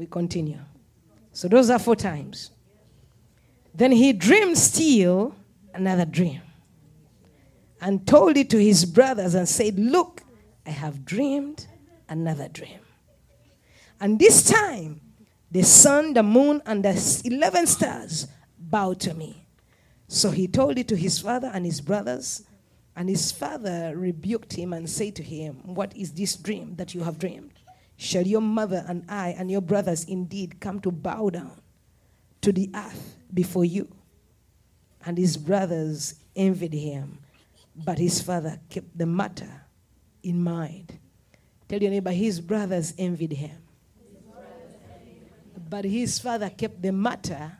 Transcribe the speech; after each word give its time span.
We 0.00 0.06
continue. 0.06 0.58
So 1.30 1.46
those 1.46 1.68
are 1.68 1.78
four 1.78 1.94
times. 1.94 2.52
Then 3.74 3.92
he 3.92 4.14
dreamed 4.14 4.56
still 4.56 5.34
another 5.74 6.06
dream 6.06 6.40
and 7.82 8.06
told 8.06 8.38
it 8.38 8.48
to 8.48 8.64
his 8.64 8.86
brothers 8.86 9.34
and 9.34 9.46
said, 9.46 9.78
Look, 9.78 10.22
I 10.64 10.70
have 10.70 11.04
dreamed 11.04 11.66
another 12.08 12.48
dream. 12.48 12.78
And 14.00 14.18
this 14.18 14.42
time, 14.42 15.02
the 15.50 15.64
sun, 15.64 16.14
the 16.14 16.22
moon, 16.22 16.62
and 16.64 16.82
the 16.82 17.22
11 17.26 17.66
stars 17.66 18.26
bowed 18.58 19.00
to 19.00 19.12
me. 19.12 19.46
So 20.08 20.30
he 20.30 20.48
told 20.48 20.78
it 20.78 20.88
to 20.88 20.96
his 20.96 21.18
father 21.18 21.50
and 21.52 21.66
his 21.66 21.82
brothers. 21.82 22.46
And 22.96 23.10
his 23.10 23.32
father 23.32 23.92
rebuked 23.94 24.54
him 24.54 24.72
and 24.72 24.88
said 24.88 25.14
to 25.16 25.22
him, 25.22 25.56
What 25.62 25.94
is 25.94 26.12
this 26.12 26.36
dream 26.36 26.76
that 26.76 26.94
you 26.94 27.02
have 27.02 27.18
dreamed? 27.18 27.59
Shall 28.00 28.26
your 28.26 28.40
mother 28.40 28.82
and 28.88 29.04
I 29.10 29.34
and 29.36 29.50
your 29.50 29.60
brothers 29.60 30.04
indeed 30.04 30.58
come 30.58 30.80
to 30.80 30.90
bow 30.90 31.28
down 31.28 31.60
to 32.40 32.50
the 32.50 32.70
earth 32.74 33.18
before 33.32 33.66
you? 33.66 33.94
And 35.04 35.18
his 35.18 35.36
brothers 35.36 36.14
envied 36.34 36.72
him, 36.72 37.18
but 37.76 37.98
his 37.98 38.22
father 38.22 38.58
kept 38.70 38.96
the 38.96 39.04
matter 39.04 39.66
in 40.22 40.42
mind. 40.42 40.98
Tell 41.68 41.78
your 41.78 41.90
neighbor, 41.90 42.10
his 42.10 42.40
brothers 42.40 42.94
envied 42.96 43.32
him, 43.32 43.58
but 45.68 45.84
his 45.84 46.18
father 46.18 46.48
kept 46.48 46.80
the 46.80 46.92
matter 46.92 47.52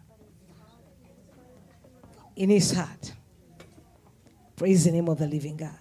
in 2.34 2.48
his 2.48 2.72
heart. 2.72 3.12
Praise 4.56 4.84
the 4.86 4.92
name 4.92 5.10
of 5.10 5.18
the 5.18 5.26
living 5.26 5.58
God. 5.58 5.76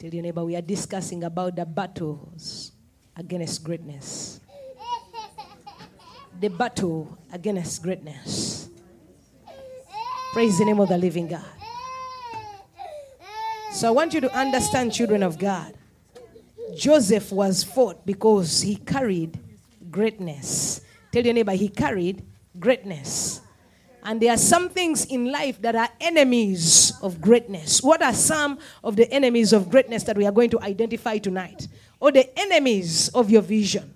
Tell 0.00 0.08
your 0.08 0.22
neighbor, 0.22 0.42
we 0.42 0.56
are 0.56 0.62
discussing 0.62 1.24
about 1.24 1.56
the 1.56 1.66
battles 1.66 2.72
against 3.14 3.62
greatness. 3.62 4.40
The 6.40 6.48
battle 6.48 7.18
against 7.30 7.82
greatness. 7.82 8.70
Praise 10.32 10.58
the 10.58 10.64
name 10.64 10.80
of 10.80 10.88
the 10.88 10.96
living 10.96 11.28
God. 11.28 11.44
So 13.72 13.88
I 13.88 13.90
want 13.90 14.14
you 14.14 14.22
to 14.22 14.34
understand, 14.34 14.94
children 14.94 15.22
of 15.22 15.38
God. 15.38 15.74
Joseph 16.74 17.30
was 17.30 17.62
fought 17.62 18.06
because 18.06 18.62
he 18.62 18.76
carried 18.76 19.38
greatness. 19.90 20.80
Tell 21.12 21.22
your 21.22 21.34
neighbor, 21.34 21.52
he 21.52 21.68
carried 21.68 22.24
greatness. 22.58 23.42
And 24.02 24.20
there 24.20 24.32
are 24.32 24.38
some 24.38 24.68
things 24.68 25.04
in 25.04 25.30
life 25.30 25.60
that 25.62 25.76
are 25.76 25.88
enemies 26.00 26.92
of 27.02 27.20
greatness. 27.20 27.82
What 27.82 28.02
are 28.02 28.14
some 28.14 28.58
of 28.82 28.96
the 28.96 29.10
enemies 29.12 29.52
of 29.52 29.70
greatness 29.70 30.04
that 30.04 30.16
we 30.16 30.26
are 30.26 30.32
going 30.32 30.50
to 30.50 30.60
identify 30.60 31.18
tonight? 31.18 31.68
Or 31.98 32.10
the 32.10 32.38
enemies 32.38 33.08
of 33.10 33.30
your 33.30 33.42
vision? 33.42 33.94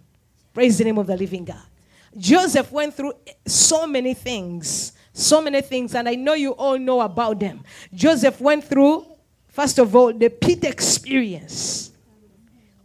Praise 0.52 0.78
the 0.78 0.84
name 0.84 0.98
of 0.98 1.06
the 1.06 1.16
living 1.16 1.44
God. 1.44 1.62
Joseph 2.16 2.70
went 2.70 2.94
through 2.94 3.12
so 3.46 3.86
many 3.86 4.14
things, 4.14 4.92
so 5.12 5.40
many 5.40 5.60
things, 5.62 5.94
and 5.94 6.08
I 6.08 6.14
know 6.14 6.34
you 6.34 6.52
all 6.52 6.78
know 6.78 7.00
about 7.00 7.40
them. 7.40 7.64
Joseph 7.92 8.40
went 8.40 8.64
through, 8.64 9.04
first 9.48 9.78
of 9.78 9.96
all, 9.96 10.12
the 10.12 10.28
pit 10.28 10.64
experience. 10.64 11.90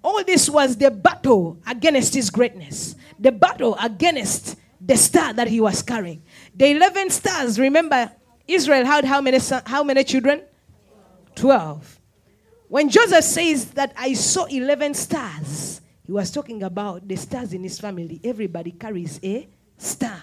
All 0.02 0.23
this 0.23 0.50
was 0.50 0.78
the 0.78 0.90
battle 0.90 1.59
against 1.67 2.16
his 2.16 2.30
greatness, 2.30 2.95
the 3.20 3.31
battle 3.31 3.78
against 3.81 4.56
the 4.81 4.95
star 4.95 5.34
that 5.34 5.47
he 5.47 5.59
was 5.59 5.84
carrying. 5.84 6.23
The 6.60 6.72
11 6.72 7.10
stars, 7.12 7.58
remember, 7.58 8.12
Israel 8.46 8.86
had 8.86 9.06
how 9.06 9.22
many, 9.22 9.40
how 9.66 9.82
many 9.82 10.04
children? 10.04 10.42
12. 11.36 12.00
When 12.68 12.90
Joseph 12.90 13.24
says 13.24 13.66
that 13.72 13.94
I 13.96 14.14
saw 14.14 14.44
11 14.44 14.94
stars, 14.94 15.80
he 16.06 16.12
was 16.12 16.30
talking 16.31 16.62
about 16.64 17.08
the 17.08 17.16
stars 17.16 17.53
in 17.53 17.64
his 17.64 17.80
family. 17.80 18.19
Everybody 18.25 18.72
carries 18.72 19.22
a 19.24 19.48
star. 19.78 20.22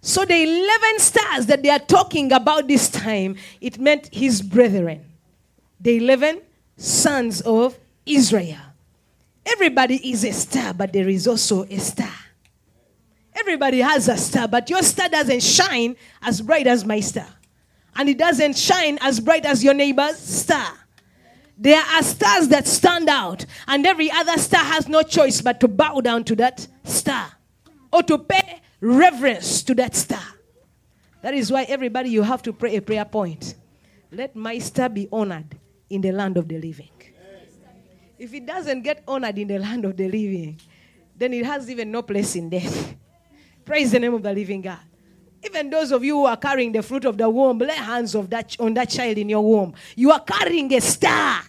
So 0.00 0.24
the 0.24 0.40
11 0.40 0.98
stars 1.00 1.46
that 1.46 1.60
they 1.64 1.70
are 1.70 1.80
talking 1.80 2.30
about 2.30 2.68
this 2.68 2.88
time, 2.88 3.34
it 3.60 3.80
meant 3.80 4.08
his 4.14 4.40
brethren. 4.40 5.04
The 5.80 5.96
11 5.96 6.42
sons 6.76 7.40
of 7.40 7.76
Israel. 8.06 8.60
Everybody 9.44 10.12
is 10.12 10.24
a 10.24 10.32
star, 10.32 10.72
but 10.74 10.92
there 10.92 11.08
is 11.08 11.26
also 11.26 11.64
a 11.64 11.78
star. 11.78 12.21
Everybody 13.42 13.80
has 13.80 14.06
a 14.06 14.16
star, 14.16 14.46
but 14.46 14.70
your 14.70 14.82
star 14.84 15.08
doesn't 15.08 15.42
shine 15.42 15.96
as 16.22 16.40
bright 16.40 16.68
as 16.68 16.84
my 16.84 17.00
star. 17.00 17.26
And 17.96 18.08
it 18.08 18.16
doesn't 18.16 18.56
shine 18.56 18.98
as 19.00 19.18
bright 19.18 19.44
as 19.44 19.64
your 19.64 19.74
neighbor's 19.74 20.16
star. 20.16 20.68
There 21.58 21.82
are 21.82 22.04
stars 22.04 22.46
that 22.48 22.68
stand 22.68 23.08
out, 23.08 23.44
and 23.66 23.84
every 23.84 24.12
other 24.12 24.38
star 24.38 24.62
has 24.62 24.86
no 24.86 25.02
choice 25.02 25.40
but 25.40 25.58
to 25.58 25.66
bow 25.66 26.00
down 26.00 26.22
to 26.24 26.36
that 26.36 26.68
star 26.84 27.32
or 27.92 28.04
to 28.04 28.16
pay 28.16 28.60
reverence 28.80 29.64
to 29.64 29.74
that 29.74 29.96
star. 29.96 30.22
That 31.22 31.34
is 31.34 31.50
why 31.50 31.64
everybody 31.64 32.10
you 32.10 32.22
have 32.22 32.42
to 32.42 32.52
pray 32.52 32.76
a 32.76 32.80
prayer 32.80 33.04
point. 33.04 33.56
Let 34.12 34.36
my 34.36 34.58
star 34.60 34.88
be 34.88 35.08
honored 35.10 35.58
in 35.90 36.00
the 36.00 36.12
land 36.12 36.36
of 36.36 36.46
the 36.46 36.60
living. 36.60 36.90
If 38.20 38.32
it 38.34 38.46
doesn't 38.46 38.82
get 38.82 39.02
honored 39.08 39.36
in 39.36 39.48
the 39.48 39.58
land 39.58 39.84
of 39.84 39.96
the 39.96 40.06
living, 40.06 40.60
then 41.16 41.32
it 41.32 41.44
has 41.44 41.68
even 41.68 41.90
no 41.90 42.02
place 42.02 42.36
in 42.36 42.48
death. 42.48 42.94
Praise 43.64 43.92
the 43.92 44.00
name 44.00 44.14
of 44.14 44.22
the 44.22 44.32
living 44.32 44.60
God. 44.60 44.78
Even 45.44 45.70
those 45.70 45.90
of 45.90 46.04
you 46.04 46.16
who 46.18 46.26
are 46.26 46.36
carrying 46.36 46.72
the 46.72 46.82
fruit 46.82 47.04
of 47.04 47.18
the 47.18 47.28
womb, 47.28 47.58
lay 47.58 47.74
hands 47.74 48.14
of 48.14 48.30
that, 48.30 48.56
on 48.60 48.74
that 48.74 48.90
child 48.90 49.18
in 49.18 49.28
your 49.28 49.42
womb. 49.42 49.74
You 49.96 50.12
are 50.12 50.20
carrying 50.20 50.72
a 50.72 50.80
star. 50.80 51.42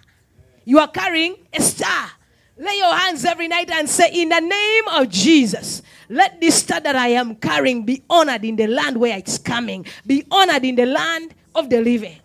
You 0.66 0.79
are 0.79 0.88
carrying 0.88 1.35
a 1.53 1.62
star. 1.62 2.09
Lay 2.57 2.78
your 2.78 2.94
hands 2.96 3.25
every 3.25 3.47
night 3.47 3.69
and 3.72 3.90
say, 3.90 4.09
In 4.13 4.29
the 4.29 4.40
name 4.40 4.88
of 4.90 5.09
Jesus, 5.09 5.81
let 6.09 6.40
this 6.40 6.56
star 6.56 6.79
that 6.79 6.96
I 6.96 7.09
am 7.09 7.35
carrying 7.35 7.84
be 7.84 8.03
honored 8.09 8.45
in 8.45 8.56
the 8.56 8.68
land 8.68 8.97
where 8.97 9.18
it's 9.18 9.38
coming, 9.38 9.85
be 10.06 10.25
honored 10.30 10.63
in 10.63 10.75
the 10.75 10.85
land 10.85 11.34
of 11.56 11.69
the 11.69 11.81
living. 11.81 12.18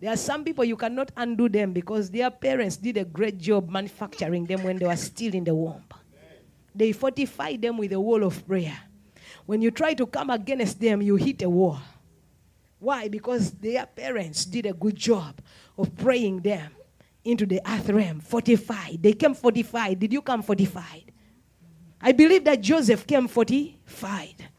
There 0.00 0.12
are 0.12 0.16
some 0.16 0.44
people 0.44 0.64
you 0.64 0.76
cannot 0.76 1.10
undo 1.16 1.48
them 1.48 1.72
because 1.72 2.10
their 2.10 2.30
parents 2.30 2.76
did 2.76 2.96
a 2.96 3.04
great 3.04 3.38
job 3.38 3.68
manufacturing 3.68 4.46
them 4.46 4.62
when 4.62 4.78
they 4.78 4.86
were 4.86 4.96
still 4.96 5.34
in 5.34 5.44
the 5.44 5.54
womb. 5.54 5.82
They 6.74 6.92
fortified 6.92 7.60
them 7.60 7.76
with 7.76 7.92
a 7.92 8.00
wall 8.00 8.22
of 8.22 8.46
prayer. 8.46 8.78
When 9.48 9.62
you 9.62 9.70
try 9.70 9.94
to 9.94 10.04
come 10.04 10.28
against 10.28 10.78
them, 10.78 11.00
you 11.00 11.16
hit 11.16 11.40
a 11.40 11.48
wall. 11.48 11.80
Why? 12.80 13.08
Because 13.08 13.50
their 13.52 13.86
parents 13.86 14.44
did 14.44 14.66
a 14.66 14.74
good 14.74 14.94
job 14.94 15.40
of 15.78 15.96
praying 15.96 16.40
them 16.40 16.70
into 17.24 17.46
the 17.46 17.62
earth 17.66 17.88
realm, 17.88 18.20
fortified. 18.20 19.02
They 19.02 19.14
came 19.14 19.32
fortified. 19.32 20.00
Did 20.00 20.12
you 20.12 20.20
come 20.20 20.42
fortified? 20.42 21.12
I 21.98 22.12
believe 22.12 22.44
that 22.44 22.60
Joseph 22.60 23.06
came 23.06 23.26
fortified. 23.26 24.50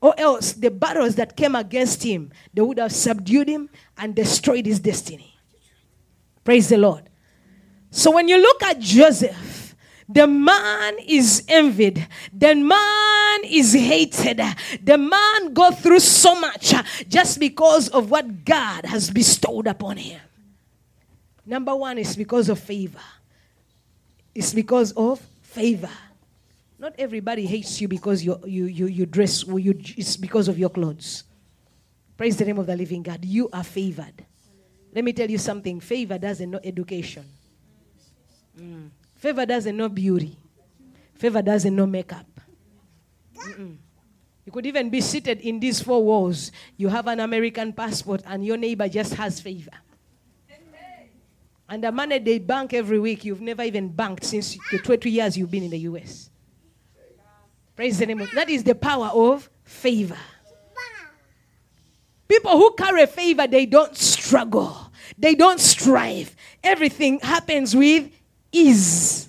Or 0.00 0.14
else 0.16 0.54
the 0.54 0.70
battles 0.70 1.16
that 1.16 1.36
came 1.36 1.54
against 1.54 2.02
him, 2.02 2.30
they 2.54 2.62
would 2.62 2.78
have 2.78 2.92
subdued 2.92 3.46
him 3.46 3.68
and 3.98 4.14
destroyed 4.14 4.64
his 4.64 4.80
destiny. 4.80 5.36
Praise 6.44 6.70
the 6.70 6.78
Lord. 6.78 7.10
So 7.90 8.12
when 8.12 8.26
you 8.26 8.38
look 8.38 8.62
at 8.62 8.78
Joseph, 8.78 9.57
the 10.08 10.26
man 10.26 10.96
is 11.06 11.44
envied. 11.48 12.06
The 12.32 12.54
man 12.54 13.40
is 13.44 13.74
hated. 13.74 14.40
The 14.82 14.96
man 14.96 15.52
go 15.52 15.70
through 15.70 16.00
so 16.00 16.34
much 16.40 16.72
just 17.08 17.38
because 17.38 17.88
of 17.88 18.10
what 18.10 18.44
God 18.44 18.86
has 18.86 19.10
bestowed 19.10 19.66
upon 19.66 19.98
him. 19.98 20.20
Number 21.44 21.74
one 21.74 21.98
is 21.98 22.16
because 22.16 22.48
of 22.48 22.58
favor. 22.58 23.00
It's 24.34 24.54
because 24.54 24.92
of 24.92 25.20
favor. 25.42 25.90
Not 26.78 26.94
everybody 26.98 27.44
hates 27.44 27.80
you 27.80 27.88
because 27.88 28.24
you, 28.24 28.38
you, 28.46 28.66
you, 28.66 28.86
you 28.86 29.06
dress, 29.06 29.42
or 29.42 29.58
you, 29.58 29.74
it's 29.96 30.16
because 30.16 30.48
of 30.48 30.58
your 30.58 30.70
clothes. 30.70 31.24
Praise 32.16 32.36
the 32.36 32.44
name 32.44 32.58
of 32.58 32.66
the 32.66 32.76
living 32.76 33.02
God. 33.02 33.24
You 33.24 33.48
are 33.52 33.64
favored. 33.64 34.24
Let 34.94 35.04
me 35.04 35.12
tell 35.12 35.30
you 35.30 35.38
something 35.38 35.80
favor 35.80 36.18
doesn't 36.18 36.50
know 36.50 36.60
education, 36.62 37.24
mm. 38.58 38.88
Favor 39.18 39.44
doesn't 39.44 39.76
know 39.76 39.88
beauty, 39.90 40.38
favor 41.14 41.42
doesn't 41.42 41.74
know 41.74 41.86
makeup. 41.86 42.26
Mm-mm. 43.36 43.76
You 44.46 44.52
could 44.52 44.64
even 44.64 44.88
be 44.88 45.02
seated 45.02 45.40
in 45.40 45.60
these 45.60 45.82
four 45.82 46.02
walls. 46.02 46.50
You 46.78 46.88
have 46.88 47.06
an 47.06 47.20
American 47.20 47.74
passport, 47.74 48.22
and 48.24 48.42
your 48.46 48.56
neighbor 48.56 48.88
just 48.88 49.12
has 49.14 49.40
favor. 49.40 49.72
And 51.68 51.84
the 51.84 51.92
money 51.92 52.18
they 52.18 52.38
bank 52.38 52.72
every 52.72 52.98
week, 52.98 53.26
you've 53.26 53.42
never 53.42 53.62
even 53.62 53.88
banked 53.90 54.24
since 54.24 54.56
the 54.70 54.78
20 54.78 55.10
years 55.10 55.36
you've 55.36 55.50
been 55.50 55.64
in 55.64 55.70
the 55.70 55.80
US. 55.80 56.30
Praise 57.76 57.98
the 57.98 58.06
name 58.06 58.22
of 58.22 58.30
that 58.32 58.48
is 58.48 58.64
the 58.64 58.74
power 58.74 59.08
of 59.12 59.50
favor. 59.64 60.16
People 62.26 62.52
who 62.52 62.74
carry 62.74 63.06
favor, 63.06 63.46
they 63.46 63.66
don't 63.66 63.94
struggle, 63.94 64.90
they 65.18 65.34
don't 65.34 65.60
strive. 65.60 66.34
Everything 66.64 67.20
happens 67.20 67.76
with 67.76 68.10
ease. 68.52 69.28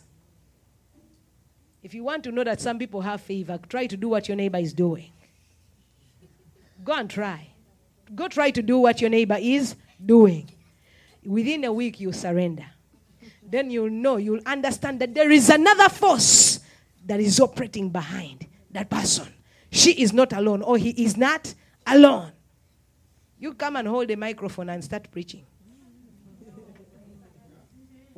If 1.82 1.94
you 1.94 2.04
want 2.04 2.24
to 2.26 2.32
know 2.32 2.44
that 2.44 2.60
some 2.62 2.78
people 2.78 3.02
have 3.02 3.22
favor, 3.22 3.60
try 3.70 3.88
to 3.88 3.98
do 3.98 4.10
what 4.10 4.28
your 4.28 4.38
neighbor 4.38 4.58
is 4.58 4.74
doing. 4.74 5.12
Go 6.84 6.94
and 6.94 7.10
try. 7.10 7.48
Go 8.16 8.28
try 8.28 8.52
to 8.52 8.62
do 8.62 8.80
what 8.80 9.02
your 9.02 9.10
neighbor 9.10 9.38
is 9.40 9.76
doing. 10.04 10.50
Within 11.26 11.64
a 11.64 11.74
week, 11.74 12.00
you 12.00 12.12
surrender. 12.12 12.66
then 13.50 13.72
you'll 13.72 13.90
know, 13.90 14.18
you'll 14.18 14.42
understand 14.46 15.00
that 15.00 15.14
there 15.14 15.32
is 15.32 15.50
another 15.50 15.90
force 15.90 16.60
that 17.06 17.20
is 17.20 17.40
operating 17.40 17.90
behind 17.90 18.46
that 18.72 18.90
person. 18.90 19.28
She 19.72 19.92
is 20.02 20.14
not 20.14 20.34
alone, 20.34 20.62
or 20.62 20.78
he 20.78 20.90
is 20.92 21.18
not 21.18 21.54
alone. 21.88 22.32
You 23.40 23.54
come 23.54 23.76
and 23.76 23.88
hold 23.88 24.12
a 24.12 24.18
microphone 24.18 24.70
and 24.70 24.84
start 24.84 25.10
preaching. 25.12 25.46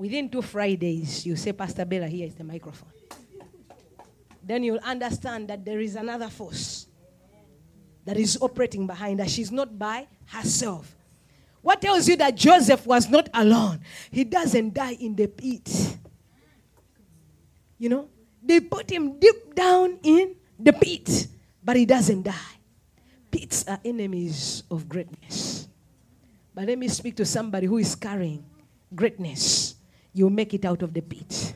Within 0.02 0.30
two 0.30 0.42
Fridays, 0.42 1.28
you 1.28 1.36
say, 1.36 1.54
Pastor 1.54 1.86
Bella, 1.86 2.08
here 2.08 2.26
is 2.26 2.34
the 2.34 2.44
microphone. 2.44 2.90
Then 4.42 4.64
you'll 4.64 4.80
understand 4.80 5.48
that 5.50 5.64
there 5.64 5.80
is 5.80 5.96
another 5.96 6.28
force 6.28 6.88
that 8.04 8.18
is 8.18 8.36
operating 8.42 8.88
behind 8.88 9.20
her. 9.20 9.28
She's 9.28 9.52
not 9.52 9.78
by 9.78 10.08
herself. 10.26 10.96
What 11.62 11.82
tells 11.82 12.10
you 12.10 12.16
that 12.16 12.34
Joseph 12.34 12.84
was 12.88 13.12
not 13.12 13.30
alone? 13.32 13.82
He 14.10 14.24
doesn't 14.24 14.74
die 14.74 14.98
in 15.00 15.16
the 15.16 15.28
pit. 15.28 15.70
You 17.78 17.90
know, 17.90 18.10
they 18.42 18.60
put 18.60 18.90
him 18.90 19.20
deep 19.20 19.54
down 19.54 20.00
in 20.02 20.34
the 20.58 20.74
pit, 20.74 21.28
but 21.64 21.76
he 21.76 21.86
doesn't 21.86 22.24
die. 22.24 22.58
Pits 23.30 23.68
are 23.68 23.80
enemies 23.86 24.64
of 24.72 24.90
greatness. 24.90 25.68
But 26.56 26.66
let 26.66 26.80
me 26.80 26.88
speak 26.88 27.18
to 27.18 27.26
somebody 27.26 27.68
who 27.68 27.78
is 27.78 27.94
carrying 27.94 28.44
greatness. 28.96 29.76
You 30.14 30.30
make 30.30 30.54
it 30.54 30.66
out 30.66 30.82
of 30.82 30.94
the 30.94 31.02
pit. 31.02 31.54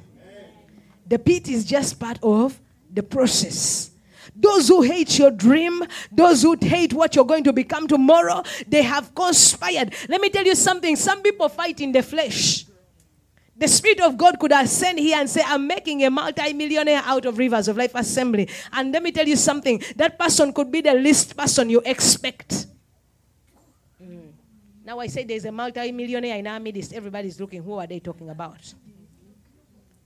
The 1.07 1.19
pit 1.19 1.50
is 1.50 1.66
just 1.66 2.00
part 2.00 2.19
of 2.24 2.60
the 2.92 3.04
process. 3.04 3.92
Those 4.36 4.68
who 4.68 4.81
hate 4.81 5.19
your 5.19 5.31
dream, 5.31 5.84
those 6.12 6.42
who 6.42 6.57
hate 6.60 6.94
what 6.94 7.16
you're 7.16 7.25
going 7.25 7.44
to 7.44 7.54
become 7.54 7.88
tomorrow, 7.88 8.44
they 8.68 8.81
have 8.81 9.13
conspired. 9.13 9.94
Let 10.10 10.19
me 10.19 10.30
tell 10.30 10.46
you 10.46 10.56
something. 10.56 10.96
Some 10.96 11.22
people 11.22 11.48
fight 11.48 11.80
in 11.80 11.92
the 11.92 12.02
flesh. 12.02 12.66
The 13.57 13.68
Spirit 13.68 14.02
of 14.02 14.18
God 14.18 14.38
could 14.40 14.52
ascend 14.52 15.00
here 15.00 15.18
and 15.18 15.30
say, 15.30 15.42
I'm 15.46 15.66
making 15.68 16.04
a 16.04 16.10
multi-millionaire 16.10 17.02
out 17.06 17.25
of 17.25 17.38
Rivers 17.38 17.69
of 17.69 17.78
Life 17.78 17.96
Assembly. 17.96 18.50
And 18.74 18.92
let 18.92 19.02
me 19.02 19.12
tell 19.12 19.28
you 19.28 19.38
something. 19.38 19.81
That 19.96 20.19
person 20.19 20.52
could 20.52 20.72
be 20.72 20.81
the 20.81 20.94
least 20.94 21.38
person 21.38 21.69
you 21.69 21.81
expect. 21.86 22.68
Now 24.86 25.00
I 25.00 25.08
say 25.08 25.24
there's 25.24 25.46
a 25.46 25.52
multi-millionaire 25.52 26.38
in 26.38 26.46
our 26.46 26.60
midst. 26.60 26.94
Everybody's 26.94 27.40
looking. 27.40 27.64
Who 27.64 27.74
are 27.74 27.88
they 27.88 28.00
talking 28.00 28.30
about? 28.30 28.74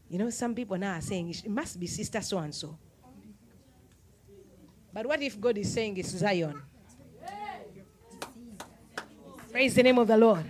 You 0.10 0.18
know, 0.18 0.30
some 0.30 0.56
people 0.56 0.78
now 0.78 0.94
are 0.94 1.02
saying 1.02 1.30
it 1.30 1.50
must 1.50 1.78
be 1.78 1.86
sister 1.86 2.22
so 2.22 2.38
and 2.38 2.56
so. 2.56 2.78
But 4.94 5.06
what 5.06 5.22
if 5.22 5.40
God 5.40 5.58
is 5.58 5.72
saying 5.72 5.98
it's 5.98 6.10
Zion? 6.10 6.62
Praise 9.52 9.76
the 9.76 9.84
name 9.84 9.98
of 9.98 10.08
the 10.08 10.18
Lord. 10.18 10.46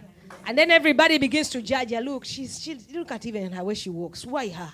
And 0.46 0.58
then 0.58 0.70
everybody 0.72 1.18
begins 1.18 1.50
to 1.50 1.62
judge 1.62 1.92
her. 1.92 2.02
Look, 2.02 2.26
she's 2.26 2.62
she 2.62 2.78
look 2.94 3.12
at 3.12 3.26
even 3.26 3.52
her 3.52 3.64
way 3.64 3.74
she 3.74 3.90
walks. 3.90 4.26
Why 4.26 4.50
her? 4.50 4.72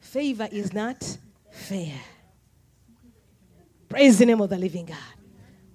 Favor 0.00 0.48
is 0.50 0.72
not 0.72 1.18
fair. 1.50 1.94
Praise 3.88 4.18
the 4.18 4.26
name 4.26 4.40
of 4.40 4.50
the 4.50 4.58
living 4.58 4.86
God. 4.86 4.96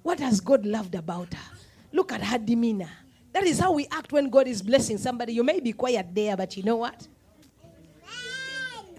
What 0.03 0.19
has 0.19 0.41
God 0.41 0.65
loved 0.65 0.95
about 0.95 1.33
her? 1.33 1.56
Look 1.91 2.11
at 2.11 2.21
her 2.23 2.37
demeanor. 2.37 2.89
That 3.33 3.43
is 3.43 3.59
how 3.59 3.71
we 3.71 3.87
act 3.91 4.11
when 4.11 4.29
God 4.29 4.47
is 4.47 4.61
blessing 4.61 4.97
somebody. 4.97 5.33
You 5.33 5.43
may 5.43 5.59
be 5.59 5.71
quiet 5.71 6.07
there, 6.13 6.35
but 6.35 6.57
you 6.57 6.63
know 6.63 6.77
what? 6.77 7.07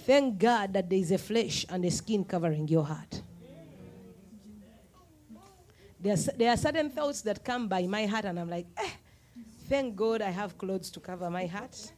Thank 0.07 0.39
God 0.39 0.73
that 0.73 0.89
there 0.89 0.99
is 0.99 1.11
a 1.13 1.19
flesh 1.19 1.67
and 1.69 1.85
a 1.85 1.91
skin 1.91 2.25
covering 2.25 2.67
your 2.69 2.85
heart. 2.85 3.21
There 6.01 6.15
are, 6.15 6.33
there 6.37 6.51
are 6.51 6.57
certain 6.57 6.89
thoughts 6.91 7.23
that 7.23 7.45
come 7.45 7.69
by 7.69 7.83
my 7.87 8.07
heart, 8.07 8.25
and 8.25 8.39
I'm 8.39 8.49
like, 8.49 8.67
eh, 8.77 8.91
thank 9.69 9.97
God 9.97 10.23
I 10.23 10.31
have 10.31 10.57
clothes 10.57 10.91
to 10.93 11.01
cover 11.01 11.29
my 11.29 11.47
heart. 11.47 11.93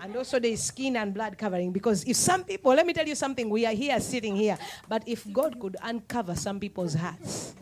And 0.00 0.14
also 0.14 0.38
there 0.38 0.52
is 0.52 0.62
skin 0.62 0.96
and 0.96 1.12
blood 1.12 1.36
covering. 1.36 1.72
Because 1.72 2.04
if 2.04 2.16
some 2.16 2.44
people, 2.44 2.72
let 2.74 2.86
me 2.86 2.92
tell 2.92 3.06
you 3.06 3.14
something, 3.14 3.50
we 3.50 3.66
are 3.66 3.72
here 3.72 3.98
sitting 4.00 4.36
here, 4.36 4.56
but 4.88 5.02
if 5.06 5.30
God 5.32 5.58
could 5.58 5.76
uncover 5.82 6.34
some 6.34 6.60
people's 6.60 6.94
hearts, 6.94 7.54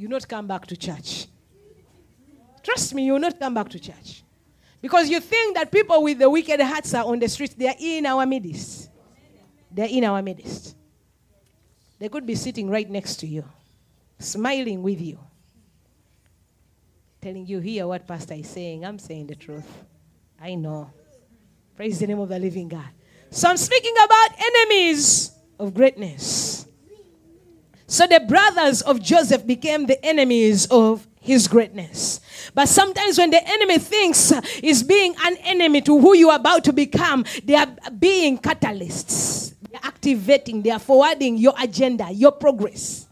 you 0.00 0.08
not 0.08 0.26
come 0.26 0.46
back 0.46 0.64
to 0.66 0.76
church. 0.78 1.26
Trust 2.62 2.94
me, 2.94 3.04
you 3.04 3.12
will 3.12 3.20
not 3.20 3.38
come 3.38 3.52
back 3.52 3.68
to 3.68 3.78
church. 3.78 4.22
Because 4.80 5.10
you 5.10 5.20
think 5.20 5.56
that 5.56 5.70
people 5.70 6.02
with 6.02 6.18
the 6.18 6.30
wicked 6.30 6.58
hearts 6.58 6.94
are 6.94 7.04
on 7.04 7.18
the 7.18 7.28
streets, 7.28 7.52
they 7.52 7.68
are 7.68 7.74
in 7.78 8.06
our 8.06 8.24
midst. 8.24 8.88
They're 9.70 9.90
in 9.90 10.04
our 10.04 10.22
midst. 10.22 10.74
They 11.98 12.08
could 12.08 12.24
be 12.24 12.34
sitting 12.34 12.70
right 12.70 12.88
next 12.88 13.16
to 13.16 13.26
you, 13.26 13.44
smiling 14.18 14.82
with 14.82 15.02
you, 15.02 15.18
telling 17.20 17.46
you, 17.46 17.60
hear 17.60 17.86
what 17.86 18.08
Pastor 18.08 18.32
is 18.32 18.48
saying. 18.48 18.86
I'm 18.86 18.98
saying 18.98 19.26
the 19.26 19.34
truth. 19.34 19.68
I 20.40 20.54
know. 20.54 20.90
Praise 21.76 21.98
the 21.98 22.06
name 22.06 22.20
of 22.20 22.30
the 22.30 22.38
living 22.38 22.68
God. 22.68 22.88
So 23.28 23.50
I'm 23.50 23.58
speaking 23.58 23.94
about 24.02 24.28
enemies 24.38 25.30
of 25.58 25.74
greatness. 25.74 26.66
So 27.90 28.06
the 28.06 28.20
brothers 28.20 28.82
of 28.82 29.02
Joseph 29.02 29.44
became 29.44 29.86
the 29.86 30.02
enemies 30.06 30.66
of 30.70 31.08
his 31.20 31.48
greatness. 31.48 32.20
But 32.54 32.68
sometimes 32.68 33.18
when 33.18 33.30
the 33.30 33.42
enemy 33.44 33.78
thinks 33.78 34.30
uh, 34.30 34.40
is 34.62 34.84
being 34.84 35.16
an 35.24 35.36
enemy 35.38 35.80
to 35.82 35.98
who 35.98 36.14
you 36.14 36.30
are 36.30 36.36
about 36.36 36.62
to 36.64 36.72
become, 36.72 37.24
they 37.42 37.56
are 37.56 37.66
being 37.98 38.38
catalysts. 38.38 39.54
They're 39.68 39.80
activating, 39.82 40.62
they 40.62 40.70
are 40.70 40.78
forwarding 40.78 41.36
your 41.36 41.54
agenda, 41.60 42.12
your 42.12 42.30
progress. 42.30 43.08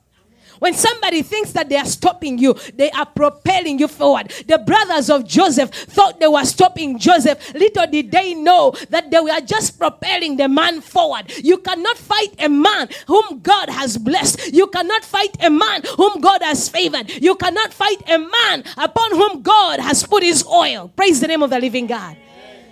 When 0.59 0.75
somebody 0.75 1.23
thinks 1.23 1.53
that 1.53 1.69
they 1.69 1.77
are 1.77 1.85
stopping 1.85 2.39
you, 2.39 2.55
they 2.75 2.91
are 2.91 3.07
propelling 3.07 3.79
you 3.79 3.89
forward. 3.89 4.31
The 4.47 4.59
brothers 4.59 5.11
of 5.11 5.27
Joseph 5.27 5.71
thought 5.71 6.21
they 6.21 6.29
were 6.29 6.45
stopping 6.45 6.99
Joseph. 6.99 7.55
Little 7.55 7.87
did 7.87 8.11
they 8.11 8.35
know 8.35 8.75
that 8.91 9.11
they 9.11 9.21
were 9.21 9.41
just 9.41 9.79
propelling 9.79 10.37
the 10.37 10.49
man 10.49 10.81
forward. 10.81 11.33
You 11.39 11.59
cannot 11.59 11.97
fight 11.97 12.35
a 12.39 12.49
man 12.49 12.89
whom 13.07 13.41
God 13.41 13.69
has 13.71 13.99
blessed. 13.99 14.53
You 14.53 14.67
cannot 14.69 15.05
fight 15.05 15.37
a 15.41 15.51
man 15.51 15.83
whom 15.97 16.21
God 16.21 16.43
has 16.43 16.69
favored. 16.69 17.11
You 17.11 17.35
cannot 17.35 17.73
fight 17.73 18.03
a 18.09 18.19
man 18.19 18.65
upon 18.77 19.13
whom 19.13 19.43
God 19.43 19.81
has 19.81 20.05
put 20.05 20.23
his 20.23 20.47
oil. 20.47 20.91
Praise 20.97 21.21
the 21.21 21.29
name 21.29 21.43
of 21.43 21.51
the 21.51 21.59
living 21.59 21.87
God. 21.87 22.17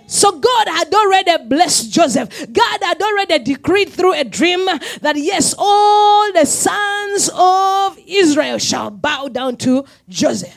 So 0.07 0.39
God 0.39 0.67
had 0.69 0.93
already 0.93 1.43
blessed 1.43 1.91
Joseph. 1.91 2.51
God 2.51 2.79
had 2.81 3.01
already 3.01 3.39
decreed 3.39 3.89
through 3.89 4.13
a 4.13 4.23
dream 4.23 4.65
that 5.01 5.15
yes, 5.17 5.53
all 5.57 6.31
the 6.31 6.45
sons 6.45 7.29
of 7.33 7.99
Israel 8.07 8.57
shall 8.57 8.89
bow 8.89 9.27
down 9.27 9.57
to 9.57 9.83
Joseph. 10.07 10.55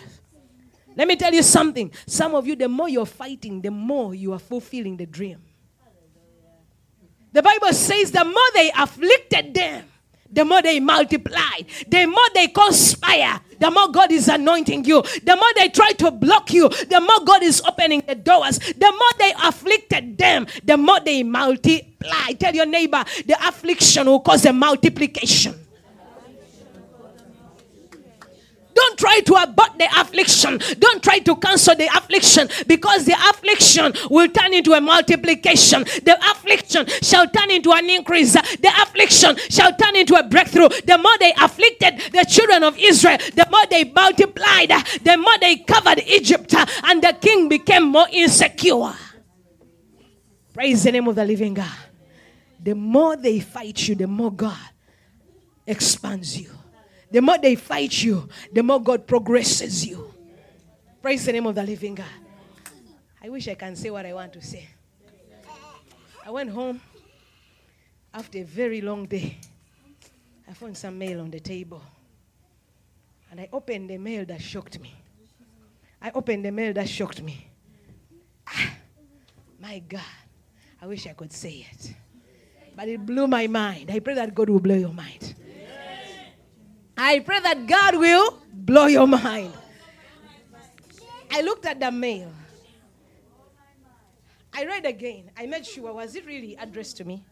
Let 0.95 1.09
me 1.09 1.17
tell 1.17 1.35
you 1.35 1.43
something. 1.43 1.91
Some 2.07 2.35
of 2.35 2.47
you, 2.47 2.55
the 2.55 2.69
more 2.69 2.89
you're 2.89 3.07
fighting, 3.07 3.61
the 3.61 3.71
more 3.71 4.15
you 4.15 4.33
are 4.33 4.39
fulfilling 4.39 4.97
the 4.97 5.07
dream. 5.07 5.43
The 7.33 7.43
Bible 7.43 7.73
says 7.73 8.13
the 8.13 8.25
more 8.25 8.51
they 8.55 8.71
afflicted 8.77 9.55
them, 9.55 9.85
the 10.33 10.45
more 10.45 10.63
they 10.63 10.81
multiply, 10.81 11.61
the 11.89 12.07
more 12.07 12.29
they 12.35 12.49
conspire, 12.49 13.41
the 13.59 13.71
more 13.71 13.89
God 13.89 14.11
is 14.11 14.29
anointing 14.29 14.85
you. 14.87 15.03
The 15.03 15.37
more 15.37 15.53
they 15.57 15.69
try 15.69 15.93
to 15.93 16.11
block 16.11 16.53
you, 16.53 16.69
the 16.69 17.01
more 17.01 17.25
God 17.25 17.43
is 17.43 17.61
opening 17.67 18.03
the 18.07 18.15
doors. 18.15 18.59
The 18.59 18.91
more 18.91 19.19
they 19.19 19.33
afflicted 19.45 20.17
them, 20.17 20.47
the 20.65 20.77
more 20.77 21.01
they 21.01 21.23
multiply. 21.23 22.33
Tell 22.39 22.55
your 22.55 22.67
neighbor, 22.67 23.05
the 23.27 23.37
affliction 23.47 24.07
will 24.07 24.21
cause 24.21 24.47
a 24.47 24.53
multiplication. 24.53 25.55
Don't 28.81 28.99
try 28.99 29.21
to 29.21 29.35
abort 29.35 29.79
the 29.79 29.89
affliction. 30.01 30.59
Don't 30.79 31.03
try 31.03 31.19
to 31.19 31.37
cancel 31.37 31.75
the 31.75 31.87
affliction 31.89 32.49
because 32.67 33.05
the 33.05 33.13
affliction 33.13 33.93
will 34.09 34.29
turn 34.29 34.55
into 34.55 34.73
a 34.73 34.81
multiplication. 34.81 35.85
The 35.85 36.17
affliction 36.31 36.87
shall 37.03 37.29
turn 37.29 37.51
into 37.51 37.73
an 37.73 37.91
increase. 37.91 38.33
The 38.33 38.73
affliction 38.81 39.37
shall 39.51 39.77
turn 39.77 39.97
into 39.97 40.15
a 40.15 40.23
breakthrough. 40.23 40.71
The 40.71 40.97
more 40.97 41.19
they 41.19 41.35
afflicted 41.39 42.13
the 42.13 42.25
children 42.27 42.63
of 42.63 42.79
Israel, 42.79 43.19
the 43.35 43.47
more 43.51 43.67
they 43.69 43.85
multiplied, 43.85 44.71
the 45.03 45.17
more 45.19 45.39
they 45.41 45.57
covered 45.57 45.99
Egypt, 46.07 46.55
and 46.85 47.03
the 47.03 47.15
king 47.21 47.51
became 47.51 47.85
more 47.87 48.07
insecure. 48.11 48.95
Praise 50.55 50.85
the 50.85 50.93
name 50.93 51.07
of 51.07 51.17
the 51.17 51.25
living 51.27 51.53
God. 51.53 51.79
The 52.63 52.75
more 52.75 53.17
they 53.17 53.41
fight 53.41 53.89
you, 53.89 53.95
the 53.95 54.07
more 54.07 54.33
God 54.33 54.57
expands 55.67 56.41
you. 56.41 56.51
The 57.11 57.21
more 57.21 57.39
they 57.39 57.57
fight 57.57 58.03
you, 58.03 58.29
the 58.53 58.63
more 58.63 58.81
God 58.81 59.07
progresses 59.07 59.87
you. 59.87 60.15
Praise 61.03 61.25
the 61.25 61.33
name 61.33 61.47
of 61.47 61.55
the 61.55 61.63
living 61.63 61.95
God. 61.95 62.07
I 63.23 63.29
wish 63.29 63.49
I 63.49 63.55
can 63.55 63.75
say 63.75 63.91
what 63.91 64.07
I 64.07 64.13
want 64.13 64.33
to 64.35 64.43
say. 64.43 64.69
I 66.25 66.31
went 66.31 66.51
home 66.51 66.81
after 68.15 68.39
a 68.39 68.43
very 68.43 68.81
long 68.81 69.07
day. 69.07 69.39
I 70.49 70.53
found 70.53 70.77
some 70.77 70.99
mail 70.99 71.21
on 71.21 71.31
the 71.31 71.41
table. 71.41 71.83
And 73.31 73.41
I 73.41 73.49
opened 73.53 73.91
the 73.91 73.99
mail 73.99 74.25
that 74.27 74.41
shocked 74.41 74.81
me. 74.81 74.95
I 76.03 76.11
opened 76.15 76.45
the 76.45 76.51
mail 76.51 76.73
that 76.75 76.89
shocked 76.89 77.23
me. 77.23 77.47
Ah, 78.47 78.75
my 79.61 79.79
God. 79.81 80.01
I 80.83 80.87
wish 80.87 81.07
I 81.07 81.13
could 81.13 81.33
say 81.33 81.67
it. 81.71 81.95
But 82.75 82.89
it 82.89 83.05
blew 83.05 83.27
my 83.27 83.47
mind. 83.47 83.91
I 83.91 83.99
pray 83.99 84.15
that 84.15 84.35
God 84.35 84.49
will 84.49 84.61
blow 84.61 84.75
your 84.75 84.93
mind. 84.93 85.35
I 87.03 87.21
pray 87.21 87.41
that 87.41 87.67
God 87.67 87.97
will 87.97 88.39
blow 88.53 88.85
your 88.85 89.07
mind. 89.07 89.55
I 91.31 91.41
looked 91.41 91.65
at 91.65 91.81
the 91.81 91.91
mail 91.91 92.31
I 94.53 94.67
read 94.67 94.85
again. 94.85 95.31
I 95.35 95.47
made 95.47 95.65
sure, 95.65 95.95
was 95.95 96.15
it 96.15 96.27
really 96.27 96.57
addressed 96.57 96.99
to 96.99 97.05
me? 97.05 97.25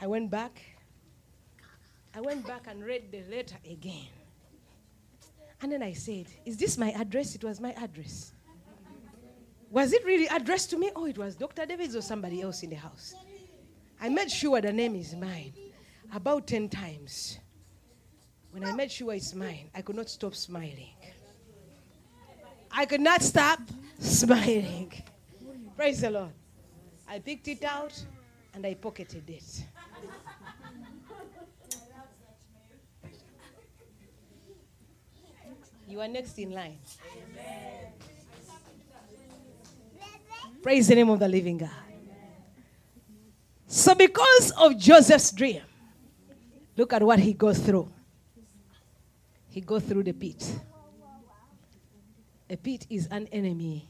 I 0.00 0.06
went 0.06 0.30
back. 0.30 0.60
I 2.14 2.20
went 2.20 2.46
back 2.46 2.68
and 2.68 2.84
read 2.84 3.10
the 3.10 3.24
letter 3.34 3.56
again. 3.68 4.06
And 5.60 5.72
then 5.72 5.82
I 5.82 5.94
said, 5.94 6.26
Is 6.44 6.56
this 6.56 6.78
my 6.78 6.92
address? 6.92 7.34
It 7.34 7.42
was 7.42 7.60
my 7.60 7.72
address. 7.72 8.32
Was 9.70 9.92
it 9.92 10.04
really 10.04 10.28
addressed 10.28 10.70
to 10.70 10.78
me? 10.78 10.92
Oh, 10.94 11.06
it 11.06 11.18
was 11.18 11.34
Dr. 11.34 11.66
David's 11.66 11.96
or 11.96 12.02
somebody 12.02 12.42
else 12.42 12.62
in 12.62 12.70
the 12.70 12.76
house. 12.76 13.14
I 14.00 14.08
made 14.08 14.30
sure 14.30 14.60
the 14.60 14.72
name 14.72 14.94
is 14.94 15.16
mine 15.16 15.52
about 16.12 16.46
10 16.46 16.68
times. 16.68 17.38
When 18.54 18.62
I 18.64 18.70
made 18.70 18.92
sure 18.92 19.12
it's 19.12 19.34
mine, 19.34 19.68
I 19.74 19.82
could 19.82 19.96
not 19.96 20.08
stop 20.08 20.32
smiling. 20.32 20.94
I 22.70 22.86
could 22.86 23.00
not 23.00 23.20
stop 23.20 23.58
smiling. 23.98 24.92
Praise 25.76 26.02
the 26.02 26.10
Lord. 26.10 26.30
I 27.08 27.18
picked 27.18 27.48
it 27.48 27.64
out 27.64 28.00
and 28.54 28.64
I 28.64 28.74
pocketed 28.74 29.28
it. 29.28 29.64
You 35.88 36.00
are 36.00 36.06
next 36.06 36.38
in 36.38 36.52
line. 36.52 36.78
Praise 40.62 40.86
the 40.86 40.94
name 40.94 41.10
of 41.10 41.18
the 41.18 41.26
living 41.26 41.58
God. 41.58 41.70
So, 43.66 43.96
because 43.96 44.52
of 44.52 44.78
Joseph's 44.78 45.32
dream, 45.32 45.62
look 46.76 46.92
at 46.92 47.02
what 47.02 47.18
he 47.18 47.32
goes 47.32 47.58
through. 47.58 47.90
He 49.54 49.60
goes 49.60 49.84
through 49.84 50.02
the 50.02 50.12
pit. 50.12 50.44
A 52.50 52.56
pit 52.56 52.88
is 52.90 53.06
an 53.12 53.28
enemy 53.30 53.88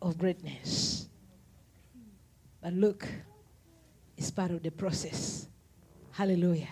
of 0.00 0.16
greatness. 0.16 1.08
But 2.62 2.72
look, 2.74 3.08
it's 4.16 4.30
part 4.30 4.52
of 4.52 4.62
the 4.62 4.70
process. 4.70 5.48
Hallelujah. 6.12 6.68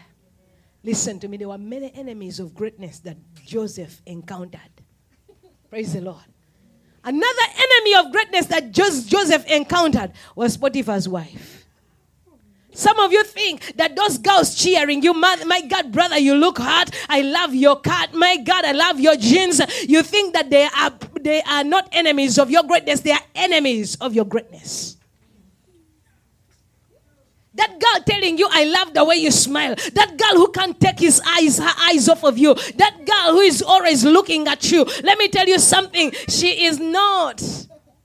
Listen 0.85 1.19
to 1.19 1.27
me, 1.27 1.39
there 1.39 1.49
were 1.49 1.59
many 1.59 1.93
enemies 1.93 2.39
of 2.39 2.55
greatness 2.55 3.01
that 3.01 3.17
Joseph 3.45 4.01
encountered. 4.07 4.61
Praise 5.69 5.95
the 5.95 6.01
Lord. 6.01 6.23
Another 7.03 7.47
enemy 7.57 7.95
of 7.97 8.13
greatness 8.13 8.47
that 8.47 8.71
Joseph 8.71 9.45
encountered 9.51 10.13
was 10.37 10.57
Potiphar's 10.57 11.09
wife. 11.09 11.60
Some 12.73 12.99
of 13.01 13.13
you 13.13 13.25
think 13.25 13.77
that 13.77 13.97
those 13.97 14.19
girls 14.19 14.55
cheering 14.55 15.03
you, 15.03 15.13
my, 15.13 15.63
God, 15.69 15.93
brother, 15.93 16.19
you 16.19 16.35
look 16.35 16.59
hot. 16.59 16.95
I 17.09 17.23
love 17.23 17.55
your 17.55 17.81
cut. 17.81 18.15
My 18.15 18.37
God, 18.37 18.65
I 18.65 18.73
love 18.73 19.01
your 19.01 19.17
jeans. 19.17 19.61
You 19.89 20.03
think 20.03 20.35
that 20.35 20.51
they 20.51 20.65
are 20.65 20.93
they 21.21 21.43
are 21.43 21.65
not 21.65 21.89
enemies 21.93 22.39
of 22.39 22.51
your 22.51 22.63
greatness, 22.63 23.01
they 23.01 23.13
are 23.13 23.21
enemies 23.35 23.97
of 23.97 24.15
your 24.15 24.25
greatness. 24.25 24.97
That 27.55 27.79
girl 27.79 28.05
telling 28.07 28.39
you, 28.39 28.49
I 28.51 28.65
love 28.65 28.95
the 28.95 29.05
way 29.05 29.17
you 29.17 29.31
smile. 29.31 29.75
That 29.75 30.17
girl 30.17 30.41
who 30.41 30.51
can't 30.51 30.81
take 30.81 31.01
his 31.01 31.21
eyes, 31.27 31.59
her 31.59 31.75
eyes 31.91 32.09
off 32.09 32.25
of 32.25 32.39
you. 32.39 32.55
That 32.55 33.05
girl 33.05 33.35
who 33.35 33.41
is 33.41 33.61
always 33.61 34.05
looking 34.05 34.47
at 34.47 34.71
you. 34.71 34.85
Let 35.03 35.19
me 35.19 35.29
tell 35.29 35.47
you 35.47 35.59
something. 35.59 36.13
She 36.29 36.65
is 36.65 36.79
not 36.79 37.43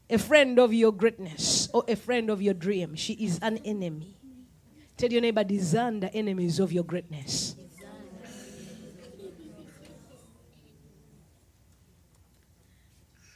a 0.10 0.18
friend 0.18 0.60
of 0.60 0.74
your 0.74 0.92
greatness 0.92 1.70
or 1.74 1.86
a 1.88 1.96
friend 1.96 2.30
of 2.30 2.42
your 2.42 2.54
dream. 2.54 2.96
She 2.96 3.14
is 3.14 3.40
an 3.42 3.60
enemy. 3.60 4.15
Tell 4.98 5.12
your 5.12 5.22
neighbor, 5.22 5.44
discern 5.44 6.00
the 6.00 6.14
enemies 6.14 6.60
of 6.60 6.72
your 6.72 6.84
greatness. 6.84 7.56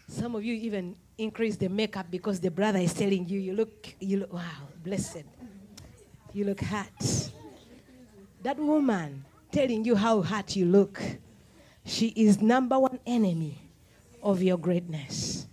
Some 0.07 0.35
of 0.35 0.43
you 0.43 0.53
even 0.55 0.95
increase 1.17 1.55
the 1.57 1.69
makeup 1.69 2.07
because 2.09 2.39
the 2.39 2.49
brother 2.49 2.79
is 2.79 2.93
telling 2.93 3.27
you, 3.27 3.39
you 3.39 3.53
look, 3.53 3.93
you 3.99 4.19
look, 4.19 4.33
wow, 4.33 4.67
blessed. 4.83 5.23
You 6.33 6.45
look 6.45 6.61
hot. 6.61 7.31
That 8.41 8.57
woman 8.57 9.25
telling 9.51 9.83
you 9.83 9.95
how 9.95 10.21
hot 10.21 10.55
you 10.55 10.65
look, 10.65 11.01
she 11.85 12.07
is 12.09 12.41
number 12.41 12.79
one 12.79 12.99
enemy 13.05 13.57
of 14.23 14.41
your 14.41 14.57
greatness. 14.57 15.47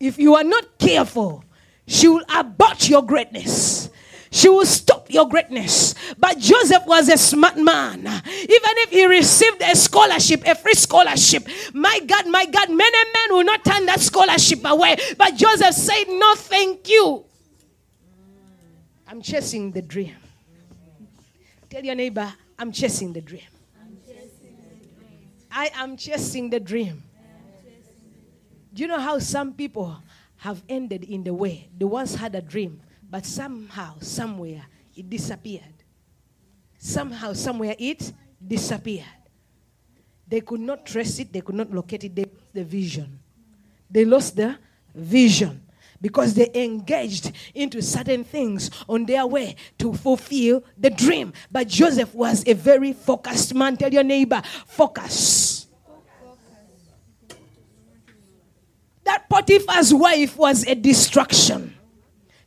If 0.00 0.18
you 0.18 0.34
are 0.34 0.44
not 0.44 0.78
careful, 0.78 1.44
she 1.86 2.08
will 2.08 2.24
abort 2.28 2.88
your 2.88 3.02
greatness. 3.02 3.90
She 4.30 4.48
will 4.48 4.64
stop 4.64 5.10
your 5.10 5.28
greatness. 5.28 5.94
But 6.18 6.38
Joseph 6.38 6.84
was 6.86 7.10
a 7.10 7.18
smart 7.18 7.58
man. 7.58 8.00
Even 8.00 8.72
if 8.80 8.90
he 8.90 9.04
received 9.04 9.60
a 9.60 9.76
scholarship, 9.76 10.42
a 10.46 10.54
free 10.54 10.72
scholarship, 10.72 11.46
my 11.74 12.00
God, 12.06 12.26
my 12.28 12.46
God, 12.46 12.70
many 12.70 13.10
men 13.12 13.36
will 13.36 13.44
not 13.44 13.62
turn 13.62 13.84
that 13.86 14.00
scholarship 14.00 14.60
away. 14.64 14.96
But 15.18 15.36
Joseph 15.36 15.74
said, 15.74 16.04
No, 16.08 16.34
thank 16.34 16.88
you. 16.88 17.24
I'm 19.06 19.20
chasing 19.20 19.70
the 19.70 19.82
dream. 19.82 20.16
Tell 21.68 21.84
your 21.84 21.94
neighbor, 21.94 22.32
I'm 22.58 22.72
chasing 22.72 23.12
the 23.12 23.20
dream. 23.20 23.42
I 25.50 25.70
am 25.74 25.98
chasing 25.98 26.48
the 26.48 26.58
dream. 26.60 27.02
Do 28.72 28.80
you 28.80 28.88
know 28.88 28.98
how 28.98 29.18
some 29.18 29.52
people 29.52 29.98
have 30.42 30.60
ended 30.68 31.04
in 31.04 31.22
the 31.22 31.32
way? 31.32 31.68
They 31.78 31.84
once 31.84 32.16
had 32.16 32.34
a 32.34 32.42
dream, 32.42 32.80
but 33.08 33.24
somehow, 33.24 33.94
somewhere, 34.00 34.66
it 34.96 35.08
disappeared. 35.08 35.62
Somehow, 36.78 37.32
somewhere, 37.32 37.76
it 37.78 38.12
disappeared. 38.44 39.06
They 40.26 40.40
could 40.40 40.58
not 40.58 40.84
trace 40.84 41.20
it, 41.20 41.32
they 41.32 41.42
could 41.42 41.54
not 41.54 41.70
locate 41.72 42.02
it, 42.02 42.16
they 42.16 42.24
lost 42.24 42.52
the 42.54 42.64
vision. 42.64 43.20
They 43.88 44.04
lost 44.04 44.34
the 44.34 44.56
vision 44.92 45.62
because 46.00 46.34
they 46.34 46.50
engaged 46.54 47.30
into 47.54 47.80
certain 47.80 48.24
things 48.24 48.68
on 48.88 49.06
their 49.06 49.24
way 49.24 49.54
to 49.78 49.94
fulfill 49.94 50.64
the 50.76 50.90
dream. 50.90 51.32
But 51.52 51.68
Joseph 51.68 52.12
was 52.16 52.42
a 52.48 52.54
very 52.54 52.92
focused 52.92 53.54
man. 53.54 53.76
Tell 53.76 53.92
your 53.92 54.02
neighbor, 54.02 54.42
focus. 54.66 55.61
That 59.12 59.28
Potiphar's 59.28 59.92
wife 59.92 60.38
was 60.38 60.66
a 60.66 60.74
destruction. 60.74 61.74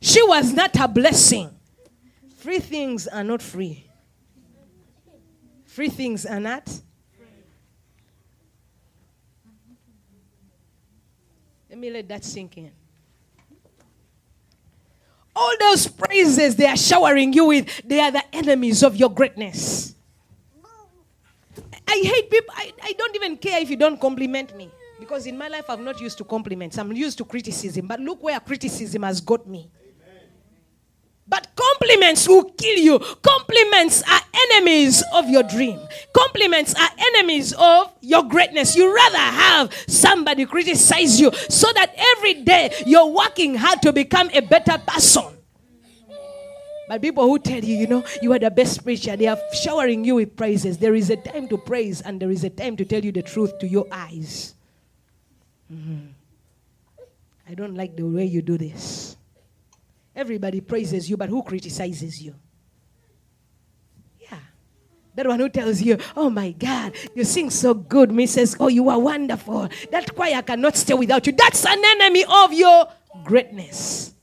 She 0.00 0.20
was 0.26 0.52
not 0.52 0.74
a 0.74 0.88
blessing. 0.88 1.48
Free 2.38 2.58
things 2.58 3.06
are 3.06 3.22
not 3.22 3.40
free. 3.40 3.88
Free 5.64 5.88
things 5.88 6.26
are 6.26 6.40
not. 6.40 6.68
Let 11.70 11.78
me 11.78 11.88
let 11.88 12.08
that 12.08 12.24
sink 12.24 12.58
in. 12.58 12.72
All 15.36 15.54
those 15.60 15.86
praises 15.86 16.56
they 16.56 16.66
are 16.66 16.76
showering 16.76 17.32
you 17.32 17.44
with, 17.44 17.80
they 17.84 18.00
are 18.00 18.10
the 18.10 18.24
enemies 18.34 18.82
of 18.82 18.96
your 18.96 19.10
greatness. 19.10 19.94
I 21.86 22.00
hate 22.02 22.28
people. 22.28 22.52
I, 22.56 22.72
I 22.82 22.92
don't 22.94 23.14
even 23.14 23.36
care 23.36 23.60
if 23.60 23.70
you 23.70 23.76
don't 23.76 24.00
compliment 24.00 24.56
me. 24.56 24.68
Because 24.98 25.26
in 25.26 25.36
my 25.36 25.48
life, 25.48 25.64
I'm 25.68 25.84
not 25.84 26.00
used 26.00 26.18
to 26.18 26.24
compliments. 26.24 26.78
I'm 26.78 26.92
used 26.92 27.18
to 27.18 27.24
criticism. 27.24 27.86
But 27.86 28.00
look 28.00 28.22
where 28.22 28.40
criticism 28.40 29.02
has 29.02 29.20
got 29.20 29.46
me. 29.46 29.70
But 31.28 31.48
compliments 31.56 32.28
will 32.28 32.44
kill 32.44 32.78
you. 32.78 32.98
Compliments 32.98 34.02
are 34.02 34.20
enemies 34.52 35.02
of 35.12 35.28
your 35.28 35.42
dream. 35.42 35.80
Compliments 36.12 36.74
are 36.74 36.88
enemies 37.14 37.52
of 37.52 37.92
your 38.00 38.22
greatness. 38.22 38.76
You 38.76 38.94
rather 38.94 39.18
have 39.18 39.74
somebody 39.88 40.46
criticize 40.46 41.20
you 41.20 41.32
so 41.48 41.66
that 41.74 41.92
every 42.16 42.42
day 42.42 42.72
you're 42.86 43.08
working 43.08 43.56
hard 43.56 43.82
to 43.82 43.92
become 43.92 44.30
a 44.34 44.40
better 44.40 44.78
person. 44.86 45.36
But 46.88 47.02
people 47.02 47.24
who 47.24 47.40
tell 47.40 47.64
you, 47.64 47.76
you 47.76 47.88
know, 47.88 48.04
you 48.22 48.32
are 48.32 48.38
the 48.38 48.50
best 48.50 48.84
preacher, 48.84 49.16
they 49.16 49.26
are 49.26 49.38
showering 49.52 50.04
you 50.04 50.14
with 50.16 50.36
praises. 50.36 50.78
There 50.78 50.94
is 50.94 51.10
a 51.10 51.16
time 51.16 51.48
to 51.48 51.58
praise 51.58 52.00
and 52.00 52.20
there 52.20 52.30
is 52.30 52.44
a 52.44 52.50
time 52.50 52.76
to 52.76 52.84
tell 52.84 53.04
you 53.04 53.10
the 53.10 53.22
truth 53.22 53.58
to 53.58 53.66
your 53.66 53.86
eyes. 53.90 54.55
Mm-hmm. 55.72 56.06
I 57.48 57.54
don't 57.54 57.74
like 57.74 57.96
the 57.96 58.04
way 58.04 58.24
you 58.24 58.42
do 58.42 58.58
this. 58.58 59.16
Everybody 60.14 60.60
praises 60.60 61.08
you, 61.10 61.16
but 61.16 61.28
who 61.28 61.42
criticizes 61.42 62.22
you? 62.22 62.34
Yeah. 64.20 64.38
That 65.14 65.26
one 65.26 65.38
who 65.38 65.48
tells 65.48 65.82
you, 65.82 65.98
oh 66.16 66.30
my 66.30 66.52
God, 66.52 66.94
you 67.14 67.24
sing 67.24 67.50
so 67.50 67.74
good, 67.74 68.10
Mrs. 68.10 68.56
Oh, 68.58 68.68
you 68.68 68.88
are 68.88 68.98
wonderful. 68.98 69.68
That 69.90 70.14
choir 70.14 70.42
cannot 70.42 70.76
stay 70.76 70.94
without 70.94 71.26
you. 71.26 71.32
That's 71.32 71.66
an 71.66 71.82
enemy 71.84 72.24
of 72.24 72.52
your 72.52 72.88
greatness. 73.24 74.14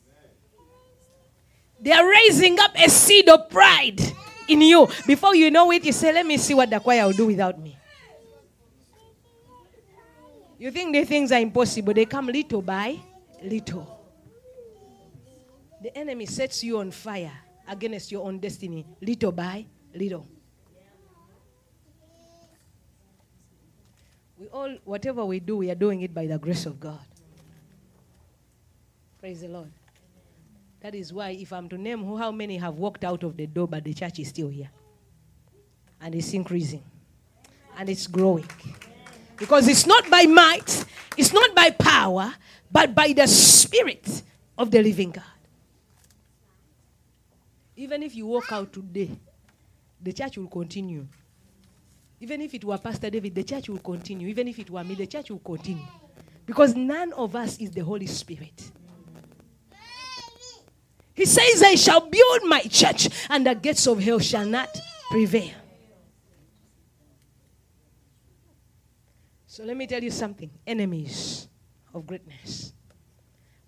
They 1.79 1.91
are 1.91 2.09
raising 2.09 2.59
up 2.59 2.71
a 2.75 2.89
seed 2.89 3.29
of 3.29 3.49
pride 3.49 4.01
in 4.47 4.61
you. 4.61 4.87
Before 5.05 5.35
you 5.35 5.51
know 5.51 5.71
it, 5.71 5.85
you 5.85 5.91
say, 5.91 6.13
let 6.13 6.25
me 6.25 6.37
see 6.37 6.53
what 6.53 6.69
the 6.69 6.79
choir 6.79 7.05
will 7.05 7.13
do 7.13 7.27
without 7.27 7.59
me. 7.59 7.77
You 10.63 10.71
think 10.71 10.95
the 10.95 11.03
things 11.03 11.29
are 11.33 11.41
impossible, 11.41 11.93
they 11.93 12.05
come 12.05 12.27
little 12.27 12.61
by 12.61 12.97
little. 13.43 13.99
The 15.81 15.97
enemy 15.97 16.25
sets 16.25 16.63
you 16.63 16.79
on 16.79 16.89
fire 16.89 17.33
against 17.67 18.13
your 18.13 18.25
own 18.25 18.39
destiny, 18.39 18.85
little 19.01 19.33
by 19.33 19.65
little. 19.93 20.25
We 24.37 24.47
all, 24.47 24.77
whatever 24.85 25.25
we 25.25 25.41
do, 25.41 25.57
we 25.57 25.69
are 25.69 25.75
doing 25.75 25.99
it 25.99 26.13
by 26.13 26.27
the 26.27 26.37
grace 26.37 26.65
of 26.65 26.79
God. 26.79 27.05
Praise 29.19 29.41
the 29.41 29.49
Lord. 29.49 29.71
That 30.79 30.95
is 30.95 31.11
why, 31.11 31.31
if 31.31 31.51
I'm 31.51 31.67
to 31.67 31.77
name 31.77 32.05
who, 32.05 32.15
how 32.15 32.31
many 32.31 32.55
have 32.55 32.75
walked 32.75 33.03
out 33.03 33.23
of 33.23 33.35
the 33.35 33.47
door, 33.47 33.67
but 33.67 33.83
the 33.83 33.93
church 33.93 34.19
is 34.19 34.29
still 34.29 34.47
here. 34.47 34.69
And 35.99 36.15
it's 36.15 36.33
increasing. 36.33 36.85
And 37.77 37.89
it's 37.89 38.07
growing. 38.07 38.47
Because 39.37 39.67
it's 39.67 39.85
not 39.85 40.09
by 40.09 40.23
might, 40.23 40.85
it's 41.17 41.33
not 41.33 41.53
by 41.55 41.69
power, 41.71 42.33
but 42.71 42.95
by 42.95 43.13
the 43.13 43.27
Spirit 43.27 44.23
of 44.57 44.71
the 44.71 44.81
living 44.81 45.11
God. 45.11 45.23
Even 47.75 48.03
if 48.03 48.15
you 48.15 48.27
walk 48.27 48.51
out 48.51 48.71
today, 48.71 49.11
the 50.01 50.13
church 50.13 50.37
will 50.37 50.47
continue. 50.47 51.07
Even 52.19 52.41
if 52.41 52.53
it 52.53 52.63
were 52.63 52.77
Pastor 52.77 53.09
David, 53.09 53.35
the 53.35 53.43
church 53.43 53.67
will 53.69 53.79
continue. 53.79 54.27
Even 54.27 54.47
if 54.47 54.59
it 54.59 54.69
were 54.69 54.83
me, 54.83 54.95
the 54.95 55.07
church 55.07 55.29
will 55.29 55.39
continue. 55.39 55.85
Because 56.45 56.75
none 56.75 57.11
of 57.13 57.35
us 57.35 57.57
is 57.57 57.71
the 57.71 57.81
Holy 57.81 58.07
Spirit. 58.07 58.71
He 61.15 61.25
says, 61.25 61.61
I 61.61 61.75
shall 61.75 62.01
build 62.01 62.41
my 62.45 62.61
church, 62.61 63.09
and 63.29 63.45
the 63.45 63.53
gates 63.55 63.87
of 63.87 64.01
hell 64.01 64.19
shall 64.19 64.45
not 64.45 64.69
prevail. 65.11 65.51
So 69.53 69.63
let 69.63 69.77
me 69.77 69.85
tell 69.85 70.03
you 70.03 70.09
something 70.09 70.49
enemies 70.65 71.47
of 71.93 72.07
greatness. 72.07 72.73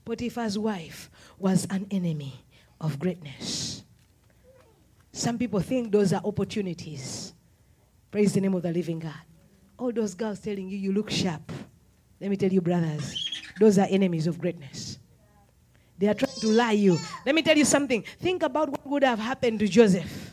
Potiphar's 0.04 0.58
wife 0.58 1.12
was 1.38 1.68
an 1.70 1.86
enemy 1.92 2.34
of 2.82 2.98
greatness. 2.98 3.84
Some 5.12 5.38
people 5.38 5.60
think 5.60 5.92
those 5.92 6.12
are 6.12 6.24
opportunities. 6.26 7.36
Praise 8.10 8.34
the 8.34 8.42
name 8.42 8.56
of 8.56 8.64
the 8.64 8.72
living 8.72 8.98
God. 8.98 9.14
All 9.78 9.92
those 9.92 10.16
girls 10.16 10.40
telling 10.40 10.70
you 10.70 10.76
you 10.80 10.92
look 10.92 11.12
sharp. 11.12 11.52
Let 12.20 12.32
me 12.32 12.36
tell 12.36 12.52
you, 12.52 12.62
brothers, 12.62 13.44
those 13.60 13.78
are 13.78 13.86
enemies 13.88 14.26
of 14.26 14.40
greatness. 14.40 14.98
They 16.00 16.08
are 16.08 16.16
trying 16.16 16.40
to 16.40 16.48
lie 16.48 16.72
you. 16.72 16.98
Let 17.28 17.36
me 17.36 17.44
tell 17.44 17.56
you 17.56 17.66
something. 17.66 18.04
Think 18.20 18.42
about 18.42 18.70
what 18.70 18.88
would 18.88 19.04
have 19.04 19.20
happened 19.20 19.60
to 19.60 19.68
Joseph 19.68 20.32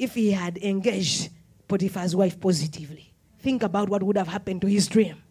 if 0.00 0.14
he 0.16 0.32
had 0.32 0.58
engaged 0.58 1.30
Potiphar's 1.68 2.16
wife 2.16 2.40
positively. 2.40 3.13
Think 3.44 3.62
about 3.62 3.90
what 3.90 4.02
would 4.02 4.16
have 4.16 4.28
happened 4.28 4.62
to 4.62 4.66
his 4.66 4.88
dream. 4.88 5.22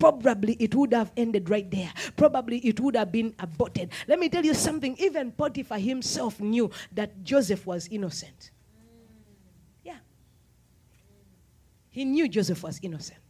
Probably 0.00 0.54
it 0.54 0.74
would 0.74 0.92
have 0.92 1.12
ended 1.16 1.48
right 1.48 1.70
there. 1.70 1.92
Probably 2.16 2.58
it 2.58 2.80
would 2.80 2.96
have 2.96 3.12
been 3.12 3.36
aborted. 3.38 3.92
Let 4.08 4.18
me 4.18 4.28
tell 4.28 4.44
you 4.44 4.52
something. 4.52 4.96
Even 4.98 5.30
Potiphar 5.30 5.78
himself 5.78 6.40
knew 6.40 6.72
that 6.90 7.22
Joseph 7.22 7.64
was 7.66 7.86
innocent. 7.86 8.50
Yeah. 9.84 9.98
He 11.90 12.04
knew 12.04 12.26
Joseph 12.26 12.64
was 12.64 12.80
innocent. 12.82 13.20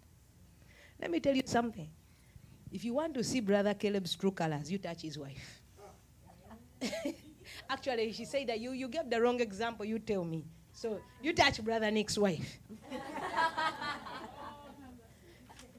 Let 0.98 1.10
me 1.10 1.20
tell 1.20 1.36
you 1.36 1.42
something. 1.44 1.90
If 2.72 2.86
you 2.86 2.94
want 2.94 3.12
to 3.14 3.22
see 3.22 3.40
Brother 3.40 3.74
Caleb's 3.74 4.16
true 4.16 4.30
colors, 4.30 4.72
you 4.72 4.78
touch 4.78 5.02
his 5.02 5.18
wife. 5.18 5.60
Actually, 7.68 8.12
she 8.12 8.24
said 8.24 8.46
that 8.46 8.60
you, 8.60 8.72
you 8.72 8.88
gave 8.88 9.10
the 9.10 9.20
wrong 9.20 9.40
example, 9.40 9.84
you 9.84 9.98
tell 9.98 10.24
me. 10.24 10.46
So 10.80 10.98
you 11.20 11.34
touch 11.34 11.62
Brother 11.62 11.90
Nick's 11.90 12.16
wife. 12.16 12.58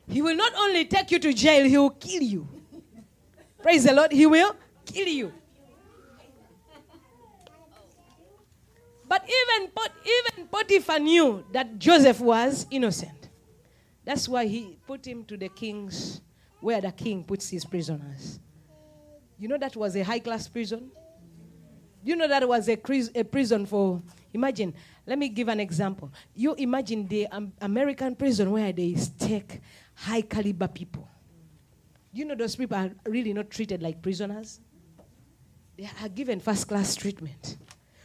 he 0.07 0.21
will 0.21 0.35
not 0.35 0.53
only 0.55 0.85
take 0.85 1.09
you 1.09 1.17
to 1.17 1.33
jail, 1.33 1.65
he 1.65 1.75
will 1.75 1.89
kill 1.89 2.21
you. 2.21 2.47
Praise 3.63 3.85
the 3.85 3.93
Lord, 3.93 4.11
he 4.11 4.27
will 4.27 4.55
kill 4.85 5.07
you. 5.07 5.33
But 9.07 9.27
even, 9.27 9.71
Pot- 9.71 9.91
even 10.05 10.47
Potiphar 10.47 10.99
knew 10.99 11.45
that 11.51 11.79
Joseph 11.79 12.19
was 12.19 12.67
innocent. 12.69 13.29
That's 14.05 14.29
why 14.29 14.45
he 14.45 14.77
put 14.85 15.07
him 15.07 15.25
to 15.25 15.35
the 15.35 15.49
king's 15.49 16.21
where 16.59 16.79
the 16.79 16.91
king 16.91 17.23
puts 17.23 17.49
his 17.49 17.65
prisoners. 17.65 18.39
You 19.39 19.47
know 19.47 19.57
that 19.57 19.75
was 19.75 19.95
a 19.95 20.03
high 20.03 20.19
class 20.19 20.47
prison? 20.47 20.91
You 22.03 22.15
know 22.15 22.27
that 22.27 22.47
was 22.47 22.69
a, 22.69 22.77
a 23.15 23.23
prison 23.23 23.65
for, 23.65 24.03
imagine, 24.33 24.73
let 25.05 25.17
me 25.17 25.29
give 25.29 25.47
an 25.47 25.59
example. 25.59 26.11
You 26.35 26.53
imagine 26.55 27.07
the 27.07 27.27
um, 27.27 27.53
American 27.61 28.15
prison 28.15 28.51
where 28.51 28.71
they 28.71 28.95
take 29.19 29.61
high 29.95 30.21
caliber 30.21 30.67
people. 30.67 31.07
You 32.13 32.25
know 32.25 32.35
those 32.35 32.55
people 32.55 32.77
are 32.77 32.91
really 33.05 33.33
not 33.33 33.49
treated 33.49 33.81
like 33.81 34.01
prisoners? 34.01 34.59
They 35.77 35.89
are 36.01 36.09
given 36.09 36.39
first 36.39 36.67
class 36.67 36.95
treatment. 36.95 37.57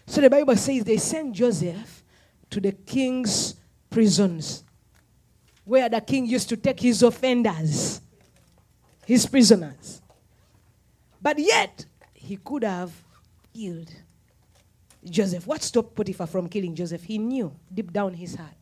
So 0.07 0.21
the 0.21 0.31
Bible 0.31 0.57
says 0.57 0.85
they 0.85 0.99
sent 0.99 1.35
Joseph 1.35 2.05
to 2.51 2.61
the 2.61 2.73
king's 2.73 3.57
prisons 3.91 4.62
where 5.65 5.89
the 5.89 6.01
king 6.01 6.27
used 6.27 6.49
to 6.51 6.57
take 6.57 6.79
his 6.79 7.03
offenders 7.03 8.01
his 9.07 9.25
prisoners. 9.25 10.03
But 11.23 11.39
yet, 11.39 11.87
he 12.12 12.37
could 12.37 12.65
have 12.65 12.93
killed 13.55 13.91
Joseph. 15.11 15.47
What 15.47 15.62
stopped 15.62 15.95
Potiphar 15.95 16.27
from 16.27 16.49
killing 16.49 16.75
Joseph? 16.75 17.03
He 17.05 17.19
knew 17.19 17.55
deep 17.73 17.92
down 17.92 18.14
his 18.14 18.35
heart 18.35 18.55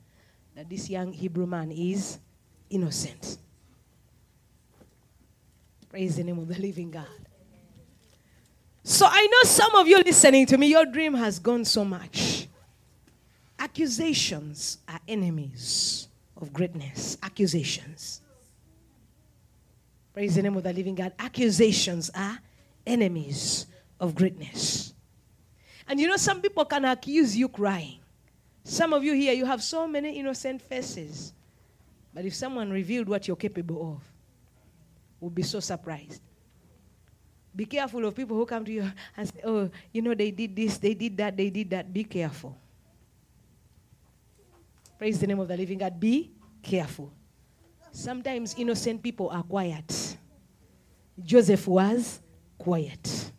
that 0.54 0.68
this 0.68 0.88
young 0.88 1.12
Hebrew 1.12 1.46
man 1.46 1.70
is 1.70 2.18
innocent. 2.70 3.38
Praise 5.88 6.16
the 6.16 6.24
name 6.24 6.38
of 6.38 6.48
the 6.48 6.60
living 6.60 6.90
God. 6.90 7.06
So 8.82 9.06
I 9.08 9.26
know 9.26 9.48
some 9.48 9.74
of 9.76 9.86
you 9.88 9.98
listening 9.98 10.46
to 10.46 10.58
me, 10.58 10.68
your 10.68 10.84
dream 10.84 11.14
has 11.14 11.38
gone 11.38 11.64
so 11.64 11.84
much. 11.84 12.48
Accusations 13.58 14.78
are 14.88 15.00
enemies 15.08 16.08
of 16.36 16.52
greatness. 16.52 17.16
Accusations. 17.22 18.20
Praise 20.12 20.36
the 20.36 20.42
name 20.42 20.56
of 20.56 20.62
the 20.62 20.72
living 20.72 20.94
God. 20.94 21.12
Accusations 21.18 22.10
are 22.14 22.38
enemies 22.86 23.66
of 23.98 24.14
greatness. 24.14 24.93
And 25.88 26.00
you 26.00 26.08
know, 26.08 26.16
some 26.16 26.40
people 26.40 26.64
can 26.64 26.84
accuse 26.84 27.36
you 27.36 27.48
crying. 27.48 27.98
Some 28.64 28.92
of 28.92 29.04
you 29.04 29.12
here, 29.14 29.34
you 29.34 29.44
have 29.44 29.62
so 29.62 29.86
many 29.86 30.18
innocent 30.18 30.62
faces. 30.62 31.34
But 32.14 32.24
if 32.24 32.34
someone 32.34 32.70
revealed 32.70 33.08
what 33.08 33.28
you're 33.28 33.36
capable 33.36 33.96
of, 33.96 34.02
would 35.20 35.34
be 35.34 35.42
so 35.42 35.60
surprised. 35.60 36.20
Be 37.54 37.66
careful 37.66 38.04
of 38.04 38.14
people 38.14 38.36
who 38.36 38.46
come 38.46 38.64
to 38.64 38.72
you 38.72 38.90
and 39.16 39.28
say, 39.28 39.40
Oh, 39.44 39.70
you 39.92 40.02
know, 40.02 40.14
they 40.14 40.30
did 40.30 40.56
this, 40.56 40.78
they 40.78 40.94
did 40.94 41.16
that, 41.16 41.36
they 41.36 41.50
did 41.50 41.70
that. 41.70 41.92
Be 41.92 42.04
careful. 42.04 42.56
Praise 44.98 45.18
the 45.18 45.26
name 45.26 45.40
of 45.40 45.48
the 45.48 45.56
living 45.56 45.78
God. 45.78 45.98
Be 45.98 46.30
careful. 46.62 47.12
Sometimes 47.92 48.54
innocent 48.58 49.02
people 49.02 49.28
are 49.30 49.42
quiet. 49.42 50.16
Joseph 51.22 51.66
was 51.68 52.20
quiet. 52.58 53.30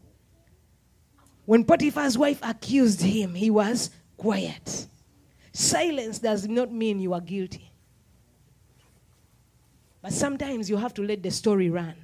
When 1.45 1.63
Potiphar's 1.63 2.17
wife 2.17 2.39
accused 2.41 3.01
him, 3.01 3.35
he 3.35 3.49
was 3.49 3.91
quiet. 4.17 4.87
Silence 5.53 6.19
does 6.19 6.47
not 6.47 6.71
mean 6.71 6.99
you 6.99 7.13
are 7.13 7.21
guilty. 7.21 7.71
But 10.01 10.13
sometimes 10.13 10.69
you 10.69 10.77
have 10.77 10.93
to 10.95 11.03
let 11.03 11.23
the 11.23 11.31
story 11.31 11.69
run. 11.69 11.95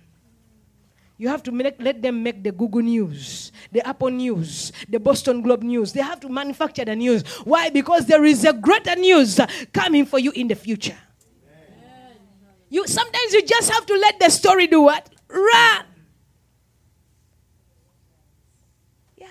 You 1.17 1.27
have 1.27 1.43
to 1.43 1.51
make, 1.51 1.75
let 1.79 2.01
them 2.01 2.23
make 2.23 2.41
the 2.41 2.51
Google 2.51 2.81
News, 2.81 3.51
the 3.71 3.87
Apple 3.87 4.09
News, 4.09 4.71
the 4.89 4.99
Boston 4.99 5.43
Globe 5.43 5.61
News. 5.61 5.93
They 5.93 6.01
have 6.01 6.19
to 6.21 6.29
manufacture 6.29 6.83
the 6.83 6.95
news. 6.95 7.21
Why? 7.43 7.69
Because 7.69 8.07
there 8.07 8.25
is 8.25 8.43
a 8.43 8.53
greater 8.53 8.95
news 8.95 9.39
coming 9.71 10.07
for 10.07 10.17
you 10.17 10.31
in 10.31 10.47
the 10.47 10.55
future. 10.55 10.97
You 12.69 12.87
sometimes 12.87 13.33
you 13.33 13.45
just 13.45 13.69
have 13.69 13.85
to 13.85 13.93
let 13.93 14.19
the 14.19 14.29
story 14.31 14.65
do 14.65 14.81
what? 14.81 15.09
Run. 15.27 15.85
Yeah. 19.17 19.27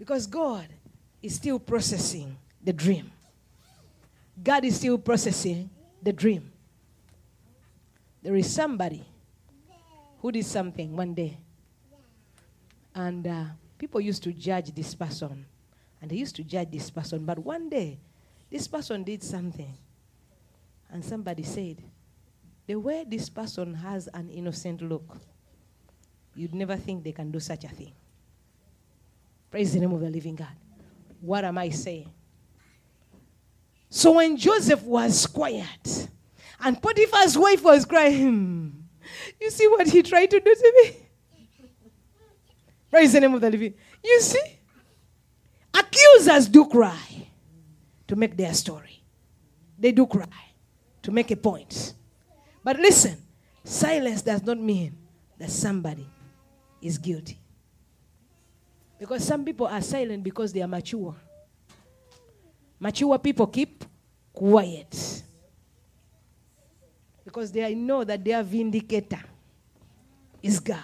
Because 0.00 0.26
God 0.26 0.66
is 1.20 1.34
still 1.34 1.58
processing 1.58 2.34
the 2.64 2.72
dream. 2.72 3.12
God 4.42 4.64
is 4.64 4.76
still 4.76 4.96
processing 4.96 5.68
the 6.02 6.10
dream. 6.10 6.50
There 8.22 8.34
is 8.34 8.50
somebody 8.50 9.04
who 10.22 10.32
did 10.32 10.46
something 10.46 10.96
one 10.96 11.12
day. 11.12 11.36
And 12.94 13.26
uh, 13.26 13.44
people 13.76 14.00
used 14.00 14.22
to 14.22 14.32
judge 14.32 14.74
this 14.74 14.94
person. 14.94 15.44
And 16.00 16.10
they 16.10 16.16
used 16.16 16.34
to 16.36 16.44
judge 16.44 16.70
this 16.70 16.88
person. 16.88 17.26
But 17.26 17.38
one 17.38 17.68
day, 17.68 17.98
this 18.50 18.66
person 18.66 19.04
did 19.04 19.22
something 19.22 19.76
and 20.90 21.04
somebody 21.04 21.42
said, 21.42 21.76
the 22.66 22.76
way 22.76 23.04
this 23.06 23.28
person 23.28 23.74
has 23.74 24.08
an 24.14 24.30
innocent 24.30 24.80
look, 24.80 25.18
you'd 26.34 26.54
never 26.54 26.76
think 26.76 27.04
they 27.04 27.12
can 27.12 27.30
do 27.30 27.38
such 27.38 27.64
a 27.64 27.68
thing. 27.68 27.92
Praise 29.50 29.72
the 29.74 29.80
name 29.80 29.92
of 29.92 30.00
the 30.00 30.10
living 30.10 30.36
God. 30.36 30.54
What 31.20 31.44
am 31.44 31.58
I 31.58 31.70
saying? 31.70 32.10
So 33.88 34.12
when 34.12 34.36
Joseph 34.36 34.82
was 34.84 35.26
quiet 35.26 36.08
and 36.60 36.80
Potiphar's 36.80 37.36
wife 37.36 37.62
was 37.64 37.84
crying, 37.84 38.88
you 39.40 39.50
see 39.50 39.66
what 39.66 39.88
he 39.88 40.02
tried 40.02 40.30
to 40.30 40.38
do 40.38 40.54
to 40.54 40.72
me? 40.82 40.96
Praise 42.90 43.12
the 43.12 43.20
name 43.20 43.34
of 43.34 43.40
the 43.40 43.50
living. 43.50 43.74
You 44.04 44.20
see? 44.20 44.58
Accusers 45.74 46.48
do 46.48 46.66
cry 46.66 47.28
to 48.06 48.16
make 48.16 48.36
their 48.36 48.54
story. 48.54 49.02
They 49.78 49.92
do 49.92 50.06
cry 50.06 50.26
to 51.02 51.10
make 51.10 51.30
a 51.30 51.36
point. 51.36 51.94
But 52.62 52.78
listen, 52.78 53.16
silence 53.64 54.22
does 54.22 54.42
not 54.42 54.58
mean 54.58 54.96
that 55.38 55.50
somebody 55.50 56.06
is 56.82 56.98
guilty. 56.98 57.40
Because 59.00 59.24
some 59.24 59.46
people 59.46 59.66
are 59.66 59.80
silent 59.80 60.22
because 60.22 60.52
they 60.52 60.60
are 60.60 60.68
mature. 60.68 61.16
Mature 62.78 63.18
people 63.18 63.46
keep 63.46 63.82
quiet. 64.30 65.22
Because 67.24 67.50
they 67.50 67.74
know 67.74 68.04
that 68.04 68.22
their 68.22 68.42
vindicator 68.42 69.22
is 70.42 70.60
God. 70.60 70.78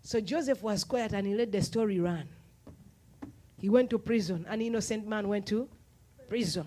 So 0.00 0.22
Joseph 0.22 0.62
was 0.62 0.82
quiet 0.82 1.12
and 1.12 1.26
he 1.26 1.34
let 1.34 1.52
the 1.52 1.60
story 1.60 2.00
run. 2.00 2.26
He 3.58 3.68
went 3.68 3.90
to 3.90 3.98
prison. 3.98 4.46
An 4.48 4.62
innocent 4.62 5.06
man 5.06 5.28
went 5.28 5.46
to 5.48 5.68
prison. 6.30 6.66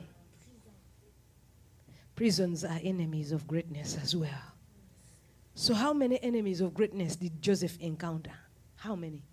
Prisons 2.15 2.63
are 2.63 2.79
enemies 2.83 3.31
of 3.31 3.47
greatness 3.47 3.97
as 3.99 4.15
well. 4.15 4.29
So, 5.55 5.73
how 5.73 5.93
many 5.93 6.21
enemies 6.21 6.61
of 6.61 6.73
greatness 6.73 7.15
did 7.15 7.41
Joseph 7.41 7.77
encounter? 7.79 8.33
How 8.75 8.95
many? 8.95 9.23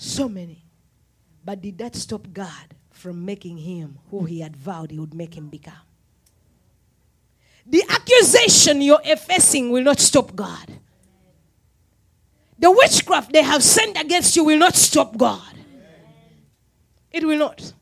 So 0.00 0.28
many. 0.28 0.64
But 1.44 1.60
did 1.60 1.78
that 1.78 1.96
stop 1.96 2.28
God 2.32 2.76
from 2.92 3.24
making 3.24 3.58
him 3.58 3.98
who 4.12 4.26
he 4.26 4.40
had 4.40 4.56
vowed 4.56 4.92
he 4.92 4.98
would 5.00 5.12
make 5.12 5.36
him 5.36 5.48
become? 5.48 5.74
The 7.66 7.82
accusation 7.88 8.80
you're 8.80 9.00
facing 9.16 9.70
will 9.72 9.82
not 9.82 9.98
stop 9.98 10.36
God. 10.36 10.78
The 12.60 12.70
witchcraft 12.70 13.32
they 13.32 13.42
have 13.42 13.62
sent 13.62 14.00
against 14.00 14.36
you 14.36 14.44
will 14.44 14.58
not 14.58 14.76
stop 14.76 15.16
God. 15.16 15.42
It 17.10 17.26
will 17.26 17.38
not. 17.38 17.72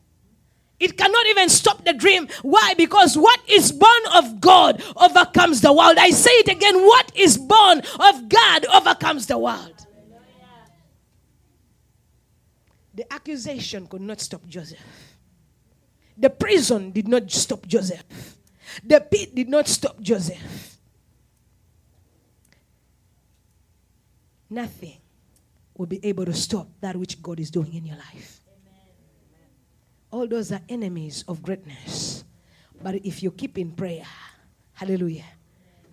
It 0.79 0.97
cannot 0.97 1.27
even 1.27 1.49
stop 1.49 1.85
the 1.85 1.93
dream. 1.93 2.27
Why? 2.41 2.73
Because 2.75 3.15
what 3.15 3.39
is 3.47 3.71
born 3.71 4.01
of 4.15 4.41
God 4.41 4.81
overcomes 4.95 5.61
the 5.61 5.71
world. 5.71 5.97
I 5.99 6.09
say 6.09 6.31
it 6.31 6.47
again 6.47 6.81
what 6.81 7.11
is 7.15 7.37
born 7.37 7.83
of 7.99 8.27
God 8.27 8.65
overcomes 8.73 9.27
the 9.27 9.37
world. 9.37 9.86
The 12.97 13.13
accusation 13.13 13.85
could 13.85 14.01
not 14.01 14.19
stop 14.19 14.41
Joseph. 14.47 14.81
The 16.17 16.31
prison 16.31 16.89
did 16.89 17.07
not 17.07 17.29
stop 17.29 17.67
Joseph. 17.67 18.03
The 18.83 18.99
pit 18.99 19.35
did 19.35 19.47
not 19.49 19.67
stop 19.67 20.01
Joseph. 20.01 20.79
Nothing 24.49 24.97
will 25.77 25.85
be 25.85 26.03
able 26.03 26.25
to 26.25 26.33
stop 26.33 26.67
that 26.81 26.95
which 26.95 27.21
God 27.21 27.39
is 27.39 27.51
doing 27.51 27.71
in 27.75 27.85
your 27.85 27.97
life. 27.97 28.41
All 30.09 30.25
those 30.25 30.51
are 30.51 30.61
enemies 30.67 31.23
of 31.27 31.43
greatness. 31.43 32.23
But 32.81 32.95
if 33.05 33.21
you 33.21 33.29
keep 33.29 33.59
in 33.59 33.73
prayer, 33.73 34.07
hallelujah, 34.73 35.25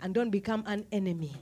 and 0.01 0.11
don't 0.11 0.31
become 0.31 0.63
an 0.65 0.87
enemy 0.91 1.35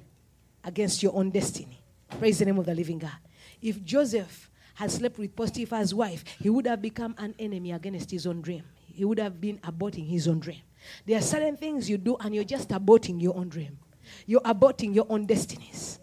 against 0.66 1.02
your 1.02 1.16
own 1.16 1.30
destiny, 1.30 1.82
praise 2.20 2.40
the 2.40 2.46
name 2.46 2.60
of 2.60 2.66
the 2.66 2.76
living 2.76 3.00
God. 3.00 3.16
If 3.62 3.82
Joseph 3.86 4.50
had 4.74 4.92
slept 4.92 5.18
with 5.18 5.36
Potiphar's 5.36 5.94
wife, 5.94 6.24
he 6.40 6.50
would 6.50 6.66
have 6.66 6.82
become 6.82 7.16
an 7.18 7.36
enemy 7.40 7.72
against 7.72 8.12
his 8.12 8.26
own 8.26 8.42
dream. 8.42 8.64
He 8.88 9.06
would 9.06 9.20
have 9.20 9.40
been 9.40 9.58
aborting 9.60 10.08
his 10.08 10.28
own 10.28 10.40
dream. 10.40 10.62
There 11.06 11.18
are 11.18 11.22
certain 11.22 11.58
things 11.58 11.90
you 11.90 11.98
do 11.98 12.18
and 12.20 12.34
you're 12.34 12.44
just 12.44 12.70
aborting 12.70 13.22
your 13.22 13.36
own 13.36 13.50
dream. 13.50 13.78
You're 14.26 14.42
aborting 14.42 14.94
your 14.94 15.06
own 15.10 15.26
destinies. 15.26 16.00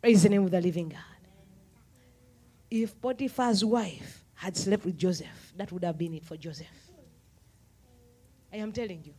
Praise 0.00 0.22
the 0.22 0.28
name 0.28 0.44
of 0.44 0.50
the 0.50 0.60
living 0.60 0.88
God. 0.88 1.00
If 2.70 3.00
Potiphar's 3.00 3.64
wife 3.64 4.24
had 4.34 4.56
slept 4.56 4.84
with 4.84 4.96
Joseph, 4.98 5.52
that 5.56 5.72
would 5.72 5.84
have 5.84 5.96
been 5.96 6.14
it 6.14 6.24
for 6.24 6.36
Joseph. 6.36 6.66
I 8.52 8.56
am 8.56 8.72
telling 8.72 9.02
you. 9.04 9.14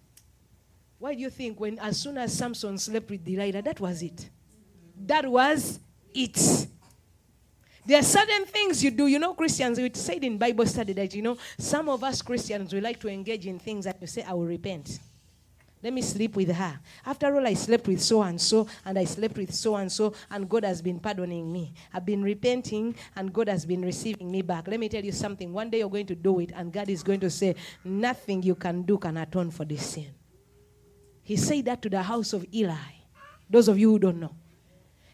Why 0.98 1.16
do 1.16 1.22
you 1.22 1.30
think 1.30 1.60
when 1.60 1.80
as 1.80 1.98
soon 1.98 2.18
as 2.18 2.34
Samson 2.34 2.78
slept 2.78 3.10
with 3.10 3.24
Delilah, 3.24 3.62
that 3.62 3.80
was 3.80 4.02
it? 4.02 4.30
That 5.06 5.30
was 5.30 5.80
it. 6.14 6.68
There 7.90 7.98
are 7.98 8.04
certain 8.04 8.46
things 8.46 8.84
you 8.84 8.92
do. 8.92 9.08
You 9.08 9.18
know, 9.18 9.34
Christians, 9.34 9.80
we 9.80 9.90
said 9.96 10.24
in 10.24 10.38
Bible 10.38 10.68
study 10.68 10.94
that, 10.94 11.16
you 11.16 11.24
know, 11.24 11.40
some 11.58 11.90
of 11.90 12.04
us 12.04 12.22
Christians, 12.22 12.72
we 12.72 12.80
like 12.82 13.00
to 13.00 13.08
engage 13.08 13.48
in 13.48 13.58
things 13.58 13.86
that 13.86 13.98
you 14.00 14.06
say, 14.06 14.22
I 14.22 14.34
will 14.34 14.46
repent. 14.46 15.00
Let 15.82 15.94
me 15.94 16.04
sleep 16.04 16.36
with 16.36 16.52
her. 16.52 16.80
After 17.04 17.36
all, 17.36 17.48
I 17.48 17.56
slept 17.56 17.88
with 17.88 18.00
so 18.00 18.22
and 18.22 18.40
so, 18.40 18.68
and 18.86 19.00
I 19.00 19.06
slept 19.06 19.38
with 19.38 19.52
so 19.52 19.76
and 19.76 19.92
so, 19.92 20.14
and 20.30 20.48
God 20.48 20.66
has 20.66 20.84
been 20.84 21.00
pardoning 21.00 21.52
me. 21.52 21.74
I've 21.92 22.06
been 22.06 22.22
repenting, 22.22 22.94
and 23.16 23.34
God 23.34 23.50
has 23.50 23.66
been 23.66 23.82
receiving 23.82 24.30
me 24.30 24.44
back. 24.44 24.68
Let 24.68 24.80
me 24.80 24.88
tell 24.88 25.04
you 25.04 25.12
something. 25.12 25.52
One 25.52 25.72
day 25.72 25.80
you're 25.80 25.90
going 25.90 26.06
to 26.06 26.16
do 26.16 26.42
it, 26.42 26.52
and 26.56 26.72
God 26.72 26.90
is 26.90 27.02
going 27.02 27.22
to 27.22 27.30
say, 27.32 27.56
Nothing 27.84 28.44
you 28.44 28.54
can 28.54 28.84
do 28.84 29.00
can 29.00 29.18
atone 29.18 29.50
for 29.50 29.66
this 29.66 29.84
sin. 29.84 30.14
He 31.24 31.38
said 31.38 31.66
that 31.66 31.82
to 31.82 31.90
the 31.90 32.04
house 32.04 32.34
of 32.34 32.46
Eli. 32.54 32.76
Those 33.50 33.68
of 33.68 33.80
you 33.80 33.90
who 33.90 33.98
don't 33.98 34.20
know. 34.20 34.36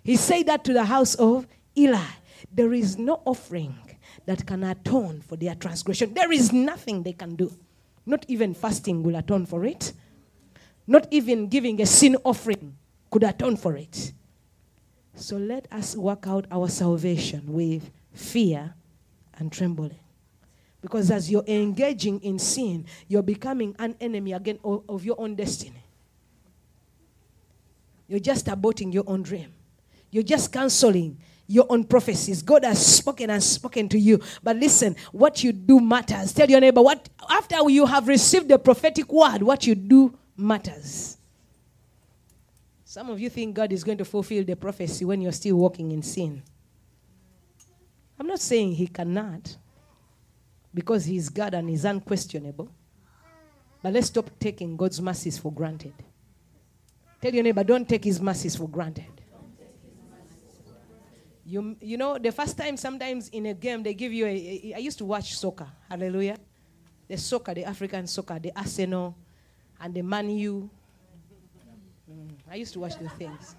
He 0.04 0.18
said 0.18 0.48
that 0.48 0.66
to 0.66 0.74
the 0.74 0.84
house 0.84 1.16
of 1.16 1.48
Eli. 1.78 2.04
There 2.52 2.74
is 2.74 2.98
no 2.98 3.22
offering 3.26 3.78
that 4.26 4.46
can 4.46 4.64
atone 4.64 5.22
for 5.22 5.36
their 5.36 5.56
transgression. 5.56 6.14
There 6.14 6.32
is 6.32 6.54
nothing 6.54 7.04
they 7.04 7.14
can 7.14 7.36
do. 7.36 7.52
Not 8.06 8.26
even 8.28 8.54
fasting 8.54 9.04
will 9.04 9.16
atone 9.16 9.46
for 9.46 9.66
it. 9.66 9.94
Not 10.88 11.08
even 11.12 11.48
giving 11.48 11.82
a 11.82 11.86
sin 11.86 12.18
offering 12.24 12.78
could 13.10 13.24
atone 13.24 13.58
for 13.58 13.76
it. 13.76 14.14
So 15.16 15.38
let 15.38 15.68
us 15.72 15.96
work 15.96 16.28
out 16.28 16.46
our 16.52 16.68
salvation 16.70 17.44
with 17.48 17.90
fear 18.14 18.74
and 19.38 19.52
trembling. 19.52 20.00
Because 20.82 21.10
as 21.10 21.32
you're 21.32 21.46
engaging 21.48 22.20
in 22.22 22.38
sin, 22.38 22.86
you're 23.08 23.24
becoming 23.24 23.76
an 23.80 23.96
enemy 24.00 24.34
again 24.34 24.60
of 24.64 25.04
your 25.04 25.20
own 25.20 25.36
destiny. 25.36 25.82
You're 28.08 28.20
just 28.20 28.46
aborting 28.46 28.94
your 28.94 29.04
own 29.08 29.24
dream. 29.24 29.52
You're 30.12 30.24
just 30.24 30.52
canceling 30.52 31.18
your 31.48 31.66
own 31.70 31.84
prophecies. 31.84 32.42
God 32.42 32.66
has 32.66 32.84
spoken 32.84 33.30
and 33.30 33.44
spoken 33.44 33.88
to 33.90 34.00
you. 34.00 34.20
But 34.42 34.58
listen, 34.58 34.96
what 35.12 35.44
you 35.44 35.52
do 35.52 35.80
matters. 35.80 36.34
Tell 36.34 36.50
your 36.50 36.60
neighbor, 36.60 36.82
what 36.82 37.08
after 37.30 37.70
you 37.70 37.86
have 37.86 38.08
received 38.08 38.48
the 38.48 38.58
prophetic 38.58 39.12
word, 39.12 39.44
what 39.44 39.68
you 39.68 39.76
do 39.76 40.18
matters. 40.36 41.18
Some 42.84 43.10
of 43.10 43.20
you 43.20 43.30
think 43.30 43.56
God 43.56 43.74
is 43.74 43.84
going 43.84 43.98
to 43.98 44.06
fulfill 44.06 44.44
the 44.44 44.56
prophecy 44.56 45.04
when 45.06 45.22
you're 45.22 45.32
still 45.32 45.58
walking 45.58 45.92
in 45.92 46.02
sin. 46.02 46.42
I'm 48.18 48.28
not 48.28 48.40
saying 48.40 48.74
He 48.74 48.88
cannot, 48.88 49.58
because 50.74 51.06
He's 51.06 51.28
God 51.30 51.54
and 51.54 51.70
He's 51.70 51.84
unquestionable. 51.84 52.70
But 53.84 53.94
let's 53.94 54.08
stop 54.08 54.30
taking 54.40 54.78
God's 54.78 55.02
mercies 55.02 55.38
for 55.38 55.52
granted. 55.52 55.94
Tell 57.22 57.34
your 57.34 57.44
neighbor, 57.44 57.64
don't 57.64 57.88
take 57.88 58.06
His 58.06 58.22
mercies 58.22 58.56
for 58.56 58.70
granted. 58.70 59.15
You, 61.46 61.78
you 61.80 61.98
know, 61.98 62.18
the 62.18 62.32
first 62.32 62.58
time 62.58 62.76
sometimes 62.76 63.30
in 63.30 63.46
a 63.46 63.54
game 63.54 63.84
they 63.84 63.94
give 63.94 64.12
you 64.12 64.26
a, 64.26 64.30
a. 64.30 64.74
I 64.76 64.80
used 64.80 64.98
to 64.98 65.06
watch 65.06 65.38
soccer. 65.38 65.68
Hallelujah. 65.88 66.38
The 67.08 67.18
soccer, 67.18 67.54
the 67.54 67.66
African 67.66 68.08
soccer, 68.08 68.40
the 68.40 68.52
Arsenal, 68.56 69.16
and 69.80 69.94
the 69.94 70.02
Man 70.02 70.30
U. 70.32 70.70
Mm, 72.12 72.32
I 72.50 72.56
used 72.56 72.74
to 72.74 72.80
watch 72.80 72.98
the 72.98 73.10
things. 73.10 73.56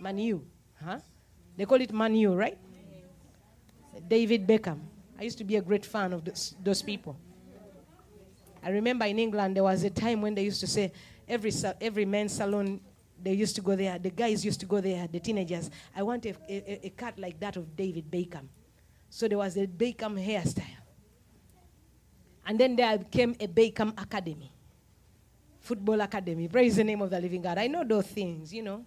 Man 0.00 0.18
U, 0.18 0.44
huh? 0.82 0.98
They 1.56 1.64
call 1.66 1.80
it 1.80 1.92
Man 1.92 2.16
U, 2.16 2.34
right? 2.34 2.58
David 4.08 4.44
Beckham. 4.44 4.80
I 5.16 5.22
used 5.22 5.38
to 5.38 5.44
be 5.44 5.54
a 5.54 5.62
great 5.62 5.86
fan 5.86 6.12
of 6.12 6.24
those, 6.24 6.56
those 6.62 6.82
people. 6.82 7.16
I 8.60 8.70
remember 8.70 9.04
in 9.04 9.20
England 9.20 9.54
there 9.54 9.62
was 9.62 9.84
a 9.84 9.90
time 9.90 10.20
when 10.20 10.34
they 10.34 10.42
used 10.42 10.60
to 10.60 10.66
say 10.66 10.90
every 11.28 11.52
every 11.80 12.04
men's 12.04 12.32
salon 12.32 12.80
they 13.22 13.32
used 13.32 13.56
to 13.56 13.62
go 13.62 13.76
there. 13.76 13.98
The 13.98 14.10
guys 14.10 14.44
used 14.44 14.60
to 14.60 14.66
go 14.66 14.80
there. 14.80 15.06
The 15.06 15.20
teenagers. 15.20 15.70
I 15.94 16.02
want 16.02 16.26
a, 16.26 16.34
a, 16.48 16.86
a 16.86 16.90
cut 16.90 17.18
like 17.18 17.38
that 17.40 17.56
of 17.56 17.74
David 17.76 18.10
Beckham. 18.10 18.48
So 19.10 19.28
there 19.28 19.38
was 19.38 19.56
a 19.56 19.66
Beckham 19.66 20.22
hairstyle. 20.22 20.64
And 22.46 22.58
then 22.58 22.76
there 22.76 22.98
came 22.98 23.36
a 23.40 23.46
Beckham 23.46 24.00
Academy 24.00 24.54
football 25.64 26.02
academy. 26.02 26.46
Praise 26.46 26.76
the 26.76 26.84
name 26.84 27.00
of 27.00 27.08
the 27.08 27.18
living 27.18 27.40
God. 27.40 27.56
I 27.56 27.68
know 27.68 27.84
those 27.84 28.06
things, 28.06 28.52
you 28.52 28.62
know. 28.62 28.84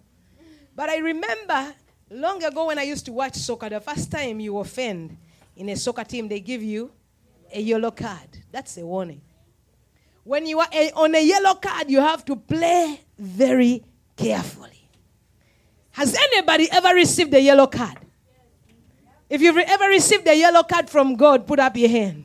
But 0.76 0.88
I 0.88 0.98
remember 0.98 1.74
long 2.08 2.42
ago 2.44 2.66
when 2.66 2.78
I 2.78 2.84
used 2.84 3.04
to 3.06 3.12
watch 3.12 3.34
soccer, 3.34 3.68
the 3.68 3.80
first 3.80 4.12
time 4.12 4.38
you 4.38 4.56
offend 4.58 5.16
in 5.56 5.68
a 5.70 5.76
soccer 5.76 6.04
team, 6.04 6.28
they 6.28 6.38
give 6.38 6.62
you 6.62 6.92
a 7.52 7.60
yellow 7.60 7.90
card. 7.90 8.28
That's 8.52 8.78
a 8.78 8.86
warning. 8.86 9.20
When 10.22 10.46
you 10.46 10.60
are 10.60 10.68
a, 10.72 10.92
on 10.92 11.16
a 11.16 11.20
yellow 11.20 11.54
card, 11.54 11.90
you 11.90 12.00
have 12.00 12.24
to 12.26 12.36
play 12.36 13.00
very 13.18 13.82
carefully. 14.18 14.88
Has 15.92 16.14
anybody 16.14 16.68
ever 16.70 16.94
received 16.94 17.32
a 17.34 17.40
yellow 17.40 17.66
card? 17.66 17.98
If 19.30 19.40
you've 19.40 19.56
ever 19.56 19.86
received 19.88 20.26
a 20.26 20.36
yellow 20.36 20.62
card 20.62 20.90
from 20.90 21.16
God, 21.16 21.46
put 21.46 21.58
up 21.58 21.76
your 21.76 21.88
hand. 21.88 22.24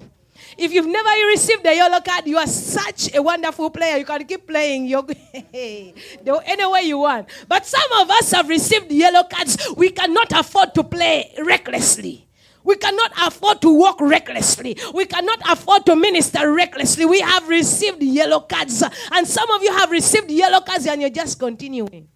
If 0.57 0.71
you've 0.71 0.87
never 0.87 1.09
received 1.27 1.65
a 1.65 1.75
yellow 1.75 1.99
card, 1.99 2.27
you 2.27 2.37
are 2.37 2.47
such 2.47 3.13
a 3.15 3.21
wonderful 3.21 3.69
player. 3.69 3.97
You 3.97 4.05
can 4.05 4.25
keep 4.25 4.47
playing 4.47 4.85
your 4.85 5.05
any 5.33 6.65
way 6.71 6.81
you 6.83 6.99
want. 6.99 7.29
But 7.47 7.65
some 7.65 7.91
of 7.99 8.09
us 8.09 8.31
have 8.31 8.47
received 8.47 8.91
yellow 8.91 9.23
cards. 9.23 9.57
We 9.75 9.89
cannot 9.89 10.31
afford 10.33 10.75
to 10.75 10.83
play 10.83 11.33
recklessly. 11.39 12.27
We 12.63 12.75
cannot 12.77 13.11
afford 13.21 13.61
to 13.61 13.73
walk 13.77 13.99
recklessly. 13.99 14.77
We 14.93 15.05
cannot 15.05 15.39
afford 15.49 15.85
to 15.87 15.95
minister 15.95 16.51
recklessly. 16.51 17.05
We 17.05 17.19
have 17.19 17.47
received 17.49 18.01
yellow 18.01 18.39
cards. 18.41 18.83
And 19.11 19.27
some 19.27 19.49
of 19.51 19.61
you 19.61 19.71
have 19.73 19.91
received 19.91 20.31
yellow 20.31 20.61
cards 20.61 20.87
and 20.87 21.01
you're 21.01 21.09
just 21.09 21.37
continuing. 21.39 22.07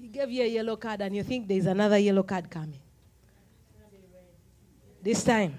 He 0.00 0.08
gave 0.08 0.30
you 0.30 0.42
a 0.42 0.48
yellow 0.48 0.76
card 0.76 1.00
and 1.02 1.14
you 1.14 1.22
think 1.22 1.46
there's 1.46 1.66
another 1.66 1.98
yellow 1.98 2.24
card 2.24 2.50
coming. 2.50 2.80
This 5.02 5.22
time. 5.22 5.54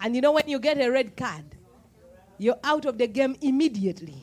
And 0.00 0.14
you 0.14 0.20
know, 0.22 0.32
when 0.32 0.48
you 0.48 0.58
get 0.58 0.78
a 0.78 0.88
red 0.90 1.16
card, 1.16 1.44
you're 2.38 2.58
out 2.64 2.84
of 2.86 2.98
the 2.98 3.06
game 3.06 3.36
immediately. 3.40 4.16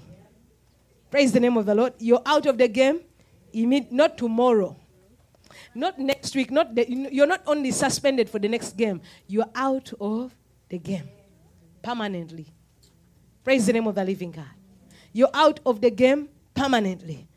Praise 1.09 1.31
the 1.31 1.39
name 1.39 1.57
of 1.57 1.65
the 1.65 1.73
Lord. 1.73 1.93
You're 1.99 2.21
out 2.25 2.45
of 2.45 2.57
the 2.57 2.67
game, 2.67 2.99
imme- 3.53 3.91
not 3.91 4.17
tomorrow, 4.17 4.75
not 5.75 5.99
next 5.99 6.35
week. 6.35 6.51
Not 6.51 6.75
the, 6.75 6.85
you're 7.11 7.27
not 7.27 7.41
only 7.45 7.71
suspended 7.71 8.29
for 8.29 8.39
the 8.39 8.47
next 8.47 8.75
game, 8.75 9.01
you're 9.27 9.49
out 9.55 9.91
of 9.99 10.35
the 10.69 10.77
game 10.77 11.09
permanently. 11.81 12.47
Praise 13.43 13.65
the 13.65 13.73
name 13.73 13.87
of 13.87 13.95
the 13.95 14.03
living 14.03 14.31
God. 14.31 14.45
You're 15.13 15.31
out 15.33 15.59
of 15.65 15.81
the 15.81 15.89
game 15.89 16.29
permanently. 16.53 17.27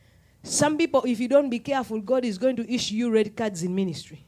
Some 0.42 0.76
people, 0.76 1.04
if 1.06 1.20
you 1.20 1.28
don't 1.28 1.48
be 1.48 1.60
careful, 1.60 2.00
God 2.00 2.24
is 2.24 2.36
going 2.36 2.56
to 2.56 2.72
issue 2.72 2.96
you 2.96 3.10
red 3.10 3.36
cards 3.36 3.62
in 3.62 3.74
ministry. 3.74 4.26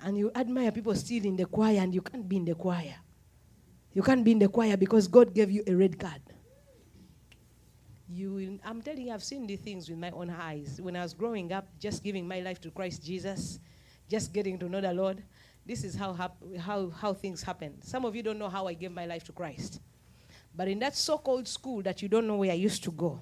And 0.00 0.16
you 0.16 0.30
admire 0.34 0.70
people 0.70 0.94
still 0.94 1.24
in 1.24 1.36
the 1.36 1.46
choir, 1.46 1.78
and 1.80 1.92
you 1.92 2.00
can't 2.00 2.28
be 2.28 2.36
in 2.36 2.44
the 2.44 2.54
choir. 2.54 2.94
You 3.92 4.02
can't 4.02 4.22
be 4.22 4.32
in 4.32 4.38
the 4.38 4.48
choir 4.48 4.76
because 4.76 5.08
God 5.08 5.34
gave 5.34 5.50
you 5.50 5.64
a 5.66 5.74
red 5.74 5.98
card. 5.98 6.20
You 8.08 8.32
will, 8.32 8.58
I'm 8.64 8.82
telling 8.82 9.08
you, 9.08 9.12
I've 9.12 9.24
seen 9.24 9.46
these 9.46 9.60
things 9.60 9.88
with 9.88 9.98
my 9.98 10.10
own 10.10 10.30
eyes. 10.30 10.80
When 10.80 10.94
I 10.96 11.02
was 11.02 11.12
growing 11.12 11.52
up, 11.52 11.66
just 11.80 12.04
giving 12.04 12.26
my 12.26 12.40
life 12.40 12.60
to 12.60 12.70
Christ 12.70 13.04
Jesus, 13.04 13.58
just 14.08 14.32
getting 14.32 14.58
to 14.60 14.68
know 14.68 14.80
the 14.80 14.92
Lord, 14.92 15.22
this 15.64 15.82
is 15.82 15.96
how, 15.96 16.12
how, 16.60 16.90
how 16.90 17.12
things 17.12 17.42
happen. 17.42 17.82
Some 17.82 18.04
of 18.04 18.14
you 18.14 18.22
don't 18.22 18.38
know 18.38 18.48
how 18.48 18.68
I 18.68 18.74
gave 18.74 18.92
my 18.92 19.06
life 19.06 19.24
to 19.24 19.32
Christ. 19.32 19.80
But 20.54 20.68
in 20.68 20.78
that 20.78 20.96
so 20.96 21.18
called 21.18 21.48
school 21.48 21.82
that 21.82 22.00
you 22.00 22.08
don't 22.08 22.26
know 22.26 22.36
where 22.36 22.52
I 22.52 22.54
used 22.54 22.84
to 22.84 22.92
go, 22.92 23.20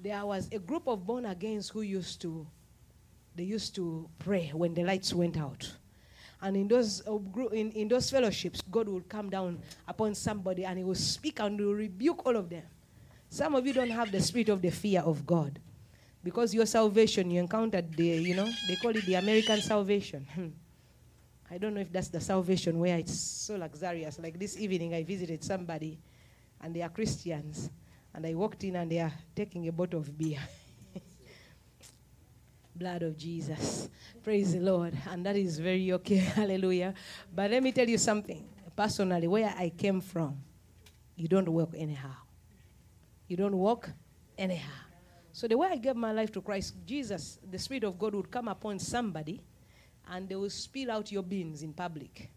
there 0.00 0.24
was 0.24 0.48
a 0.52 0.58
group 0.58 0.86
of 0.86 1.04
born 1.04 1.26
agains 1.26 1.68
who 1.68 1.82
used 1.82 2.20
to, 2.22 2.46
they 3.34 3.42
used 3.42 3.74
to 3.74 4.08
pray 4.20 4.50
when 4.54 4.74
the 4.74 4.84
lights 4.84 5.12
went 5.12 5.36
out. 5.36 5.70
And 6.40 6.56
in 6.56 6.68
those, 6.68 7.02
uh, 7.08 7.16
in, 7.48 7.72
in 7.72 7.88
those 7.88 8.10
fellowships, 8.10 8.60
God 8.70 8.88
would 8.88 9.08
come 9.08 9.30
down 9.30 9.60
upon 9.88 10.14
somebody 10.14 10.64
and 10.64 10.78
he 10.78 10.84
will 10.84 10.94
speak 10.94 11.40
and 11.40 11.58
he 11.58 11.64
will 11.64 11.74
rebuke 11.74 12.24
all 12.26 12.36
of 12.36 12.50
them. 12.50 12.64
Some 13.34 13.56
of 13.56 13.66
you 13.66 13.72
don't 13.72 13.90
have 13.90 14.12
the 14.12 14.22
spirit 14.22 14.48
of 14.48 14.62
the 14.62 14.70
fear 14.70 15.00
of 15.00 15.26
God. 15.26 15.58
Because 16.22 16.54
your 16.54 16.66
salvation, 16.66 17.32
you 17.32 17.40
encountered 17.40 17.92
the, 17.96 18.06
you 18.06 18.36
know, 18.36 18.48
they 18.68 18.76
call 18.76 18.94
it 18.94 19.04
the 19.06 19.14
American 19.14 19.60
salvation. 19.60 20.24
Hmm. 20.32 20.50
I 21.50 21.58
don't 21.58 21.74
know 21.74 21.80
if 21.80 21.92
that's 21.92 22.06
the 22.06 22.20
salvation 22.20 22.78
where 22.78 22.96
it's 22.96 23.18
so 23.18 23.56
luxurious. 23.56 24.20
Like 24.20 24.38
this 24.38 24.56
evening, 24.56 24.94
I 24.94 25.02
visited 25.02 25.42
somebody 25.42 25.98
and 26.60 26.76
they 26.76 26.82
are 26.82 26.88
Christians. 26.88 27.70
And 28.14 28.24
I 28.24 28.34
walked 28.34 28.62
in 28.62 28.76
and 28.76 28.88
they 28.88 29.00
are 29.00 29.12
taking 29.34 29.66
a 29.66 29.72
bottle 29.72 29.98
of 29.98 30.16
beer. 30.16 30.38
Blood 32.76 33.02
of 33.02 33.18
Jesus. 33.18 33.88
Praise 34.22 34.52
the 34.52 34.60
Lord. 34.60 34.96
And 35.10 35.26
that 35.26 35.34
is 35.34 35.58
very 35.58 35.90
okay. 35.94 36.18
Hallelujah. 36.38 36.94
But 37.34 37.50
let 37.50 37.64
me 37.64 37.72
tell 37.72 37.88
you 37.88 37.98
something. 37.98 38.46
Personally, 38.76 39.26
where 39.26 39.52
I 39.58 39.70
came 39.70 40.00
from, 40.00 40.38
you 41.16 41.26
don't 41.26 41.48
walk 41.48 41.74
anyhow. 41.76 42.23
You 43.34 43.38
don't 43.38 43.56
walk 43.56 43.90
anyhow. 44.38 44.70
So 45.32 45.48
the 45.48 45.58
way 45.58 45.66
I 45.72 45.76
gave 45.76 45.96
my 45.96 46.12
life 46.12 46.30
to 46.34 46.40
Christ, 46.40 46.76
Jesus, 46.86 47.40
the 47.50 47.58
Spirit 47.58 47.82
of 47.82 47.98
God 47.98 48.14
would 48.14 48.30
come 48.30 48.46
upon 48.46 48.78
somebody 48.78 49.42
and 50.08 50.28
they 50.28 50.36
will 50.36 50.50
spill 50.50 50.92
out 50.92 51.10
your 51.10 51.24
beans 51.24 51.64
in 51.64 51.72
public. 51.72 52.30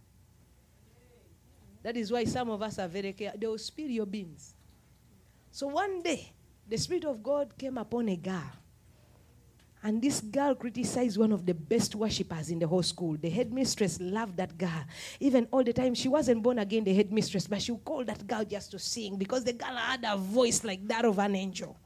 That 1.84 1.98
is 1.98 2.12
why 2.12 2.24
some 2.24 2.50
of 2.50 2.64
us 2.64 2.80
are 2.80 2.88
very 2.88 3.14
careful. 3.14 3.40
They 3.40 3.46
will 3.46 3.60
spill 3.60 3.92
your 3.92 4.08
beans. 4.08 4.56
So 5.52 5.68
one 5.68 6.02
day, 6.02 6.34
the 6.68 6.78
Spirit 6.78 7.06
of 7.06 7.22
God 7.22 7.56
came 7.56 7.78
upon 7.78 8.10
a 8.10 8.16
girl. 8.16 8.52
And 9.84 10.02
this 10.02 10.22
girl 10.22 10.56
criticized 10.56 11.18
one 11.18 11.32
of 11.32 11.46
the 11.46 11.54
best 11.54 11.96
worshippers 11.96 12.50
in 12.50 12.60
the 12.60 12.68
whole 12.68 12.84
school. 12.84 13.16
The 13.20 13.30
headmistress 13.30 14.00
loved 14.02 14.38
that 14.38 14.58
girl. 14.58 14.86
Even 15.20 15.48
all 15.52 15.64
the 15.64 15.74
time, 15.74 15.94
she 15.94 16.08
wasn't 16.10 16.42
born 16.42 16.60
again, 16.60 16.84
the 16.84 16.94
headmistress, 16.94 17.48
but 17.48 17.62
she 17.62 17.72
would 17.72 17.86
call 17.86 18.04
that 18.04 18.26
girl 18.26 18.44
just 18.44 18.72
to 18.72 18.80
sing 18.80 19.18
because 19.18 19.44
the 19.44 19.54
girl 19.54 19.76
had 19.76 20.04
a 20.06 20.18
voice 20.18 20.64
like 20.64 20.86
that 20.88 21.06
of 21.06 21.20
an 21.20 21.36
angel. 21.36 21.78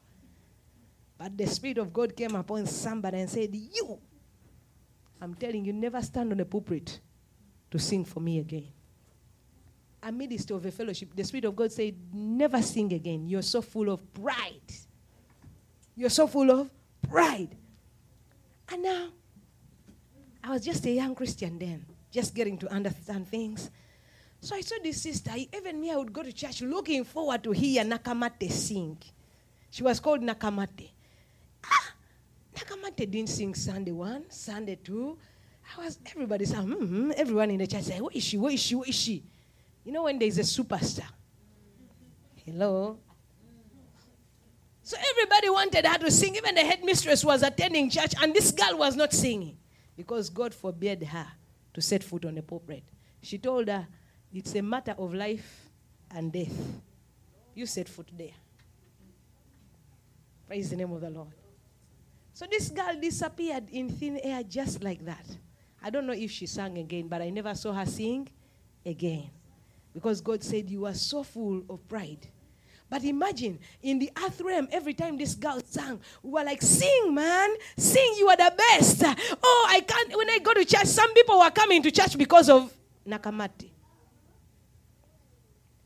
But 1.18 1.38
the 1.38 1.46
Spirit 1.46 1.78
of 1.78 1.94
God 1.94 2.16
came 2.16 2.34
upon 2.36 2.66
somebody 2.66 3.20
and 3.20 3.30
said, 3.30 3.54
You, 3.54 4.00
I'm 5.22 5.36
telling 5.36 5.66
you, 5.66 5.74
never 5.74 6.02
stand 6.02 6.32
on 6.32 6.40
a 6.40 6.46
pulpit 6.46 7.00
to 7.70 7.78
sing 7.78 8.06
for 8.06 8.22
me 8.22 8.40
again. 8.40 8.68
Amidst 10.02 10.50
of 10.50 10.66
a 10.66 10.72
fellowship, 10.72 11.10
the 11.16 11.24
Spirit 11.24 11.46
of 11.46 11.56
God 11.56 11.72
said, 11.72 11.94
Never 12.12 12.62
sing 12.62 12.92
again. 12.94 13.28
You're 13.28 13.44
so 13.44 13.62
full 13.62 13.90
of 13.92 14.14
pride. 14.14 14.74
You're 15.96 16.10
so 16.10 16.26
full 16.26 16.50
of 16.50 16.72
pride. 17.08 17.56
And 18.72 18.84
now, 18.84 19.08
I 20.44 20.52
was 20.52 20.64
just 20.64 20.86
a 20.86 20.92
young 20.92 21.14
Christian 21.14 21.60
then, 21.60 21.86
just 22.12 22.34
getting 22.34 22.58
to 22.60 22.72
understand 22.72 23.28
things. 23.28 23.70
So 24.40 24.56
I 24.56 24.62
saw 24.62 24.76
this 24.82 25.02
sister. 25.02 25.32
Even 25.56 25.80
me, 25.80 25.92
I 25.92 25.98
would 25.98 26.12
go 26.12 26.24
to 26.24 26.32
church 26.34 26.62
looking 26.62 27.04
forward 27.04 27.44
to 27.44 27.52
hear 27.52 27.84
Nakamate 27.84 28.52
sing. 28.52 28.98
She 29.70 29.84
was 29.84 30.00
called 30.00 30.22
Nakamate. 30.22 30.90
Ah, 31.64 31.94
Nakamate 32.56 33.10
didn't 33.10 33.28
sing 33.30 33.54
Sunday 33.54 33.92
one, 33.92 34.26
Sunday 34.30 34.80
two. 34.84 35.18
I 35.78 35.86
was 35.86 36.00
everybody 36.08 36.46
said, 36.46 36.60
mm-hmm. 36.60 37.12
everyone 37.16 37.52
in 37.52 37.60
the 37.60 37.68
church 37.68 37.84
said, 37.84 38.02
Where 38.02 38.12
is 38.14 38.24
she? 38.24 38.38
Where 38.38 38.52
is 38.52 38.60
she? 38.60 38.76
Where 38.76 38.90
is 38.90 38.96
she? 38.96 39.24
You 39.84 39.92
know 39.92 40.04
when 40.04 40.18
there's 40.18 40.38
a 40.38 40.42
superstar. 40.42 41.08
Hello. 42.46 42.98
So 44.92 44.98
everybody 45.10 45.50
wanted 45.50 45.86
her 45.86 45.98
to 46.00 46.12
sing. 46.12 46.36
Even 46.36 46.54
the 46.54 46.66
headmistress 46.66 47.24
was 47.24 47.44
attending 47.44 47.90
church, 47.90 48.14
and 48.22 48.34
this 48.34 48.52
girl 48.52 48.78
was 48.78 48.94
not 48.94 49.14
singing 49.14 49.56
because 49.96 50.30
God 50.30 50.54
forbade 50.54 51.02
her 51.04 51.28
to 51.74 51.82
set 51.82 52.04
foot 52.04 52.26
on 52.26 52.36
the 52.36 52.42
pulpit. 52.42 52.84
She 53.22 53.38
told 53.38 53.70
her, 53.70 53.88
It's 54.34 54.54
a 54.54 54.62
matter 54.62 54.94
of 54.98 55.14
life 55.14 55.70
and 56.14 56.30
death. 56.34 56.52
You 57.56 57.68
set 57.68 57.88
foot 57.88 58.10
there. 58.18 58.34
Praise 60.46 60.72
the 60.72 60.76
name 60.76 60.92
of 60.92 61.00
the 61.00 61.10
Lord. 61.10 61.36
So 62.34 62.46
this 62.52 62.68
girl 62.68 63.00
disappeared 63.00 63.70
in 63.72 63.88
thin 63.88 64.20
air 64.22 64.44
just 64.44 64.84
like 64.84 65.06
that. 65.06 65.26
I 65.82 65.90
don't 65.90 66.06
know 66.06 66.12
if 66.12 66.32
she 66.32 66.48
sang 66.48 66.78
again, 66.78 67.08
but 67.08 67.22
I 67.22 67.30
never 67.30 67.56
saw 67.56 67.72
her 67.72 67.86
sing 67.86 68.28
again. 68.86 69.30
Because 69.94 70.20
God 70.20 70.44
said, 70.44 70.70
You 70.70 70.86
are 70.86 70.94
so 70.94 71.24
full 71.24 71.64
of 71.70 71.88
pride. 71.88 72.28
But 72.92 73.06
imagine 73.06 73.58
in 73.82 74.00
the 74.00 74.12
earth 74.22 74.42
realm, 74.42 74.68
every 74.70 74.94
time 74.94 75.18
this 75.18 75.34
girl 75.34 75.62
sang, 75.66 76.02
we 76.22 76.30
were 76.30 76.44
like, 76.44 76.62
Sing, 76.62 77.16
man, 77.16 77.50
sing, 77.78 78.16
you 78.18 78.28
are 78.28 78.36
the 78.36 78.54
best. 78.56 79.02
Oh, 79.42 79.68
I 79.70 79.80
can't. 79.80 80.16
When 80.16 80.30
I 80.30 80.40
go 80.40 80.54
to 80.54 80.66
church, 80.66 80.88
some 80.88 81.14
people 81.14 81.40
were 81.40 81.50
coming 81.52 81.82
to 81.84 81.90
church 81.90 82.18
because 82.18 82.50
of 82.50 82.72
Nakamati. 83.08 83.70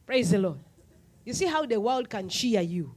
Praise 0.08 0.32
the 0.32 0.40
Lord. 0.40 0.58
You 1.24 1.34
see 1.34 1.46
how 1.46 1.64
the 1.68 1.80
world 1.80 2.10
can 2.10 2.28
cheer 2.28 2.62
you, 2.62 2.96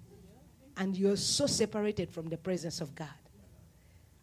and 0.78 0.96
you're 0.96 1.16
so 1.18 1.46
separated 1.46 2.10
from 2.10 2.30
the 2.30 2.38
presence 2.38 2.80
of 2.80 2.94
God. 2.94 3.08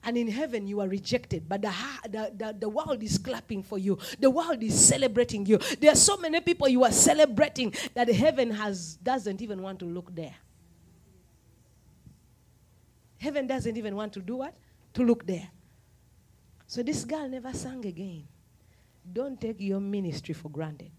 And 0.06 0.18
in 0.18 0.28
heaven, 0.28 0.68
you 0.68 0.82
are 0.82 0.88
rejected, 0.88 1.50
but 1.50 1.64
the, 1.64 1.74
the, 2.08 2.32
the, 2.38 2.56
the, 2.60 2.70
world 2.70 3.02
is 3.02 3.18
clapping 3.18 3.64
for 3.64 3.80
you. 3.80 3.98
The 4.20 4.30
world 4.30 4.62
is 4.62 4.80
celebrating 4.80 5.48
you. 5.48 5.58
There 5.58 5.92
are 5.92 5.96
so 5.96 6.16
many 6.18 6.42
people 6.42 6.68
you 6.68 6.84
are 6.84 6.92
celebrating 6.92 7.74
that 7.96 8.08
heaven 8.10 8.52
has, 8.52 8.98
doesn't 8.98 9.42
even 9.42 9.64
want 9.64 9.80
to 9.80 9.86
look 9.86 10.14
there. 10.14 10.36
Heaven 13.18 13.48
doesn't 13.48 13.76
even 13.76 13.96
want 13.96 14.14
to 14.14 14.22
do 14.22 14.36
what? 14.36 14.56
To 14.94 15.04
look 15.04 15.26
there. 15.26 15.50
So 16.68 16.84
this 16.84 17.04
girl 17.04 17.28
never 17.28 17.52
sang 17.54 17.84
again. 17.84 18.28
Don't 19.12 19.42
take 19.42 19.60
your 19.60 19.80
ministry 19.80 20.36
for 20.36 20.50
granted. 20.50 20.92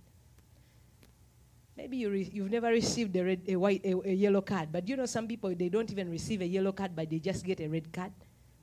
Maybe 1.76 1.98
you 1.98 2.10
re- 2.10 2.30
you've 2.32 2.50
never 2.50 2.68
received 2.68 3.14
a, 3.14 3.22
red, 3.24 3.42
a, 3.46 3.54
white, 3.54 3.82
a, 3.84 4.08
a 4.08 4.12
yellow 4.12 4.40
card, 4.40 4.70
but 4.72 4.88
you 4.88 4.96
know 4.96 5.06
some 5.06 5.28
people, 5.28 5.54
they 5.54 5.68
don't 5.68 5.90
even 5.92 6.10
receive 6.10 6.40
a 6.40 6.46
yellow 6.46 6.72
card, 6.72 6.96
but 6.96 7.08
they 7.08 7.20
just 7.20 7.44
get 7.44 7.60
a 7.60 7.68
red 7.68 7.92
card. 7.92 8.10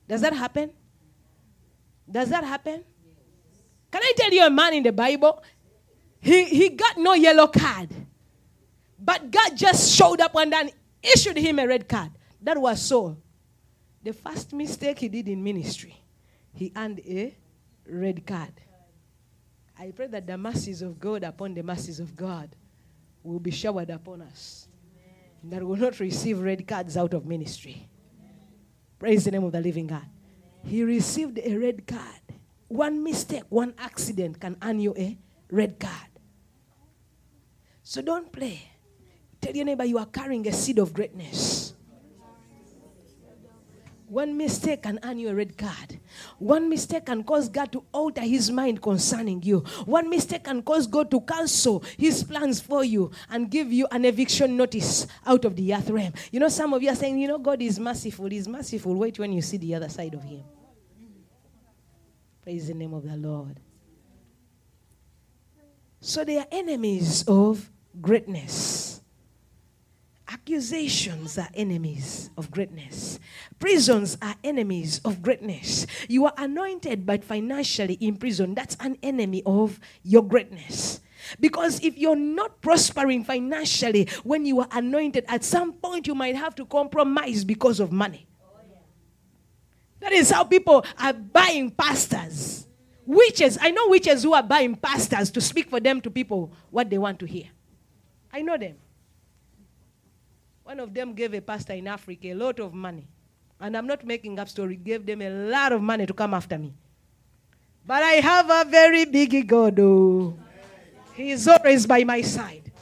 Does 0.06 0.20
that 0.20 0.32
happen? 0.32 0.70
Does 2.10 2.28
that 2.28 2.44
happen? 2.44 2.84
Can 3.90 4.02
I 4.02 4.12
tell 4.16 4.32
you 4.32 4.44
a 4.46 4.50
man 4.50 4.74
in 4.74 4.82
the 4.82 4.92
Bible? 4.92 5.42
He, 6.20 6.44
he 6.44 6.70
got 6.70 6.98
no 6.98 7.14
yellow 7.14 7.46
card. 7.46 7.88
But 8.98 9.30
God 9.30 9.56
just 9.56 9.94
showed 9.94 10.20
up 10.20 10.34
and 10.36 10.52
then 10.52 10.70
issued 11.02 11.36
him 11.36 11.58
a 11.58 11.66
red 11.66 11.88
card. 11.88 12.10
That 12.40 12.58
was 12.58 12.80
Saul. 12.80 13.18
The 14.02 14.12
first 14.12 14.52
mistake 14.52 14.98
he 14.98 15.08
did 15.08 15.28
in 15.28 15.42
ministry, 15.42 15.96
he 16.52 16.72
earned 16.76 17.00
a 17.00 17.34
red 17.86 18.26
card. 18.26 18.52
I 19.78 19.90
pray 19.90 20.06
that 20.08 20.26
the 20.26 20.36
mercies 20.38 20.82
of 20.82 21.00
God 21.00 21.24
upon 21.24 21.54
the 21.54 21.62
mercies 21.62 22.00
of 22.00 22.14
God 22.14 22.54
will 23.22 23.40
be 23.40 23.50
showered 23.50 23.90
upon 23.90 24.22
us. 24.22 24.68
That 25.44 25.62
will 25.62 25.76
not 25.76 26.00
receive 26.00 26.40
red 26.40 26.66
cards 26.66 26.96
out 26.96 27.12
of 27.14 27.26
ministry. 27.26 27.88
Praise 28.98 29.24
the 29.24 29.30
name 29.30 29.44
of 29.44 29.52
the 29.52 29.60
living 29.60 29.86
God. 29.86 30.06
He 30.64 30.82
received 30.82 31.38
a 31.38 31.56
red 31.56 31.86
card. 31.86 32.22
One 32.68 33.04
mistake, 33.04 33.44
one 33.48 33.74
accident 33.78 34.40
can 34.40 34.56
earn 34.62 34.80
you 34.80 34.94
a 34.96 35.18
red 35.50 35.78
card. 35.78 36.10
So 37.82 38.00
don't 38.00 38.32
play. 38.32 38.72
Tell 39.40 39.54
your 39.54 39.66
neighbor 39.66 39.84
you 39.84 39.98
are 39.98 40.06
carrying 40.06 40.48
a 40.48 40.52
seed 40.52 40.78
of 40.78 40.92
greatness. 40.92 41.53
One 44.06 44.36
mistake 44.36 44.82
can 44.82 44.98
earn 45.02 45.18
you 45.18 45.30
a 45.30 45.34
red 45.34 45.56
card. 45.56 45.98
One 46.38 46.68
mistake 46.68 47.06
can 47.06 47.24
cause 47.24 47.48
God 47.48 47.72
to 47.72 47.84
alter 47.92 48.20
his 48.20 48.50
mind 48.50 48.82
concerning 48.82 49.42
you. 49.42 49.60
One 49.86 50.10
mistake 50.10 50.44
can 50.44 50.62
cause 50.62 50.86
God 50.86 51.10
to 51.10 51.20
cancel 51.22 51.82
his 51.96 52.22
plans 52.22 52.60
for 52.60 52.84
you 52.84 53.10
and 53.30 53.50
give 53.50 53.72
you 53.72 53.86
an 53.90 54.04
eviction 54.04 54.56
notice 54.56 55.06
out 55.26 55.44
of 55.44 55.56
the 55.56 55.74
earth 55.74 55.88
realm. 55.88 56.12
You 56.30 56.40
know, 56.40 56.48
some 56.48 56.74
of 56.74 56.82
you 56.82 56.90
are 56.90 56.94
saying, 56.94 57.18
you 57.18 57.28
know, 57.28 57.38
God 57.38 57.62
is 57.62 57.80
merciful. 57.80 58.26
He's 58.26 58.46
merciful. 58.46 58.94
Wait 58.94 59.18
when 59.18 59.32
you 59.32 59.40
see 59.40 59.56
the 59.56 59.74
other 59.74 59.88
side 59.88 60.14
of 60.14 60.22
him. 60.22 60.42
Praise 62.42 62.68
the 62.68 62.74
name 62.74 62.92
of 62.92 63.04
the 63.04 63.16
Lord. 63.16 63.58
So 66.00 66.24
they 66.24 66.36
are 66.36 66.46
enemies 66.52 67.24
of 67.26 67.70
greatness. 68.02 68.93
Accusations 70.34 71.38
are 71.38 71.48
enemies 71.54 72.28
of 72.36 72.50
greatness. 72.50 73.20
Prisons 73.60 74.18
are 74.20 74.34
enemies 74.42 75.00
of 75.04 75.22
greatness. 75.22 75.86
You 76.08 76.26
are 76.26 76.32
anointed 76.36 77.06
but 77.06 77.22
financially 77.22 77.94
in 78.00 78.16
prison. 78.16 78.52
That's 78.52 78.76
an 78.80 78.98
enemy 79.00 79.44
of 79.46 79.78
your 80.02 80.24
greatness. 80.24 81.00
Because 81.38 81.80
if 81.84 81.96
you're 81.96 82.16
not 82.16 82.60
prospering 82.60 83.22
financially 83.22 84.08
when 84.24 84.44
you 84.44 84.58
are 84.58 84.68
anointed, 84.72 85.24
at 85.28 85.44
some 85.44 85.72
point 85.72 86.08
you 86.08 86.16
might 86.16 86.34
have 86.34 86.56
to 86.56 86.66
compromise 86.66 87.44
because 87.44 87.78
of 87.78 87.92
money. 87.92 88.26
That 90.00 90.10
is 90.10 90.32
how 90.32 90.42
people 90.42 90.84
are 90.98 91.12
buying 91.12 91.70
pastors. 91.70 92.66
Witches, 93.06 93.56
I 93.60 93.70
know 93.70 93.88
witches 93.88 94.24
who 94.24 94.34
are 94.34 94.42
buying 94.42 94.74
pastors 94.74 95.30
to 95.30 95.40
speak 95.40 95.70
for 95.70 95.78
them 95.78 96.00
to 96.00 96.10
people 96.10 96.50
what 96.72 96.90
they 96.90 96.98
want 96.98 97.20
to 97.20 97.24
hear. 97.24 97.46
I 98.32 98.42
know 98.42 98.58
them. 98.58 98.74
One 100.64 100.80
of 100.80 100.94
them 100.94 101.12
gave 101.12 101.34
a 101.34 101.40
pastor 101.40 101.74
in 101.74 101.86
Africa 101.86 102.28
a 102.28 102.34
lot 102.34 102.58
of 102.58 102.72
money. 102.72 103.06
And 103.60 103.76
I'm 103.76 103.86
not 103.86 104.04
making 104.04 104.38
up 104.38 104.48
story, 104.48 104.76
gave 104.76 105.04
them 105.04 105.20
a 105.20 105.28
lot 105.28 105.72
of 105.72 105.82
money 105.82 106.06
to 106.06 106.14
come 106.14 106.32
after 106.32 106.58
me. 106.58 106.72
But 107.86 108.02
I 108.02 108.12
have 108.14 108.48
a 108.50 108.68
very 108.68 109.04
big 109.04 109.46
God. 109.46 109.78
Oh. 109.78 110.34
He 111.14 111.30
is 111.30 111.46
always 111.46 111.86
by 111.86 112.02
my 112.02 112.22
side. 112.22 112.72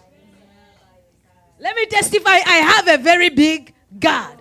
Let 1.59 1.77
me 1.77 1.87
testify, 1.87 2.39
I 2.47 2.59
have 2.59 2.89
a 2.89 3.03
very 3.03 3.31
big 3.31 3.75
God. 3.99 4.41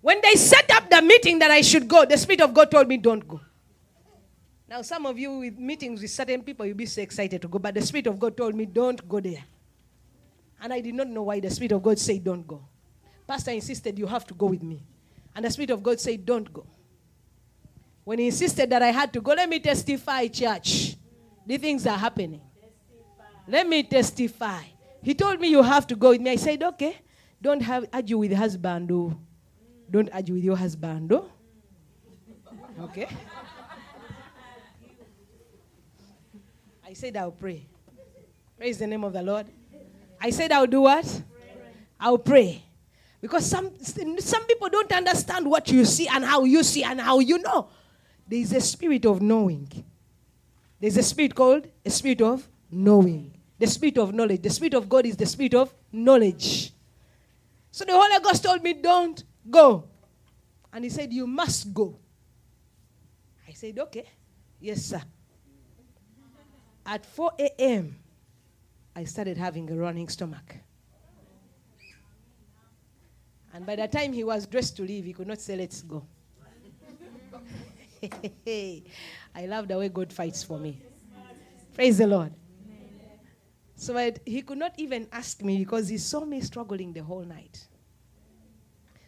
When 0.00 0.20
they 0.22 0.34
set 0.34 0.70
up 0.70 0.90
the 0.90 1.00
meeting 1.00 1.38
that 1.38 1.50
I 1.50 1.60
should 1.60 1.86
go, 1.86 2.04
the 2.04 2.18
Spirit 2.18 2.40
of 2.40 2.52
God 2.52 2.70
told 2.70 2.88
me, 2.88 2.96
don't 2.96 3.26
go. 3.26 3.40
Now, 4.68 4.82
some 4.82 5.06
of 5.06 5.18
you 5.18 5.38
with 5.38 5.58
meetings 5.58 6.00
with 6.02 6.10
certain 6.10 6.42
people, 6.42 6.66
you'll 6.66 6.76
be 6.76 6.86
so 6.86 7.00
excited 7.02 7.40
to 7.42 7.48
go, 7.48 7.58
but 7.58 7.74
the 7.74 7.82
Spirit 7.82 8.06
of 8.06 8.18
God 8.18 8.36
told 8.36 8.54
me, 8.54 8.66
don't 8.66 9.06
go 9.08 9.20
there. 9.20 9.44
And 10.64 10.72
I 10.72 10.80
did 10.80 10.94
not 10.94 11.08
know 11.08 11.24
why 11.24 11.40
the 11.40 11.50
Spirit 11.50 11.72
of 11.72 11.82
God 11.82 11.98
said, 11.98 12.24
don't 12.24 12.46
go. 12.46 12.64
Pastor 13.26 13.50
insisted, 13.50 13.98
you 13.98 14.06
have 14.06 14.26
to 14.28 14.32
go 14.32 14.46
with 14.46 14.62
me. 14.62 14.82
And 15.36 15.44
the 15.44 15.50
Spirit 15.50 15.68
of 15.68 15.82
God 15.82 16.00
said, 16.00 16.24
don't 16.24 16.50
go. 16.50 16.64
When 18.02 18.18
he 18.18 18.26
insisted 18.28 18.70
that 18.70 18.82
I 18.82 18.90
had 18.90 19.12
to 19.12 19.20
go, 19.20 19.34
let 19.34 19.46
me 19.46 19.60
testify, 19.60 20.26
church. 20.28 20.96
The 21.46 21.58
things 21.58 21.86
are 21.86 21.98
happening. 21.98 22.40
Testify. 22.58 23.24
Let 23.46 23.68
me 23.68 23.82
testify. 23.82 24.62
He 25.02 25.12
told 25.12 25.38
me 25.38 25.48
you 25.48 25.62
have 25.62 25.86
to 25.88 25.96
go 25.96 26.08
with 26.08 26.22
me. 26.22 26.30
I 26.30 26.36
said, 26.36 26.62
okay. 26.62 26.96
Don't 27.42 27.60
have 27.60 27.84
argue 27.92 28.16
with 28.16 28.32
husband. 28.32 28.90
Oh. 28.90 29.14
Don't 29.90 30.08
argue 30.14 30.32
with 30.32 30.44
your 30.44 30.56
husband. 30.56 31.12
Oh. 31.12 31.30
Okay. 32.80 33.06
I 36.86 36.94
said 36.94 37.18
I'll 37.18 37.32
pray. 37.32 37.66
Praise 38.56 38.78
the 38.78 38.86
name 38.86 39.04
of 39.04 39.12
the 39.12 39.20
Lord. 39.20 39.46
I 40.24 40.30
said 40.30 40.52
I'll 40.52 40.66
do 40.66 40.80
what? 40.80 41.22
I'll 42.00 42.16
pray. 42.16 42.62
Because 43.20 43.44
some, 43.44 43.70
some 43.82 44.46
people 44.46 44.70
don't 44.70 44.90
understand 44.90 45.46
what 45.46 45.70
you 45.70 45.84
see 45.84 46.08
and 46.08 46.24
how 46.24 46.44
you 46.44 46.62
see 46.62 46.82
and 46.82 46.98
how 46.98 47.18
you 47.18 47.36
know. 47.36 47.68
There 48.26 48.38
is 48.38 48.54
a 48.54 48.60
spirit 48.62 49.04
of 49.04 49.20
knowing. 49.20 49.68
There's 50.80 50.96
a 50.96 51.02
spirit 51.02 51.34
called 51.34 51.68
a 51.84 51.90
spirit 51.90 52.22
of 52.22 52.48
knowing. 52.70 53.34
The 53.58 53.66
spirit 53.66 53.98
of 53.98 54.14
knowledge. 54.14 54.40
The 54.40 54.48
spirit 54.48 54.72
of 54.72 54.88
God 54.88 55.04
is 55.04 55.18
the 55.18 55.26
spirit 55.26 55.52
of 55.52 55.74
knowledge. 55.92 56.72
So 57.70 57.84
the 57.84 57.92
Holy 57.92 58.18
Ghost 58.24 58.44
told 58.44 58.62
me, 58.62 58.72
Don't 58.72 59.22
go. 59.50 59.84
And 60.72 60.84
he 60.84 60.90
said, 60.90 61.12
You 61.12 61.26
must 61.26 61.74
go. 61.74 61.98
I 63.46 63.52
said, 63.52 63.78
Okay. 63.78 64.06
Yes, 64.58 64.86
sir. 64.86 65.02
At 66.86 67.04
4 67.04 67.32
a.m., 67.38 67.96
I 68.96 69.04
started 69.04 69.36
having 69.36 69.70
a 69.70 69.76
running 69.76 70.08
stomach. 70.08 70.56
And 73.52 73.64
by 73.64 73.76
the 73.76 73.86
time 73.86 74.12
he 74.12 74.24
was 74.24 74.46
dressed 74.46 74.76
to 74.76 74.82
leave, 74.82 75.04
he 75.04 75.12
could 75.12 75.28
not 75.28 75.40
say, 75.40 75.56
Let's 75.56 75.82
go. 75.82 76.04
I 79.34 79.46
love 79.46 79.68
the 79.68 79.78
way 79.78 79.88
God 79.88 80.12
fights 80.12 80.42
for 80.42 80.58
me. 80.58 80.80
Praise 81.74 81.98
the 81.98 82.06
Lord. 82.06 82.32
So 83.76 83.96
I, 83.96 84.12
he 84.24 84.42
could 84.42 84.58
not 84.58 84.74
even 84.78 85.08
ask 85.12 85.42
me 85.42 85.58
because 85.58 85.88
he 85.88 85.98
saw 85.98 86.24
me 86.24 86.40
struggling 86.40 86.92
the 86.92 87.02
whole 87.02 87.24
night. 87.24 87.66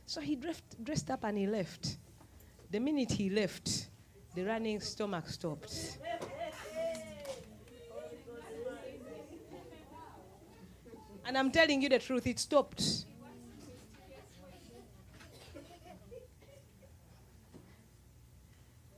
So 0.06 0.20
he 0.20 0.36
drift, 0.36 0.82
dressed 0.82 1.10
up 1.10 1.24
and 1.24 1.38
he 1.38 1.46
left. 1.46 1.98
The 2.70 2.80
minute 2.80 3.12
he 3.12 3.30
left, 3.30 3.88
the 4.34 4.44
running 4.44 4.80
stomach 4.80 5.28
stopped. 5.28 5.98
And 11.26 11.36
I'm 11.36 11.50
telling 11.50 11.82
you 11.82 11.88
the 11.88 11.98
truth, 11.98 12.26
it 12.26 12.38
stopped. 12.38 13.04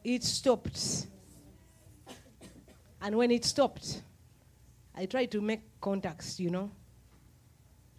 It 0.05 0.25
stopped. 0.25 1.07
And 3.01 3.17
when 3.17 3.31
it 3.31 3.45
stopped, 3.45 4.03
I 4.95 5.07
tried 5.07 5.31
to 5.31 5.41
make 5.41 5.63
contacts, 5.81 6.39
you 6.39 6.51
know, 6.51 6.71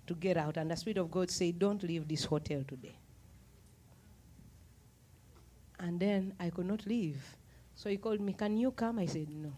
to 0.05 0.13
get 0.13 0.37
out. 0.37 0.57
And 0.57 0.69
the 0.69 0.75
Spirit 0.75 0.97
of 0.97 1.09
God 1.09 1.31
said, 1.31 1.57
Don't 1.57 1.81
leave 1.81 2.07
this 2.07 2.25
hotel 2.25 2.63
today. 2.67 2.95
And 5.79 5.99
then 5.99 6.33
I 6.39 6.49
could 6.49 6.65
not 6.65 6.85
leave. 6.85 7.17
So 7.73 7.89
he 7.89 7.97
called 7.97 8.19
me, 8.19 8.33
Can 8.33 8.57
you 8.57 8.71
come? 8.71 8.99
I 8.99 9.05
said, 9.05 9.29
No. 9.29 9.53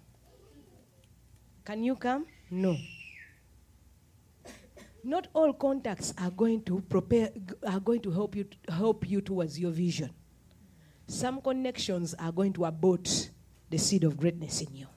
Can 1.65 1.83
you 1.83 1.95
come? 1.95 2.25
No. 2.49 2.77
Not 5.03 5.27
all 5.33 5.53
contacts 5.53 6.13
are 6.17 6.29
going 6.29 6.63
to 6.63 6.81
prepare 6.81 7.31
are 7.65 7.79
going 7.79 8.01
to 8.01 8.11
help 8.11 8.35
you 8.35 8.45
help 8.69 9.09
you 9.09 9.21
towards 9.21 9.59
your 9.59 9.71
vision. 9.71 10.11
Some 11.07 11.41
connections 11.41 12.13
are 12.19 12.31
going 12.31 12.53
to 12.53 12.65
abort 12.65 13.29
the 13.69 13.77
seed 13.77 14.03
of 14.03 14.17
greatness 14.17 14.61
in 14.61 14.75
you. 14.75 14.87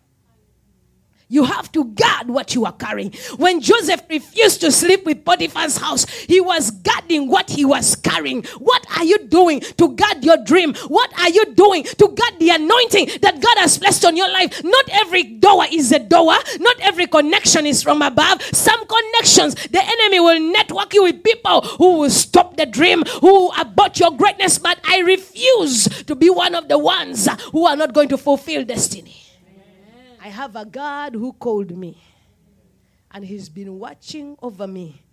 You 1.29 1.45
have 1.45 1.73
to 1.73 1.85
guard 1.85 2.29
what 2.29 2.55
you 2.55 2.67
are 2.67 2.73
carrying. 2.73 3.13
When 3.39 3.61
Joseph 3.61 4.03
refused 4.11 4.61
to 4.61 4.71
sleep 4.71 5.07
with 5.07 5.25
Potiphar's 5.25 5.79
house, 5.79 6.05
he 6.09 6.41
was 6.41 6.71
guarding 7.05 7.29
what 7.29 7.51
he 7.51 7.65
was 7.65 7.97
carrying. 7.97 8.43
What 8.59 8.85
are 8.97 9.05
you 9.05 9.19
doing 9.27 9.61
to 9.61 9.95
guard 9.95 10.25
your 10.25 10.39
dream? 10.39 10.75
What 10.89 11.13
are 11.19 11.29
you 11.31 11.55
doing 11.55 11.85
to 11.85 12.09
guard 12.09 12.39
the 12.39 12.51
anointing 12.51 13.21
that 13.23 13.41
God 13.41 13.59
has 13.59 13.79
placed 13.79 14.05
on 14.05 14.17
your 14.17 14.31
life? 14.31 14.63
Not 14.65 14.89
every 14.91 15.23
door 15.25 15.65
is 15.71 15.93
a 15.93 15.99
door, 15.99 16.35
not 16.59 16.77
every 16.81 17.07
connection 17.07 17.67
is 17.67 17.83
from 17.83 18.03
above. 18.03 18.43
Some 18.43 18.81
connections, 18.87 19.55
the 19.55 19.83
enemy 19.83 20.21
will 20.21 20.41
network 20.41 20.95
you 20.95 21.05
with 21.05 21.23
people 21.23 21.63
who 21.63 21.99
will 21.99 22.11
stop 22.11 22.57
the 22.57 22.67
dream, 22.67 23.03
who 23.21 23.51
abort 23.59 24.01
your 24.01 24.17
greatness. 24.17 24.59
But 24.59 24.79
I 24.85 25.01
refuse 25.01 25.89
to 26.05 26.15
be 26.15 26.31
one 26.31 26.55
of 26.55 26.69
the 26.69 26.79
ones 26.79 27.29
who 27.53 27.67
are 27.67 27.77
not 27.77 27.93
going 27.93 28.09
to 28.09 28.19
fulfill 28.19 28.65
destiny. 28.65 29.21
I 30.23 30.29
have 30.29 30.57
a 30.57 30.65
God 30.65 31.15
who 31.15 31.35
called 31.35 31.77
me, 31.77 32.03
and 33.11 33.25
He's 33.25 33.51
been 33.51 33.79
watching 33.79 34.39
over 34.41 34.67
me, 34.67 35.04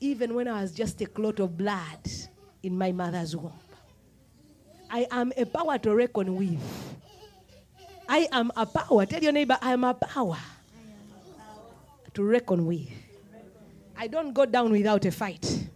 even 0.00 0.34
when 0.34 0.48
I 0.48 0.62
was 0.62 0.72
just 0.72 1.00
a 1.00 1.06
clot 1.06 1.40
of 1.40 1.56
blood 1.56 2.08
in 2.62 2.76
my 2.76 2.92
mother's 2.92 3.34
womb. 3.34 3.52
I 4.90 5.06
am 5.10 5.32
a 5.36 5.44
power 5.44 5.78
to 5.78 5.94
reckon 5.94 6.36
with. 6.36 6.60
I 8.08 8.26
am 8.32 8.50
a 8.56 8.64
power. 8.64 9.04
Tell 9.04 9.22
your 9.22 9.32
neighbor, 9.32 9.58
I 9.60 9.72
am 9.72 9.84
a 9.84 9.94
power 9.94 10.38
to 12.14 12.22
reckon 12.22 12.66
with. 12.66 12.88
I 13.96 14.06
don't 14.06 14.32
go 14.32 14.46
down 14.46 14.70
without 14.70 15.04
a 15.04 15.10
fight. 15.10 15.68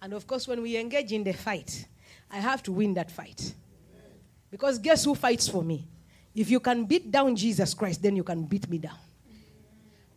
And 0.00 0.12
of 0.12 0.26
course, 0.26 0.46
when 0.46 0.62
we 0.62 0.76
engage 0.76 1.12
in 1.12 1.24
the 1.24 1.32
fight, 1.32 1.88
I 2.30 2.36
have 2.38 2.62
to 2.64 2.72
win 2.72 2.94
that 2.94 3.10
fight. 3.10 3.54
Because 4.50 4.78
guess 4.78 5.04
who 5.04 5.14
fights 5.14 5.48
for 5.48 5.62
me? 5.62 5.88
If 6.34 6.50
you 6.50 6.60
can 6.60 6.84
beat 6.84 7.10
down 7.10 7.34
Jesus 7.34 7.74
Christ, 7.74 8.02
then 8.02 8.14
you 8.14 8.22
can 8.22 8.44
beat 8.44 8.68
me 8.68 8.78
down. 8.78 8.98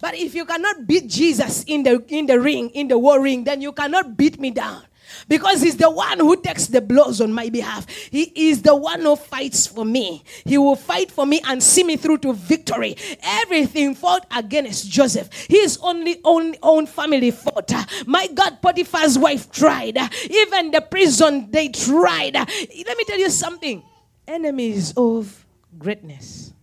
But 0.01 0.15
if 0.15 0.33
you 0.33 0.45
cannot 0.45 0.87
beat 0.87 1.07
Jesus 1.07 1.63
in 1.67 1.83
the, 1.83 2.03
in 2.07 2.25
the 2.25 2.39
ring, 2.39 2.69
in 2.71 2.87
the 2.87 2.97
war 2.97 3.21
ring, 3.21 3.43
then 3.43 3.61
you 3.61 3.71
cannot 3.71 4.17
beat 4.17 4.39
me 4.39 4.51
down. 4.51 4.83
Because 5.27 5.61
he's 5.61 5.77
the 5.77 5.89
one 5.89 6.19
who 6.19 6.41
takes 6.41 6.67
the 6.67 6.81
blows 6.81 7.21
on 7.21 7.33
my 7.33 7.49
behalf. 7.49 7.87
He 7.89 8.31
is 8.49 8.61
the 8.61 8.75
one 8.75 9.01
who 9.01 9.15
fights 9.15 9.67
for 9.67 9.85
me. 9.85 10.23
He 10.45 10.57
will 10.57 10.75
fight 10.75 11.11
for 11.11 11.25
me 11.25 11.41
and 11.45 11.61
see 11.61 11.83
me 11.83 11.97
through 11.97 12.19
to 12.19 12.33
victory. 12.33 12.95
Everything 13.21 13.93
fought 13.93 14.25
against 14.35 14.89
Joseph. 14.89 15.29
His 15.49 15.77
only 15.81 16.21
own, 16.23 16.55
own 16.63 16.87
family 16.87 17.31
fought. 17.31 17.71
My 18.07 18.27
God, 18.27 18.61
Potiphar's 18.61 19.17
wife 19.17 19.51
tried. 19.51 19.97
Even 20.29 20.71
the 20.71 20.81
prison, 20.81 21.51
they 21.51 21.67
tried. 21.67 22.35
Let 22.35 22.97
me 22.97 23.03
tell 23.05 23.19
you 23.19 23.29
something. 23.29 23.83
Enemies 24.27 24.93
of 24.95 25.45
greatness. 25.77 26.53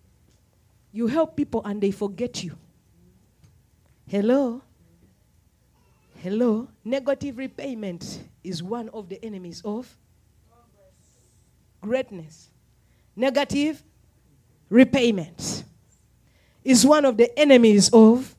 You 0.91 1.07
help 1.07 1.37
people 1.37 1.63
and 1.65 1.81
they 1.81 1.91
forget 1.91 2.43
you. 2.43 2.57
Hello? 4.09 4.63
Hello? 6.23 6.67
Negative 6.83 7.37
repayment 7.37 8.21
is 8.43 8.63
one 8.63 8.89
of 8.89 9.11
the 9.11 9.23
enemies 9.23 9.61
of 9.67 9.95
greatness. 11.83 12.49
Negative 13.15 13.83
repayment 14.71 15.65
is 16.65 16.87
one 16.87 17.05
of 17.05 17.19
the 17.19 17.39
enemies 17.39 17.91
of 17.93 18.35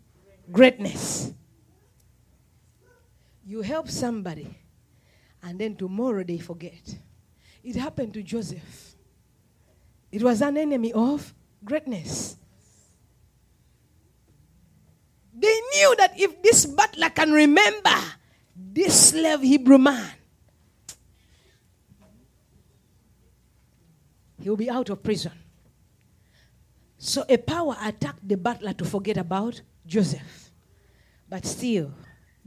greatness. 0.51 1.33
You 3.45 3.61
help 3.61 3.89
somebody 3.89 4.57
and 5.43 5.59
then 5.59 5.75
tomorrow 5.75 6.23
they 6.23 6.39
forget. 6.39 6.97
It 7.63 7.75
happened 7.75 8.15
to 8.15 8.23
Joseph. 8.23 8.95
It 10.11 10.23
was 10.23 10.41
an 10.41 10.57
enemy 10.57 10.93
of 10.93 11.31
greatness. 11.63 12.38
They 15.39 15.47
knew 15.47 15.95
that 15.97 16.19
if 16.19 16.41
this 16.43 16.65
butler 16.65 17.09
can 17.09 17.31
remember 17.31 17.95
this 18.55 19.11
slave 19.11 19.41
Hebrew 19.41 19.77
man, 19.77 20.11
he 24.41 24.49
will 24.49 24.57
be 24.57 24.69
out 24.69 24.89
of 24.89 25.01
prison. 25.01 25.31
So 26.97 27.23
a 27.29 27.37
power 27.37 27.77
attacked 27.81 28.27
the 28.27 28.35
butler 28.35 28.73
to 28.73 28.83
forget 28.83 29.15
about 29.15 29.61
Joseph. 29.85 30.51
But 31.29 31.45
still, 31.45 31.93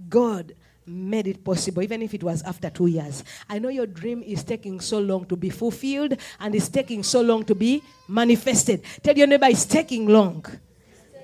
God 0.08 0.54
made 0.84 1.28
it 1.28 1.42
possible, 1.42 1.82
even 1.82 2.02
if 2.02 2.12
it 2.12 2.22
was 2.22 2.42
after 2.42 2.68
two 2.68 2.88
years. 2.88 3.24
I 3.48 3.58
know 3.58 3.70
your 3.70 3.86
dream 3.86 4.22
is 4.22 4.44
taking 4.44 4.80
so 4.80 4.98
long 4.98 5.24
to 5.26 5.36
be 5.36 5.48
fulfilled 5.48 6.18
and 6.40 6.54
it's 6.54 6.68
taking 6.68 7.02
so 7.02 7.22
long 7.22 7.44
to 7.44 7.54
be 7.54 7.82
manifested. 8.08 8.82
Tell 9.02 9.16
your 9.16 9.28
neighbor, 9.28 9.46
it's 9.46 9.64
taking 9.64 10.08
long, 10.08 10.44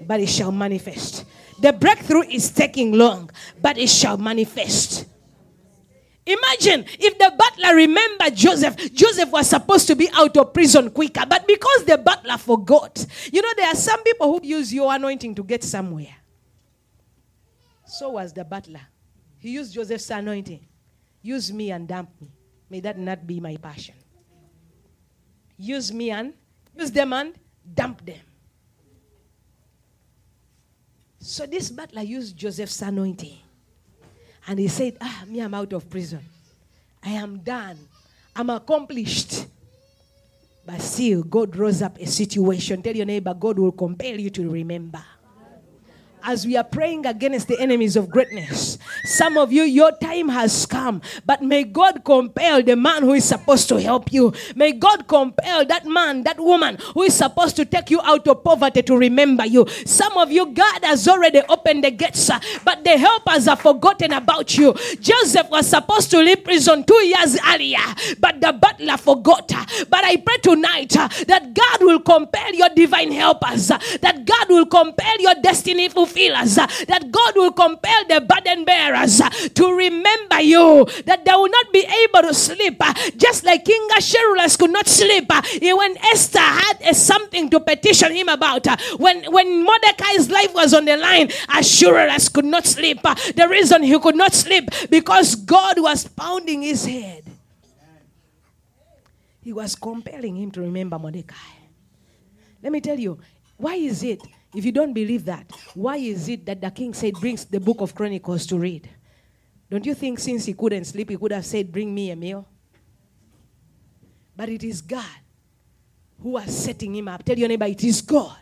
but 0.07 0.21
it 0.21 0.29
shall 0.29 0.53
manifest. 0.53 1.25
The 1.61 1.73
breakthrough 1.73 2.23
is 2.23 2.51
taking 2.51 2.93
long, 2.93 3.31
but 3.61 3.79
it 3.79 3.89
shall 3.89 4.17
manifest. 4.17 5.07
Imagine 6.25 6.85
if 6.99 7.17
the 7.17 7.33
butler 7.39 7.75
remembered 7.75 8.37
Joseph. 8.37 8.77
Joseph 8.93 9.31
was 9.31 9.49
supposed 9.49 9.87
to 9.87 9.97
be 9.97 10.11
out 10.13 10.37
of 10.37 10.53
prison 10.53 10.91
quicker, 10.91 11.25
but 11.27 11.47
because 11.47 11.85
the 11.87 11.97
butler 11.97 12.37
forgot, 12.37 13.05
you 13.33 13.41
know, 13.41 13.49
there 13.57 13.69
are 13.69 13.75
some 13.75 14.03
people 14.03 14.33
who 14.33 14.47
use 14.47 14.73
your 14.73 14.93
anointing 14.95 15.35
to 15.35 15.43
get 15.43 15.65
somewhere. 15.65 16.15
So 17.87 18.11
was 18.11 18.35
the 18.35 18.45
butler. 18.45 18.83
He 19.39 19.53
used 19.53 19.73
Joseph's 19.73 20.11
anointing. 20.11 20.67
Use 21.23 21.51
me 21.51 21.71
and 21.71 21.89
dump 21.89 22.11
me. 22.21 22.31
May 22.69 22.81
that 22.81 22.99
not 22.99 23.27
be 23.27 23.41
my 23.41 23.57
passion. 23.57 23.95
Use 25.57 25.93
me 25.93 26.11
and 26.11 26.35
use 26.77 26.91
them 26.91 27.15
and 27.15 27.35
dump 27.75 28.05
them. 28.05 28.28
So 31.21 31.47
this 31.47 31.71
butler 31.71 32.03
used 32.03 32.37
Joseph's 32.37 32.81
anointing. 32.83 33.39
And 34.47 34.59
he 34.59 34.69
said, 34.69 34.97
Ah, 35.01 35.25
me, 35.27 35.41
I'm 35.41 35.55
out 35.55 35.73
of 35.73 35.91
prison. 35.91 36.21
I 37.05 37.11
am 37.11 37.39
done. 37.39 37.79
I'm 38.35 38.51
accomplished. 38.51 39.47
But 40.65 40.81
still, 40.81 41.23
God 41.23 41.57
rose 41.57 41.83
up 41.83 41.99
a 41.99 42.07
situation. 42.07 42.83
Tell 42.83 42.95
your 42.95 43.07
neighbor, 43.07 43.35
God 43.35 43.59
will 43.59 43.73
compel 43.73 44.19
you 44.19 44.31
to 44.31 44.49
remember 44.51 45.03
as 46.23 46.47
we 46.47 46.57
are 46.57 46.65
praying 46.65 47.07
against 47.07 47.49
the 47.49 47.59
enemies 47.61 47.97
of 47.97 48.09
greatness. 48.11 48.79
Some 49.05 49.37
of 49.37 49.53
you, 49.53 49.63
your 49.63 49.93
time 49.93 50.29
has 50.29 50.67
come, 50.67 51.03
but 51.27 51.43
may 51.43 51.65
God 51.65 52.05
compel 52.05 52.63
the 52.63 52.77
man 52.77 53.03
who 53.03 53.15
is 53.15 53.25
supposed 53.25 53.69
to 53.69 53.81
help 53.81 54.13
you. 54.13 54.33
May 54.55 54.73
God 54.73 55.07
compel 55.07 55.65
that 55.67 55.87
man, 55.87 56.25
that 56.25 56.39
woman 56.39 56.79
who 56.95 57.03
is 57.03 57.15
supposed 57.15 57.57
to 57.57 57.65
take 57.65 57.91
you 57.91 58.01
out 58.03 58.27
of 58.29 58.45
poverty 58.45 58.83
to 58.83 58.97
remember 58.97 59.47
you. 59.47 59.67
Some 59.87 60.17
of 60.17 60.31
you, 60.31 60.47
God 60.53 60.85
has 60.85 61.07
already 61.09 61.43
opened 61.49 61.85
the 61.85 61.91
gates, 61.91 62.31
but 62.65 62.85
the 62.85 62.97
helpers 62.97 63.47
have 63.47 63.61
forgotten 63.61 64.13
about 64.13 64.57
you. 64.57 64.75
Joseph 65.01 65.51
was 65.51 65.69
supposed 65.69 66.11
to 66.11 66.19
leave 66.19 66.45
prison 66.45 66.85
two 66.85 67.05
years 67.05 67.39
earlier, 67.49 67.79
but 68.21 68.41
the 68.41 68.53
butler 68.53 68.97
forgot. 68.97 69.49
But 69.89 70.05
I 70.05 70.17
pray 70.17 70.37
tonight 70.43 70.97
uh, 70.97 71.09
that 71.27 71.55
God 71.55 71.81
will 71.81 72.01
compel 72.01 72.55
your 72.55 72.69
divine 72.71 73.13
helpers, 73.13 73.71
uh, 73.71 73.79
that 74.01 74.25
God 74.25 74.49
will 74.49 74.67
compel 74.67 75.21
your 75.21 75.35
destiny 75.43 75.89
fulfillers, 76.09 76.59
uh, 76.59 76.67
that 76.87 77.11
God 77.11 77.37
will 77.37 77.53
compel 77.53 78.05
the 78.09 78.21
burden 78.21 78.65
bearers 78.65 79.21
uh, 79.21 79.29
to 79.31 79.73
remember 79.77 80.41
you, 80.41 80.87
that 81.07 81.25
they 81.25 81.33
will 81.33 81.51
not 81.51 81.73
be 81.73 81.85
able 82.05 82.29
to 82.29 82.35
sleep, 82.35 82.77
uh, 82.81 82.93
just 83.17 83.45
like 83.45 83.65
King 83.65 83.87
Ahasuerus 83.93 84.57
could 84.57 84.71
not 84.71 84.87
sleep 84.87 85.31
when 85.61 85.97
Esther 85.99 86.39
had 86.39 86.97
something 86.97 87.51
to 87.51 87.61
petition 87.61 88.13
him 88.13 88.29
about. 88.29 88.67
when, 88.99 89.25
when 89.33 89.65
Mordecai's 89.65 90.31
life 90.31 90.55
was 90.55 90.75
on 90.75 90.85
the 90.85 90.97
line, 90.97 91.31
Ahasuerus 91.49 92.29
could 92.29 92.45
not 92.45 92.67
sleep. 92.67 93.03
The 93.03 93.47
reason 93.49 93.83
he 93.83 93.99
could 93.99 94.17
not 94.17 94.35
sleep 94.35 94.69
because 94.91 95.35
God 95.35 95.81
was 95.81 96.07
pounding 96.09 96.63
his 96.63 96.85
head. 96.85 97.25
He 99.43 99.53
was 99.53 99.75
compelling 99.75 100.37
him 100.37 100.51
to 100.53 100.61
remember 100.61 100.99
Mordecai. 100.99 101.37
Let 102.63 102.73
me 102.73 102.81
tell 102.81 102.99
you, 102.99 103.19
why 103.57 103.75
is 103.75 104.03
it, 104.03 104.21
if 104.55 104.65
you 104.65 104.73
don't 104.73 104.93
believe 104.93 105.25
that, 105.27 105.51
why 105.75 105.97
is 105.97 106.29
it 106.29 106.47
that 106.47 106.61
the 106.61 106.71
king 106.71 106.95
said, 106.95 107.15
brings 107.15 107.45
the 107.45 107.61
book 107.61 107.81
of 107.81 107.95
Chronicles 107.95 108.47
to 108.47 108.59
read? 108.59 108.89
Don't 109.71 109.85
you 109.85 109.95
think 109.95 110.19
since 110.19 110.47
he 110.47 110.55
couldn't 110.55 110.85
sleep, 110.85 111.11
he 111.11 111.17
could 111.17 111.33
have 111.33 111.45
said, 111.45 111.71
bring 111.71 111.95
me 111.95 112.11
a 112.11 112.17
meal? 112.17 112.47
But 114.35 114.49
it 114.49 114.65
is 114.65 114.81
God 114.81 115.05
who 116.23 116.31
was 116.31 116.57
setting 116.57 116.95
him 116.95 117.09
up. 117.09 117.25
Tell 117.25 117.39
your 117.39 117.49
neighbor, 117.49 117.67
it 117.67 117.85
is 117.85 118.01
God. 118.01 118.37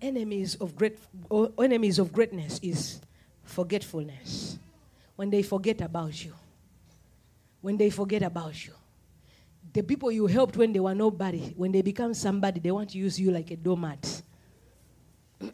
Enemies 0.00 0.56
of 0.56 0.74
great 0.74 0.98
or 1.30 1.52
enemies 1.62 2.00
of 2.00 2.12
greatness 2.12 2.58
is 2.60 3.00
forgetfulness. 3.44 4.58
When 5.14 5.30
they 5.30 5.42
forget 5.42 5.80
about 5.80 6.24
you. 6.24 6.32
When 7.60 7.76
they 7.76 7.90
forget 7.90 8.22
about 8.22 8.66
you 8.66 8.72
the 9.72 9.82
people 9.82 10.10
you 10.12 10.26
helped 10.26 10.56
when 10.56 10.72
they 10.72 10.80
were 10.80 10.94
nobody, 10.94 11.54
when 11.56 11.72
they 11.72 11.82
become 11.82 12.12
somebody, 12.14 12.60
they 12.60 12.70
want 12.70 12.90
to 12.90 12.98
use 12.98 13.18
you 13.18 13.30
like 13.30 13.50
a 13.50 13.56
doormat. 13.56 14.22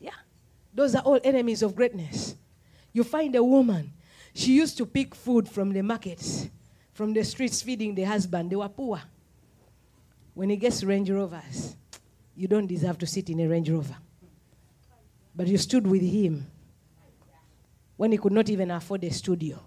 yeah. 0.00 0.10
Those 0.72 0.96
are 0.96 1.02
all 1.02 1.20
enemies 1.22 1.62
of 1.62 1.76
greatness. 1.76 2.34
You 2.92 3.04
find 3.04 3.34
a 3.36 3.44
woman, 3.44 3.92
she 4.34 4.52
used 4.52 4.76
to 4.78 4.86
pick 4.86 5.14
food 5.14 5.48
from 5.48 5.72
the 5.72 5.82
markets, 5.82 6.48
from 6.92 7.12
the 7.12 7.22
streets, 7.24 7.62
feeding 7.62 7.94
the 7.94 8.02
husband. 8.02 8.50
They 8.50 8.56
were 8.56 8.68
poor. 8.68 9.00
When 10.34 10.50
he 10.50 10.56
gets 10.56 10.82
Range 10.82 11.08
Rovers, 11.10 11.76
you 12.34 12.48
don't 12.48 12.66
deserve 12.66 12.98
to 12.98 13.06
sit 13.06 13.30
in 13.30 13.38
a 13.40 13.46
Range 13.46 13.70
Rover. 13.70 13.96
But 15.36 15.46
you 15.46 15.58
stood 15.58 15.86
with 15.86 16.02
him 16.02 16.48
when 17.96 18.10
he 18.10 18.18
could 18.18 18.32
not 18.32 18.48
even 18.48 18.72
afford 18.72 19.04
a 19.04 19.10
studio. 19.10 19.60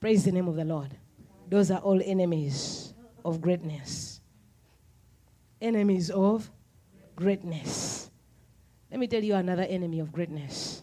Praise 0.00 0.24
the 0.24 0.32
name 0.32 0.48
of 0.48 0.56
the 0.56 0.64
Lord. 0.64 0.96
Those 1.52 1.70
are 1.70 1.80
all 1.80 2.00
enemies 2.02 2.94
of 3.26 3.42
greatness. 3.42 4.22
Enemies 5.60 6.08
of 6.08 6.50
greatness. 7.14 8.10
Let 8.90 8.98
me 8.98 9.06
tell 9.06 9.22
you 9.22 9.34
another 9.34 9.64
enemy 9.68 10.00
of 10.00 10.10
greatness 10.10 10.82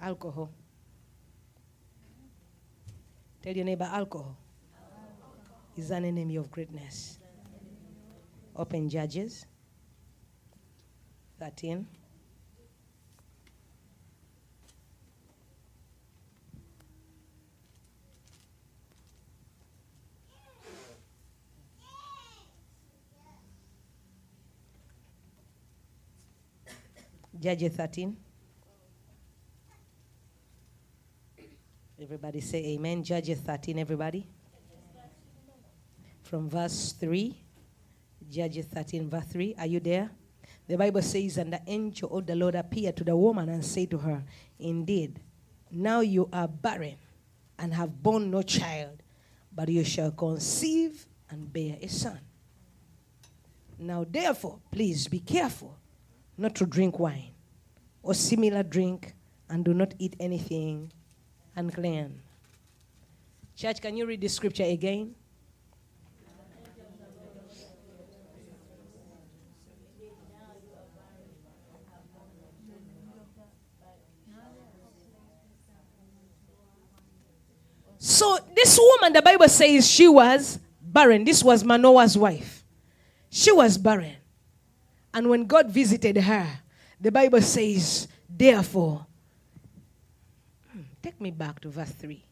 alcohol. 0.00 0.48
Tell 3.42 3.54
your 3.54 3.66
neighbor, 3.66 3.84
alcohol 3.84 4.34
is 5.76 5.90
an 5.90 6.06
enemy 6.06 6.36
of 6.36 6.50
greatness. 6.50 7.18
Open 8.56 8.88
Judges 8.88 9.44
13. 11.38 11.86
Judges 27.40 27.72
13. 27.76 28.16
Everybody 32.00 32.40
say 32.40 32.64
amen. 32.74 33.04
Judges 33.04 33.38
13, 33.40 33.78
everybody. 33.78 34.26
From 36.22 36.50
verse 36.50 36.92
3. 36.98 37.36
Judges 38.28 38.66
13, 38.66 39.08
verse 39.08 39.24
3. 39.26 39.54
Are 39.56 39.66
you 39.66 39.78
there? 39.78 40.10
The 40.66 40.76
Bible 40.76 41.02
says, 41.02 41.38
And 41.38 41.52
the 41.52 41.60
angel 41.66 42.18
of 42.18 42.26
the 42.26 42.34
Lord 42.34 42.56
appeared 42.56 42.96
to 42.96 43.04
the 43.04 43.16
woman 43.16 43.48
and 43.48 43.64
said 43.64 43.90
to 43.92 43.98
her, 43.98 44.24
Indeed, 44.58 45.20
now 45.70 46.00
you 46.00 46.28
are 46.32 46.48
barren 46.48 46.96
and 47.58 47.72
have 47.72 48.02
borne 48.02 48.32
no 48.32 48.42
child, 48.42 49.00
but 49.54 49.68
you 49.68 49.84
shall 49.84 50.10
conceive 50.10 51.06
and 51.30 51.52
bear 51.52 51.76
a 51.80 51.86
son. 51.86 52.18
Now, 53.78 54.04
therefore, 54.08 54.58
please 54.72 55.06
be 55.06 55.20
careful 55.20 55.77
not 56.38 56.54
to 56.54 56.64
drink 56.64 56.98
wine 56.98 57.32
or 58.02 58.14
similar 58.14 58.62
drink, 58.62 59.14
and 59.50 59.64
do 59.64 59.74
not 59.74 59.92
eat 59.98 60.14
anything 60.20 60.92
unclean. 61.56 62.20
Church, 63.56 63.80
can 63.80 63.96
you 63.96 64.06
read 64.06 64.20
the 64.20 64.28
scripture 64.28 64.62
again? 64.62 65.14
So, 78.00 78.38
this 78.54 78.78
woman, 78.78 79.12
the 79.12 79.22
Bible 79.22 79.48
says 79.48 79.90
she 79.90 80.06
was 80.06 80.60
barren. 80.80 81.24
This 81.24 81.42
was 81.42 81.64
Manoah's 81.64 82.16
wife. 82.16 82.64
She 83.28 83.50
was 83.50 83.76
barren. 83.76 84.17
And 85.12 85.28
when 85.28 85.46
God 85.46 85.70
visited 85.70 86.16
her, 86.18 86.46
the 87.00 87.10
Bible 87.12 87.40
says, 87.40 88.08
therefore, 88.28 89.06
hmm, 90.72 90.82
take 91.02 91.20
me 91.20 91.30
back 91.30 91.60
to 91.60 91.70
verse 91.70 91.90
3. 91.90 92.22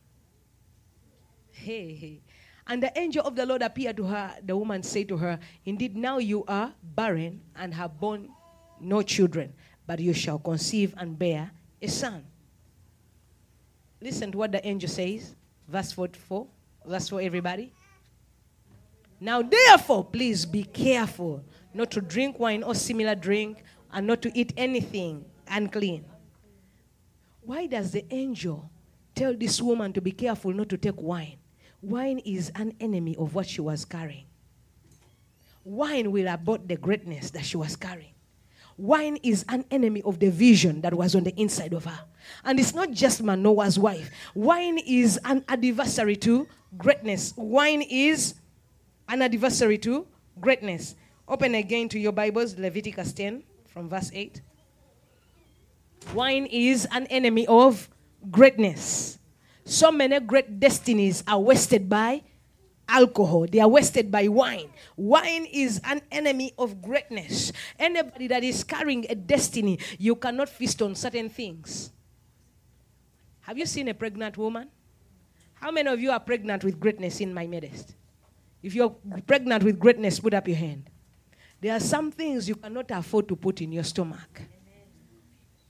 Hey, 1.52 1.94
hey. 1.94 2.20
And 2.66 2.82
the 2.82 2.96
angel 2.98 3.24
of 3.24 3.36
the 3.36 3.46
Lord 3.46 3.62
appeared 3.62 3.96
to 3.96 4.04
her. 4.04 4.34
The 4.44 4.56
woman 4.56 4.82
said 4.82 5.08
to 5.08 5.16
her, 5.16 5.38
Indeed, 5.64 5.96
now 5.96 6.18
you 6.18 6.44
are 6.48 6.72
barren 6.82 7.40
and 7.54 7.72
have 7.74 7.98
borne 8.00 8.28
no 8.80 9.02
children, 9.02 9.52
but 9.86 10.00
you 10.00 10.12
shall 10.12 10.38
conceive 10.38 10.94
and 10.98 11.18
bear 11.18 11.50
a 11.80 11.86
son. 11.86 12.24
Listen 14.00 14.32
to 14.32 14.38
what 14.38 14.52
the 14.52 14.66
angel 14.66 14.88
says. 14.88 15.34
Verse 15.68 15.92
44. 15.92 16.46
Verse 16.84 17.08
4, 17.08 17.20
everybody. 17.20 17.72
Now, 19.20 19.42
therefore, 19.42 20.04
please 20.04 20.44
be 20.44 20.64
careful 20.64 21.42
not 21.76 21.90
to 21.92 22.00
drink 22.00 22.38
wine 22.38 22.62
or 22.62 22.74
similar 22.74 23.14
drink, 23.14 23.62
and 23.92 24.06
not 24.06 24.22
to 24.22 24.38
eat 24.38 24.52
anything 24.56 25.24
unclean. 25.48 26.04
Why 27.42 27.66
does 27.66 27.92
the 27.92 28.04
angel 28.12 28.70
tell 29.14 29.34
this 29.34 29.62
woman 29.62 29.92
to 29.92 30.00
be 30.00 30.10
careful 30.10 30.52
not 30.52 30.68
to 30.70 30.76
take 30.76 31.00
wine? 31.00 31.38
Wine 31.80 32.18
is 32.24 32.50
an 32.56 32.74
enemy 32.80 33.14
of 33.16 33.34
what 33.34 33.46
she 33.46 33.60
was 33.60 33.84
carrying. 33.84 34.24
Wine 35.62 36.10
will 36.10 36.28
abort 36.28 36.66
the 36.66 36.76
greatness 36.76 37.30
that 37.30 37.44
she 37.44 37.56
was 37.56 37.76
carrying. 37.76 38.14
Wine 38.78 39.16
is 39.22 39.44
an 39.48 39.64
enemy 39.70 40.02
of 40.02 40.18
the 40.18 40.30
vision 40.30 40.80
that 40.82 40.92
was 40.92 41.14
on 41.14 41.24
the 41.24 41.34
inside 41.40 41.72
of 41.72 41.84
her. 41.84 42.00
And 42.44 42.60
it's 42.60 42.74
not 42.74 42.90
just 42.90 43.22
Manoah's 43.22 43.78
wife. 43.78 44.10
Wine 44.34 44.78
is 44.78 45.18
an 45.24 45.44
adversary 45.48 46.16
to 46.16 46.46
greatness. 46.76 47.32
Wine 47.36 47.82
is 47.82 48.34
an 49.08 49.22
adversary 49.22 49.78
to 49.78 50.06
greatness. 50.40 50.94
Open 51.28 51.56
again 51.56 51.88
to 51.88 51.98
your 51.98 52.12
Bibles, 52.12 52.56
Leviticus 52.56 53.12
10 53.12 53.42
from 53.66 53.88
verse 53.88 54.12
8. 54.14 54.40
Wine 56.14 56.46
is 56.46 56.86
an 56.92 57.06
enemy 57.06 57.48
of 57.48 57.88
greatness. 58.30 59.18
So 59.64 59.90
many 59.90 60.20
great 60.20 60.60
destinies 60.60 61.24
are 61.26 61.40
wasted 61.40 61.88
by 61.88 62.22
alcohol, 62.88 63.48
they 63.50 63.58
are 63.58 63.66
wasted 63.66 64.12
by 64.12 64.28
wine. 64.28 64.70
Wine 64.96 65.46
is 65.46 65.80
an 65.82 66.00
enemy 66.12 66.52
of 66.56 66.80
greatness. 66.80 67.50
Anybody 67.76 68.28
that 68.28 68.44
is 68.44 68.62
carrying 68.62 69.04
a 69.10 69.16
destiny, 69.16 69.80
you 69.98 70.14
cannot 70.14 70.48
feast 70.48 70.80
on 70.80 70.94
certain 70.94 71.28
things. 71.28 71.90
Have 73.40 73.58
you 73.58 73.66
seen 73.66 73.88
a 73.88 73.94
pregnant 73.94 74.38
woman? 74.38 74.70
How 75.54 75.72
many 75.72 75.88
of 75.88 75.98
you 75.98 76.12
are 76.12 76.20
pregnant 76.20 76.62
with 76.62 76.78
greatness 76.78 77.20
in 77.20 77.34
my 77.34 77.48
midst? 77.48 77.96
If 78.62 78.76
you're 78.76 78.94
pregnant 79.26 79.64
with 79.64 79.80
greatness, 79.80 80.20
put 80.20 80.32
up 80.32 80.46
your 80.46 80.56
hand. 80.56 80.88
There 81.60 81.74
are 81.74 81.80
some 81.80 82.10
things 82.10 82.48
you 82.48 82.54
cannot 82.54 82.90
afford 82.90 83.28
to 83.28 83.36
put 83.36 83.60
in 83.60 83.72
your 83.72 83.84
stomach. 83.84 84.42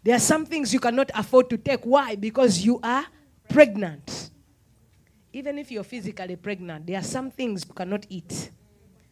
There 0.03 0.15
are 0.15 0.21
some 0.21 0.47
things 0.47 0.73
you 0.73 0.81
cannot 0.81 1.11
afford 1.15 1.51
to 1.51 1.57
take. 1.59 1.85
Why? 1.85 2.15
Because 2.15 2.65
you 2.65 2.79
are 2.83 3.05
pregnant. 3.49 4.31
Even 5.33 5.59
if 5.59 5.71
you're 5.71 5.85
physically 5.85 6.37
pregnant, 6.37 6.87
there 6.87 6.99
are 6.99 7.05
some 7.05 7.31
things 7.31 7.65
you 7.67 7.75
cannot 7.75 8.07
eat. 8.09 8.51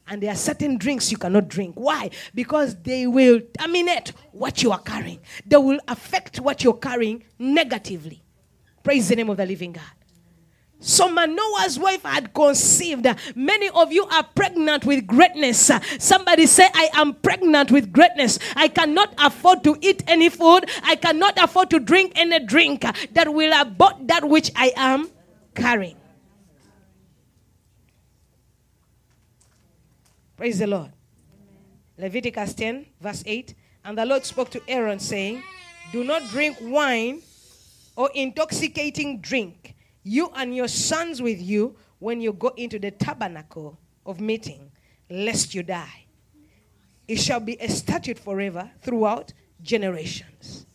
And 0.06 0.22
there 0.22 0.30
are 0.30 0.36
certain 0.36 0.76
drinks 0.76 1.10
you 1.10 1.16
cannot 1.16 1.48
drink. 1.48 1.74
Why? 1.76 2.10
Because 2.34 2.76
they 2.76 3.06
will 3.06 3.40
terminate 3.58 4.12
what 4.32 4.62
you 4.62 4.70
are 4.70 4.80
carrying, 4.80 5.20
they 5.46 5.56
will 5.56 5.80
affect 5.88 6.38
what 6.40 6.62
you're 6.62 6.74
carrying 6.74 7.24
negatively. 7.38 8.22
Praise 8.82 9.08
the 9.08 9.16
name 9.16 9.30
of 9.30 9.36
the 9.36 9.46
living 9.46 9.72
God. 9.72 9.82
So 10.80 11.08
Manoah's 11.08 11.78
wife 11.78 12.02
had 12.02 12.34
conceived. 12.34 13.06
Many 13.34 13.70
of 13.70 13.90
you 13.90 14.04
are 14.04 14.22
pregnant 14.22 14.84
with 14.84 15.06
greatness. 15.06 15.70
Somebody 15.98 16.44
say, 16.44 16.68
I 16.74 16.90
am 16.94 17.14
pregnant 17.14 17.70
with 17.70 17.90
greatness. 17.90 18.38
I 18.54 18.68
cannot 18.68 19.14
afford 19.16 19.64
to 19.64 19.78
eat 19.80 20.02
any 20.06 20.28
food. 20.28 20.68
I 20.82 20.96
cannot 20.96 21.42
afford 21.42 21.70
to 21.70 21.80
drink 21.80 22.12
any 22.16 22.38
drink 22.44 22.84
that 23.12 23.32
will 23.32 23.58
abort 23.58 24.08
that 24.08 24.28
which 24.28 24.50
I 24.54 24.72
am 24.76 25.08
carrying. 25.54 25.96
Praise 30.36 30.58
the 30.58 30.66
Lord. 30.66 30.92
Leviticus 31.96 32.52
10, 32.52 32.84
verse 33.00 33.22
8. 33.24 33.54
And 33.86 33.96
the 33.96 34.04
Lord 34.04 34.26
spoke 34.26 34.50
to 34.50 34.60
Aaron, 34.68 34.98
saying, 34.98 35.42
Do 35.92 36.04
not 36.04 36.28
drink 36.28 36.58
wine 36.60 37.22
or 37.96 38.10
intoxicating 38.14 39.20
drink 39.20 39.63
you 40.04 40.30
and 40.36 40.54
your 40.54 40.68
sons 40.68 41.20
with 41.20 41.40
you 41.40 41.76
when 41.98 42.20
you 42.20 42.32
go 42.32 42.48
into 42.56 42.78
the 42.78 42.90
tabernacle 42.90 43.78
of 44.06 44.20
meeting, 44.20 44.70
lest 45.10 45.54
you 45.54 45.62
die. 45.62 46.04
It 47.08 47.18
shall 47.18 47.40
be 47.40 47.56
a 47.60 47.68
statute 47.68 48.18
forever 48.18 48.70
throughout 48.82 49.32
generations. 49.62 50.66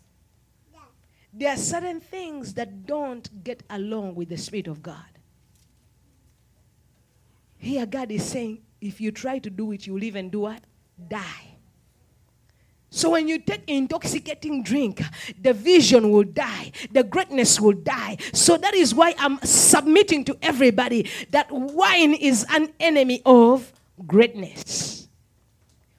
There 1.32 1.52
are 1.52 1.58
certain 1.58 2.02
things 2.02 2.56
that 2.56 2.86
don't 2.86 3.44
get 3.44 3.64
along 3.70 4.16
with 4.16 4.30
the 4.30 4.38
Spirit 4.38 4.68
of 4.68 4.82
God. 4.82 4.98
Here, 7.58 7.86
God 7.86 8.12
is 8.12 8.24
saying, 8.24 8.62
if 8.82 9.00
you 9.00 9.12
try 9.12 9.38
to 9.40 9.50
do 9.50 9.72
it, 9.72 9.86
you'll 9.86 10.04
even 10.04 10.30
do 10.30 10.42
what? 10.42 10.64
Die. 11.08 11.49
So 12.92 13.12
when 13.12 13.28
you 13.28 13.40
take 13.40 13.64
intoxicating 13.68 14.64
drink, 14.64 15.02
the 15.40 15.54
vision 15.54 16.12
will 16.12 16.24
die, 16.24 16.72
the 16.92 17.04
greatness 17.04 17.60
will 17.60 17.74
die. 17.74 18.18
So 18.34 18.58
that 18.58 18.74
is 18.74 18.96
why 18.96 19.14
I'm 19.20 19.40
submitting 19.44 20.26
to 20.26 20.38
everybody 20.42 21.08
that 21.30 21.52
wine 21.52 22.14
is 22.16 22.46
an 22.50 22.74
enemy 22.80 23.22
of 23.26 23.72
greatness. 24.08 25.08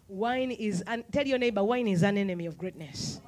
Wine 0.09 0.51
is 0.51 0.82
an 0.88 1.05
tell 1.12 1.24
your 1.26 1.38
neighbor 1.38 1.62
wine 1.62 1.86
is 1.86 2.03
an 2.03 2.18
enemy 2.18 2.47
of 2.47 2.59
greatness. 2.59 3.20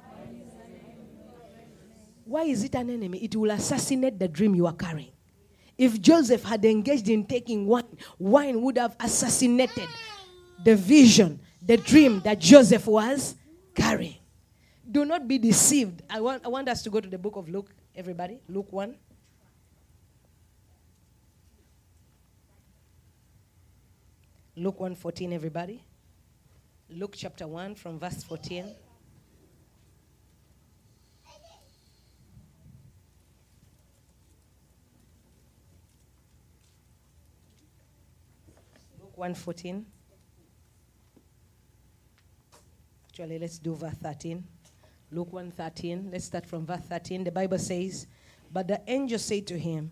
Why 2.25 2.43
is 2.43 2.63
it 2.63 2.75
an 2.75 2.89
enemy? 2.89 3.19
It 3.19 3.35
will 3.35 3.51
assassinate 3.51 4.19
the 4.19 4.27
dream 4.27 4.55
you 4.55 4.65
are 4.65 4.73
carrying. 4.73 5.11
If 5.77 6.01
Joseph 6.01 6.43
had 6.43 6.63
engaged 6.65 7.07
in 7.07 7.25
taking 7.25 7.65
wine, 7.65 7.97
wine 8.19 8.61
would 8.61 8.77
have 8.77 8.95
assassinated 8.99 9.87
the 10.63 10.75
vision, 10.75 11.39
the 11.61 11.77
dream 11.77 12.21
that 12.21 12.39
Joseph 12.39 12.87
was 12.87 13.35
carrying. 13.75 14.17
Do 14.89 15.05
not 15.05 15.27
be 15.27 15.37
deceived. 15.37 16.01
I 16.09 16.19
want, 16.21 16.45
I 16.45 16.49
want 16.49 16.67
us 16.69 16.83
to 16.83 16.89
go 16.89 16.99
to 16.99 17.07
the 17.07 17.17
book 17.17 17.35
of 17.35 17.49
Luke, 17.49 17.69
everybody. 17.95 18.39
Luke 18.47 18.71
1. 18.71 18.95
Luke 24.55 24.77
1:14 24.77 25.33
everybody. 25.33 25.83
Luke 26.89 27.15
chapter 27.17 27.47
1 27.47 27.73
from 27.73 27.97
verse 27.97 28.23
14. 28.23 28.75
Luke 38.99 39.17
1:14. 39.17 39.92
Actually, 43.13 43.37
let's 43.37 43.59
do 43.59 43.75
verse 43.75 43.93
13. 44.01 44.43
Luke 45.11 45.31
1:13. 45.31 46.09
Let's 46.11 46.25
start 46.25 46.47
from 46.47 46.65
verse 46.65 46.81
13. 46.81 47.23
The 47.23 47.31
Bible 47.31 47.59
says, 47.59 48.07
"But 48.51 48.67
the 48.67 48.81
angel 48.87 49.19
said 49.19 49.45
to 49.47 49.59
him, 49.59 49.91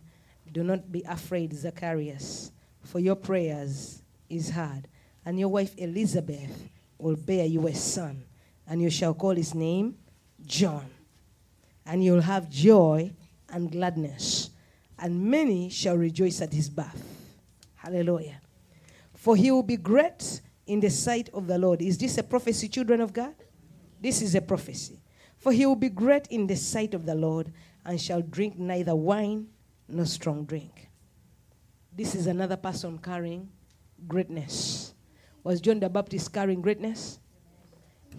Do 0.52 0.64
not 0.64 0.92
be 0.92 1.04
afraid, 1.04 1.54
Zacharias, 1.54 2.52
for 2.82 3.00
your 3.00 3.14
prayers 3.14 4.02
is 4.28 4.50
heard, 4.50 4.88
and 5.24 5.40
your 5.40 5.50
wife 5.50 5.76
Elizabeth 5.78 6.68
will 6.98 7.16
bear 7.16 7.46
you 7.46 7.68
a 7.68 7.76
son, 7.76 8.24
and 8.66 8.82
you 8.82 8.90
shall 8.90 9.14
call 9.14 9.36
his 9.36 9.54
name 9.54 10.00
John. 10.44 10.90
And 11.86 12.04
you'll 12.04 12.22
have 12.22 12.50
joy 12.50 13.12
and 13.50 13.72
gladness, 13.72 14.50
and 14.98 15.30
many 15.30 15.70
shall 15.70 15.96
rejoice 15.96 16.42
at 16.42 16.54
his 16.54 16.72
birth. 16.72 17.04
Hallelujah. 17.76 18.42
For 19.14 19.36
he 19.36 19.52
will 19.52 19.62
be 19.62 19.78
great 19.78 20.42
in 20.72 20.80
the 20.80 20.90
sight 20.90 21.30
of 21.34 21.48
the 21.48 21.58
Lord. 21.58 21.82
Is 21.82 21.98
this 21.98 22.18
a 22.18 22.24
prophecy, 22.24 22.70
children 22.70 23.02
of 23.02 23.12
God? 23.12 23.36
This 24.00 24.22
is 24.22 24.36
a 24.36 24.42
prophecy. 24.42 25.02
For 25.38 25.52
he 25.52 25.66
will 25.66 25.76
be 25.76 25.90
great 25.90 26.28
in 26.28 26.48
the 26.48 26.56
sight 26.56 26.94
of 26.94 27.06
the 27.06 27.14
Lord 27.14 27.52
and 27.86 28.00
shall 28.00 28.22
drink 28.22 28.58
neither 28.58 28.96
wine 28.96 29.48
nor 29.90 30.06
strong 30.06 30.46
drink. 30.46 30.88
This 31.92 32.16
is 32.16 32.26
another 32.26 32.56
person 32.56 32.98
carrying 33.00 33.50
greatness. 34.08 34.94
Was 35.44 35.60
John 35.60 35.82
the 35.82 35.90
Baptist 35.90 36.32
carrying 36.32 36.62
greatness? 36.62 37.20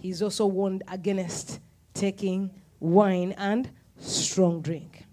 He's 0.00 0.20
also 0.20 0.44
warned 0.44 0.82
against 0.88 1.58
taking 1.94 2.50
wine 2.80 3.32
and 3.38 3.70
strong 3.96 4.60
drink. 4.60 5.06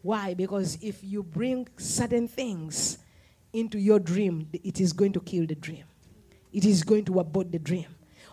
Why? 0.00 0.34
Because 0.34 0.78
if 0.80 1.02
you 1.02 1.24
bring 1.24 1.66
certain 1.76 2.28
things 2.28 2.98
into 3.52 3.80
your 3.80 3.98
dream, 3.98 4.48
it 4.52 4.80
is 4.80 4.92
going 4.92 5.12
to 5.14 5.20
kill 5.20 5.44
the 5.44 5.56
dream. 5.56 5.86
It 6.56 6.64
is 6.64 6.82
going 6.82 7.04
to 7.04 7.20
abort 7.20 7.52
the 7.52 7.58
dream. 7.58 7.84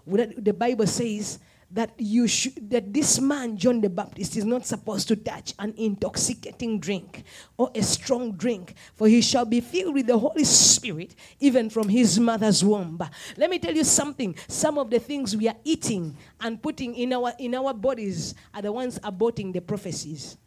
The 0.08 0.54
Bible 0.54 0.88
says 0.88 1.40
that 1.72 1.92
you 1.98 2.26
should 2.26 2.70
that 2.70 2.94
this 2.94 3.20
man 3.20 3.58
John 3.58 3.82
the 3.82 3.90
Baptist 3.90 4.38
is 4.38 4.46
not 4.46 4.66
supposed 4.66 5.10
to 5.10 5.18
touch 5.18 5.54
an 5.60 5.74
intoxicating 5.76 6.80
drink 6.80 7.26
or 7.58 7.70
a 7.76 7.84
strong 7.84 8.32
drink 8.32 8.76
for 8.96 9.10
he 9.10 9.22
shall 9.22 9.44
be 9.44 9.60
filled 9.60 9.96
with 9.96 10.08
the 10.08 10.18
Holy 10.18 10.46
Spirit 10.46 11.16
even 11.42 11.70
from 11.70 11.90
his 11.90 12.18
mother's 12.18 12.64
womb. 12.64 12.98
Let 13.36 13.50
me 13.50 13.60
tell 13.60 13.76
you 13.76 13.84
something. 13.84 14.38
Some 14.48 14.78
of 14.78 14.90
the 14.90 15.00
things 15.00 15.36
we 15.36 15.50
are 15.50 15.58
eating 15.66 16.16
and 16.40 16.62
putting 16.62 16.96
in 16.96 17.12
our 17.12 17.34
in 17.40 17.54
our 17.54 17.74
bodies 17.74 18.36
are 18.54 18.62
the 18.62 18.72
ones 18.72 19.00
aborting 19.00 19.52
the 19.52 19.60
prophecies. 19.60 20.38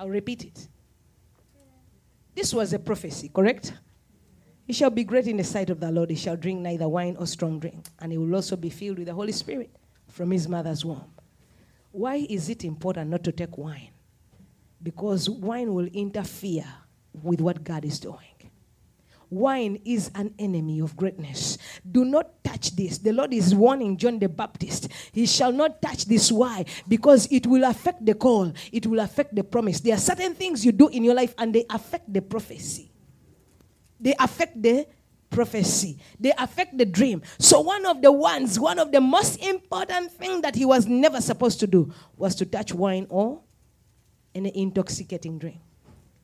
I'll 0.00 0.08
repeat 0.08 0.44
it. 0.46 0.66
This 2.34 2.52
was 2.52 2.72
a 2.72 2.80
prophecy 2.80 3.30
correct 3.32 3.72
he 4.68 4.74
shall 4.74 4.90
be 4.90 5.02
great 5.02 5.26
in 5.26 5.38
the 5.38 5.44
sight 5.44 5.70
of 5.70 5.80
the 5.80 5.90
Lord. 5.90 6.10
He 6.10 6.16
shall 6.16 6.36
drink 6.36 6.60
neither 6.60 6.86
wine 6.86 7.16
or 7.18 7.26
strong 7.26 7.58
drink, 7.58 7.86
and 8.00 8.12
he 8.12 8.18
will 8.18 8.34
also 8.34 8.54
be 8.54 8.68
filled 8.68 8.98
with 8.98 9.06
the 9.06 9.14
Holy 9.14 9.32
Spirit 9.32 9.74
from 10.10 10.30
his 10.30 10.46
mother's 10.46 10.84
womb. 10.84 11.06
Why 11.90 12.26
is 12.28 12.50
it 12.50 12.64
important 12.64 13.08
not 13.08 13.24
to 13.24 13.32
take 13.32 13.56
wine? 13.56 13.88
Because 14.82 15.30
wine 15.30 15.72
will 15.72 15.86
interfere 15.86 16.66
with 17.14 17.40
what 17.40 17.64
God 17.64 17.86
is 17.86 17.98
doing. 17.98 18.18
Wine 19.30 19.80
is 19.86 20.10
an 20.14 20.34
enemy 20.38 20.80
of 20.80 20.94
greatness. 20.94 21.56
Do 21.90 22.04
not 22.04 22.44
touch 22.44 22.76
this. 22.76 22.98
The 22.98 23.12
Lord 23.12 23.32
is 23.32 23.54
warning 23.54 23.96
John 23.96 24.18
the 24.18 24.28
Baptist. 24.28 24.88
He 25.12 25.24
shall 25.24 25.52
not 25.52 25.80
touch 25.80 26.04
this. 26.04 26.30
Why? 26.30 26.66
Because 26.86 27.26
it 27.32 27.46
will 27.46 27.64
affect 27.64 28.04
the 28.04 28.14
call, 28.14 28.52
it 28.70 28.86
will 28.86 29.00
affect 29.00 29.34
the 29.34 29.44
promise. 29.44 29.80
There 29.80 29.94
are 29.94 29.98
certain 29.98 30.34
things 30.34 30.62
you 30.62 30.72
do 30.72 30.88
in 30.88 31.04
your 31.04 31.14
life 31.14 31.34
and 31.38 31.54
they 31.54 31.64
affect 31.70 32.12
the 32.12 32.20
prophecy 32.20 32.90
they 34.00 34.14
affect 34.18 34.60
the 34.60 34.86
prophecy. 35.30 35.98
They 36.18 36.32
affect 36.38 36.76
the 36.78 36.86
dream. 36.86 37.22
So 37.38 37.60
one 37.60 37.86
of 37.86 38.02
the 38.02 38.12
ones 38.12 38.58
one 38.58 38.78
of 38.78 38.92
the 38.92 39.00
most 39.00 39.42
important 39.42 40.12
thing 40.12 40.42
that 40.42 40.54
he 40.54 40.64
was 40.64 40.86
never 40.86 41.20
supposed 41.20 41.60
to 41.60 41.66
do 41.66 41.92
was 42.16 42.34
to 42.36 42.46
touch 42.46 42.72
wine 42.72 43.06
or 43.08 43.40
any 44.34 44.56
intoxicating 44.56 45.38
drink. 45.38 45.58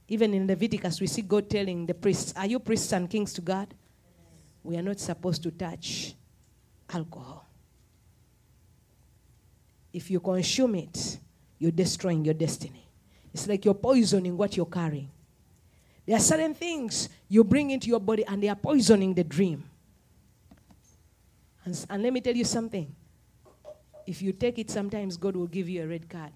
Even 0.09 0.35
in 0.35 0.47
leviticus 0.47 1.01
we 1.01 1.07
see 1.07 1.23
god 1.23 1.49
telling 1.49 1.87
the 1.87 1.95
priests 1.95 2.33
are 2.37 2.47
you 2.47 2.59
priests 2.59 2.93
and 2.93 3.09
kings 3.09 3.33
to 3.35 3.41
god? 3.41 3.75
We 4.63 4.77
are 4.77 4.83
not 4.83 4.99
supposed 4.99 5.43
to 5.43 5.51
touch 5.51 6.15
alcohol. 6.91 7.47
If 9.93 10.11
you 10.11 10.21
consume 10.21 10.77
it 10.77 11.19
you're 11.59 11.71
destroying 11.71 12.25
your 12.25 12.35
destiny. 12.35 12.89
It's 13.33 13.47
like 13.47 13.65
you're 13.65 13.75
poisoning 13.75 14.37
what 14.37 14.57
you're 14.57 14.67
carrying 14.67 15.11
there 16.07 16.17
are 16.17 16.21
certain 16.21 16.55
things 16.55 17.09
you 17.29 17.45
bring 17.45 17.71
into 17.71 17.89
your 17.89 18.01
body 18.01 18.25
and 18.27 18.43
they 18.43 18.49
are 18.49 18.57
poisoning 18.57 19.15
the 19.15 19.25
dream. 19.25 19.65
And, 21.65 21.87
and 21.89 22.03
let 22.03 22.13
me 22.13 22.21
tell 22.21 22.37
you 22.37 22.45
something. 22.45 22.95
If 24.07 24.21
you 24.21 24.33
take 24.33 24.59
it, 24.59 24.71
sometimes 24.71 25.17
God 25.17 25.35
will 25.35 25.47
give 25.47 25.69
you 25.69 25.83
a 25.83 25.87
red 25.87 26.09
card 26.09 26.31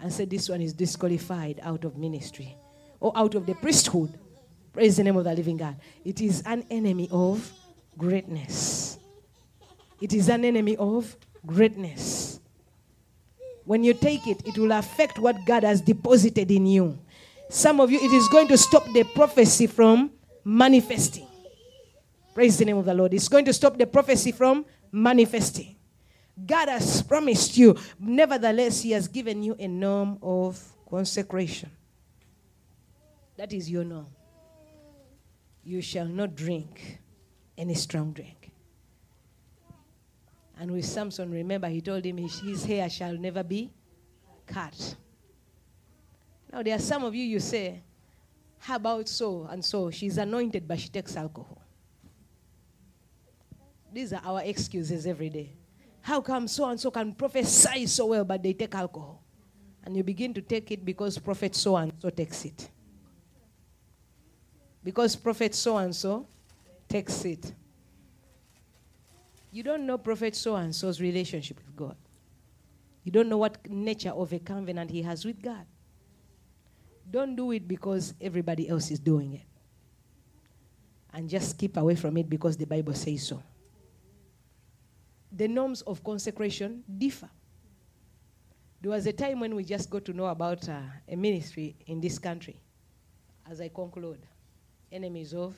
and 0.00 0.10
say, 0.10 0.24
This 0.24 0.48
one 0.48 0.62
is 0.62 0.72
disqualified 0.72 1.60
out 1.62 1.84
of 1.84 1.98
ministry 1.98 2.56
or 3.00 3.12
out 3.14 3.34
of 3.34 3.44
the 3.44 3.54
priesthood. 3.54 4.18
Praise 4.72 4.96
the 4.96 5.04
name 5.04 5.16
of 5.16 5.24
the 5.24 5.34
living 5.34 5.58
God. 5.58 5.76
It 6.04 6.22
is 6.22 6.42
an 6.46 6.64
enemy 6.70 7.08
of 7.10 7.52
greatness. 7.98 8.98
It 10.00 10.14
is 10.14 10.30
an 10.30 10.46
enemy 10.46 10.76
of 10.78 11.14
greatness. 11.44 12.40
When 13.64 13.84
you 13.84 13.94
take 13.94 14.26
it, 14.26 14.46
it 14.46 14.58
will 14.58 14.72
affect 14.72 15.18
what 15.18 15.36
God 15.46 15.62
has 15.62 15.80
deposited 15.80 16.50
in 16.50 16.66
you. 16.66 16.98
Some 17.52 17.80
of 17.80 17.90
you, 17.90 18.00
it 18.00 18.10
is 18.12 18.28
going 18.28 18.48
to 18.48 18.56
stop 18.56 18.86
the 18.94 19.04
prophecy 19.04 19.66
from 19.66 20.10
manifesting. 20.42 21.26
Praise 22.34 22.56
the 22.56 22.64
name 22.64 22.78
of 22.78 22.86
the 22.86 22.94
Lord. 22.94 23.12
It's 23.12 23.28
going 23.28 23.44
to 23.44 23.52
stop 23.52 23.76
the 23.76 23.86
prophecy 23.86 24.32
from 24.32 24.64
manifesting. 24.90 25.76
God 26.46 26.70
has 26.70 27.02
promised 27.02 27.58
you, 27.58 27.76
nevertheless, 28.00 28.80
He 28.80 28.92
has 28.92 29.06
given 29.06 29.42
you 29.42 29.54
a 29.58 29.68
norm 29.68 30.18
of 30.22 30.58
consecration. 30.88 31.70
That 33.36 33.52
is 33.52 33.70
your 33.70 33.84
norm. 33.84 34.06
You 35.62 35.82
shall 35.82 36.06
not 36.06 36.34
drink 36.34 37.00
any 37.58 37.74
strong 37.74 38.12
drink. 38.12 38.50
And 40.58 40.70
with 40.70 40.86
Samson, 40.86 41.30
remember, 41.30 41.68
he 41.68 41.82
told 41.82 42.04
him 42.04 42.16
his 42.16 42.64
hair 42.64 42.88
shall 42.88 43.12
never 43.12 43.42
be 43.42 43.70
cut. 44.46 44.96
Now, 46.52 46.62
there 46.62 46.76
are 46.76 46.80
some 46.80 47.04
of 47.04 47.14
you, 47.14 47.24
you 47.24 47.40
say, 47.40 47.82
How 48.58 48.76
about 48.76 49.08
so 49.08 49.48
and 49.50 49.64
so? 49.64 49.90
She's 49.90 50.18
anointed, 50.18 50.68
but 50.68 50.78
she 50.78 50.88
takes 50.88 51.16
alcohol. 51.16 51.62
These 53.92 54.12
are 54.12 54.22
our 54.24 54.42
excuses 54.42 55.06
every 55.06 55.30
day. 55.30 55.52
How 56.02 56.20
come 56.20 56.48
so 56.48 56.68
and 56.68 56.78
so 56.78 56.90
can 56.90 57.14
prophesy 57.14 57.86
so 57.86 58.06
well, 58.06 58.24
but 58.24 58.42
they 58.42 58.52
take 58.52 58.74
alcohol? 58.74 59.22
And 59.84 59.96
you 59.96 60.02
begin 60.02 60.34
to 60.34 60.42
take 60.42 60.70
it 60.70 60.84
because 60.84 61.18
prophet 61.18 61.54
so 61.54 61.76
and 61.76 61.92
so 61.98 62.10
takes 62.10 62.44
it. 62.44 62.70
Because 64.84 65.16
prophet 65.16 65.54
so 65.54 65.76
and 65.76 65.94
so 65.94 66.26
takes 66.88 67.24
it. 67.24 67.52
You 69.50 69.62
don't 69.62 69.86
know 69.86 69.98
prophet 69.98 70.34
so 70.34 70.56
and 70.56 70.74
so's 70.74 71.00
relationship 71.00 71.58
with 71.58 71.76
God. 71.76 71.96
You 73.04 73.12
don't 73.12 73.28
know 73.28 73.38
what 73.38 73.68
nature 73.68 74.10
of 74.10 74.32
a 74.32 74.38
covenant 74.38 74.90
he 74.90 75.02
has 75.02 75.24
with 75.24 75.42
God. 75.42 75.66
Don't 77.10 77.36
do 77.36 77.52
it 77.52 77.66
because 77.68 78.14
everybody 78.20 78.68
else 78.68 78.90
is 78.90 78.98
doing 78.98 79.34
it. 79.34 79.42
And 81.12 81.28
just 81.28 81.58
keep 81.58 81.76
away 81.76 81.94
from 81.94 82.16
it 82.16 82.28
because 82.28 82.56
the 82.56 82.64
Bible 82.64 82.94
says 82.94 83.26
so. 83.26 83.42
The 85.30 85.48
norms 85.48 85.82
of 85.82 86.02
consecration 86.02 86.82
differ. 86.98 87.28
There 88.80 88.90
was 88.90 89.06
a 89.06 89.12
time 89.12 89.40
when 89.40 89.54
we 89.54 89.64
just 89.64 89.88
got 89.90 90.04
to 90.06 90.12
know 90.12 90.26
about 90.26 90.68
uh, 90.68 90.80
a 91.08 91.16
ministry 91.16 91.76
in 91.86 92.00
this 92.00 92.18
country. 92.18 92.60
As 93.48 93.60
I 93.60 93.68
conclude, 93.68 94.20
enemies 94.90 95.34
of 95.34 95.54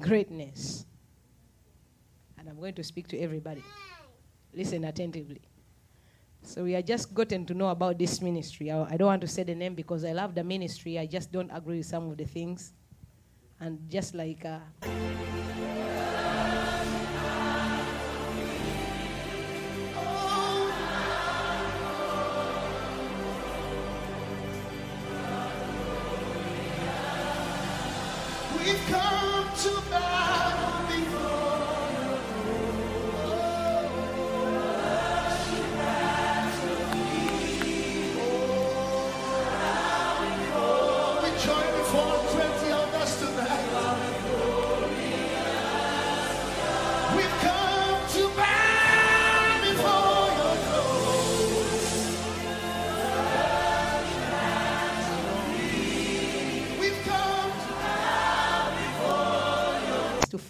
greatness. 0.00 0.84
And 2.38 2.48
I'm 2.48 2.58
going 2.58 2.74
to 2.74 2.84
speak 2.84 3.08
to 3.08 3.18
everybody. 3.18 3.62
Listen 4.52 4.84
attentively. 4.84 5.40
So 6.42 6.64
we 6.64 6.72
have 6.72 6.84
just 6.84 7.14
gotten 7.14 7.46
to 7.46 7.54
know 7.54 7.68
about 7.68 7.98
this 7.98 8.20
ministry. 8.20 8.70
I, 8.70 8.82
I, 8.84 8.96
don't 8.96 9.06
want 9.06 9.22
to 9.22 9.28
say 9.28 9.44
the 9.44 9.54
name 9.54 9.74
because 9.74 10.04
I 10.04 10.12
love 10.12 10.34
the 10.34 10.44
ministry. 10.44 10.98
I 10.98 11.06
just 11.06 11.30
don't 11.30 11.50
agree 11.50 11.78
with 11.78 11.86
some 11.86 12.10
of 12.10 12.16
the 12.16 12.24
things. 12.24 12.72
And 13.60 13.78
just 13.88 14.14
like. 14.14 14.44
Uh, 14.44 14.58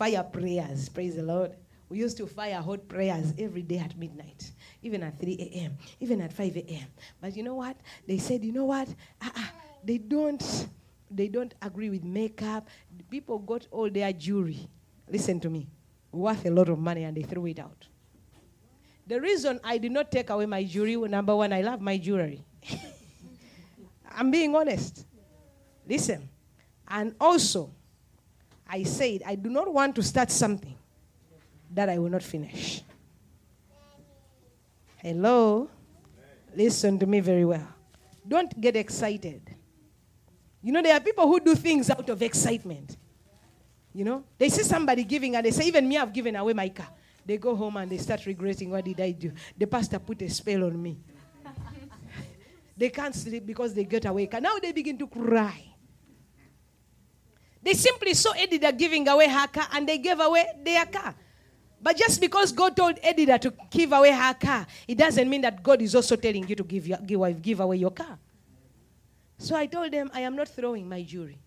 fire 0.03 0.25
prayers. 0.25 0.89
Praise 0.89 1.15
the 1.15 1.23
Lord. 1.23 1.53
We 1.89 1.99
used 1.99 2.17
to 2.17 2.27
fire 2.27 2.61
hot 2.61 2.89
prayers 2.89 3.33
every 3.39 3.63
day 3.63 3.79
at 3.79 3.97
midnight, 3.97 4.51
even 4.83 5.01
at 5.05 5.21
3 5.21 5.37
a.m., 5.39 5.79
even 6.01 6.21
at 6.21 6.33
5 6.33 6.57
a.m. 6.57 6.89
But 7.21 7.37
you 7.37 7.45
know 7.45 7.55
what? 7.55 7.77
They 8.09 8.19
said, 8.19 8.43
you 8.43 8.51
know 8.51 8.65
what? 8.65 8.89
Uh-uh, 9.25 9.45
they 9.85 9.99
don't 9.99 10.67
they 11.09 11.29
don't 11.29 11.55
agree 11.63 11.89
with 11.89 12.03
makeup. 12.03 12.69
People 13.11 13.39
got 13.39 13.69
all 13.71 13.89
their 13.89 14.13
jewelry. 14.13 14.69
Listen 15.09 15.39
to 15.39 15.49
me. 15.49 15.69
worth 16.11 16.47
a 16.47 16.51
lot 16.51 16.69
of 16.69 16.81
money 16.81 17.05
and 17.05 17.17
they 17.17 17.23
threw 17.23 17.47
it 17.47 17.61
out. 17.61 17.87
The 19.07 19.21
reason 19.21 19.61
I 19.63 19.79
did 19.79 19.93
not 19.93 20.11
take 20.11 20.31
away 20.31 20.47
my 20.47 20.65
jewelry, 20.65 20.97
number 21.09 21.37
one, 21.37 21.53
I 21.53 21.61
love 21.61 21.81
my 21.81 21.97
jewelry. 21.97 22.45
I'm 24.17 24.33
being 24.33 24.57
honest. 24.57 25.07
Listen. 25.87 26.29
And 26.89 27.15
also, 27.21 27.71
I 28.69 28.85
said, 28.85 29.23
I 29.27 29.35
do 29.35 29.51
not 29.51 29.73
want 29.73 29.95
to 29.97 30.03
start 30.03 30.31
something 30.31 30.77
that 31.73 31.89
I 31.89 31.99
will 31.99 32.11
not 32.11 32.23
finish. 32.23 32.83
Hello? 34.99 35.69
Listen 36.55 36.99
to 36.99 37.07
me 37.07 37.21
very 37.21 37.45
well. 37.45 37.67
Don't 38.27 38.59
get 38.61 38.77
excited. 38.77 39.43
You 40.63 40.73
know, 40.73 40.83
there 40.83 40.95
are 40.95 41.01
people 41.01 41.27
who 41.27 41.41
do 41.41 41.55
things 41.55 41.91
out 41.91 42.09
of 42.09 42.23
excitement. 42.23 42.97
You 43.93 44.05
know, 44.05 44.25
they 44.39 44.49
see 44.49 44.63
somebody 44.63 45.05
giving 45.05 45.37
and 45.37 45.45
they 45.45 45.51
say, 45.51 45.67
even 45.67 45.89
me, 45.89 45.99
I've 45.99 46.13
given 46.13 46.37
away 46.37 46.53
my 46.53 46.69
car. 46.69 46.89
They 47.25 47.37
go 47.37 47.55
home 47.55 47.77
and 47.77 47.91
they 47.91 47.99
start 47.99 48.25
regretting, 48.27 48.71
what 48.71 48.85
did 48.85 49.01
I 49.01 49.11
do? 49.11 49.33
The 49.57 49.67
pastor 49.67 49.99
put 49.99 50.23
a 50.23 50.31
spell 50.31 50.65
on 50.65 50.81
me. 50.81 50.99
they 52.77 52.91
can't 52.91 53.15
sleep 53.15 53.47
because 53.47 53.75
they 53.75 53.85
get 53.85 54.05
away. 54.07 54.29
Now 54.41 54.59
they 54.61 54.73
begin 54.73 54.99
to 54.99 55.07
cry. 55.07 55.72
They 57.63 57.75
simply 57.75 58.15
saw 58.15 58.33
Edida 58.33 58.77
giving 58.77 59.07
away 59.09 59.29
her 59.29 59.47
car 59.47 59.69
and 59.73 59.89
they 59.89 59.99
gave 59.99 60.19
away 60.19 60.47
their 60.65 60.85
car. 60.87 61.15
But 61.81 61.97
just 61.97 62.21
because 62.21 62.53
God 62.53 62.77
told 62.77 62.97
Edida 63.03 63.41
to 63.41 63.53
give 63.71 63.93
away 63.93 64.13
her 64.13 64.35
car, 64.35 64.67
it 64.87 64.97
doesn't 64.97 65.29
mean 65.29 65.41
that 65.43 65.63
God 65.63 65.83
is 65.83 65.95
also 65.95 66.17
telling 66.17 66.47
you 66.49 66.57
to 66.57 66.65
give, 66.65 66.89
give, 67.07 67.43
give 67.43 67.61
away 67.61 67.77
your 67.77 67.91
car. 67.91 68.19
So 69.39 69.57
I 69.57 69.67
told 69.67 69.93
them, 69.93 70.11
I 70.15 70.21
am 70.21 70.37
not 70.37 70.49
throwing 70.49 70.89
my 70.89 71.03
jewelry. 71.03 71.39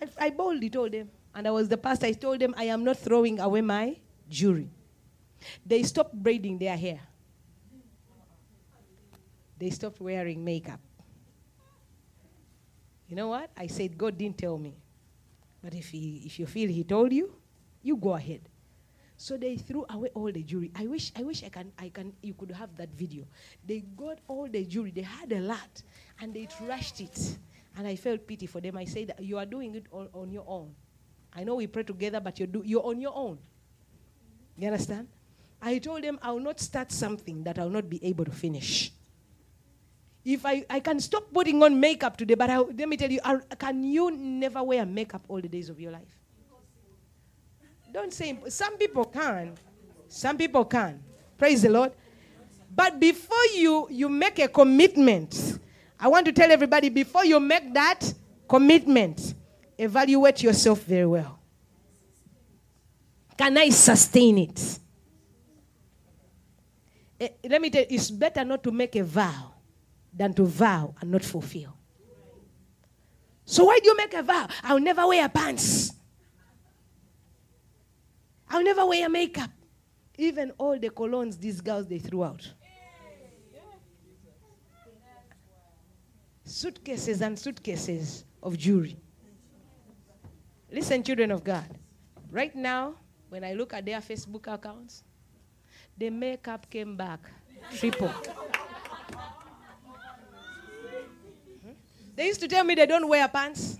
I, 0.00 0.26
I 0.26 0.30
boldly 0.30 0.68
told 0.68 0.92
them, 0.92 1.10
and 1.34 1.46
I 1.46 1.50
was 1.50 1.68
the 1.68 1.78
pastor, 1.78 2.06
I 2.06 2.12
told 2.12 2.40
them, 2.40 2.54
I 2.56 2.64
am 2.64 2.84
not 2.84 2.98
throwing 2.98 3.40
away 3.40 3.60
my 3.62 3.96
jewelry. 4.28 4.70
They 5.64 5.82
stopped 5.82 6.14
braiding 6.14 6.58
their 6.58 6.76
hair, 6.76 7.00
they 9.58 9.70
stopped 9.70 10.00
wearing 10.00 10.44
makeup. 10.44 10.80
You 13.10 13.16
know 13.16 13.26
what? 13.26 13.50
I 13.56 13.66
said, 13.66 13.98
God 13.98 14.16
didn't 14.16 14.38
tell 14.38 14.56
me. 14.56 14.76
But 15.62 15.74
if, 15.74 15.88
he, 15.88 16.22
if 16.24 16.38
you 16.38 16.46
feel 16.46 16.68
He 16.68 16.84
told 16.84 17.12
you, 17.12 17.34
you 17.82 17.96
go 17.96 18.14
ahead. 18.14 18.40
So 19.16 19.36
they 19.36 19.56
threw 19.56 19.84
away 19.90 20.10
all 20.14 20.30
the 20.30 20.42
jewelry. 20.44 20.70
I 20.76 20.86
wish, 20.86 21.10
I 21.18 21.24
wish 21.24 21.42
I 21.42 21.48
can, 21.48 21.72
I 21.76 21.88
can, 21.88 22.12
you 22.22 22.34
could 22.34 22.52
have 22.52 22.74
that 22.76 22.88
video. 22.96 23.24
They 23.66 23.80
got 23.80 24.18
all 24.28 24.48
the 24.48 24.64
jewelry. 24.64 24.92
They 24.92 25.02
had 25.02 25.32
a 25.32 25.40
lot, 25.40 25.82
and 26.20 26.32
they 26.32 26.46
trashed 26.46 27.00
it. 27.00 27.36
And 27.76 27.86
I 27.86 27.96
felt 27.96 28.26
pity 28.26 28.46
for 28.46 28.60
them. 28.60 28.76
I 28.76 28.84
said, 28.84 29.12
You 29.18 29.38
are 29.38 29.44
doing 29.44 29.74
it 29.74 29.86
all 29.90 30.08
on 30.14 30.30
your 30.30 30.44
own. 30.46 30.72
I 31.34 31.42
know 31.42 31.56
we 31.56 31.66
pray 31.66 31.82
together, 31.82 32.20
but 32.20 32.38
you're, 32.38 32.46
do, 32.46 32.62
you're 32.64 32.86
on 32.86 33.00
your 33.00 33.14
own. 33.14 33.38
You 34.56 34.68
understand? 34.68 35.08
I 35.60 35.78
told 35.78 36.02
them, 36.02 36.18
I 36.22 36.30
will 36.30 36.40
not 36.40 36.60
start 36.60 36.92
something 36.92 37.42
that 37.42 37.58
I 37.58 37.64
will 37.64 37.70
not 37.70 37.90
be 37.90 38.02
able 38.04 38.24
to 38.24 38.30
finish. 38.30 38.92
If 40.24 40.44
I, 40.44 40.64
I 40.68 40.80
can 40.80 41.00
stop 41.00 41.32
putting 41.32 41.62
on 41.62 41.80
makeup 41.80 42.16
today, 42.16 42.34
but 42.34 42.50
I, 42.50 42.58
let 42.58 42.88
me 42.88 42.96
tell 42.96 43.10
you, 43.10 43.20
can 43.58 43.84
you 43.84 44.10
never 44.10 44.62
wear 44.62 44.84
makeup 44.84 45.22
all 45.28 45.40
the 45.40 45.48
days 45.48 45.70
of 45.70 45.80
your 45.80 45.92
life? 45.92 46.18
Don't 47.92 48.12
say, 48.12 48.38
some 48.48 48.76
people 48.76 49.04
can. 49.06 49.54
Some 50.08 50.36
people 50.36 50.64
can. 50.64 51.02
Praise 51.38 51.62
the 51.62 51.70
Lord. 51.70 51.92
But 52.74 53.00
before 53.00 53.44
you, 53.54 53.88
you 53.90 54.08
make 54.08 54.38
a 54.38 54.48
commitment, 54.48 55.58
I 55.98 56.08
want 56.08 56.26
to 56.26 56.32
tell 56.32 56.52
everybody 56.52 56.88
before 56.88 57.24
you 57.24 57.40
make 57.40 57.72
that 57.74 58.12
commitment, 58.48 59.34
evaluate 59.78 60.42
yourself 60.42 60.82
very 60.82 61.06
well. 61.06 61.38
Can 63.36 63.56
I 63.56 63.70
sustain 63.70 64.38
it? 64.38 64.78
Eh, 67.18 67.28
let 67.48 67.60
me 67.60 67.70
tell 67.70 67.82
you, 67.82 67.86
it's 67.90 68.10
better 68.10 68.44
not 68.44 68.62
to 68.62 68.70
make 68.70 68.94
a 68.96 69.02
vow 69.02 69.52
than 70.12 70.34
to 70.34 70.44
vow 70.44 70.94
and 71.00 71.10
not 71.10 71.24
fulfill. 71.24 71.76
So 73.44 73.64
why 73.64 73.78
do 73.82 73.88
you 73.88 73.96
make 73.96 74.14
a 74.14 74.22
vow? 74.22 74.46
I'll 74.62 74.80
never 74.80 75.06
wear 75.06 75.28
pants. 75.28 75.92
I'll 78.48 78.62
never 78.62 78.86
wear 78.86 79.08
makeup. 79.08 79.50
Even 80.18 80.52
all 80.58 80.78
the 80.78 80.90
colognes 80.90 81.38
these 81.38 81.60
girls 81.60 81.86
they 81.86 81.98
threw 81.98 82.24
out. 82.24 82.52
suitcases 86.50 87.22
and 87.22 87.38
suitcases 87.38 88.24
of 88.42 88.58
jewelry. 88.58 88.96
Listen, 90.70 91.02
children 91.02 91.30
of 91.30 91.44
God. 91.44 91.66
Right 92.30 92.54
now, 92.54 92.94
when 93.28 93.44
I 93.44 93.54
look 93.54 93.72
at 93.72 93.86
their 93.86 94.00
Facebook 94.00 94.52
accounts, 94.52 95.04
the 95.96 96.10
makeup 96.10 96.68
came 96.68 96.96
back 96.96 97.20
triple. 97.76 98.12
They 102.20 102.26
used 102.26 102.40
to 102.40 102.48
tell 102.48 102.64
me 102.64 102.74
they 102.74 102.84
don't 102.84 103.08
wear 103.08 103.26
pants. 103.28 103.78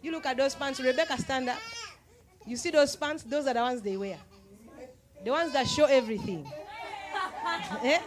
You 0.00 0.12
look 0.12 0.24
at 0.26 0.36
those 0.36 0.54
pants, 0.54 0.78
Rebecca, 0.78 1.20
stand 1.20 1.48
up. 1.48 1.58
You 2.46 2.56
see 2.56 2.70
those 2.70 2.94
pants? 2.94 3.24
Those 3.24 3.48
are 3.48 3.54
the 3.54 3.62
ones 3.62 3.82
they 3.82 3.96
wear. 3.96 4.16
The 5.24 5.32
ones 5.32 5.52
that 5.54 5.66
show 5.66 5.86
everything. 5.86 6.48
eh? 7.82 7.98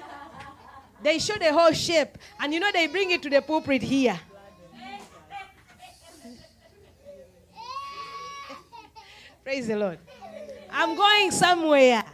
They 1.03 1.19
show 1.19 1.37
the 1.37 1.51
whole 1.51 1.73
shape. 1.73 2.17
And 2.39 2.53
you 2.53 2.61
know, 2.61 2.71
they 2.71 2.87
bring 2.87 3.11
it 3.11 3.21
to 3.23 3.29
the 3.29 3.41
pulpit 3.41 3.81
here. 3.81 4.17
Praise 9.43 9.67
the 9.67 9.75
Lord. 9.75 9.99
I'm 10.71 10.95
going 10.95 11.31
somewhere. 11.31 12.05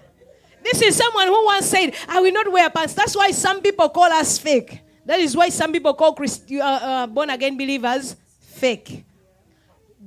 This 0.64 0.82
is 0.82 0.95
someone 0.95 1.28
who 1.28 1.45
once 1.45 1.68
said, 1.68 1.93
I 2.08 2.20
will 2.20 2.34
not 2.34 2.51
wear 2.51 2.68
pants. 2.72 2.95
That's 2.95 3.16
why 3.16 3.30
some 3.30 3.62
people 3.62 3.89
call 3.89 4.12
us 4.12 4.39
fake. 4.39 4.80
That 5.06 5.20
is 5.20 5.36
why 5.36 5.49
some 5.49 5.72
people 5.72 5.93
call 5.93 6.14
Christ- 6.14 6.51
uh, 6.51 6.64
uh, 6.64 7.08
born 7.08 7.30
again 7.30 7.58
believers 7.58 8.16
fake. 8.39 9.06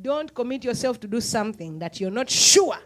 Don't 0.00 0.32
commit 0.34 0.64
yourself 0.64 1.00
to 1.00 1.06
do 1.06 1.20
something 1.20 1.78
that 1.78 2.00
you're 2.00 2.10
not 2.10 2.30
sure 2.30 2.76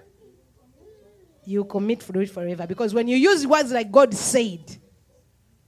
you 1.45 1.65
commit 1.65 2.01
to 2.01 2.21
it 2.21 2.31
forever. 2.31 2.67
Because 2.67 2.95
when 2.95 3.09
you 3.09 3.17
use 3.17 3.47
words 3.47 3.73
like 3.73 3.91
God 3.91 4.15
said, 4.15 4.61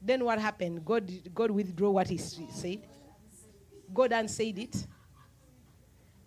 then 0.00 0.24
what 0.24 0.38
happened? 0.38 0.84
God, 0.84 1.10
God 1.34 1.50
withdrew 1.50 1.90
what 1.90 2.08
he 2.08 2.18
said. 2.18 2.82
God 3.92 4.12
unsaid 4.12 4.58
it. 4.58 4.86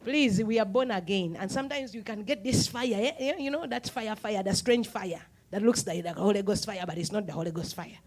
Please, 0.03 0.43
we 0.43 0.59
are 0.59 0.65
born 0.65 0.91
again. 0.91 1.35
And 1.39 1.51
sometimes 1.51 1.95
you 1.95 2.03
can 2.03 2.23
get 2.23 2.43
this 2.43 2.67
fire. 2.67 3.13
Eh? 3.17 3.33
You 3.39 3.49
know, 3.49 3.65
that 3.65 3.89
fire, 3.89 4.15
fire, 4.15 4.43
the 4.43 4.53
strange 4.53 4.87
fire 4.87 5.21
that 5.49 5.61
looks 5.61 5.85
like 5.87 6.03
the 6.03 6.13
Holy 6.13 6.43
Ghost 6.43 6.65
fire, 6.65 6.83
but 6.85 6.97
it's 6.97 7.11
not 7.11 7.25
the 7.25 7.33
Holy 7.33 7.51
Ghost 7.51 7.75
fire. 7.75 7.97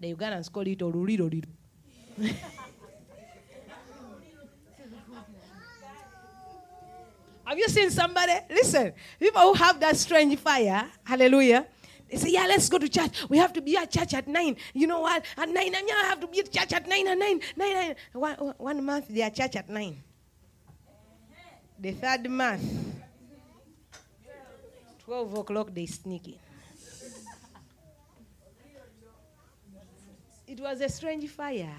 The 0.00 0.14
Ugandans 0.14 0.50
call 0.50 0.66
it 0.66 0.78
Orurido. 0.78 1.44
Have 7.44 7.58
you 7.58 7.68
seen 7.68 7.90
somebody? 7.90 8.32
Listen, 8.48 8.92
people 9.18 9.42
who 9.42 9.52
have 9.54 9.78
that 9.80 9.96
strange 9.96 10.38
fire, 10.38 10.86
hallelujah, 11.04 11.66
they 12.08 12.16
say, 12.16 12.30
Yeah, 12.30 12.46
let's 12.46 12.68
go 12.68 12.78
to 12.78 12.88
church. 12.88 13.28
We 13.28 13.38
have 13.38 13.52
to 13.52 13.60
be 13.60 13.76
at 13.76 13.90
church 13.90 14.14
at 14.14 14.26
nine. 14.26 14.56
You 14.72 14.86
know 14.86 15.00
what? 15.00 15.24
At 15.36 15.48
nine, 15.48 15.72
yeah, 15.72 15.94
I 15.96 16.06
have 16.08 16.20
to 16.20 16.26
be 16.28 16.40
at 16.40 16.50
church 16.50 16.72
at 16.72 16.88
nine 16.88 17.06
at 17.08 17.18
nine, 17.18 17.40
nine, 17.56 17.74
nine. 17.74 17.96
One, 18.12 18.34
one 18.56 18.84
month 18.84 19.08
they 19.08 19.22
are 19.22 19.30
church 19.30 19.56
at 19.56 19.68
nine. 19.68 20.02
The 21.78 21.92
third 21.92 22.30
month, 22.30 22.62
12 25.04 25.34
o'clock, 25.34 25.74
they 25.74 25.86
sneak 25.86 26.28
in. 26.28 26.49
It 30.50 30.58
was 30.58 30.80
a 30.80 30.88
strange 30.88 31.28
fire. 31.28 31.72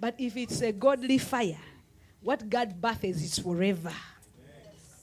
But 0.00 0.14
if 0.16 0.38
it's 0.38 0.62
a 0.62 0.72
godly 0.72 1.18
fire, 1.18 1.60
what 2.22 2.48
God 2.48 2.80
births 2.80 3.04
is 3.04 3.38
forever. 3.38 3.92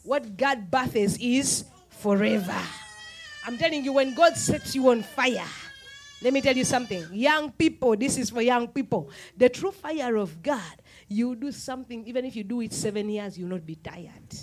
What 0.01 0.35
God 0.35 0.71
births 0.71 1.15
is 1.21 1.65
forever. 1.89 2.57
I'm 3.45 3.59
telling 3.59 3.85
you, 3.85 3.93
when 3.93 4.15
God 4.15 4.35
sets 4.35 4.73
you 4.73 4.89
on 4.89 5.03
fire, 5.03 5.45
let 6.23 6.33
me 6.33 6.41
tell 6.41 6.57
you 6.57 6.63
something. 6.63 7.05
Young 7.13 7.51
people, 7.51 7.95
this 7.95 8.17
is 8.17 8.31
for 8.31 8.41
young 8.41 8.67
people. 8.67 9.11
The 9.37 9.49
true 9.49 9.71
fire 9.71 10.15
of 10.15 10.41
God, 10.41 10.81
you 11.07 11.35
do 11.35 11.51
something, 11.51 12.03
even 12.07 12.25
if 12.25 12.35
you 12.35 12.43
do 12.43 12.61
it 12.61 12.73
seven 12.73 13.07
years, 13.11 13.37
you'll 13.37 13.49
not 13.49 13.63
be 13.63 13.75
tired. 13.75 14.33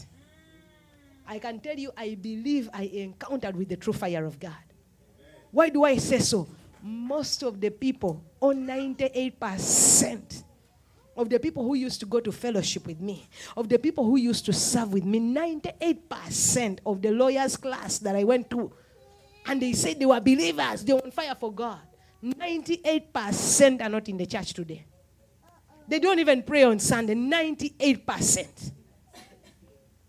I 1.26 1.40
can 1.40 1.58
tell 1.58 1.76
you, 1.76 1.90
I 1.96 2.14
believe 2.14 2.70
I 2.72 2.82
encountered 2.84 3.56
with 3.56 3.68
the 3.68 3.76
true 3.76 3.92
fire 3.92 4.24
of 4.24 4.38
God. 4.38 4.62
Why 5.50 5.70
do 5.70 5.82
I 5.82 5.96
say 5.96 6.20
so? 6.20 6.46
Most 6.82 7.42
of 7.42 7.60
the 7.60 7.70
people, 7.70 8.24
or 8.40 8.52
98%, 8.52 10.44
of 11.16 11.28
the 11.28 11.38
people 11.38 11.62
who 11.62 11.74
used 11.74 12.00
to 12.00 12.06
go 12.06 12.20
to 12.20 12.32
fellowship 12.32 12.86
with 12.86 13.00
me, 13.00 13.28
of 13.56 13.68
the 13.68 13.78
people 13.78 14.04
who 14.04 14.16
used 14.16 14.44
to 14.46 14.52
serve 14.52 14.92
with 14.92 15.04
me, 15.04 15.20
98% 15.20 16.78
of 16.84 17.02
the 17.02 17.10
lawyers' 17.10 17.56
class 17.56 17.98
that 17.98 18.16
I 18.16 18.24
went 18.24 18.50
to, 18.50 18.72
and 19.46 19.60
they 19.60 19.74
said 19.74 19.98
they 19.98 20.06
were 20.06 20.20
believers, 20.20 20.84
they 20.84 20.92
were 20.92 21.04
on 21.04 21.10
fire 21.10 21.36
for 21.38 21.52
God. 21.52 21.80
98% 22.24 23.82
are 23.82 23.88
not 23.88 24.08
in 24.08 24.16
the 24.16 24.26
church 24.26 24.54
today. 24.54 24.86
They 25.88 25.98
don't 25.98 26.18
even 26.18 26.42
pray 26.42 26.62
on 26.62 26.78
Sunday. 26.78 27.14
98%. 27.14 28.72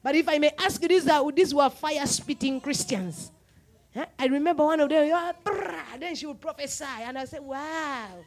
But 0.01 0.15
if 0.15 0.29
I 0.29 0.37
may 0.37 0.51
ask 0.57 0.81
you, 0.81 0.87
these, 0.87 1.07
are, 1.07 1.31
these 1.31 1.53
were 1.53 1.69
fire 1.69 2.05
spitting 2.05 2.61
Christians. 2.61 3.32
I 3.95 4.25
remember 4.25 4.65
one 4.65 4.79
of 4.79 4.89
them, 4.89 5.11
"Ah, 5.13 5.33
then 5.99 6.15
she 6.15 6.25
would 6.25 6.41
prophesy, 6.41 6.83
and 6.83 7.17
I 7.17 7.25
said, 7.25 7.41
Wow. 7.41 8.07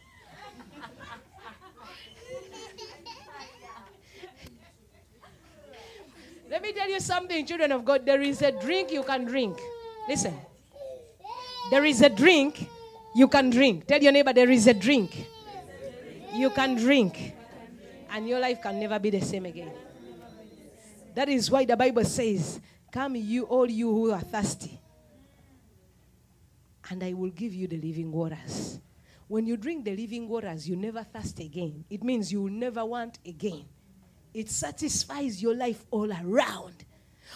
Let 6.51 6.63
me 6.63 6.73
tell 6.73 6.89
you 6.89 7.01
something, 7.01 7.45
children 7.45 7.73
of 7.73 7.85
God. 7.85 8.07
There 8.07 8.23
is 8.23 8.43
a 8.43 8.53
drink 8.53 8.93
you 8.93 9.03
can 9.03 9.25
drink. 9.25 9.59
Listen. 10.09 10.35
There 11.71 11.85
is 11.85 12.01
a 12.03 12.09
drink 12.09 12.69
you 13.17 13.27
can 13.27 13.51
drink. 13.51 13.87
Tell 13.87 14.01
your 14.01 14.13
neighbor, 14.13 14.33
there 14.33 14.51
is 14.51 14.69
a 14.69 14.75
drink 14.75 15.27
you 16.33 16.51
can 16.51 16.77
drink, 16.77 17.35
and 18.11 18.29
your 18.29 18.39
life 18.39 18.63
can 18.63 18.79
never 18.79 18.99
be 19.01 19.11
the 19.11 19.21
same 19.21 19.47
again. 19.47 19.73
That 21.15 21.29
is 21.29 21.51
why 21.51 21.65
the 21.65 21.77
Bible 21.77 22.05
says, 22.05 22.61
Come, 22.93 23.17
you, 23.17 23.45
all 23.45 23.69
you 23.69 23.91
who 23.91 24.13
are 24.13 24.21
thirsty, 24.21 24.79
and 26.91 27.03
I 27.03 27.13
will 27.13 27.31
give 27.31 27.55
you 27.55 27.67
the 27.67 27.79
living 27.79 28.13
waters. 28.13 28.81
When 29.29 29.47
you 29.47 29.57
drink 29.57 29.85
the 29.85 29.97
living 29.97 30.29
waters, 30.29 30.69
you 30.69 30.77
never 30.77 31.03
thirst 31.03 31.41
again. 31.41 31.85
It 31.91 32.05
means 32.05 32.31
you 32.31 32.43
will 32.43 32.53
never 32.53 32.85
want 32.85 33.19
again. 33.27 33.65
It 34.33 34.49
satisfies 34.51 35.43
your 35.43 35.55
life 35.57 35.85
all 35.91 36.13
around. 36.13 36.85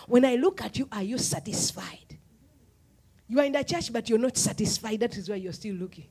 When 0.06 0.24
I 0.24 0.36
look 0.36 0.62
at 0.62 0.78
you, 0.78 0.88
are 0.92 1.02
you 1.02 1.18
satisfied? 1.18 2.18
You 3.26 3.40
are 3.40 3.44
in 3.44 3.52
the 3.52 3.64
church, 3.64 3.92
but 3.92 4.08
you're 4.08 4.18
not 4.18 4.36
satisfied. 4.36 5.00
That 5.00 5.16
is 5.16 5.28
why 5.28 5.36
you're 5.36 5.52
still 5.52 5.74
looking. 5.74 6.06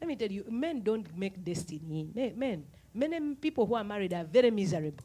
Let 0.00 0.08
me 0.08 0.16
tell 0.16 0.30
you, 0.30 0.44
men 0.48 0.82
don't 0.82 1.16
make 1.16 1.44
destiny. 1.44 2.08
Men, 2.34 2.64
many 2.94 3.34
people 3.34 3.66
who 3.66 3.74
are 3.74 3.84
married 3.84 4.14
are 4.14 4.24
very 4.24 4.50
miserable. 4.50 5.04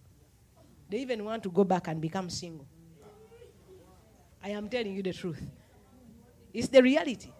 They 0.89 0.99
even 0.99 1.23
want 1.23 1.43
to 1.43 1.49
go 1.51 1.63
back 1.63 1.87
and 1.87 1.99
become 1.99 2.29
single. 2.29 2.65
I 4.43 4.49
am 4.49 4.69
telling 4.69 4.95
you 4.95 5.03
the 5.03 5.13
truth. 5.13 5.41
It's 6.55 6.69
the 6.69 6.81
reality. 6.81 7.31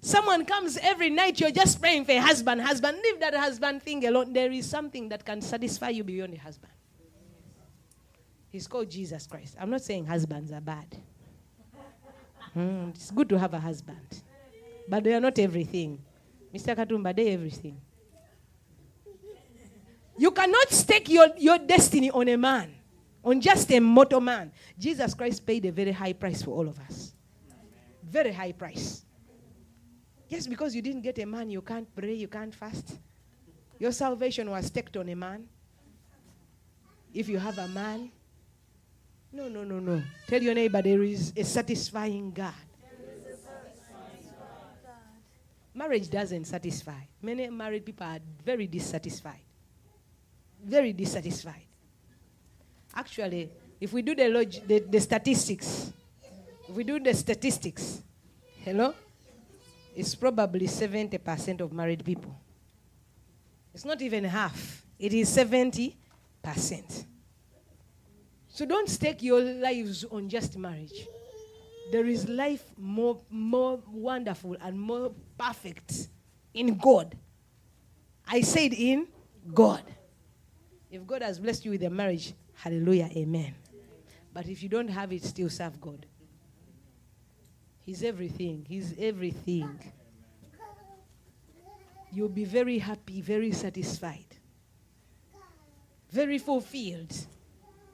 Someone 0.00 0.44
comes 0.44 0.76
every 0.78 1.10
night, 1.10 1.40
you're 1.40 1.52
just 1.52 1.80
praying 1.80 2.04
for 2.06 2.10
a 2.10 2.18
husband. 2.18 2.60
Husband, 2.60 2.98
leave 3.04 3.20
that 3.20 3.34
husband 3.34 3.84
thing 3.84 4.04
alone. 4.04 4.32
There 4.32 4.50
is 4.50 4.68
something 4.68 5.08
that 5.10 5.24
can 5.24 5.40
satisfy 5.40 5.90
you 5.90 6.02
beyond 6.02 6.34
a 6.34 6.38
husband. 6.38 6.72
He's 8.50 8.66
called 8.66 8.90
Jesus 8.90 9.28
Christ. 9.28 9.56
I'm 9.60 9.70
not 9.70 9.80
saying 9.80 10.06
husbands 10.06 10.50
are 10.50 10.60
bad. 10.60 10.86
Hmm, 12.52 12.88
it's 12.88 13.12
good 13.12 13.28
to 13.28 13.38
have 13.38 13.54
a 13.54 13.60
husband. 13.60 14.22
But 14.88 15.04
they 15.04 15.14
are 15.14 15.20
not 15.20 15.38
everything. 15.38 16.02
Mr. 16.52 16.74
Katumba, 16.76 17.14
they 17.14 17.32
everything. 17.32 17.80
You 20.18 20.32
cannot 20.32 20.68
stake 20.70 21.08
your, 21.08 21.28
your 21.38 21.58
destiny 21.58 22.10
on 22.10 22.28
a 22.28 22.36
man, 22.36 22.74
on 23.24 23.40
just 23.40 23.70
a 23.70 23.78
mortal 23.78 24.20
man. 24.20 24.50
Jesus 24.76 25.14
Christ 25.14 25.46
paid 25.46 25.64
a 25.64 25.70
very 25.70 25.92
high 25.92 26.12
price 26.12 26.42
for 26.42 26.50
all 26.50 26.68
of 26.68 26.78
us. 26.80 27.14
Very 28.02 28.32
high 28.32 28.52
price. 28.52 29.04
Just 30.30 30.48
because 30.48 30.74
you 30.74 30.82
didn't 30.82 31.02
get 31.02 31.18
a 31.18 31.26
man, 31.26 31.50
you 31.50 31.60
can't 31.62 31.94
pray, 31.94 32.14
you 32.14 32.28
can't 32.28 32.54
fast. 32.54 32.96
Your 33.78 33.92
salvation 33.92 34.50
was 34.50 34.66
staked 34.66 34.96
on 34.96 35.08
a 35.08 35.14
man. 35.14 35.46
If 37.12 37.28
you 37.28 37.38
have 37.38 37.58
a 37.58 37.68
man, 37.68 38.10
no, 39.32 39.48
no, 39.48 39.64
no, 39.64 39.78
no. 39.78 40.02
Tell 40.26 40.42
your 40.42 40.54
neighbor 40.54 40.80
there 40.82 41.02
is 41.02 41.32
a 41.36 41.44
satisfying 41.44 42.32
God. 42.32 42.54
Marriage 45.74 46.10
doesn't 46.10 46.44
satisfy. 46.44 47.00
Many 47.22 47.48
married 47.48 47.84
people 47.84 48.06
are 48.06 48.20
very 48.44 48.66
dissatisfied. 48.66 49.40
Very 50.62 50.92
dissatisfied. 50.92 51.64
Actually, 52.94 53.50
if 53.80 53.92
we 53.92 54.02
do 54.02 54.14
the, 54.14 54.28
log- 54.28 54.68
the, 54.68 54.80
the 54.80 55.00
statistics, 55.00 55.92
we 56.74 56.84
do 56.84 57.00
the 57.00 57.14
statistics, 57.14 58.02
hello? 58.64 58.94
It's 59.94 60.14
probably 60.14 60.66
70% 60.66 61.60
of 61.60 61.72
married 61.72 62.04
people. 62.04 62.34
It's 63.74 63.84
not 63.84 64.00
even 64.02 64.24
half, 64.24 64.84
it 64.98 65.12
is 65.12 65.34
70%. 65.36 65.94
So 68.48 68.66
don't 68.66 68.88
stake 68.88 69.22
your 69.22 69.40
lives 69.40 70.04
on 70.04 70.28
just 70.28 70.58
marriage. 70.58 71.06
There 71.90 72.06
is 72.06 72.28
life 72.28 72.64
more, 72.76 73.18
more 73.30 73.80
wonderful 73.90 74.56
and 74.60 74.78
more 74.78 75.12
perfect 75.38 76.08
in 76.54 76.76
God. 76.76 77.16
I 78.26 78.42
said 78.42 78.72
in 78.72 79.08
God. 79.52 79.82
If 80.90 81.06
God 81.06 81.22
has 81.22 81.38
blessed 81.38 81.64
you 81.64 81.72
with 81.72 81.82
a 81.82 81.90
marriage, 81.90 82.34
hallelujah, 82.54 83.10
amen. 83.16 83.54
But 84.32 84.48
if 84.48 84.62
you 84.62 84.68
don't 84.68 84.88
have 84.88 85.12
it, 85.12 85.24
still 85.24 85.50
serve 85.50 85.80
God. 85.80 86.06
He's 87.84 88.02
everything. 88.02 88.64
He's 88.68 88.94
everything. 88.98 89.78
You'll 92.12 92.28
be 92.28 92.44
very 92.44 92.78
happy, 92.78 93.20
very 93.20 93.52
satisfied, 93.52 94.26
very 96.10 96.38
fulfilled. 96.38 97.12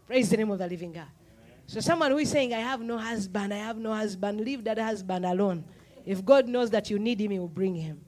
Praise 0.07 0.31
the 0.31 0.37
name 0.37 0.51
of 0.51 0.59
the 0.59 0.67
living 0.67 0.93
God. 0.93 1.07
So, 1.67 1.81
someone 1.81 2.11
who 2.11 2.19
is 2.19 2.31
saying, 2.31 2.53
I 2.55 2.61
have 2.61 2.81
no 2.81 2.99
husband, 2.99 3.53
I 3.53 3.59
have 3.59 3.77
no 3.77 3.93
husband, 3.93 4.41
leave 4.41 4.65
that 4.65 4.79
husband 4.79 5.25
alone. 5.25 5.65
If 6.05 6.25
God 6.25 6.49
knows 6.49 6.71
that 6.71 6.91
you 6.91 6.99
need 6.99 7.21
him, 7.21 7.31
he 7.31 7.39
will 7.39 7.47
bring 7.47 7.75
him. 7.75 8.01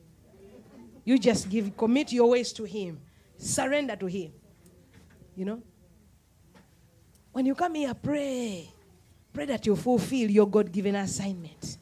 You 1.04 1.18
just 1.18 1.48
give, 1.48 1.76
commit 1.76 2.10
your 2.12 2.30
ways 2.30 2.52
to 2.54 2.64
him, 2.64 3.00
surrender 3.36 3.96
to 3.96 4.06
him. 4.06 4.32
You 5.36 5.44
know? 5.44 5.62
When 7.32 7.46
you 7.46 7.54
come 7.54 7.74
here, 7.74 7.94
pray. 7.94 8.70
Pray 9.32 9.44
that 9.46 9.66
you 9.66 9.76
fulfill 9.76 10.30
your 10.30 10.48
God 10.48 10.72
given 10.72 10.96
assignment. 10.96 11.78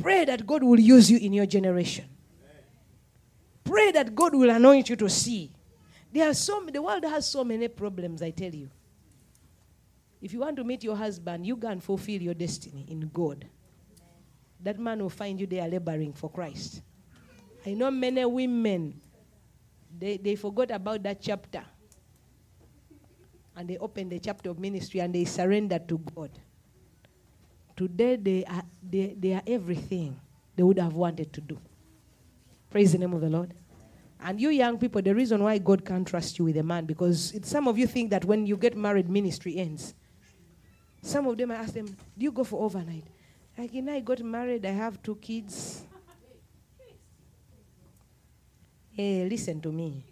Pray 0.00 0.24
that 0.24 0.46
God 0.46 0.62
will 0.62 0.80
use 0.80 1.10
you 1.10 1.18
in 1.18 1.32
your 1.32 1.46
generation. 1.46 2.06
Pray 3.64 3.92
that 3.92 4.14
God 4.14 4.34
will 4.34 4.50
anoint 4.50 4.88
you 4.88 4.96
to 4.96 5.08
see. 5.08 5.50
There 6.12 6.28
are 6.28 6.34
so 6.34 6.64
the 6.72 6.82
world 6.82 7.04
has 7.04 7.28
so 7.30 7.44
many 7.44 7.68
problems, 7.68 8.22
I 8.22 8.30
tell 8.30 8.54
you. 8.54 8.70
If 10.20 10.32
you 10.32 10.40
want 10.40 10.56
to 10.56 10.64
meet 10.64 10.84
your 10.84 10.96
husband, 10.96 11.46
you 11.46 11.56
can 11.56 11.80
fulfill 11.80 12.20
your 12.20 12.34
destiny 12.34 12.86
in 12.88 13.10
God. 13.12 13.46
That 14.62 14.78
man 14.78 15.00
will 15.00 15.10
find 15.10 15.40
you 15.40 15.46
there 15.46 15.66
laboring 15.66 16.12
for 16.12 16.30
Christ. 16.30 16.82
I 17.64 17.74
know 17.74 17.90
many 17.90 18.24
women, 18.24 19.00
they, 19.98 20.16
they 20.16 20.36
forgot 20.36 20.70
about 20.70 21.02
that 21.02 21.20
chapter. 21.20 21.64
And 23.56 23.68
they 23.68 23.78
opened 23.78 24.12
the 24.12 24.18
chapter 24.18 24.50
of 24.50 24.58
ministry 24.58 25.00
and 25.00 25.14
they 25.14 25.24
surrendered 25.24 25.88
to 25.88 25.98
God. 25.98 26.30
Today 27.76 28.16
they 28.16 28.44
are, 28.44 28.62
they, 28.82 29.14
they 29.18 29.34
are 29.34 29.42
everything 29.46 30.18
they 30.56 30.62
would 30.62 30.78
have 30.78 30.94
wanted 30.94 31.32
to 31.32 31.40
do. 31.40 31.58
Praise 32.70 32.92
the 32.92 32.98
name 32.98 33.12
of 33.14 33.20
the 33.20 33.28
Lord. 33.28 33.54
And 34.22 34.40
you 34.40 34.50
young 34.50 34.78
people, 34.78 35.00
the 35.00 35.14
reason 35.14 35.42
why 35.42 35.58
God 35.58 35.84
can't 35.84 36.06
trust 36.06 36.38
you 36.38 36.44
with 36.44 36.56
a 36.58 36.62
man, 36.62 36.84
because 36.84 37.34
some 37.42 37.66
of 37.68 37.78
you 37.78 37.86
think 37.86 38.10
that 38.10 38.24
when 38.24 38.46
you 38.46 38.56
get 38.56 38.76
married, 38.76 39.08
ministry 39.08 39.56
ends. 39.56 39.94
Some 41.02 41.26
of 41.26 41.38
them, 41.38 41.50
I 41.50 41.54
ask 41.56 41.72
them, 41.72 41.86
do 41.86 42.24
you 42.24 42.30
go 42.30 42.44
for 42.44 42.62
overnight? 42.62 43.04
Like, 43.56 43.72
you 43.72 43.82
know, 43.82 43.94
I 43.94 44.00
got 44.00 44.20
married, 44.20 44.66
I 44.66 44.72
have 44.72 45.02
two 45.02 45.16
kids. 45.16 45.82
Hey, 48.92 49.26
listen 49.30 49.60
to 49.62 49.72
me. 49.72 50.04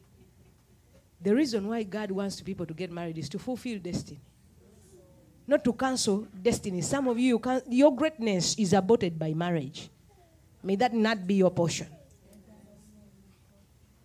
The 1.20 1.34
reason 1.34 1.66
why 1.66 1.82
God 1.82 2.10
wants 2.10 2.40
people 2.40 2.66
to 2.66 2.74
get 2.74 2.90
married 2.90 3.18
is 3.18 3.28
to 3.30 3.38
fulfill 3.38 3.78
destiny, 3.78 4.20
not 5.46 5.64
to 5.64 5.72
cancel 5.72 6.28
destiny. 6.42 6.80
Some 6.80 7.08
of 7.08 7.18
you, 7.18 7.28
you 7.28 7.38
can, 7.38 7.62
your 7.68 7.94
greatness 7.94 8.54
is 8.56 8.72
aborted 8.72 9.18
by 9.18 9.34
marriage. 9.34 9.90
May 10.62 10.76
that 10.76 10.94
not 10.94 11.26
be 11.26 11.34
your 11.34 11.50
portion. 11.50 11.88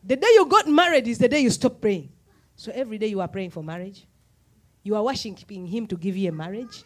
The 0.03 0.15
day 0.15 0.27
you 0.33 0.45
got 0.47 0.67
married 0.67 1.07
is 1.07 1.17
the 1.17 1.29
day 1.29 1.39
you 1.39 1.49
stop 1.49 1.79
praying. 1.79 2.09
So 2.55 2.71
every 2.73 2.97
day 2.97 3.07
you 3.07 3.21
are 3.21 3.27
praying 3.27 3.51
for 3.51 3.63
marriage. 3.63 4.05
You 4.83 4.95
are 4.95 5.03
worshiping 5.03 5.65
Him 5.65 5.87
to 5.87 5.95
give 5.95 6.17
you 6.17 6.29
a 6.29 6.31
marriage. 6.31 6.83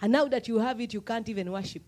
And 0.00 0.12
now 0.12 0.26
that 0.26 0.46
you 0.46 0.58
have 0.58 0.80
it, 0.80 0.92
you 0.92 1.00
can't 1.00 1.28
even 1.28 1.50
worship. 1.50 1.82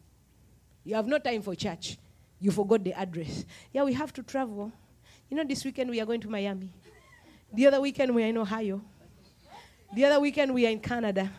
You 0.83 0.95
have 0.95 1.07
no 1.07 1.19
time 1.19 1.43
for 1.43 1.55
church. 1.55 1.99
You 2.41 2.51
forgot 2.51 2.83
the 2.83 2.95
address. 2.95 3.45
Yeah, 3.73 3.85
we 3.85 3.93
have 3.93 4.13
to 4.15 4.23
travel. 4.23 4.73
You 5.29 5.37
know, 5.37 5.45
this 5.45 5.65
weekend 5.65 5.91
we 5.91 6.01
are 6.01 6.07
going 6.07 6.21
to 6.23 6.29
Miami. 6.29 6.73
The 7.53 7.67
other 7.67 7.81
weekend 7.81 8.15
we 8.15 8.23
are 8.23 8.27
in 8.27 8.37
Ohio. 8.37 8.81
The 9.95 10.05
other 10.05 10.21
weekend 10.21 10.55
we 10.55 10.67
are 10.67 10.71
in 10.71 10.81
Canada. 10.81 11.31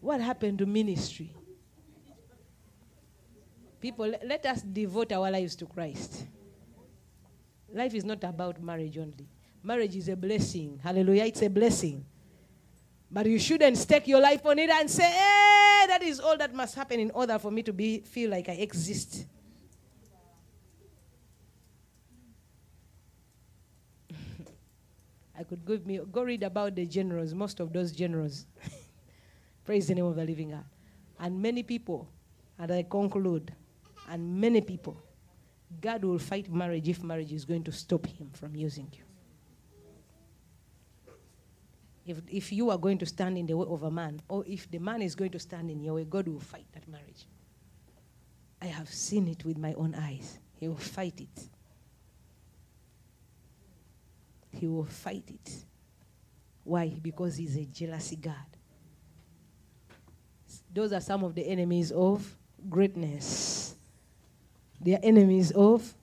What 0.00 0.20
happened 0.20 0.58
to 0.58 0.66
ministry? 0.66 1.34
People, 3.80 4.14
let 4.24 4.46
us 4.46 4.62
devote 4.62 5.12
our 5.12 5.30
lives 5.30 5.56
to 5.56 5.66
Christ. 5.66 6.24
Life 7.72 7.94
is 7.94 8.04
not 8.04 8.22
about 8.22 8.62
marriage 8.62 8.96
only. 8.98 9.28
Marriage 9.62 9.96
is 9.96 10.08
a 10.08 10.16
blessing. 10.16 10.78
Hallelujah. 10.82 11.24
It's 11.24 11.42
a 11.42 11.50
blessing. 11.50 12.04
But 13.10 13.26
you 13.26 13.38
shouldn't 13.38 13.76
stake 13.76 14.06
your 14.06 14.20
life 14.20 14.44
on 14.46 14.58
it 14.58 14.70
and 14.70 14.90
say, 14.90 15.04
hey, 15.10 15.84
that 15.88 16.02
is 16.02 16.20
all 16.20 16.36
that 16.36 16.54
must 16.54 16.74
happen 16.74 17.00
in 17.00 17.10
order 17.10 17.38
for 17.38 17.50
me 17.50 17.62
to 17.62 17.72
be 17.72 18.00
feel 18.00 18.30
like 18.30 18.48
I 18.48 18.52
exist. 18.52 19.26
I 25.38 25.42
could 25.42 25.64
give 25.66 25.86
me 25.86 26.00
go 26.12 26.22
read 26.22 26.42
about 26.42 26.74
the 26.74 26.86
generals, 26.86 27.34
most 27.34 27.60
of 27.60 27.72
those 27.72 27.92
generals. 27.92 28.46
Praise 29.64 29.88
the 29.88 29.94
name 29.94 30.04
of 30.04 30.16
the 30.16 30.24
living 30.24 30.50
God. 30.50 30.64
And 31.18 31.40
many 31.40 31.62
people, 31.62 32.08
and 32.58 32.70
I 32.70 32.82
conclude, 32.82 33.52
and 34.08 34.40
many 34.40 34.60
people, 34.60 34.96
God 35.80 36.04
will 36.04 36.18
fight 36.18 36.52
marriage 36.52 36.88
if 36.88 37.02
marriage 37.02 37.32
is 37.32 37.44
going 37.44 37.64
to 37.64 37.72
stop 37.72 38.06
him 38.06 38.30
from 38.32 38.54
using 38.54 38.88
you. 38.92 39.04
If, 42.06 42.18
if 42.28 42.52
you 42.52 42.70
are 42.70 42.76
going 42.76 42.98
to 42.98 43.06
stand 43.06 43.38
in 43.38 43.46
the 43.46 43.56
way 43.56 43.66
of 43.68 43.82
a 43.82 43.90
man, 43.90 44.20
or 44.28 44.44
if 44.46 44.70
the 44.70 44.78
man 44.78 45.00
is 45.00 45.14
going 45.14 45.30
to 45.30 45.38
stand 45.38 45.70
in 45.70 45.82
your 45.82 45.94
way, 45.94 46.04
God 46.04 46.28
will 46.28 46.40
fight 46.40 46.66
that 46.74 46.86
marriage. 46.86 47.26
I 48.60 48.66
have 48.66 48.90
seen 48.90 49.26
it 49.28 49.44
with 49.44 49.56
my 49.56 49.72
own 49.74 49.94
eyes. 49.94 50.38
He 50.54 50.68
will 50.68 50.76
fight 50.76 51.20
it. 51.20 51.48
He 54.58 54.66
will 54.66 54.84
fight 54.84 55.24
it. 55.28 55.64
Why? 56.62 56.88
Because 56.88 57.36
he's 57.36 57.56
a 57.56 57.64
jealousy 57.64 58.16
God. 58.16 58.34
Those 60.72 60.92
are 60.92 61.00
some 61.00 61.22
of 61.24 61.34
the 61.34 61.46
enemies 61.46 61.92
of 61.92 62.36
greatness. 62.68 63.74
They 64.80 64.94
are 64.94 65.00
enemies 65.02 65.50
of. 65.50 65.94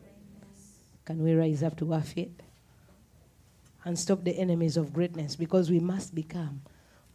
Greatness. 0.00 0.78
Can 1.04 1.22
we 1.22 1.34
rise 1.34 1.62
up 1.62 1.76
to 1.78 1.92
our 1.92 2.02
feet? 2.02 2.40
and 3.84 3.98
stop 3.98 4.24
the 4.24 4.38
enemies 4.38 4.76
of 4.76 4.92
greatness 4.92 5.36
because 5.36 5.70
we 5.70 5.80
must 5.80 6.14
become 6.14 6.60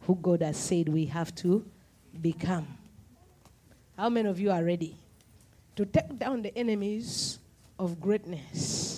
who 0.00 0.16
God 0.16 0.42
has 0.42 0.56
said 0.56 0.88
we 0.88 1.06
have 1.06 1.34
to 1.36 1.64
become. 2.20 2.66
How 3.96 4.08
many 4.08 4.28
of 4.28 4.40
you 4.40 4.50
are 4.50 4.62
ready 4.62 4.96
to 5.76 5.86
take 5.86 6.18
down 6.18 6.42
the 6.42 6.56
enemies 6.56 7.38
of 7.78 8.00
greatness? 8.00 8.95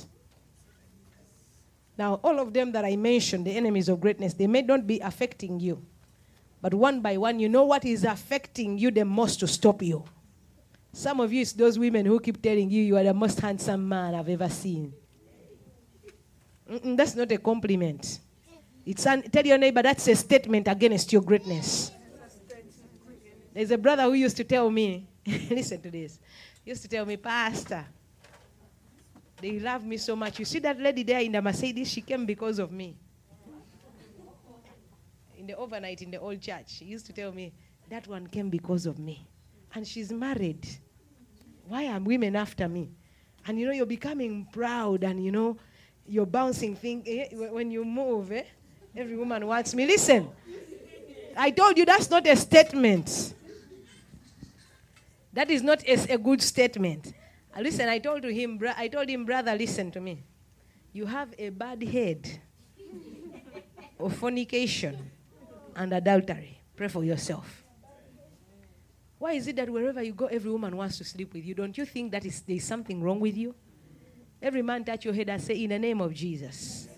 Now, 1.98 2.20
all 2.22 2.38
of 2.38 2.54
them 2.54 2.70
that 2.72 2.84
I 2.84 2.94
mentioned, 2.94 3.44
the 3.44 3.56
enemies 3.56 3.88
of 3.88 4.00
greatness, 4.00 4.32
they 4.32 4.46
may 4.46 4.62
not 4.62 4.86
be 4.86 5.00
affecting 5.00 5.58
you. 5.58 5.84
But 6.62 6.72
one 6.72 7.00
by 7.00 7.16
one, 7.16 7.40
you 7.40 7.48
know 7.48 7.64
what 7.64 7.84
is 7.84 8.04
affecting 8.04 8.78
you 8.78 8.92
the 8.92 9.04
most 9.04 9.40
to 9.40 9.48
stop 9.48 9.82
you. 9.82 10.04
Some 10.92 11.18
of 11.18 11.32
you, 11.32 11.42
it's 11.42 11.52
those 11.52 11.76
women 11.76 12.06
who 12.06 12.20
keep 12.20 12.40
telling 12.40 12.70
you 12.70 12.82
you 12.82 12.96
are 12.96 13.02
the 13.02 13.12
most 13.12 13.40
handsome 13.40 13.88
man 13.88 14.14
I've 14.14 14.28
ever 14.28 14.48
seen. 14.48 14.94
Mm-mm, 16.70 16.96
that's 16.96 17.16
not 17.16 17.32
a 17.32 17.38
compliment. 17.38 18.20
It's 18.86 19.06
an, 19.06 19.22
tell 19.22 19.44
your 19.44 19.58
neighbor 19.58 19.82
that's 19.82 20.06
a 20.08 20.14
statement 20.14 20.68
against 20.68 21.12
your 21.12 21.22
greatness. 21.22 21.90
There's 23.52 23.70
a 23.72 23.78
brother 23.78 24.04
who 24.04 24.12
used 24.12 24.36
to 24.36 24.44
tell 24.44 24.70
me, 24.70 25.08
listen 25.50 25.80
to 25.82 25.90
this. 25.90 26.20
Used 26.64 26.82
to 26.82 26.88
tell 26.88 27.04
me, 27.04 27.16
Pastor, 27.16 27.84
they 29.40 29.58
love 29.58 29.84
me 29.84 29.96
so 29.96 30.16
much. 30.16 30.38
You 30.38 30.44
see 30.44 30.58
that 30.60 30.80
lady 30.80 31.02
there 31.02 31.20
in 31.20 31.32
the 31.32 31.42
Mercedes? 31.42 31.90
She 31.90 32.00
came 32.00 32.26
because 32.26 32.58
of 32.58 32.72
me. 32.72 32.96
In 35.36 35.46
the 35.46 35.56
overnight 35.56 36.02
in 36.02 36.10
the 36.10 36.18
old 36.18 36.40
church, 36.40 36.64
she 36.68 36.84
used 36.84 37.06
to 37.06 37.12
tell 37.12 37.32
me, 37.32 37.52
that 37.88 38.06
one 38.06 38.26
came 38.26 38.50
because 38.50 38.86
of 38.86 38.98
me. 38.98 39.26
And 39.74 39.86
she's 39.86 40.12
married. 40.12 40.66
Why 41.66 41.86
are 41.86 42.00
women 42.00 42.36
after 42.36 42.68
me? 42.68 42.90
And 43.46 43.58
you 43.58 43.66
know, 43.66 43.72
you're 43.72 43.86
becoming 43.86 44.46
proud 44.52 45.04
and 45.04 45.24
you 45.24 45.30
know, 45.30 45.56
you're 46.06 46.26
bouncing 46.26 46.74
thing 46.74 47.02
eh, 47.06 47.28
when 47.32 47.70
you 47.70 47.84
move. 47.84 48.32
Eh? 48.32 48.44
Every 48.96 49.16
woman 49.16 49.46
wants 49.46 49.74
me. 49.74 49.86
Listen, 49.86 50.28
I 51.36 51.50
told 51.50 51.78
you 51.78 51.84
that's 51.84 52.10
not 52.10 52.26
a 52.26 52.34
statement. 52.36 53.34
That 55.32 55.50
is 55.50 55.62
not 55.62 55.86
a, 55.86 56.14
a 56.14 56.18
good 56.18 56.42
statement. 56.42 57.12
Listen, 57.56 57.88
I 57.88 57.98
told 57.98 58.22
to 58.22 58.32
him, 58.32 58.60
I 58.76 58.88
told 58.88 59.08
him, 59.08 59.24
brother, 59.24 59.54
listen 59.54 59.90
to 59.92 60.00
me. 60.00 60.22
You 60.92 61.06
have 61.06 61.34
a 61.38 61.50
bad 61.50 61.82
head 61.82 62.40
of 63.98 64.14
fornication 64.16 65.10
and 65.74 65.92
adultery. 65.92 66.60
Pray 66.76 66.88
for 66.88 67.04
yourself. 67.04 67.64
Why 69.18 69.32
is 69.32 69.48
it 69.48 69.56
that 69.56 69.68
wherever 69.68 70.02
you 70.02 70.12
go, 70.12 70.26
every 70.26 70.50
woman 70.50 70.76
wants 70.76 70.98
to 70.98 71.04
sleep 71.04 71.34
with 71.34 71.44
you? 71.44 71.54
Don't 71.54 71.76
you 71.76 71.84
think 71.84 72.12
that 72.12 72.24
is, 72.24 72.42
there's 72.42 72.64
something 72.64 73.02
wrong 73.02 73.18
with 73.18 73.36
you? 73.36 73.54
Every 74.40 74.62
man 74.62 74.84
touch 74.84 75.04
your 75.04 75.14
head 75.14 75.28
and 75.28 75.42
say, 75.42 75.60
In 75.60 75.70
the 75.70 75.78
name 75.78 76.00
of 76.00 76.14
Jesus, 76.14 76.88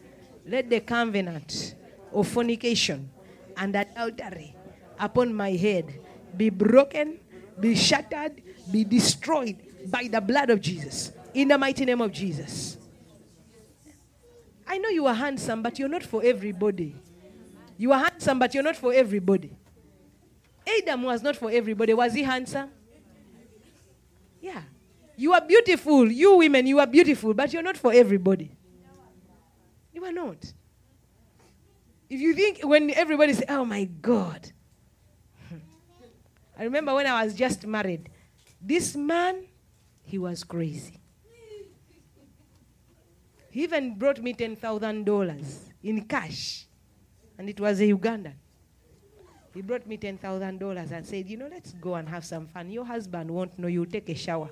let 0.47 0.69
the 0.69 0.81
covenant 0.81 1.75
of 2.13 2.29
fornication 2.29 3.11
and 3.57 3.75
adultery 3.75 4.55
upon 4.99 5.35
my 5.35 5.53
head 5.53 5.99
be 6.37 6.51
broken, 6.51 7.19
be 7.59 7.75
shattered, 7.75 8.43
be 8.71 8.85
destroyed 8.85 9.57
by 9.87 10.09
the 10.11 10.21
blood 10.21 10.51
of 10.51 10.61
Jesus. 10.61 11.13
In 11.35 11.49
the 11.49 11.59
mighty 11.59 11.85
name 11.85 12.01
of 12.01 12.13
Jesus. 12.13 12.77
I 14.67 14.79
know 14.79 14.89
you 14.89 15.07
are 15.07 15.15
handsome, 15.15 15.63
but 15.63 15.79
you're 15.79 15.89
not 15.89 16.03
for 16.03 16.23
everybody. 16.25 16.95
You 17.77 17.93
are 17.93 17.99
handsome, 17.99 18.39
but 18.39 18.55
you're 18.55 18.63
not 18.63 18.77
for 18.77 18.93
everybody. 18.93 19.57
Adam 20.79 21.03
was 21.03 21.23
not 21.23 21.37
for 21.37 21.51
everybody. 21.51 21.95
Was 21.95 22.13
he 22.13 22.23
handsome? 22.23 22.71
Yeah. 24.41 24.63
You 25.17 25.33
are 25.33 25.41
beautiful. 25.41 26.11
You 26.11 26.37
women, 26.37 26.67
you 26.67 26.79
are 26.79 26.87
beautiful, 26.87 27.35
but 27.35 27.53
you're 27.53 27.63
not 27.63 27.77
for 27.77 27.93
everybody. 27.93 28.51
You 29.93 30.05
are 30.05 30.13
not. 30.13 30.53
If 32.09 32.21
you 32.21 32.35
think 32.35 32.61
when 32.63 32.91
everybody 32.91 33.35
say, 33.35 33.45
"Oh 33.49 33.65
my 33.65 33.85
God," 33.85 34.51
I 36.59 36.65
remember 36.65 36.95
when 36.95 37.07
I 37.07 37.25
was 37.25 37.35
just 37.35 37.67
married. 37.67 38.09
This 38.61 38.97
man, 38.97 39.45
he 40.11 40.19
was 40.19 40.43
crazy. 40.43 41.01
He 43.51 43.63
even 43.63 43.97
brought 43.97 44.21
me 44.21 44.33
ten 44.33 44.57
thousand 44.57 45.05
dollars 45.05 45.71
in 45.83 46.05
cash, 46.05 46.67
and 47.39 47.49
it 47.49 47.59
was 47.61 47.81
a 47.81 47.85
Ugandan. 47.85 48.35
He 49.55 49.63
brought 49.63 49.87
me 49.87 49.97
ten 49.97 50.19
thousand 50.19 50.59
dollars 50.59 50.91
and 50.93 51.07
said, 51.07 51.29
"You 51.29 51.37
know, 51.37 51.49
let's 51.49 51.73
go 51.75 51.95
and 51.95 52.09
have 52.09 52.25
some 52.25 52.47
fun. 52.47 52.71
Your 52.71 52.85
husband 52.85 53.31
won't 53.31 53.59
know. 53.59 53.69
You 53.69 53.87
take 53.87 54.09
a 54.09 54.15
shower." 54.15 54.51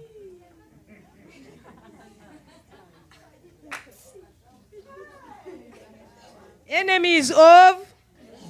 enemies 6.68 7.30
of 7.30 7.86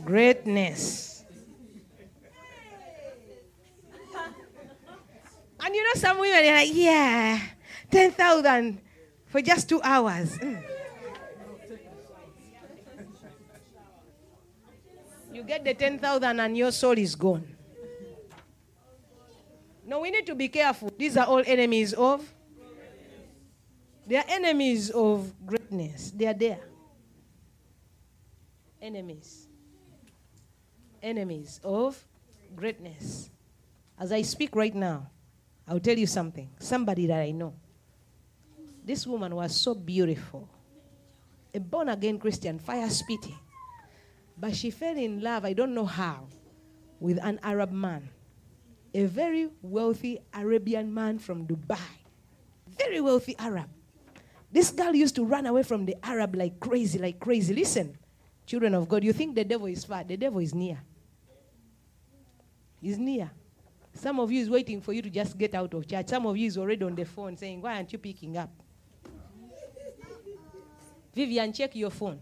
greatness. 0.05 1.08
And 5.61 5.75
you 5.75 5.85
know, 5.85 6.01
some 6.01 6.19
women 6.19 6.45
are 6.45 6.57
like, 6.57 6.71
yeah, 6.73 7.41
10,000 7.91 8.81
for 9.27 9.41
just 9.41 9.69
two 9.69 9.81
hours. 9.83 10.39
Mm. 10.39 10.63
You 15.33 15.43
get 15.43 15.65
the 15.65 15.75
10,000 15.75 16.41
and 16.41 16.57
your 16.57 16.73
soul 16.73 16.99
is 16.99 17.15
gone. 17.15 17.47
No, 19.87 20.01
we 20.01 20.11
need 20.11 20.27
to 20.27 20.35
be 20.35 20.49
careful. 20.49 20.93
These 20.97 21.17
are 21.17 21.27
all 21.27 21.43
enemies 21.47 21.93
of. 21.95 22.27
They 24.07 24.17
are 24.17 24.25
enemies 24.29 24.91
of 24.91 25.33
greatness. 25.47 26.11
They 26.11 26.27
are 26.27 26.35
there 26.35 26.61
enemies. 28.81 29.47
Enemies 31.03 31.61
of 31.63 32.03
greatness. 32.55 33.31
As 33.99 34.13
I 34.13 34.23
speak 34.23 34.55
right 34.55 34.75
now, 34.75 35.11
I'll 35.69 35.81
tell 35.81 35.99
you 35.99 36.07
something. 36.07 36.49
Somebody 36.59 37.07
that 37.07 37.21
I 37.21 37.31
know. 37.31 37.55
This 38.85 39.07
woman 39.07 39.35
was 39.35 39.55
so 39.55 39.75
beautiful. 39.75 40.49
A 41.55 41.61
born 41.61 41.89
again 41.89 42.19
Christian, 42.19 42.59
fire 42.59 42.89
spitting. 42.89 43.39
But 44.37 44.57
she 44.57 44.71
fell 44.71 44.97
in 44.97 45.21
love, 45.21 45.45
I 45.45 45.53
don't 45.53 45.75
know 45.75 45.85
how, 45.85 46.29
with 47.01 47.19
an 47.23 47.41
Arab 47.43 47.73
man. 47.73 48.09
A 48.95 49.05
very 49.05 49.51
wealthy 49.61 50.21
Arabian 50.33 50.93
man 50.93 51.19
from 51.19 51.47
Dubai. 51.47 51.79
Very 52.79 53.01
wealthy 53.01 53.35
Arab. 53.39 53.69
This 54.51 54.71
girl 54.71 54.95
used 54.95 55.17
to 55.17 55.25
run 55.25 55.45
away 55.45 55.63
from 55.63 55.85
the 55.85 55.97
Arab 56.03 56.35
like 56.35 56.59
crazy, 56.61 56.99
like 56.99 57.21
crazy. 57.21 57.53
Listen, 57.53 57.99
Children 58.49 58.73
of 58.77 58.89
God, 58.89 59.05
you 59.05 59.13
think 59.13 59.35
the 59.35 59.45
devil 59.45 59.67
is 59.67 59.85
far. 59.85 60.03
The 60.05 60.17
devil 60.17 60.41
is 60.41 60.55
near. 60.55 60.81
He's 62.81 62.97
near. 62.97 63.31
Some 63.95 64.21
of 64.21 64.31
you 64.31 64.41
is 64.41 64.51
waiting 64.51 64.81
for 64.81 64.93
you 64.93 65.03
to 65.03 65.11
just 65.11 65.37
get 65.37 65.55
out 65.55 65.75
of 65.75 65.87
church. 65.87 66.09
Some 66.09 66.27
of 66.27 66.37
you 66.37 66.47
is 66.47 66.57
already 66.57 66.85
on 66.85 66.95
the 66.95 67.05
phone 67.05 67.37
saying, 67.37 67.61
Why 67.61 67.77
aren't 67.77 67.93
you 67.93 67.99
picking 67.99 68.37
up? 68.37 68.51
Vivian, 71.15 71.53
check 71.53 71.75
your 71.75 71.91
phone. 71.91 72.21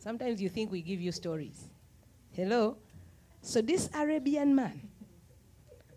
Sometimes 0.00 0.40
you 0.40 0.48
think 0.48 0.72
we 0.72 0.80
give 0.82 1.00
you 1.00 1.12
stories. 1.12 1.68
Hello? 2.32 2.78
So 3.42 3.60
this 3.60 3.88
Arabian 3.94 4.54
man, 4.54 4.80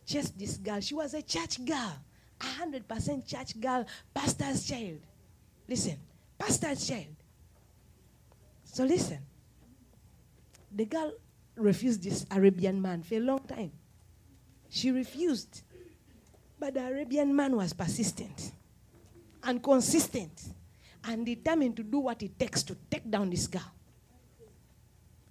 just 0.05 0.37
this 0.37 0.57
girl, 0.57 0.79
she 0.79 0.93
was 0.93 1.13
a 1.13 1.21
church 1.21 1.63
girl, 1.65 1.97
a 2.41 2.45
hundred 2.45 2.87
percent 2.87 3.25
church 3.25 3.59
girl, 3.59 3.85
pastor's 4.13 4.65
child. 4.65 4.99
Listen, 5.67 5.97
pastor's 6.37 6.85
child. 6.87 7.15
So 8.63 8.83
listen. 8.83 9.19
The 10.71 10.85
girl 10.85 11.13
refused 11.55 12.03
this 12.03 12.25
Arabian 12.31 12.81
man 12.81 13.03
for 13.03 13.15
a 13.15 13.19
long 13.19 13.39
time. 13.39 13.71
She 14.69 14.91
refused. 14.91 15.61
But 16.59 16.75
the 16.75 16.85
Arabian 16.85 17.35
man 17.35 17.55
was 17.55 17.73
persistent. 17.73 18.53
and 19.43 19.61
consistent 19.61 20.55
and 21.03 21.25
determined 21.25 21.75
to 21.75 21.83
do 21.83 21.99
what 21.99 22.23
it 22.23 22.39
takes 22.39 22.63
to 22.63 22.77
take 22.89 23.09
down 23.09 23.29
this 23.29 23.47
girl. 23.47 23.71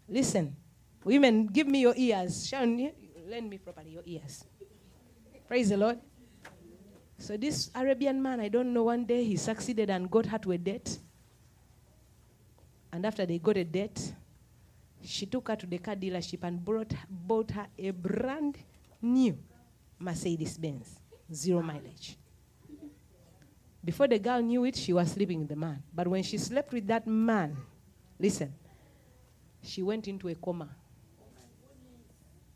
Listen, 0.08 0.54
women, 1.04 1.46
give 1.46 1.66
me 1.66 1.80
your 1.80 1.94
ears. 1.96 2.46
Sharon, 2.46 2.92
lend 3.28 3.48
me 3.48 3.58
properly 3.58 3.90
your 3.90 4.02
ears. 4.04 4.44
Praise 5.48 5.70
the 5.70 5.76
Lord. 5.76 5.98
So, 7.18 7.36
this 7.36 7.70
Arabian 7.74 8.20
man, 8.20 8.40
I 8.40 8.48
don't 8.48 8.72
know, 8.72 8.84
one 8.84 9.04
day 9.04 9.24
he 9.24 9.36
succeeded 9.36 9.90
and 9.90 10.10
got 10.10 10.26
her 10.26 10.38
to 10.38 10.52
a 10.52 10.58
date. 10.58 10.98
And 12.92 13.06
after 13.06 13.24
they 13.24 13.38
got 13.38 13.56
a 13.56 13.64
date, 13.64 14.12
she 15.04 15.26
took 15.26 15.48
her 15.48 15.56
to 15.56 15.66
the 15.66 15.78
car 15.78 15.96
dealership 15.96 16.42
and 16.42 16.64
brought, 16.64 16.92
bought 17.08 17.50
her 17.52 17.66
a 17.78 17.90
brand 17.90 18.58
new 19.00 19.36
Mercedes 19.98 20.58
Benz, 20.58 20.98
zero 21.32 21.62
mileage. 21.62 22.16
Before 23.84 24.06
the 24.06 24.18
girl 24.18 24.40
knew 24.40 24.64
it, 24.64 24.76
she 24.76 24.92
was 24.92 25.10
sleeping 25.10 25.40
with 25.40 25.48
the 25.48 25.56
man. 25.56 25.82
But 25.92 26.06
when 26.06 26.22
she 26.22 26.38
slept 26.38 26.72
with 26.72 26.86
that 26.86 27.06
man, 27.06 27.56
listen, 28.18 28.54
she 29.60 29.82
went 29.82 30.06
into 30.06 30.28
a 30.28 30.34
coma. 30.34 30.68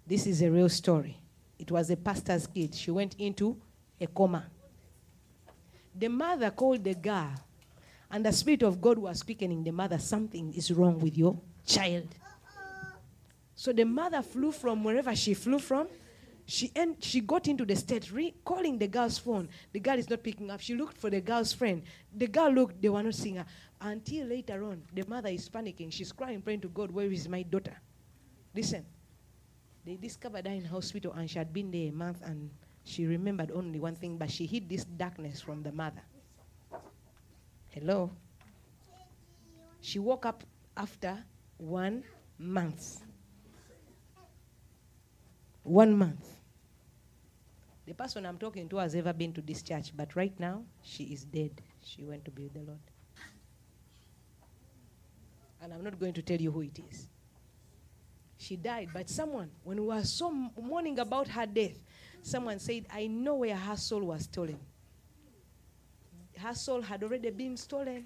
This 0.07 0.27
is 0.27 0.41
a 0.43 0.51
real 0.51 0.69
story. 0.69 1.19
It 1.59 1.71
was 1.71 1.91
a 1.91 1.97
pastor's 1.97 2.47
kid. 2.47 2.75
She 2.75 2.93
went 2.93 3.17
into 3.19 3.57
a 4.01 4.07
coma. 4.07 4.45
The 5.99 6.09
mother 6.09 6.51
called 6.51 6.85
the 6.85 6.95
girl, 6.95 7.35
and 8.11 8.25
the 8.25 8.33
Spirit 8.33 8.63
of 8.63 8.81
God 8.81 8.99
was 8.99 9.23
quickening 9.23 9.65
the 9.65 9.73
mother, 9.73 9.99
something 9.99 10.53
is 10.53 10.71
wrong 10.71 11.01
with 11.01 11.17
your 11.17 11.41
child. 11.67 12.09
So 13.57 13.73
the 13.73 13.85
mother 13.85 14.23
flew 14.23 14.53
from 14.53 14.85
wherever 14.85 15.17
she 15.17 15.33
flew 15.35 15.59
from. 15.59 15.89
She, 16.45 16.71
en- 16.77 16.97
she 17.01 17.21
got 17.21 17.49
into 17.49 17.65
the 17.65 17.75
state, 17.75 18.13
re- 18.13 18.35
calling 18.45 18.79
the 18.79 18.87
girl's 18.87 19.19
phone. 19.19 19.49
The 19.73 19.81
girl 19.81 19.99
is 19.99 20.09
not 20.09 20.23
picking 20.23 20.51
up. 20.51 20.61
She 20.61 20.75
looked 20.75 20.97
for 20.97 21.11
the 21.11 21.21
girl's 21.21 21.53
friend. 21.53 21.83
The 22.15 22.29
girl 22.29 22.53
looked, 22.53 22.81
they 22.81 22.89
were 22.89 23.03
not 23.03 23.15
seeing 23.15 23.37
her. 23.37 23.47
Until 23.81 24.29
later 24.29 24.63
on, 24.63 24.83
the 24.95 25.05
mother 25.09 25.31
is 25.31 25.49
panicking. 25.49 25.93
She's 25.93 26.13
crying, 26.13 26.43
praying 26.43 26.61
to 26.61 26.69
God, 26.69 26.93
Where 26.93 27.11
is 27.11 27.29
my 27.29 27.43
daughter? 27.43 27.77
Listen, 28.55 28.85
they 29.85 29.97
discovered 29.97 30.47
her 30.47 30.53
in 30.53 30.65
hospital 30.65 31.13
and 31.15 31.29
she 31.29 31.39
had 31.39 31.53
been 31.53 31.71
there 31.71 31.89
a 31.89 31.93
month 31.93 32.23
and 32.23 32.51
she 32.85 33.07
remembered 33.07 33.51
only 33.53 33.81
one 33.81 33.97
thing, 33.97 34.17
but 34.17 34.31
she 34.31 34.47
hid 34.47 34.69
this 34.69 34.85
darkness 34.85 35.41
from 35.41 35.63
the 35.63 35.73
mother. 35.73 36.03
Hello? 37.69 38.11
She 39.81 39.99
woke 39.99 40.27
up 40.27 40.45
after 40.77 41.25
one 41.57 42.05
month. 42.39 43.06
One 45.67 45.99
month. 45.99 46.25
The 47.87 47.95
person 47.95 48.25
I'm 48.25 48.39
talking 48.39 48.69
to 48.69 48.77
has 48.77 48.95
ever 48.95 49.13
been 49.13 49.33
to 49.33 49.41
this 49.41 49.63
church, 49.63 49.93
but 49.97 50.15
right 50.15 50.33
now 50.39 50.63
she 50.81 51.05
is 51.05 51.25
dead. 51.25 51.61
She 51.83 52.05
went 52.05 52.25
to 52.25 52.31
be 52.31 52.45
with 52.45 52.55
the 52.55 52.61
Lord. 52.61 52.79
And 55.61 55.73
I'm 55.73 55.83
not 55.83 55.99
going 55.99 56.13
to 56.13 56.23
tell 56.23 56.41
you 56.41 56.53
who 56.53 56.61
it 56.63 56.79
is. 56.89 57.09
She 58.39 58.55
died, 58.55 58.91
but 58.95 59.11
someone, 59.11 59.51
when 59.65 59.81
we 59.81 59.89
were 59.89 60.05
so 60.05 60.31
mourning 60.31 61.01
about 61.01 61.27
her 61.29 61.47
death, 61.47 61.77
someone 62.23 62.61
said, 62.61 62.87
I 62.93 63.09
know 63.09 63.35
where 63.37 63.57
her 63.57 63.77
soul 63.77 64.03
was 64.03 64.23
stolen. 64.23 64.61
Her 66.37 66.55
soul 66.55 66.81
had 66.81 67.03
already 67.03 67.31
been 67.31 67.57
stolen 67.57 68.05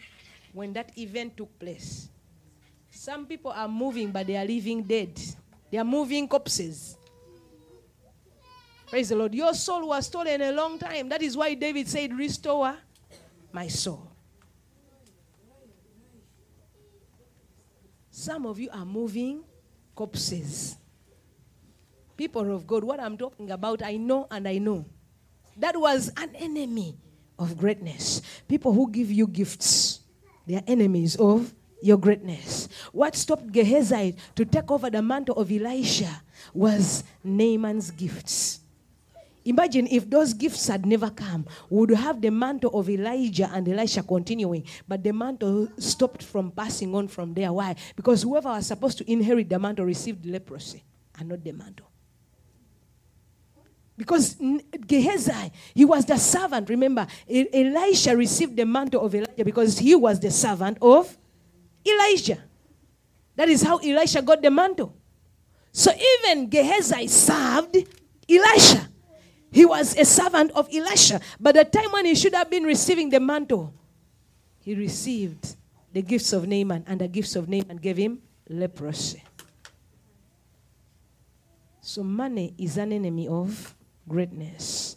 when 0.54 0.72
that 0.72 0.96
event 0.96 1.36
took 1.36 1.58
place. 1.58 2.08
Some 2.90 3.26
people 3.26 3.50
are 3.50 3.68
moving, 3.68 4.12
but 4.12 4.26
they 4.26 4.36
are 4.38 4.46
living 4.46 4.82
dead. 4.82 5.20
They 5.70 5.76
are 5.76 5.84
moving 5.84 6.26
corpses. 6.26 6.96
Praise 8.91 9.09
the 9.09 9.14
Lord. 9.14 9.32
Your 9.32 9.55
soul 9.55 9.86
was 9.86 10.07
stolen 10.07 10.43
a 10.43 10.51
long 10.51 10.76
time. 10.76 11.09
That 11.09 11.22
is 11.22 11.36
why 11.36 11.55
David 11.55 11.88
said, 11.88 12.12
Restore 12.12 12.74
my 13.53 13.68
soul. 13.68 14.11
Some 18.11 18.47
of 18.47 18.59
you 18.59 18.68
are 18.72 18.84
moving 18.84 19.45
corpses. 19.95 20.76
People 22.16 22.53
of 22.53 22.66
God, 22.66 22.82
what 22.82 22.99
I'm 22.99 23.16
talking 23.16 23.53
about, 23.53 23.80
I 23.82 23.97
know 23.97 24.26
and 24.28 24.47
I 24.49 24.59
know. 24.59 24.84
That 25.57 25.78
was 25.78 26.11
an 26.16 26.34
enemy 26.34 26.99
of 27.38 27.57
greatness. 27.57 28.20
People 28.49 28.72
who 28.72 28.91
give 28.91 29.11
you 29.11 29.28
gifts, 29.28 30.01
they 30.47 30.57
are 30.57 30.64
enemies 30.66 31.14
of 31.16 31.55
your 31.80 31.97
greatness. 31.97 32.68
What 32.93 33.14
stopped 33.14 33.53
Gehazi 33.53 34.16
to 34.34 34.45
take 34.45 34.70
over 34.70 34.91
the 34.91 35.01
mantle 35.01 35.36
of 35.36 35.51
Elisha 35.51 36.22
was 36.53 37.05
Naaman's 37.22 37.91
gifts. 37.93 38.61
Imagine 39.45 39.86
if 39.86 40.09
those 40.09 40.34
gifts 40.34 40.68
had 40.68 40.84
never 40.84 41.09
come, 41.11 41.47
we 41.70 41.78
would 41.80 41.91
have 41.91 42.20
the 42.20 42.30
mantle 42.30 42.78
of 42.78 42.91
Elijah 42.91 43.51
and 43.53 43.66
Elisha 43.66 44.03
continuing, 44.03 44.64
but 44.86 45.03
the 45.03 45.12
mantle 45.12 45.68
stopped 45.78 46.22
from 46.22 46.51
passing 46.51 46.95
on 46.95 47.09
from 47.09 47.32
there. 47.32 47.53
Why? 47.53 47.74
Because 47.97 48.22
whoever 48.22 48.51
was 48.51 48.66
supposed 48.66 48.99
to 48.99 49.11
inherit 49.11 49.49
the 49.49 49.59
mantle 49.59 49.86
received 49.86 50.26
leprosy 50.26 50.84
and 51.18 51.30
not 51.30 51.43
the 51.43 51.53
mantle. 51.53 51.86
Because 53.97 54.36
Gehazi, 54.86 55.53
he 55.74 55.84
was 55.84 56.05
the 56.07 56.16
servant. 56.16 56.68
Remember, 56.68 57.07
Elisha 57.28 58.16
received 58.16 58.57
the 58.57 58.64
mantle 58.64 59.05
of 59.05 59.14
Elijah 59.14 59.45
because 59.45 59.78
he 59.78 59.95
was 59.95 60.20
the 60.20 60.30
servant 60.30 60.78
of 60.80 61.16
Elijah. 61.86 62.43
That 63.36 63.49
is 63.49 63.62
how 63.62 63.78
Elisha 63.78 64.22
got 64.22 64.43
the 64.43 64.51
mantle. 64.51 64.95
So 65.72 65.93
even 65.93 66.49
Gehazi 66.49 67.07
served 67.09 67.76
Elisha. 68.28 68.89
He 69.51 69.64
was 69.64 69.96
a 69.96 70.05
servant 70.05 70.53
of 70.53 70.68
Elisha. 70.72 71.20
But 71.38 71.57
the 71.57 71.64
time 71.64 71.90
when 71.90 72.07
he 72.07 72.14
should 72.14 72.34
have 72.34 72.51
been 72.51 72.64
receiving 72.64 73.11
the 73.11 73.20
mantle, 73.20 73.74
he 74.61 74.74
received 74.74 75.57
the 75.92 76.03
gifts 76.03 76.32
of 76.32 76.46
Naaman, 76.46 76.84
and 76.86 77.01
the 77.01 77.09
gifts 77.09 77.34
of 77.34 77.48
Naaman 77.48 77.76
gave 77.78 77.96
him 77.96 78.22
leprosy. 78.48 79.22
So 81.80 82.05
money 82.05 82.55
is 82.57 82.76
an 82.76 82.92
enemy 82.92 83.26
of 83.26 83.74
greatness. 84.07 84.96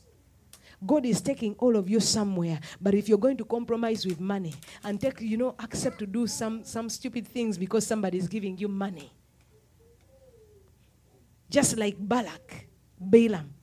God 0.86 1.06
is 1.06 1.22
taking 1.22 1.56
all 1.60 1.76
of 1.78 1.89
you 1.89 1.99
somewhere, 1.99 2.60
but 2.80 2.93
if 2.93 3.08
you're 3.08 3.18
going 3.18 3.38
to 3.38 3.45
compromise 3.45 4.06
with 4.06 4.20
money 4.20 4.54
and 4.84 4.99
take, 4.99 5.22
you 5.22 5.38
know, 5.38 5.56
accept 5.60 5.97
to 5.99 6.06
do 6.06 6.28
some, 6.28 6.64
some 6.64 6.89
stupid 6.89 7.26
things 7.26 7.58
because 7.58 7.88
somebody 7.88 8.18
is 8.18 8.28
giving 8.28 8.58
you 8.58 8.68
money, 8.68 9.10
just 11.49 11.78
like 11.78 11.95
Balak, 11.98 12.68
Balaam, 12.99 13.53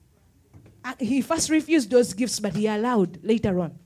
he 0.99 1.21
first 1.21 1.49
refused 1.49 1.89
those 1.89 2.13
gifts, 2.13 2.39
but 2.39 2.55
he 2.55 2.67
allowed 2.67 3.23
later 3.23 3.59
on. 3.59 3.77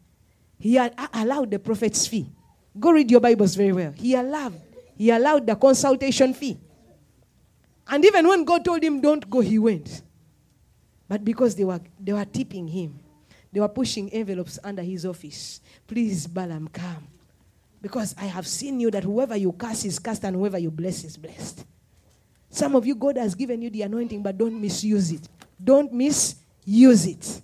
He 0.58 0.78
uh, 0.78 0.90
allowed 1.14 1.52
the 1.52 1.60
prophet's 1.60 2.08
fee. 2.08 2.28
Go 2.80 2.92
read 2.92 3.12
your 3.12 3.20
Bibles 3.20 3.56
very 3.56 3.72
well. 3.72 3.94
He 3.96 4.16
allowed. 4.16 4.62
He 4.98 5.10
allowed 5.10 5.46
the 5.46 5.56
consultation 5.56 6.34
fee. 6.34 6.58
And 7.88 8.04
even 8.04 8.28
when 8.28 8.44
God 8.44 8.66
told 8.66 8.84
him, 8.84 9.02
don't 9.02 9.30
go, 9.30 9.42
he 9.42 9.60
went. 9.60 10.02
But 11.08 11.24
because 11.24 11.56
they 11.56 11.64
were, 11.64 11.80
they 12.00 12.14
were 12.14 12.26
tipping 12.26 12.68
him, 12.68 13.00
they 13.52 13.60
were 13.60 13.70
pushing 13.70 14.10
envelopes 14.10 14.58
under 14.64 14.82
his 14.82 15.06
office. 15.06 15.62
Please, 15.88 16.28
Balaam, 16.28 16.68
come. 16.70 17.08
Because 17.82 18.16
I 18.18 18.26
have 18.26 18.48
seen 18.48 18.80
you 18.80 18.90
that 18.92 19.04
whoever 19.04 19.36
you 19.36 19.52
curse 19.52 19.86
is 19.86 20.00
cursed 20.00 20.24
and 20.24 20.36
whoever 20.36 20.58
you 20.58 20.72
bless 20.72 21.04
is 21.04 21.16
blessed. 21.16 21.66
Some 22.50 22.76
of 22.76 22.86
you, 22.86 22.96
God 22.96 23.18
has 23.18 23.36
given 23.36 23.62
you 23.62 23.70
the 23.70 23.84
anointing, 23.84 24.24
but 24.24 24.38
don't 24.38 24.60
misuse 24.60 25.12
it. 25.12 25.28
Don't 25.64 25.94
miss 25.94 26.36
use 26.66 27.06
it. 27.06 27.42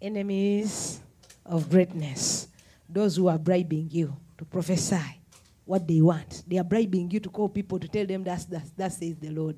Enemies 0.00 1.00
of 1.44 1.70
greatness, 1.70 2.48
those 2.88 3.16
who 3.16 3.28
are 3.28 3.38
bribing 3.38 3.88
you 3.90 4.16
to 4.36 4.44
prophesy 4.44 5.20
what 5.64 5.86
they 5.86 6.00
want. 6.00 6.42
They 6.46 6.58
are 6.58 6.64
bribing 6.64 7.10
you 7.10 7.20
to 7.20 7.28
call 7.28 7.48
people 7.48 7.78
to 7.78 7.88
tell 7.88 8.06
them 8.06 8.24
that's, 8.24 8.44
that's, 8.44 8.70
that 8.70 8.92
says 8.92 9.16
the 9.16 9.30
Lord. 9.30 9.56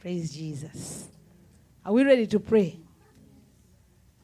Praise 0.00 0.32
Jesus. 0.32 1.08
Are 1.84 1.92
we 1.92 2.02
ready 2.04 2.26
to 2.26 2.40
pray? 2.40 2.78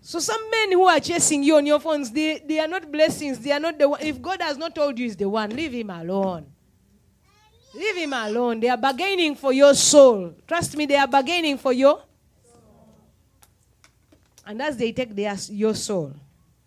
So 0.07 0.21
some 0.21 0.49
men 0.53 0.71
who 0.71 0.85
are 0.87 1.01
chasing 1.01 1.43
you 1.43 1.57
on 1.57 1.67
your 1.67 1.81
phones, 1.81 2.13
they, 2.13 2.39
they 2.39 2.61
are 2.61 2.69
not 2.69 2.93
blessings. 2.93 3.41
They 3.41 3.51
are 3.51 3.59
not 3.59 3.77
the 3.77 3.89
one. 3.89 4.01
If 4.01 4.23
God 4.23 4.41
has 4.41 4.57
not 4.57 4.73
told 4.73 4.97
you 4.97 5.07
is 5.07 5.17
the 5.17 5.29
one, 5.29 5.51
leave 5.51 5.73
him 5.73 5.91
alone. 5.91 6.47
Leave 7.75 7.97
him 7.97 8.13
alone. 8.13 8.61
They 8.61 8.69
are 8.69 8.77
bargaining 8.77 9.35
for 9.35 9.53
your 9.53 9.75
soul. 9.75 10.33
Trust 10.47 10.77
me, 10.77 10.87
they 10.87 10.95
are 10.95 11.09
bargaining 11.09 11.59
for 11.59 11.73
your 11.73 12.05
and 14.47 14.63
as 14.63 14.77
they 14.77 14.93
take 14.93 15.13
their, 15.13 15.37
your 15.49 15.75
soul, 15.75 16.13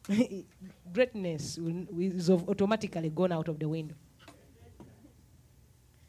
greatness 0.94 1.58
is 1.98 2.30
automatically 2.30 3.08
gone 3.08 3.32
out 3.32 3.48
of 3.48 3.58
the 3.58 3.70
window. 3.70 3.96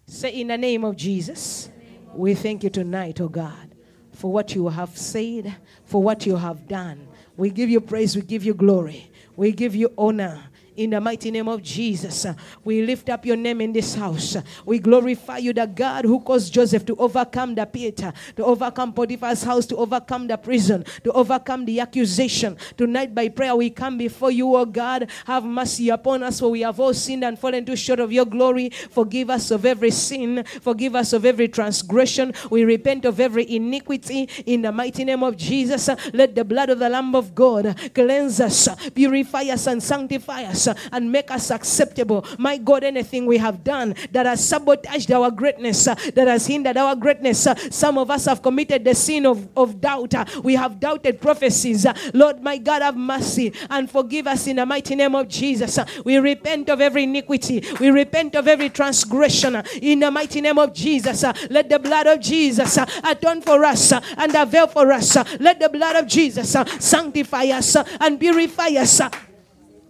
Say, 0.05 0.41
in 0.41 0.49
the 0.49 0.59
name 0.59 0.85
of 0.85 0.97
Jesus, 0.97 1.71
we 2.13 2.35
thank 2.35 2.65
you 2.65 2.71
tonight, 2.71 3.21
oh 3.21 3.29
God, 3.29 3.77
for 4.11 4.33
what 4.33 4.53
you 4.53 4.67
have 4.67 4.99
said, 4.99 5.55
for 5.85 6.03
what 6.03 6.27
you 6.27 6.35
have 6.35 6.67
done. 6.67 7.07
We 7.41 7.49
give 7.49 7.71
you 7.71 7.81
praise, 7.81 8.15
we 8.15 8.21
give 8.21 8.45
you 8.45 8.53
glory, 8.53 9.11
we 9.35 9.53
give 9.53 9.75
you 9.75 9.91
honor 9.97 10.50
In 10.77 10.91
the 10.91 11.01
mighty 11.01 11.31
name 11.31 11.49
of 11.49 11.63
Jesus, 11.63 12.27
we 12.65 12.83
lift 12.83 13.09
up 13.11 13.27
your 13.27 13.37
name 13.37 13.61
in 13.61 13.73
this 13.73 13.95
house. 13.95 14.37
We 14.65 14.79
glorify 14.79 15.39
you, 15.39 15.53
the 15.53 15.67
God 15.67 16.05
who 16.05 16.21
caused 16.21 16.53
Joseph 16.53 16.87
to 16.87 16.97
overcome 16.97 17.55
the 17.55 17.63
uh, 17.63 18.13
to 18.37 18.45
overcome 18.45 18.93
Potiphar's 18.93 19.43
house, 19.43 19.67
to 19.67 19.77
overcome 19.77 20.27
the 20.27 20.37
prison, 20.37 20.85
to 21.05 21.13
overcome 21.13 21.65
the 21.65 21.81
accusation. 21.81 22.57
Tonight, 22.77 23.15
by 23.15 23.29
prayer, 23.29 23.55
we 23.57 23.71
come 23.71 23.99
before 23.99 24.31
you, 24.31 24.55
O 24.55 24.65
God. 24.65 25.11
Have 25.27 25.45
mercy 25.45 25.89
upon 25.89 26.23
us, 26.23 26.41
for 26.41 26.51
we 26.51 26.61
have 26.61 26.79
all 26.79 26.95
sinned 26.95 27.25
and 27.25 27.39
fallen 27.39 27.65
too 27.65 27.77
short 27.77 28.01
of 28.01 28.13
your 28.13 28.27
glory. 28.27 28.71
Forgive 28.71 29.31
us 29.31 29.51
of 29.51 29.67
every 29.67 29.91
sin, 29.91 30.45
forgive 30.61 30.95
us 30.95 31.13
of 31.13 31.25
every 31.25 31.49
transgression. 31.49 32.33
We 32.51 32.65
repent 32.65 33.05
of 33.05 33.21
every 33.21 33.51
iniquity 33.51 34.29
in 34.47 34.63
the 34.63 34.73
mighty 34.73 35.05
name 35.05 35.23
of 35.23 35.37
Jesus. 35.37 35.89
Let 36.13 36.35
the 36.35 36.45
blood 36.45 36.71
of 36.71 36.79
the 36.79 36.89
Lamb 36.89 37.15
of 37.15 37.35
God 37.35 37.77
cleanse 37.95 38.41
us, 38.41 38.69
purify 38.95 39.43
us, 39.45 39.67
and 39.67 39.83
sanctify 39.83 40.45
us, 40.45 40.60
uh, 40.67 40.75
and 40.93 41.11
make 41.11 41.31
us 41.31 41.51
acceptable. 41.51 42.25
My 42.39 42.57
God, 42.57 42.85
anything 42.85 43.27
we 43.27 43.39
have 43.39 43.63
done 43.65 43.95
that 44.13 44.27
has 44.27 44.47
sabotaged 44.47 45.11
our 45.13 45.31
greatness, 45.31 45.87
uh, 45.87 45.95
that 46.15 46.29
has 46.29 46.47
hindered 46.47 46.77
our 46.77 46.95
greatness. 46.97 47.47
uh, 47.47 47.55
Some 47.71 47.99
of 47.99 48.11
us 48.11 48.25
have 48.27 48.43
committed 48.43 48.85
the 48.85 48.95
sin 48.95 49.27
of, 49.27 49.49
of 49.57 49.81
doubt. 49.81 50.15
uh, 50.15 50.25
We 50.43 50.55
have 50.57 50.81
doubted 50.81 51.21
prophecies. 51.21 51.87
Uh, 51.87 51.95
Lord, 52.15 52.43
my 52.43 52.59
God, 52.59 52.83
have 52.83 52.97
mercy 52.97 53.53
and 53.69 53.91
forgive 53.91 54.27
us 54.27 54.47
in 54.47 54.57
the 54.57 54.67
mighty 54.67 54.95
name 54.95 55.15
of 55.15 55.29
Jesus. 55.29 55.79
Uh, 55.79 55.85
we 56.05 56.19
repent 56.19 56.69
of 56.69 56.81
every 56.81 57.05
iniquity. 57.05 57.65
We 57.81 57.91
repent 57.91 58.35
of 58.35 58.49
every 58.49 58.71
transgression 58.71 59.57
uh, 59.57 59.63
in 59.81 60.01
the 60.01 60.11
mighty 60.11 60.41
name 60.41 60.59
of 60.59 60.73
Jesus. 60.75 61.23
Let 61.51 61.69
the 61.69 61.79
blood 61.79 62.07
of 62.07 62.21
Jesus 62.21 62.79
atone 63.05 63.41
for 63.43 63.65
us 63.65 63.93
and 63.93 64.35
avail 64.35 64.67
for 64.67 64.91
us. 64.93 65.17
Let 65.41 65.61
the 65.61 65.69
blood 65.69 65.97
of 65.97 66.07
Jesus 66.07 66.57
sanctify 66.79 67.45
us 67.47 67.77
and 68.01 68.19
purify 68.19 68.69
us. 68.79 69.01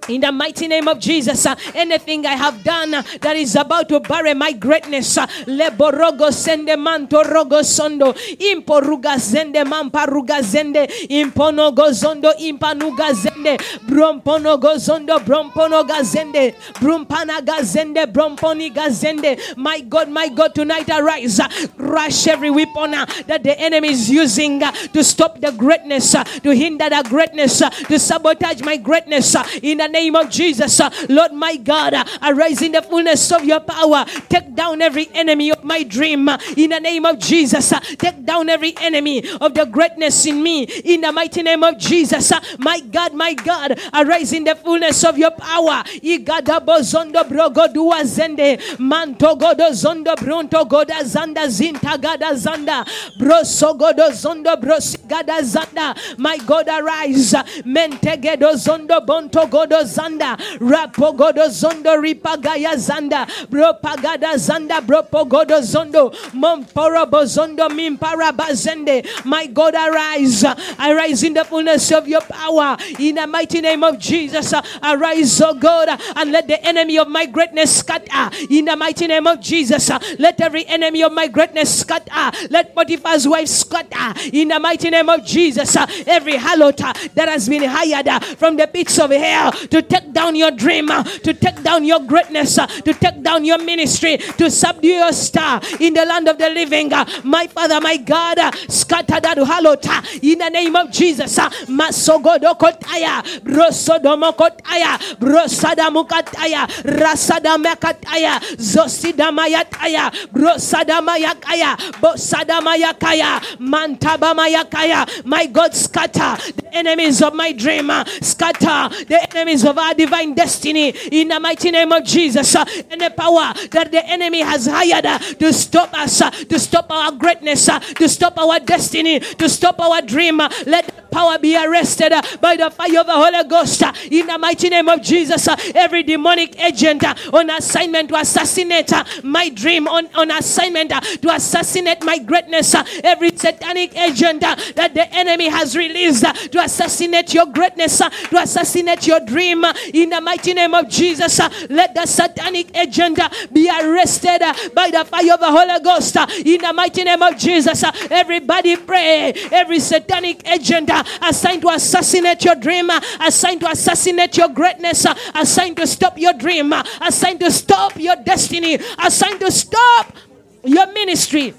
In 0.09 0.21
the 0.21 0.33
mighty 0.33 0.67
name 0.67 0.89
of 0.89 0.99
Jesus, 0.99 1.47
uh, 1.47 1.55
anything 1.75 2.27
I 2.27 2.35
have 2.35 2.63
done 2.65 2.95
uh, 2.95 3.03
that 3.21 3.37
is 3.37 3.57
about 3.57 3.89
to 3.89 4.01
bury 4.01 4.35
my 4.35 4.53
greatness, 4.53 5.19
uh, 5.19 5.27
leborogo 5.47 6.33
sende 6.33 6.79
manto 6.79 7.23
rogo 7.23 7.63
sondo, 7.63 8.13
imporuga 8.39 9.17
zende 9.19 9.65
mamparuga 9.65 10.43
zende, 10.43 10.87
impono 11.09 11.75
gozondo 11.75 12.33
impanuga 12.39 13.13
zende, 13.15 13.59
brompono 13.87 14.59
gozondo 14.59 15.19
brompono 15.25 15.85
gazende, 15.87 16.55
brumpana 16.81 17.41
gazende, 17.41 18.07
bromponi 18.07 18.71
gazende. 18.71 19.57
My 19.57 19.81
God, 19.81 20.09
my 20.09 20.29
God, 20.29 20.55
tonight 20.55 20.89
arise, 20.89 21.41
uh, 21.41 21.49
crush 21.77 22.27
every 22.27 22.51
weapon 22.51 22.95
uh, 22.95 23.07
that 23.27 23.43
the 23.43 23.59
enemy 23.59 23.91
is 23.91 24.11
using 24.11 24.63
uh, 24.63 24.73
to 24.73 25.05
stop 25.05 25.41
the 25.41 25.53
greatness, 25.53 26.13
to 26.13 26.51
hinder 26.55 26.89
the 26.89 27.05
greatness, 27.09 27.59
to 27.59 27.99
sabotage 27.99 28.63
my 28.63 28.77
greatness. 28.77 29.37
in 29.63 29.79
the 29.79 29.89
name 29.91 30.17
of 30.17 30.31
Jesus, 30.31 30.81
uh, 30.81 30.91
Lord 31.09 31.33
my 31.33 31.57
God, 31.57 31.95
uh, 31.95 32.05
arise 32.23 32.63
in 32.63 32.73
the 32.73 32.83
fullness 32.83 33.31
of 33.33 33.45
your 33.45 33.61
power. 33.61 34.05
Take 34.29 34.55
down 34.55 34.83
every 34.83 35.09
enemy 35.15 35.51
of 35.51 35.65
my 35.65 35.83
dream 35.83 36.29
uh, 36.29 36.39
in 36.57 36.71
the 36.71 36.81
name 36.81 37.07
of 37.07 37.19
Jesus. 37.19 37.73
Take 37.99 38.25
down 38.25 38.49
every 38.49 38.75
enemy 38.81 39.27
of 39.41 39.55
the 39.55 39.65
greatness 39.67 40.27
in 40.27 40.43
me 40.43 40.65
in 40.65 41.01
the 41.01 41.13
mighty 41.13 41.43
name 41.43 41.65
of 41.65 41.79
Jesus. 41.79 42.33
My 42.59 42.81
God, 42.81 43.15
my 43.15 43.35
God, 43.35 43.81
arise 43.93 44.33
in 44.33 44.45
the 44.45 44.55
fullness 44.55 45.05
of 45.05 45.19
your 45.19 45.33
power. 45.33 45.83
Igada 46.03 46.61
Igadabo 46.61 46.83
zondo 46.83 47.25
brogodua 47.25 48.05
zende 48.05 48.59
mantogodo 48.79 49.73
zondo 49.73 50.15
bronto 50.17 50.65
goda 50.65 51.05
zanda 51.05 51.49
zinta 51.49 52.01
gada 52.01 52.35
zanda 52.35 52.85
brosogodo 53.19 54.11
zondo 54.13 54.57
brosigada 54.57 55.43
zanda. 55.43 55.95
My 56.19 56.37
God, 56.39 56.69
arise. 56.69 57.35
Mentegedo 57.65 58.55
zondo 58.57 59.01
bonto 59.07 59.47
godo 59.49 59.80
zanda 59.85 60.37
rapogodo 60.59 61.49
zondo 61.49 61.97
ripagaya 62.01 62.77
zanda 62.77 63.27
propagada 63.51 64.37
zanda 64.37 64.81
bropogodo 64.81 65.61
zondo 65.63 66.11
momporobo 66.33 67.25
zondo 67.25 67.69
mimpara 67.69 68.33
bazende 68.33 69.05
my 69.25 69.47
God 69.47 69.75
arise 69.75 70.45
arise 70.79 71.23
in 71.23 71.35
the 71.35 71.45
fullness 71.45 71.91
of 71.93 72.09
your 72.09 72.21
power. 72.23 72.77
In 72.99 73.17
the 73.17 73.27
mighty 73.27 73.61
name 73.61 73.83
of 73.85 73.99
Jesus 73.99 74.53
arise 74.83 75.41
oh 75.41 75.55
God 75.55 75.89
and 76.17 76.33
let 76.33 76.47
the 76.47 76.63
enemy 76.65 76.99
of 76.99 77.09
my 77.09 77.27
greatness 77.27 77.79
scatter. 77.79 78.37
In 78.51 78.65
the 78.65 78.77
mighty 78.77 79.07
name 79.07 79.27
of 79.27 79.41
Jesus 79.41 79.91
let 80.19 80.41
every 80.41 80.67
enemy 80.67 81.03
of 81.03 81.13
my 81.13 81.27
greatness 81.27 81.81
scatter. 81.81 82.37
Let 82.51 82.75
Potiphar's 82.75 83.27
wife 83.27 83.49
scatter. 83.49 84.19
In 84.33 84.49
the 84.49 84.59
mighty 84.61 84.91
name 84.91 85.09
of 85.09 85.25
Jesus 85.25 85.77
every 86.07 86.35
harlot 86.35 86.79
that 87.15 87.29
has 87.29 87.49
been 87.49 87.65
hired 87.65 88.25
from 88.37 88.57
the 88.57 88.67
pits 88.67 88.99
of 88.99 89.11
hell 89.11 89.53
to 89.71 89.83
take 89.83 90.13
down 90.13 90.35
your 90.37 90.51
dream, 90.51 90.91
uh, 90.91 91.03
to 91.03 91.33
take 91.35 91.63
down 91.63 91.85
your 91.85 92.01
greatness, 92.01 92.59
uh, 92.59 92.67
to 92.67 92.93
take 92.95 93.23
down 93.23 93.45
your 93.45 93.59
ministry, 93.59 94.17
to 94.19 94.51
subdue 94.51 94.89
your 94.89 95.13
star 95.13 95.61
in 95.79 95.95
the 95.95 96.05
land 96.05 96.29
of 96.29 96.39
the 96.39 96.49
living. 96.51 96.93
uh, 96.93 97.05
My 97.25 97.47
Father, 97.47 97.81
my 97.81 97.97
God, 97.97 98.39
scatter 98.69 99.21
that 99.21 99.39
harlot 99.39 99.87
uh, 99.87 100.03
in 100.23 100.39
the 100.39 100.49
name 100.51 100.77
of 100.77 100.91
Jesus. 100.91 101.37
Masogodokotaya, 101.39 103.23
Brosodomokotaya, 103.45 104.99
Brosadamukataya, 105.19 106.67
Rasadamakataya, 107.01 108.41
Zosidamayataya, 108.57 110.11
Brosadamayakaya, 110.33 111.77
Bosadamayakaya, 112.01 113.41
Mantabamayakaya. 113.59 115.25
My 115.25 115.47
God, 115.47 115.75
scatter 115.75 116.37
the 116.53 116.71
enemies 116.73 117.23
of 117.23 117.35
my 117.35 117.53
dream, 117.53 117.91
scatter 118.21 118.89
the 119.07 119.27
enemies 119.37 119.60
of 119.65 119.79
our 119.79 119.95
divine 119.95 120.35
destiny 120.35 120.91
in 121.11 121.29
the 121.29 121.41
mighty 121.41 121.71
name 121.71 121.93
of 121.93 122.05
Jesus. 122.05 122.55
And 122.55 123.01
the 123.01 123.13
power 123.17 123.55
that 123.71 123.91
the 123.91 124.07
enemy 124.07 124.41
has 124.41 124.67
hired 124.67 125.05
to 125.39 125.53
stop 125.53 125.93
us, 125.95 126.19
to 126.19 126.59
stop 126.59 126.91
our 126.91 127.13
greatness, 127.13 127.67
to 127.67 128.09
stop 128.09 128.39
our 128.39 128.61
destiny, 128.61 129.21
to 129.21 129.49
stop 129.49 129.81
our 129.81 130.03
dream. 130.03 130.39
Let 130.67 131.10
power 131.11 131.39
be 131.39 131.57
arrested 131.57 132.13
uh, 132.13 132.23
by 132.41 132.57
the 132.57 132.71
fire 132.71 133.01
of 133.01 133.07
the 133.07 133.13
Holy 133.13 133.45
Ghost 133.49 133.83
uh, 133.83 133.93
in 134.11 134.27
the 134.27 134.39
mighty 134.39 134.69
name 134.69 134.89
of 134.89 135.03
Jesus. 135.03 135.49
uh, 135.49 135.57
Every 135.75 136.03
demonic 136.03 136.59
agent 136.61 137.05
uh, 137.05 137.15
on 137.33 137.51
assignment 137.51 138.09
to 138.11 138.17
assassinate 138.17 138.93
uh, 138.93 139.05
my 139.23 139.49
dream, 139.49 139.89
on, 139.89 140.09
on 140.15 140.31
assignment 140.31 140.93
uh, 140.93 141.01
to 141.01 141.31
assassinate 141.35 142.03
my 142.05 142.19
greatness, 142.19 142.75
every 143.05 143.31
satanic 143.37 143.97
agent 143.97 144.41
that 144.41 144.93
the 144.95 145.07
enemy 145.15 145.49
has 145.49 145.77
released 145.77 146.25
to 146.53 146.61
assassinate 146.63 147.33
your 147.35 147.47
greatness, 147.47 147.99
to 147.99 148.37
assassinate 148.39 149.07
your 149.07 149.21
dream 149.21 149.65
in 149.95 150.11
the 150.11 150.21
mighty 150.21 150.55
name 150.55 150.75
of 150.75 150.89
Jesus. 150.89 151.39
Let 151.71 151.95
the 151.95 152.07
satanic 152.07 152.77
agent 152.77 153.19
be 153.53 153.69
arrested 153.71 154.41
by 154.75 154.91
the 154.91 155.05
fire 155.05 155.35
of 155.35 155.41
the 155.41 155.51
Holy 155.51 155.81
Ghost 155.81 156.17
in 156.47 156.61
the 156.61 156.73
mighty 156.75 157.05
name 157.05 157.23
of 157.23 157.37
Jesus. 157.37 157.83
Everybody 158.11 158.77
pray. 158.77 159.33
Every 159.53 159.81
satanic 159.81 160.47
agent 160.49 160.89
assigned 161.23 161.63
to 161.63 161.69
assassinate 161.69 162.45
your 162.45 162.55
dream, 162.55 162.91
assigned 163.21 163.61
to 163.61 163.71
assassinate 163.71 164.37
your 164.37 164.49
greatness, 164.49 165.07
assigned 165.35 165.77
to 165.77 165.87
stop 165.87 166.19
your 166.19 166.33
dream, 166.33 166.73
assigned 167.01 167.41
to 167.41 167.51
stop 167.51 167.97
your 167.97 168.17
destiny, 168.17 168.79
assigned 168.99 169.41
to 169.41 169.51
stop 169.51 170.17
your 170.65 170.93
ministry. 170.93 171.55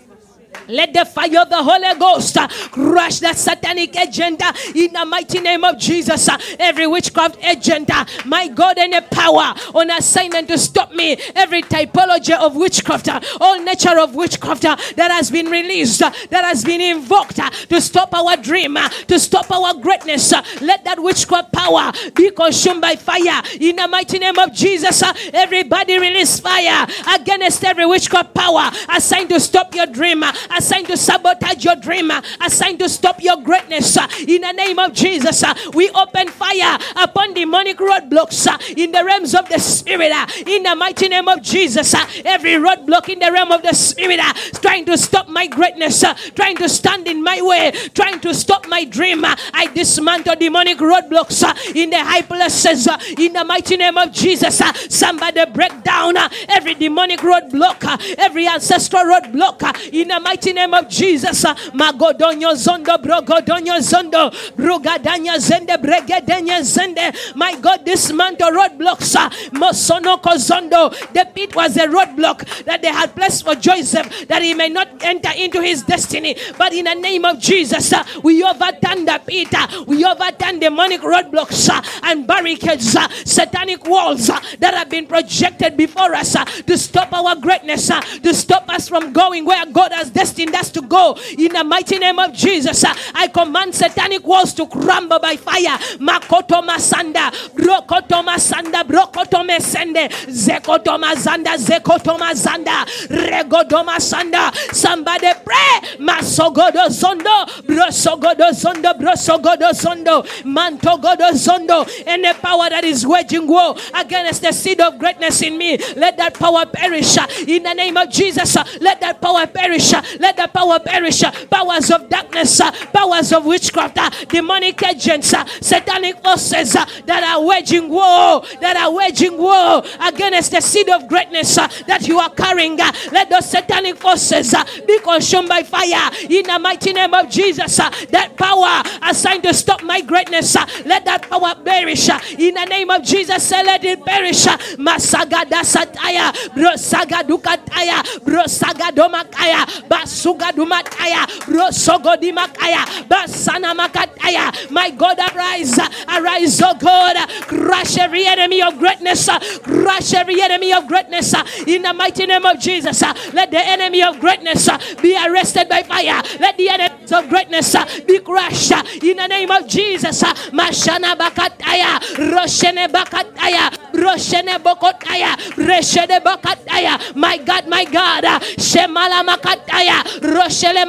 Let 0.67 0.93
the 0.93 1.05
fire 1.05 1.41
of 1.41 1.49
the 1.49 1.61
Holy 1.63 1.99
Ghost 1.99 2.37
uh, 2.37 2.47
crush 2.71 3.19
that 3.19 3.37
satanic 3.37 3.95
agenda 3.95 4.53
in 4.75 4.93
the 4.93 5.05
mighty 5.05 5.39
name 5.39 5.63
of 5.63 5.77
Jesus. 5.77 6.27
uh, 6.27 6.37
every 6.59 6.87
witchcraft 6.87 7.37
agenda, 7.43 8.05
my 8.25 8.47
God, 8.47 8.77
any 8.77 9.01
power 9.01 9.53
on 9.73 9.89
assignment 9.91 10.47
to 10.47 10.57
stop 10.57 10.91
me, 10.93 11.17
every 11.35 11.61
typology 11.63 12.37
of 12.37 12.55
witchcraft, 12.55 13.07
uh, 13.07 13.19
all 13.39 13.61
nature 13.63 13.99
of 13.99 14.15
witchcraft 14.15 14.65
uh, 14.65 14.75
that 14.95 15.11
has 15.11 15.31
been 15.31 15.47
released, 15.47 16.01
uh, 16.01 16.11
that 16.29 16.43
has 16.45 16.63
been 16.63 16.81
invoked 16.81 17.39
uh, 17.39 17.49
to 17.49 17.81
stop 17.81 18.13
our 18.13 18.37
dream, 18.37 18.77
to 19.07 19.19
stop 19.19 19.51
our 19.51 19.73
greatness. 19.75 20.33
let 20.61 20.83
that 20.83 21.01
witchcraft 21.01 21.51
power 21.51 21.91
be 22.15 22.31
consumed 22.31 22.81
by 22.81 22.95
fire 22.95 23.41
in 23.59 23.75
the 23.75 23.87
mighty 23.87 24.19
name 24.19 24.37
of 24.39 24.53
Jesus. 24.53 25.03
everybody 25.33 25.97
release 25.99 26.39
fire 26.39 26.87
against 27.15 27.63
every 27.63 27.85
witchcraft 27.85 28.33
power 28.33 28.71
assigned 28.89 29.29
to 29.29 29.39
stop 29.39 29.73
your 29.75 29.85
dream, 29.87 30.23
assigned 30.57 30.87
to 30.87 30.97
sabotage 30.97 31.63
your 31.63 31.75
dream, 31.75 32.11
uh, 32.11 32.21
assigned 32.41 32.79
to 32.79 32.89
stop 32.89 33.21
your 33.23 33.37
greatness. 33.37 33.97
uh, 33.97 34.07
In 34.27 34.41
the 34.41 34.51
name 34.53 34.79
of 34.79 34.93
Jesus, 34.93 35.43
uh, 35.43 35.53
we 35.73 35.89
open 35.91 36.27
fire 36.29 36.77
upon 36.95 37.33
demonic 37.33 37.77
roadblocks 37.77 38.47
uh, 38.47 38.57
in 38.75 38.91
the 38.91 39.03
realms 39.03 39.33
of 39.35 39.47
the 39.49 39.59
spirit. 39.59 40.11
Uh, 40.11 40.25
in 40.47 40.63
the 40.63 40.75
mighty 40.75 41.07
name 41.07 41.27
of 41.27 41.41
Jesus, 41.41 41.93
uh, 41.93 42.05
every 42.25 42.51
roadblock 42.53 43.09
in 43.09 43.19
the 43.19 43.31
realm 43.31 43.51
of 43.51 43.61
the 43.61 43.73
spirit 43.73 44.19
trying 44.61 44.85
to 44.85 44.97
stop 44.97 45.27
my 45.27 45.47
greatness, 45.47 46.03
trying 46.35 46.55
to 46.57 46.67
stand 46.67 47.07
in 47.07 47.23
my 47.23 47.41
way, 47.41 47.71
trying 47.93 48.19
to 48.19 48.33
stop 48.33 48.67
my 48.67 48.83
dream. 48.83 49.23
I 49.25 49.69
dismantle 49.73 50.35
demonic 50.35 50.77
roadblocks 50.77 51.41
in 51.75 51.89
the 51.89 51.99
high 52.03 52.21
places. 52.21 52.87
In 53.17 53.33
the 53.33 53.43
mighty 53.43 53.77
name 53.77 53.97
of 53.97 54.11
Jesus, 54.11 54.61
somebody 54.89 55.45
break 55.45 55.83
down 55.83 56.15
every 56.49 56.73
demonic 56.73 57.19
roadblock, 57.19 57.83
every 58.17 58.47
ancestral 58.47 59.03
roadblock. 59.03 59.61
In 59.93 60.07
the 60.07 60.19
mighty 60.19 60.40
mighty 60.41 60.53
name 60.53 60.73
of 60.73 60.89
Jesus. 60.89 61.45
uh, 61.45 61.53
Magodonyo 61.73 62.53
zondo 62.55 62.97
brogodonyo 62.97 63.79
zondo 63.79 64.31
brugadanya 64.55 65.37
zende 65.37 65.77
bregedenya 65.77 66.61
zende. 66.63 67.35
My 67.35 67.55
God, 67.59 67.85
this 67.85 68.11
month 68.11 68.39
roadblocks. 68.39 69.15
uh, 69.15 69.29
Mosonoko 69.51 70.35
zondo. 70.37 70.89
The 71.13 71.25
pit 71.33 71.55
was 71.55 71.77
a 71.77 71.85
roadblock 71.87 72.65
that 72.65 72.81
they 72.81 72.87
had 72.91 73.15
placed 73.15 73.43
for 73.45 73.53
Joseph 73.55 74.27
that 74.27 74.41
he 74.41 74.53
may 74.55 74.69
not 74.69 74.87
enter 75.03 75.29
into 75.37 75.61
his 75.61 75.83
destiny. 75.83 76.35
But 76.57 76.73
in 76.73 76.85
the 76.85 76.95
name 76.95 77.23
of 77.25 77.37
Jesus, 77.39 77.93
uh, 77.93 78.03
we 78.23 78.43
overturn 78.43 79.05
the 79.05 79.21
pit. 79.25 79.53
We 79.87 80.03
overturn 80.03 80.59
demonic 80.59 81.01
roadblocks 81.01 81.69
and 82.03 82.25
barricades, 82.25 82.97
satanic 83.25 83.85
walls 83.85 84.27
that 84.27 84.73
have 84.73 84.89
been 84.89 85.05
projected 85.05 85.77
before 85.77 86.15
us 86.15 86.35
to 86.65 86.77
stop 86.77 87.13
our 87.13 87.35
greatness, 87.35 87.87
to 87.89 88.33
stop 88.33 88.67
us 88.69 88.89
from 88.89 89.13
going 89.13 89.45
where 89.45 89.65
God 89.67 89.91
has 89.91 90.09
destined 90.09 90.30
us 90.39 90.71
to 90.71 90.81
go. 90.81 91.17
In 91.37 91.53
the 91.53 91.63
mighty 91.63 91.97
name 91.97 92.19
of 92.19 92.33
Jesus, 92.33 92.83
I 92.83 93.27
command 93.27 93.75
satanic 93.75 94.25
walls 94.25 94.53
to 94.53 94.67
crumble 94.67 95.19
by 95.19 95.35
fire. 95.35 95.77
Makoto 95.99 96.61
masanda, 96.61 97.31
brokoto 97.53 98.23
masanda, 98.23 98.83
brokoto 98.83 99.45
mesende, 99.47 100.09
zekoto 100.27 100.97
mazanda, 100.97 101.57
zekoto 101.57 102.17
mazanda, 102.17 102.85
regodo 103.09 103.83
masanda. 103.85 104.53
Somebody 104.73 105.31
pray. 105.43 105.97
Masogodo 105.99 106.89
zondo, 106.89 107.45
brosogodo 107.65 108.51
zondo, 108.53 108.93
brosogodo 108.97 109.71
zondo, 109.73 110.23
mantogodo 110.43 111.31
zondo. 111.33 111.87
Any 112.07 112.33
power 112.33 112.69
that 112.69 112.83
is 112.83 113.05
waging 113.05 113.47
war 113.47 113.75
against 113.93 114.41
the 114.41 114.51
seed 114.51 114.81
of 114.81 114.97
greatness 114.97 115.41
in 115.41 115.57
me, 115.57 115.77
let 115.95 116.17
that 116.17 116.33
power 116.33 116.65
perish 116.65 117.17
in 117.47 117.63
the 117.63 117.73
name 117.73 117.97
of 117.97 118.09
Jesus. 118.09 118.55
Let 118.79 118.99
that 119.01 119.21
power 119.21 119.47
perish. 119.47 119.91
Let 120.21 120.37
the 120.37 120.47
power 120.47 120.79
perish. 120.79 121.23
uh, 121.23 121.31
Powers 121.49 121.91
of 121.91 122.07
darkness, 122.09 122.59
uh, 122.61 122.71
powers 122.93 123.33
of 123.33 123.45
witchcraft, 123.45 123.97
uh, 123.97 124.09
demonic 124.29 124.81
agents, 124.83 125.33
uh, 125.33 125.45
satanic 125.61 126.21
forces 126.23 126.75
uh, 126.75 126.85
that 127.05 127.23
are 127.23 127.43
waging 127.43 127.89
war, 127.89 128.41
that 128.61 128.77
are 128.77 128.91
waging 128.93 129.37
war 129.37 129.83
against 130.01 130.51
the 130.51 130.61
seed 130.61 130.89
of 130.89 131.07
greatness 131.07 131.57
uh, 131.57 131.67
that 131.87 132.07
you 132.07 132.19
are 132.19 132.29
carrying. 132.29 132.77
Let 133.11 133.29
those 133.29 133.49
satanic 133.49 133.97
forces 133.97 134.53
be 134.87 134.99
consumed 134.99 135.49
by 135.49 135.63
fire 135.63 136.11
in 136.29 136.43
the 136.45 136.59
mighty 136.59 136.93
name 136.93 137.13
of 137.13 137.29
Jesus. 137.29 137.77
That 137.77 138.35
power 138.37 138.83
assigned 139.09 139.43
to 139.43 139.53
stop 139.53 139.83
my 139.83 140.01
greatness, 140.01 140.55
let 140.85 141.05
that 141.05 141.29
power 141.29 141.55
perish 141.63 142.09
in 142.37 142.53
the 142.53 142.65
name 142.65 142.89
of 142.89 143.03
Jesus. 143.03 143.51
Let 143.51 143.83
it 143.83 144.05
perish. 144.05 144.47
uh, 144.47 144.57
Masagada 144.77 145.61
sataya, 145.63 146.31
brosaga 146.53 147.23
dukataya, 147.23 148.03
brosaga 148.23 148.91
domakaya, 148.91 149.65
basuga 149.89 150.10
dumataya, 150.11 151.25
brosogo 151.45 152.15
dimakaya, 152.17 152.85
basana 153.07 153.73
makataya. 153.75 154.71
My 154.71 154.89
God, 154.91 155.19
arise, 155.19 155.77
arise, 156.07 156.61
oh 156.63 156.75
God, 156.75 157.15
crush 157.47 157.97
every 157.97 158.25
enemy 158.25 158.61
of 158.61 158.77
greatness, 158.77 159.29
crush 159.63 160.13
every 160.13 160.41
enemy 160.41 160.73
of 160.73 160.87
greatness 160.87 161.33
in 161.67 161.81
the 161.81 161.93
mighty 161.93 162.25
name 162.25 162.45
of 162.45 162.59
Jesus. 162.59 163.01
Let 163.33 163.51
the 163.51 163.65
enemy 163.65 164.03
of 164.03 164.19
greatness 164.19 164.69
be 165.01 165.15
arrested 165.17 165.69
by 165.69 165.83
fire. 165.83 166.21
Let 166.39 166.57
the 166.57 166.69
enemies 166.69 167.11
of 167.11 167.29
greatness 167.29 167.75
be 168.05 168.19
crushed 168.19 168.71
in 169.03 169.17
the 169.17 169.27
name 169.27 169.51
of 169.51 169.67
Jesus. 169.67 170.23
Mashana 170.51 171.15
bakataya, 171.15 171.99
roshene 172.31 172.87
bakataya, 172.87 173.69
roshene 173.93 174.57
bokotaya, 174.61 175.35
reshene 175.55 176.19
bakataya. 176.21 177.15
My 177.15 177.37
God, 177.37 177.67
my 177.67 177.85
God, 177.85 178.23
shemala 178.57 179.23
makataya, 179.25 180.00
roshele. 180.03 180.81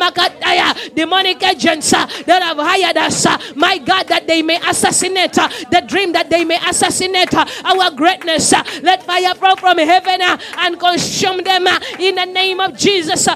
Demonic 0.95 1.43
agents 1.43 1.93
uh, 1.93 2.07
that 2.27 2.43
have 2.43 2.57
hired 2.59 2.97
us, 2.97 3.27
uh, 3.27 3.39
my 3.57 3.79
God, 3.79 4.09
that 4.09 4.27
they 4.27 4.43
may 4.43 4.57
assassinate 4.69 5.39
uh, 5.39 5.49
the 5.71 5.83
dream 5.87 6.13
that 6.13 6.31
they 6.31 6.45
may 6.45 6.59
assassinate 6.69 7.33
uh, 7.35 7.45
our 7.65 7.91
greatness. 7.91 8.53
Uh, 8.53 8.63
let 8.83 9.03
fire 9.05 9.35
fall 9.35 9.57
from 9.57 9.79
heaven 9.79 10.21
uh, 10.23 10.39
and 10.59 10.79
consume 10.79 11.43
them 11.43 11.67
in 11.99 12.15
the 12.15 12.25
name 12.27 12.61
of 12.61 12.77
Jesus. 12.77 13.27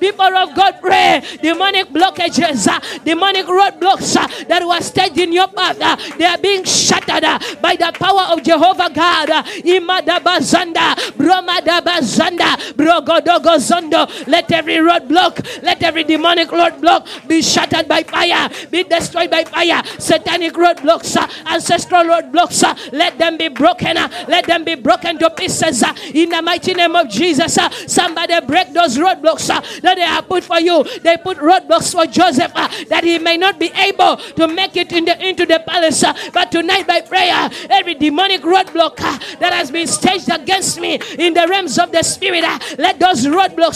People 0.00 0.36
of 0.36 0.54
God, 0.54 0.74
pray. 0.80 1.22
Demonic 1.42 1.88
blockages, 1.88 3.04
demonic 3.04 3.46
roadblocks 3.46 4.14
that 4.48 4.66
were 4.66 4.80
staged 4.80 5.18
in 5.18 5.32
your 5.32 5.48
path, 5.48 5.78
they 6.16 6.24
are 6.24 6.38
being 6.38 6.64
shattered 6.64 7.24
by 7.60 7.76
the 7.76 7.92
power 7.98 8.32
of 8.32 8.42
Jehovah 8.42 8.90
God. 8.94 9.28
Imadabazanda, 9.64 10.94
Bromadabazanda, 11.16 12.74
Let 14.26 14.50
every 14.52 14.76
roadblock, 14.76 15.62
let 15.62 15.82
every 15.82 16.04
demonic 16.04 16.48
roadblock 16.48 17.26
be 17.28 17.42
shattered 17.42 17.88
by 17.88 18.02
fire, 18.02 18.48
be 18.70 18.84
destroyed 18.84 19.30
by 19.30 19.44
fire. 19.44 19.82
Satanic 19.98 20.54
roadblocks, 20.54 21.16
ancestral 21.46 22.04
roadblocks, 22.04 22.62
let 22.92 23.18
them 23.18 23.36
be 23.36 23.48
broken. 23.48 23.96
uh, 23.96 24.08
Let 24.28 24.46
them 24.46 24.64
be 24.64 24.74
broken 24.74 25.18
to 25.18 25.30
pieces 25.30 25.82
in 26.14 26.28
the 26.30 26.42
mighty 26.42 26.74
name 26.74 26.94
of 26.96 27.08
Jesus. 27.08 27.58
Somebody 27.86 28.34
break 28.46 28.72
those 28.72 28.98
roadblocks 28.98 29.46
that 29.80 29.94
they 29.96 30.02
have 30.02 30.26
put 30.28 30.44
for 30.44 30.60
you. 30.60 30.84
They 31.02 31.16
put 31.16 31.38
roadblocks 31.38 31.92
for 31.92 32.06
Joseph 32.06 32.52
uh, 32.54 32.68
that 32.88 33.04
he 33.04 33.18
may 33.18 33.36
not 33.36 33.58
be 33.58 33.70
able 33.76 34.16
to 34.16 34.48
make 34.48 34.76
it 34.76 34.92
in 34.92 35.04
the, 35.04 35.16
into 35.26 35.46
the 35.46 35.62
palace. 35.66 36.02
But 36.32 36.50
tonight, 36.52 36.86
by 36.86 37.00
prayer, 37.00 37.48
every 37.70 37.94
demonic 37.94 38.42
roadblock 38.42 39.00
uh, 39.00 39.18
that 39.38 39.52
has 39.52 39.70
been 39.70 39.86
staged 39.86 40.28
against 40.30 40.80
me 40.80 41.00
in 41.18 41.34
the 41.34 41.46
realms 41.48 41.78
of 41.78 41.92
the 41.92 42.02
spirit, 42.02 42.44
let 42.78 42.98
those 42.98 43.26
roadblocks 43.26 43.69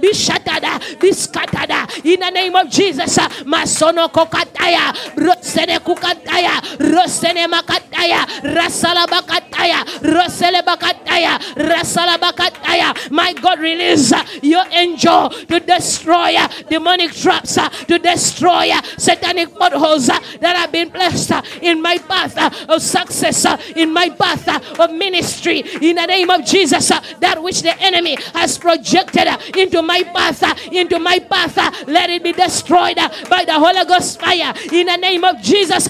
be 0.00 0.12
shattered, 0.12 1.00
be 1.00 1.12
scattered 1.12 1.70
in 2.04 2.20
the 2.20 2.30
name 2.30 2.54
of 2.54 2.70
Jesus. 2.70 3.16
Masono 3.44 4.04
oh, 4.04 4.08
kokataya, 4.08 4.92
rosene 5.16 5.78
kukataya, 5.78 6.60
rosene 6.78 7.46
makataya, 7.46 8.24
rasala 8.42 9.06
bakataya, 9.06 9.84
rosele 10.02 10.62
bakataya, 10.62 11.38
rasala 11.56 12.18
bakataya. 12.18 13.10
My 13.10 13.32
God, 13.34 13.60
release 13.60 14.12
your 14.42 14.64
angel 14.70 15.30
to 15.30 15.60
destroy 15.60 16.36
demonic 16.68 17.12
traps, 17.12 17.54
to 17.86 17.98
destroy 17.98 18.70
satanic 18.96 19.54
potholes 19.54 20.06
that 20.06 20.56
have 20.56 20.72
been 20.72 20.90
placed 20.90 21.32
in 21.62 21.82
my 21.82 21.98
path 21.98 22.68
of 22.68 22.82
success, 22.82 23.46
in 23.76 23.92
my 23.92 24.08
path 24.10 24.48
of 24.78 24.92
ministry. 24.92 25.60
In 25.80 25.96
the 25.96 26.06
name 26.06 26.30
of 26.30 26.44
Jesus, 26.44 26.88
that 26.88 27.42
which 27.42 27.62
the 27.62 27.76
enemy 27.80 28.16
has 28.34 28.58
projected 28.58 29.26
into 29.56 29.82
my 29.82 30.02
uh, 30.42 30.54
into 30.72 30.98
my 30.98 31.18
uh, 31.30 31.70
let 31.86 32.10
it 32.10 32.22
be 32.22 32.32
destroyed 32.32 32.96
by 33.28 33.44
the 33.44 33.54
Holy 33.54 33.84
Ghost 33.84 34.20
fire. 34.20 34.54
In 34.72 34.86
the 34.86 34.96
name 34.96 35.24
of 35.24 35.40
Jesus, 35.42 35.88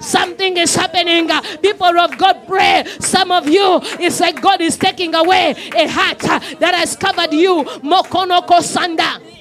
something 0.00 0.56
is 0.56 0.74
happening. 0.74 1.28
People 1.62 1.98
of 1.98 2.16
God, 2.18 2.46
pray. 2.46 2.84
Some 3.00 3.30
of 3.32 3.48
you, 3.48 3.80
it's 4.00 4.20
like 4.20 4.40
God 4.40 4.60
is 4.60 4.76
taking 4.76 5.14
away 5.14 5.54
a 5.74 5.86
hat 5.86 6.24
uh, 6.24 6.38
that 6.60 6.74
has 6.74 6.96
covered 6.96 7.32
you. 7.32 7.64
Mokono 7.82 8.46
kosanda. 8.46 9.37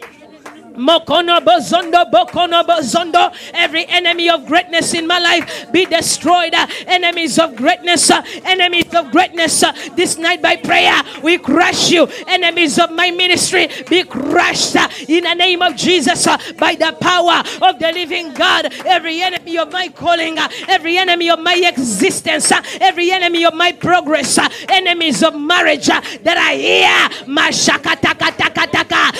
Every 3.54 3.86
enemy 3.88 4.30
of 4.30 4.46
greatness 4.46 4.94
in 4.94 5.08
my 5.08 5.20
life 5.20 5.72
be 5.72 5.86
destroyed. 5.86 6.54
Enemies 6.86 7.40
of 7.40 7.56
greatness, 7.56 8.12
enemies 8.46 8.94
of 8.94 9.12
greatness. 9.12 9.64
this 9.96 10.18
night 10.18 10.42
by 10.42 10.56
prayer, 10.56 11.02
we 11.24 11.38
crush 11.40 11.90
you. 11.92 12.08
Enemies 12.28 12.78
of 12.80 12.92
my 12.92 13.10
ministry 13.12 13.70
be 13.90 14.04
crushed 14.04 14.76
in 15.10 15.24
the 15.24 15.34
name 15.34 15.62
of 15.62 15.76
Jesus 15.76 16.26
by 16.58 16.76
the 16.76 16.96
power 17.02 17.44
of 17.68 17.80
the 17.80 17.92
living 17.92 18.34
God. 18.34 18.72
Every 18.86 19.22
enemy 19.22 19.58
of 19.58 19.72
my 19.72 19.88
calling, 19.90 20.38
every 20.68 20.98
enemy 20.98 21.30
of 21.30 21.40
my 21.40 21.56
existence, 21.56 22.52
every 22.80 23.12
enemy 23.12 23.46
of 23.46 23.54
my 23.56 23.72
progress, 23.72 24.38
enemies 24.70 25.24
of 25.24 25.36
marriage 25.40 25.88
that 25.88 26.38
are 26.38 26.56
here. 26.56 27.10
Mashakatakataka, 27.28 29.12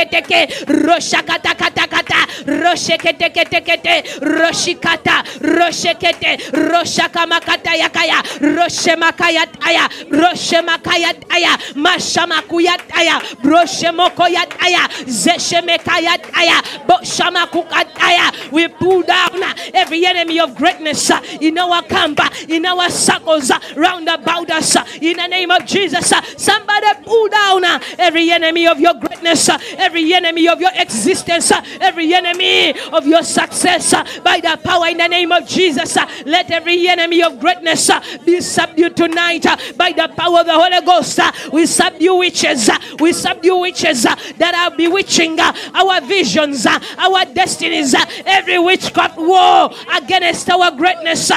rosheketeketeke, 0.00 0.48
roshakatakatakata, 0.66 2.20
rosheketekete, 2.46 4.20
roshikata, 4.20 5.22
roshekete, 5.40 6.36
roshakamakatayakaya, 6.52 8.22
roshemakayataya, 8.40 9.88
roshemakayataya, 10.10 11.52
mashamakuyataya, 11.74 13.20
broshemokoyataya, 13.42 14.88
zeshemekayataya, 15.06 16.62
boshamakukataya. 16.86 18.52
We 18.52 18.68
pull 18.68 19.02
down 19.02 19.42
every 19.74 20.06
enemy 20.06 20.40
of 20.40 20.54
greatness 20.56 21.10
uh, 21.10 21.20
in 21.40 21.58
our 21.58 21.82
camp, 21.82 22.20
uh, 22.20 22.28
in 22.48 22.66
our 22.66 22.88
circles, 22.90 23.50
uh, 23.50 23.58
round 23.76 24.08
about 24.08 24.50
us. 24.50 24.76
In 25.00 25.16
the 25.16 25.26
name 25.26 25.50
of 25.50 25.64
Jesus, 25.66 26.12
somebody 26.36 26.86
pull 27.04 27.28
down 27.28 27.64
every 27.98 28.30
enemy 28.30 28.66
of 28.66 28.80
your 28.80 28.94
greatness, 28.94 29.48
every 29.78 29.89
every 29.90 30.14
enemy 30.14 30.46
of 30.46 30.60
your 30.60 30.70
existence, 30.76 31.50
uh, 31.50 31.60
every 31.80 32.14
enemy 32.14 32.78
of 32.92 33.04
your 33.08 33.24
success, 33.24 33.92
uh, 33.92 34.04
by 34.22 34.38
the 34.38 34.56
power 34.62 34.86
in 34.86 34.98
the 34.98 35.08
name 35.08 35.32
of 35.32 35.44
Jesus. 35.48 35.96
uh, 35.96 36.06
Let 36.26 36.48
every 36.52 36.86
enemy 36.86 37.24
of 37.24 37.40
greatness 37.40 37.90
uh, 37.90 38.00
be 38.24 38.40
subdued 38.40 38.96
tonight 38.96 39.46
uh, 39.46 39.56
by 39.76 39.90
the 39.90 40.06
power 40.16 40.40
of 40.40 40.46
the 40.46 40.52
Holy 40.52 40.80
Ghost. 40.86 41.18
Uh, 41.18 41.32
we 41.52 41.66
subdue 41.66 42.14
witches, 42.14 42.70
we 43.00 43.12
subdue 43.12 43.58
witches 43.58 44.02
that 44.04 44.54
are 44.54 44.76
bewitching 44.76 45.40
our 45.40 46.00
visions, 46.02 46.66
our 46.66 47.24
destinies, 47.34 47.92
every 48.24 48.60
witchcraft 48.60 49.18
war 49.18 49.70
against 49.96 50.48
our 50.50 50.70
greatness. 50.70 51.32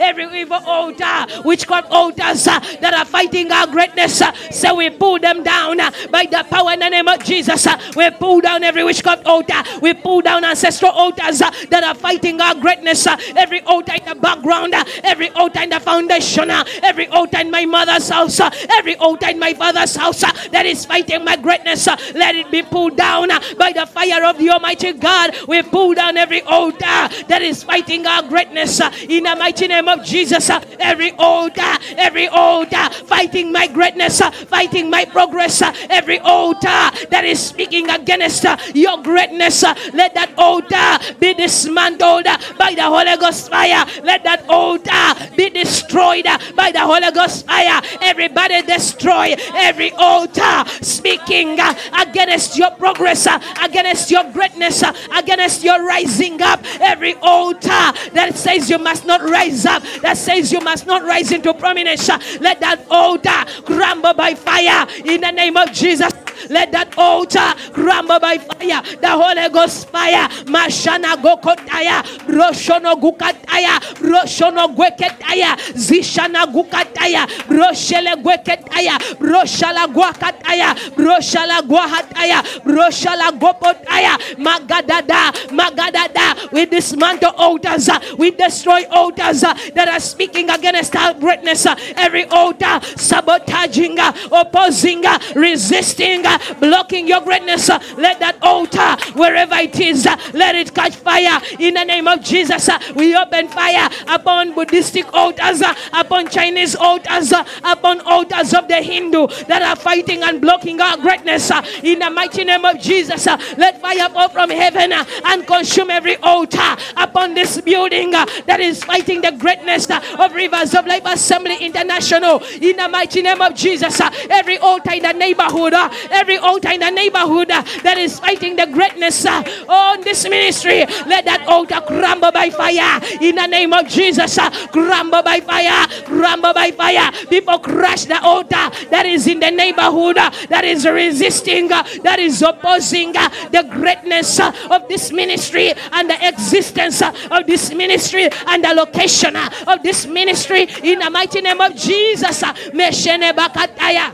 every 0.00 0.40
evil 0.40 0.62
altar, 0.66 1.26
witchcraft 1.44 1.90
altars 1.90 2.44
that 2.44 2.94
are 2.94 3.04
fighting 3.10 3.50
our 3.52 3.66
greatness. 3.66 4.20
uh, 4.22 4.32
So 4.50 4.74
we 4.76 4.90
pull 4.90 5.18
them 5.18 5.42
down 5.42 5.80
uh, 5.80 5.90
by 6.10 6.24
the 6.30 6.44
power 6.50 6.72
in 6.72 6.80
the 6.80 6.88
name 6.88 7.08
of 7.08 7.22
Jesus. 7.24 7.66
uh, 7.66 7.76
We 7.96 8.10
pull 8.10 8.40
down 8.40 8.62
every 8.64 8.84
witchcraft 8.84 9.26
altar. 9.26 9.62
We 9.80 9.94
pull 9.94 10.20
down 10.22 10.44
ancestral 10.44 10.92
altars 10.92 11.42
uh, 11.42 11.50
that 11.70 11.84
are 11.84 11.94
fighting 11.94 12.40
our 12.40 12.54
greatness. 12.54 13.06
Uh, 13.06 13.16
every 13.36 13.60
altar 13.62 13.94
in 13.94 14.04
the 14.08 14.14
background, 14.14 14.74
uh, 14.74 14.84
every 15.04 15.28
altar 15.30 15.62
in 15.62 15.70
the 15.70 15.80
foundation, 15.80 16.50
every 16.82 17.06
altar 17.08 17.40
in 17.40 17.50
my 17.50 17.64
mother's 17.66 18.08
house, 18.08 18.40
every 18.70 18.96
altar 18.96 19.28
in 19.28 19.38
my 19.38 19.54
father's 19.54 19.94
house 19.96 20.20
that 20.20 20.66
is 20.66 20.84
fighting 20.84 21.24
my 21.24 21.36
greatness. 21.36 21.86
Let 22.14 22.34
it 22.36 22.50
be 22.50 22.62
pulled 22.62 22.96
down 22.96 23.28
by 23.58 23.72
the 23.72 23.86
fire 23.86 24.24
of 24.24 24.38
the 24.38 24.50
Almighty 24.50 24.92
God. 24.92 25.34
We 25.48 25.62
pull 25.62 25.94
down 25.94 26.16
every 26.16 26.42
altar 26.42 27.08
that 27.28 27.40
is 27.42 27.62
fighting 27.62 28.06
our 28.06 28.22
greatness 28.22 28.80
in 29.08 29.24
the 29.24 29.36
mighty 29.36 29.66
name 29.68 29.88
of 29.88 30.04
Jesus. 30.04 30.50
Every 30.78 31.12
altar, 31.12 31.72
every 31.96 32.28
altar 32.28 32.88
fighting 33.06 33.52
my 33.52 33.66
greatness, 33.66 34.20
uh, 34.20 34.30
fighting 34.30 34.90
my 34.90 35.04
progress, 35.04 35.62
uh, 35.62 35.72
every 35.88 36.18
altar 36.20 36.80
that 37.10 37.22
is 37.24 37.40
speaking 37.40 37.88
against 37.90 38.44
uh, 38.44 38.56
your 38.74 39.02
greatness, 39.02 39.64
uh, 39.64 39.74
let 39.92 40.14
that 40.14 40.32
altar 40.36 41.14
be 41.18 41.34
dismantled 41.34 42.26
uh, 42.26 42.38
by 42.58 42.74
the 42.74 42.82
Holy 42.82 43.16
Ghost 43.16 43.50
fire. 43.50 43.84
Let 44.02 44.24
that 44.24 44.44
altar 44.48 45.36
be 45.36 45.50
destroyed 45.50 46.26
uh, 46.26 46.38
by 46.54 46.72
the 46.72 46.80
Holy 46.80 47.10
Ghost 47.12 47.46
fire. 47.46 47.80
Everybody 48.00 48.62
destroy 48.62 49.34
every 49.54 49.92
altar 49.92 50.64
speaking 50.82 51.58
against 51.98 52.56
your 52.56 52.70
progress, 52.72 53.26
against 53.62 54.10
your 54.10 54.24
greatness, 54.32 54.82
against 55.14 55.64
your 55.64 55.86
rising 55.86 56.40
up. 56.42 56.60
Every 56.80 57.14
altar 57.16 57.92
that 58.12 58.32
says 58.34 58.70
you 58.70 58.78
must 58.78 59.06
not 59.06 59.22
rise 59.22 59.66
up, 59.66 59.82
that 60.02 60.16
says 60.16 60.52
you 60.52 60.60
must 60.60 60.86
not 60.86 61.02
rise 61.02 61.32
into 61.32 61.52
prominence, 61.54 62.08
let 62.40 62.60
that 62.60 62.79
altar 62.90 63.44
crumble 63.64 64.14
by 64.14 64.34
fire 64.34 64.86
in 65.04 65.20
the 65.20 65.30
name 65.30 65.56
of 65.56 65.72
Jesus. 65.72 66.12
Let 66.48 66.72
that 66.72 66.96
altar 66.96 67.52
crumble 67.72 68.18
by 68.18 68.38
fire. 68.38 68.82
The 69.00 69.10
Holy 69.10 69.48
Ghost 69.50 69.88
fire. 69.88 70.28
Mashana 70.46 71.16
gokotaya. 71.20 72.02
Roshono 72.26 72.96
gukataya. 72.96 73.78
Roshono 74.00 74.74
gweketaya. 74.74 75.56
Zishana 75.74 76.46
gukataya. 76.46 77.26
Roshele 77.48 78.16
gweketaya. 78.22 78.96
Roshala 79.18 79.86
gwakataya. 79.92 80.74
Roshala 80.96 81.60
gwahataya. 81.62 82.42
Roshala 82.64 83.32
gopotaya. 83.38 84.16
Magadada. 84.38 85.32
Magadada. 85.50 86.52
We 86.52 86.66
dismantle 86.66 87.32
altars. 87.36 87.88
We 88.16 88.30
destroy 88.30 88.84
altars 88.90 89.42
that 89.42 89.88
are 89.88 90.00
speaking 90.00 90.48
against 90.48 90.96
our 90.96 91.14
greatness. 91.14 91.66
Every 91.96 92.24
altar 92.24 92.69
sabotaging, 92.96 93.98
opposing, 94.30 95.04
resisting, 95.34 96.22
blocking 96.58 97.06
your 97.06 97.20
greatness. 97.20 97.68
Let 97.96 98.20
that 98.20 98.36
altar, 98.42 98.96
wherever 99.18 99.56
it 99.56 99.78
is, 99.80 100.06
let 100.32 100.54
it 100.54 100.74
catch 100.74 100.94
fire 100.94 101.40
in 101.58 101.74
the 101.74 101.84
name 101.84 102.06
of 102.08 102.22
Jesus. 102.22 102.68
We 102.94 103.16
open 103.16 103.48
fire 103.48 103.88
upon 104.08 104.54
Buddhistic 104.54 105.12
altars, 105.12 105.62
upon 105.92 106.28
Chinese 106.28 106.76
altars, 106.76 107.32
upon 107.64 108.00
altars 108.00 108.54
of 108.54 108.68
the 108.68 108.82
Hindu 108.82 109.26
that 109.48 109.62
are 109.62 109.76
fighting 109.76 110.22
and 110.22 110.40
blocking 110.40 110.80
our 110.80 110.96
greatness 110.96 111.50
in 111.82 111.98
the 111.98 112.10
mighty 112.10 112.44
name 112.44 112.64
of 112.64 112.80
Jesus. 112.80 113.26
Let 113.56 113.80
fire 113.80 114.08
fall 114.08 114.28
from 114.28 114.50
heaven 114.50 114.92
and 114.92 115.46
consume 115.46 115.90
every 115.90 116.16
altar 116.16 116.76
upon 116.96 117.34
this 117.34 117.60
building 117.60 118.10
that 118.10 118.58
is 118.60 118.84
fighting 118.84 119.20
the 119.20 119.32
greatness 119.32 119.88
of 119.90 120.34
Rivers 120.34 120.74
of 120.74 120.86
Life 120.86 121.04
Assembly 121.06 121.56
International 121.56 122.40
in 122.60 122.76
the 122.76 122.88
mighty 122.88 123.22
name 123.22 123.40
of 123.40 123.54
Jesus. 123.54 124.00
uh, 124.00 124.10
Every 124.30 124.58
altar 124.58 124.92
in 124.94 125.02
the 125.02 125.12
neighborhood, 125.12 125.74
uh, 125.74 125.88
every 126.10 126.38
altar 126.38 126.70
in 126.72 126.80
the 126.80 126.90
neighborhood 126.90 127.50
uh, 127.50 127.62
that 127.82 127.98
is 127.98 128.18
fighting 128.20 128.56
the 128.56 128.66
greatness 128.66 129.24
uh, 129.26 129.42
on 129.68 130.00
this 130.02 130.28
ministry, 130.28 130.80
let 131.06 131.24
that 131.24 131.44
altar 131.48 131.80
crumble 131.86 132.32
by 132.32 132.50
fire 132.50 133.00
in 133.20 133.36
the 133.36 133.46
name 133.46 133.72
of 133.72 133.86
Jesus. 133.88 134.38
Uh, 134.38 134.50
crumble 134.68 135.22
by 135.22 135.40
fire, 135.40 135.86
crumble 136.04 136.52
by 136.54 136.70
fire. 136.70 137.10
People 137.28 137.58
crush 137.58 138.04
the 138.04 138.20
altar 138.22 138.70
that 138.90 139.04
is 139.06 139.26
in 139.26 139.40
the 139.40 139.50
neighborhood 139.50 140.18
uh, 140.18 140.30
that 140.48 140.64
is 140.64 140.86
resisting, 140.86 141.68
that 141.68 142.18
is 142.18 142.42
opposing 142.42 143.12
the 143.12 143.66
greatness 143.70 144.40
of 144.40 144.88
this 144.88 145.12
ministry 145.12 145.72
and 145.92 146.10
the 146.10 146.28
existence 146.28 147.02
of 147.02 147.46
this 147.46 147.72
ministry 147.74 148.28
and 148.46 148.64
the 148.64 148.72
location 148.74 149.36
of 149.36 149.82
this 149.82 150.06
ministry 150.06 150.62
in 150.82 150.98
the 150.98 151.10
mighty 151.10 151.40
name 151.40 151.60
of 151.60 151.74
Jesus. 151.74 152.42
Meshene 152.72 153.32
bakataya. 153.32 154.12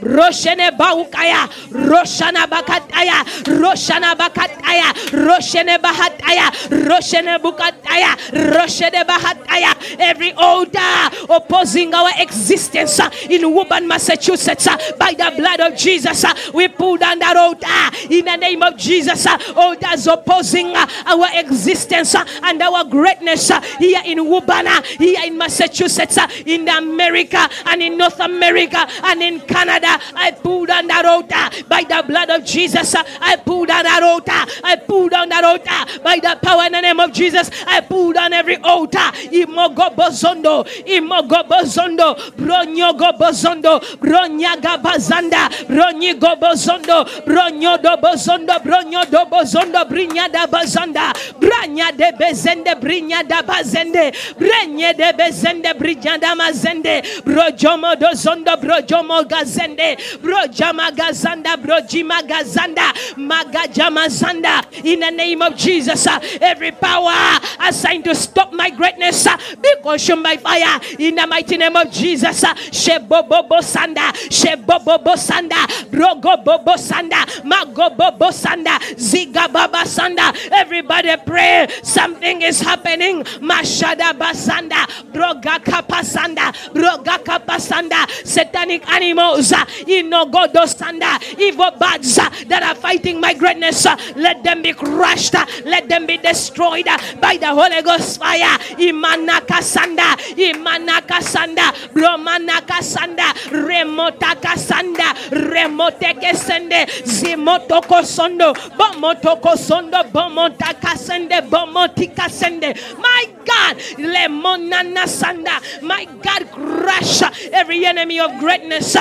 Roshene 0.00 0.70
Baukaya, 0.76 1.48
Roshana 1.70 2.46
Bakataya, 2.46 3.24
Roshana 3.58 4.14
Bakataya, 4.14 4.92
Roshene 5.10 5.78
Bahataya, 5.78 6.50
Roshene 6.86 7.38
Bukataya, 7.38 8.16
Roshene 8.52 9.04
Bahataya. 9.04 9.98
Every 9.98 10.32
order 10.34 11.16
opposing 11.28 11.92
our 11.94 12.10
existence 12.18 13.00
uh, 13.00 13.10
in 13.28 13.52
Woburn, 13.52 13.88
Massachusetts, 13.88 14.66
uh, 14.66 14.76
by 14.98 15.12
the 15.12 15.32
blood 15.36 15.60
of 15.60 15.76
Jesus, 15.76 16.24
uh, 16.24 16.34
we 16.54 16.68
pull 16.68 16.96
down 16.96 17.18
that 17.18 17.36
altar 17.36 18.12
in 18.12 18.24
the 18.24 18.36
name 18.36 18.62
of 18.62 18.76
Jesus. 18.76 19.26
Altars 19.56 20.06
opposing 20.06 20.74
our 20.76 21.26
existence 21.34 22.14
and 22.14 22.62
our 22.62 22.84
greatness 22.84 23.50
here 23.78 24.02
in 24.04 24.24
Woburn, 24.28 24.66
here 24.98 25.20
in 25.24 25.36
Massachusetts, 25.36 26.18
in 26.46 26.68
America 26.68 27.48
and 27.66 27.82
in 27.82 27.96
North 27.96 28.20
America 28.20 28.86
and 29.04 29.22
in 29.22 29.40
Canada. 29.40 29.87
I 30.14 30.32
pull 30.32 30.66
down 30.66 30.86
that 30.88 31.04
altar 31.04 31.64
by 31.68 31.82
the 31.82 32.02
blood 32.06 32.30
of 32.30 32.44
Jesus. 32.44 32.94
I 32.94 33.36
pull 33.36 33.66
down 33.66 33.84
that 33.84 34.02
altar. 34.02 34.52
I 34.64 34.76
pull 34.76 35.08
down 35.08 35.28
that 35.28 35.44
altar 35.44 36.00
by 36.02 36.18
the 36.18 36.38
power 36.42 36.66
in 36.66 36.72
the 36.72 36.80
name 36.80 37.00
of 37.00 37.12
Jesus. 37.12 37.50
I 37.66 37.80
pull 37.80 38.12
down 38.12 38.32
every 38.32 38.56
altar. 38.58 39.12
Imogo 39.32 39.94
bozondo, 39.94 40.64
imogo 40.86 41.42
bozondo, 41.48 42.14
bronyogo 42.36 43.12
bozondo, 43.18 43.80
bronyaga 44.00 44.78
bazanda, 44.82 45.48
bronyigo 45.66 46.36
bozondo, 46.40 47.04
bronyodo 47.24 47.96
bozondo, 48.00 48.58
bronyodo 48.62 49.30
bozondo, 49.30 49.84
brinyada 49.88 50.46
bazanda, 50.46 51.12
branya 51.38 51.92
de 51.96 52.12
bezende, 52.18 52.74
brinyada 52.80 53.42
bazende, 53.42 54.12
brenye 54.38 54.94
de 54.94 55.12
bezende, 55.12 55.74
brinyada 55.74 56.34
mazende, 56.34 57.02
brojomo 57.24 57.94
dozondo, 57.96 58.56
brojomo 58.56 59.24
gazende, 59.24 59.77
brojama 59.78 60.90
gazanda, 60.90 61.56
brojima 61.56 62.22
gazanda, 62.22 62.92
magajama 63.16 64.08
zanda. 64.08 64.64
In 64.84 65.00
the 65.00 65.10
name 65.10 65.42
of 65.42 65.56
Jesus, 65.56 66.06
uh, 66.06 66.18
every 66.40 66.72
power 66.72 67.38
assigned 67.60 68.04
to 68.04 68.14
stop 68.14 68.52
my 68.52 68.70
greatness 68.70 69.26
uh, 69.26 69.36
be 69.60 69.74
consumed 69.82 70.22
by 70.22 70.36
fire. 70.36 70.80
In 70.98 71.14
the 71.14 71.26
mighty 71.26 71.56
name 71.56 71.76
of 71.76 71.90
Jesus, 71.90 72.44
uh, 72.44 72.54
shebobobo 72.54 73.60
sanda, 73.60 74.12
shebobobo 74.28 75.14
sanda, 75.16 75.66
brogobobo 75.90 76.76
sanda, 76.76 77.24
magobobo 77.42 78.30
sanda, 78.32 78.78
zigababa 78.96 79.84
sanda. 79.84 80.34
Everybody 80.52 81.14
pray. 81.24 81.68
Something 81.82 82.42
is 82.42 82.60
happening. 82.60 83.22
Mashada 83.40 84.12
basanda, 84.12 84.86
brogaka 85.12 85.86
pasanda, 85.86 86.52
brogaka 86.72 87.44
pasanda. 87.44 88.08
Satanic 88.26 88.88
animals, 88.88 89.52
uh, 89.68 89.84
inogodo 89.86 90.64
sanda, 90.66 91.18
evil 91.38 91.70
birds 91.78 92.18
uh, 92.18 92.28
that 92.48 92.62
are 92.62 92.74
fighting 92.74 93.20
my 93.20 93.34
greatness. 93.34 93.86
uh, 93.86 93.96
Let 94.16 94.42
them 94.44 94.62
be 94.62 94.72
crushed. 94.72 95.34
uh, 95.34 95.46
Let 95.64 95.88
them 95.88 96.06
be 96.06 96.16
destroyed 96.18 96.86
by 97.20 97.36
the 97.36 97.48
Holy 97.48 97.82
Ghost 97.82 98.18
fire. 98.20 98.58
Imanaka 98.78 99.60
sanda, 99.62 100.16
imanaka 100.36 101.20
sanda, 101.22 101.72
bromanaka 101.92 102.80
sanda, 102.82 103.32
remotaka 103.50 104.56
sanda, 104.56 105.14
remoteke 105.30 106.34
sende, 106.36 106.86
zimotoko 107.04 108.04
sondo, 108.04 108.54
bomotoko 108.76 109.56
sondo, 109.56 110.02
bomotaka 110.12 110.96
sende, 110.96 111.40
bomotika 111.50 112.28
sende. 112.30 112.74
My 112.98 113.26
God, 113.44 113.76
Lemonana 113.98 115.04
Sanda, 115.06 115.60
my 115.82 116.04
God, 116.22 116.50
crush 116.52 117.22
every 117.52 117.84
enemy 117.86 118.20
of 118.20 118.38
greatness 118.38 118.96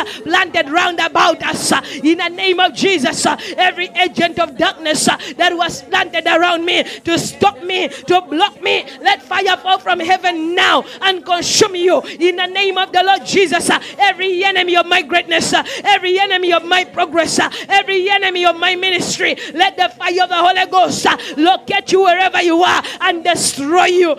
round 0.65 0.99
about 0.99 1.41
us 1.43 1.71
uh, 1.71 1.81
in 2.03 2.17
the 2.17 2.29
name 2.29 2.59
of 2.59 2.73
Jesus. 2.73 3.25
Uh, 3.25 3.37
every 3.57 3.87
agent 3.89 4.39
of 4.39 4.57
darkness 4.57 5.07
uh, 5.07 5.17
that 5.37 5.55
was 5.55 5.83
planted 5.83 6.25
around 6.25 6.65
me 6.65 6.83
to 6.83 7.17
stop 7.19 7.61
me, 7.63 7.87
to 7.87 8.21
block 8.21 8.61
me, 8.61 8.85
let 9.01 9.21
fire 9.21 9.57
fall 9.57 9.79
from 9.79 9.99
heaven 9.99 10.55
now 10.55 10.83
and 11.01 11.25
consume 11.25 11.75
you 11.75 12.01
in 12.01 12.35
the 12.35 12.47
name 12.47 12.77
of 12.77 12.91
the 12.91 13.03
Lord 13.03 13.25
Jesus. 13.25 13.69
Every 13.97 14.43
enemy 14.43 14.75
of 14.75 14.85
my 14.85 15.01
greatness, 15.01 15.53
every 15.83 16.19
enemy 16.19 16.53
of 16.53 16.65
my 16.65 16.83
progress, 16.83 17.39
every 17.69 18.09
enemy 18.09 18.45
of 18.45 18.57
my 18.57 18.75
ministry, 18.75 19.35
let 19.53 19.77
the 19.77 19.89
fire 19.89 20.23
of 20.23 20.29
the 20.29 20.35
Holy 20.35 20.65
Ghost 20.71 21.05
locate 21.37 21.91
you 21.91 22.03
wherever 22.03 22.41
you 22.41 22.63
are 22.63 22.83
and 23.01 23.23
destroy 23.23 23.85
you. 23.85 24.15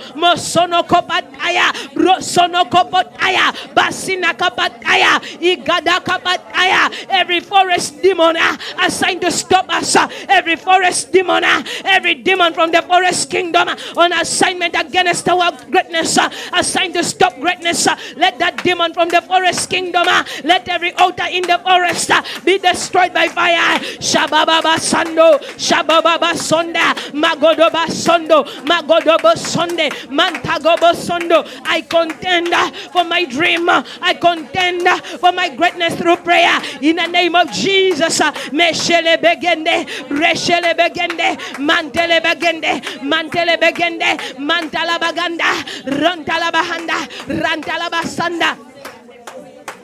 Kapataya. 6.29 6.93
Every 7.09 7.41
forest 7.41 8.03
demon 8.03 8.37
uh, 8.37 8.57
assigned 8.85 9.21
to 9.23 9.31
stop 9.31 9.69
us, 9.71 9.97
uh, 9.97 10.09
every 10.29 10.57
forest 10.57 11.13
demon, 11.13 11.45
uh, 11.45 11.63
every 11.85 12.15
demon 12.15 12.53
from 12.53 12.71
the 12.71 12.83
forest 12.83 13.31
kingdom 13.31 13.69
uh, 13.69 13.77
on 13.97 14.13
assignment 14.13 14.75
against 14.79 15.29
our 15.29 15.53
greatness, 15.71 16.19
uh, 16.19 16.29
assigned 16.53 16.95
to 16.95 17.05
stop 17.05 17.35
greatness. 17.41 17.87
uh, 17.87 17.97
let 18.17 18.39
that 18.39 18.63
demon 18.63 18.93
from 18.93 19.09
the 19.09 19.23
forest 19.23 19.71
kingdom, 19.71 20.07
uh, 20.09 20.25
let 20.45 20.69
every 20.69 20.93
altar 20.95 21.27
in 21.31 21.43
the 21.43 21.59
forest 21.65 22.11
uh, 22.11 22.23
be 22.45 22.59
destroyed 22.59 23.13
by 23.15 23.29
fire. 23.29 23.79
Shabababa 24.01 24.77
Sando, 24.79 25.39
Shabababa 25.57 26.33
Sonda, 26.35 26.95
Magodoba 27.13 27.87
Sondo, 27.89 28.45
Magodobo 28.65 29.35
Sonde, 29.37 29.89
Mantagobo 30.11 30.93
Sondo. 30.95 31.45
I 31.65 31.81
contend 31.83 32.53
uh, 32.53 32.71
for 32.93 33.05
my 33.05 33.25
dream. 33.25 33.69
uh, 33.69 33.83
I 34.03 34.15
contend 34.15 34.87
uh, 34.87 34.99
for 35.19 35.33
my 35.33 35.49
greatness 35.49 35.95
through 35.97 36.08
prayer. 36.17 36.61
In 36.83 36.97
the 36.97 37.07
name 37.07 37.35
of 37.35 37.51
Jesus, 37.53 38.21
uh, 38.21 38.33
Meshele 38.51 39.19
Begende, 39.19 39.87
Breshele 40.09 40.75
Begende, 40.75 41.37
Mantele 41.59 42.21
Begende, 42.21 42.81
Mantele 43.03 43.57
Begende, 43.59 44.17
Mantala 44.39 44.99
Baganda, 44.99 45.53
Rantala 45.85 46.51
Bahanda, 46.51 47.09
Rantala 47.27 47.91
Basanda. 47.91 48.59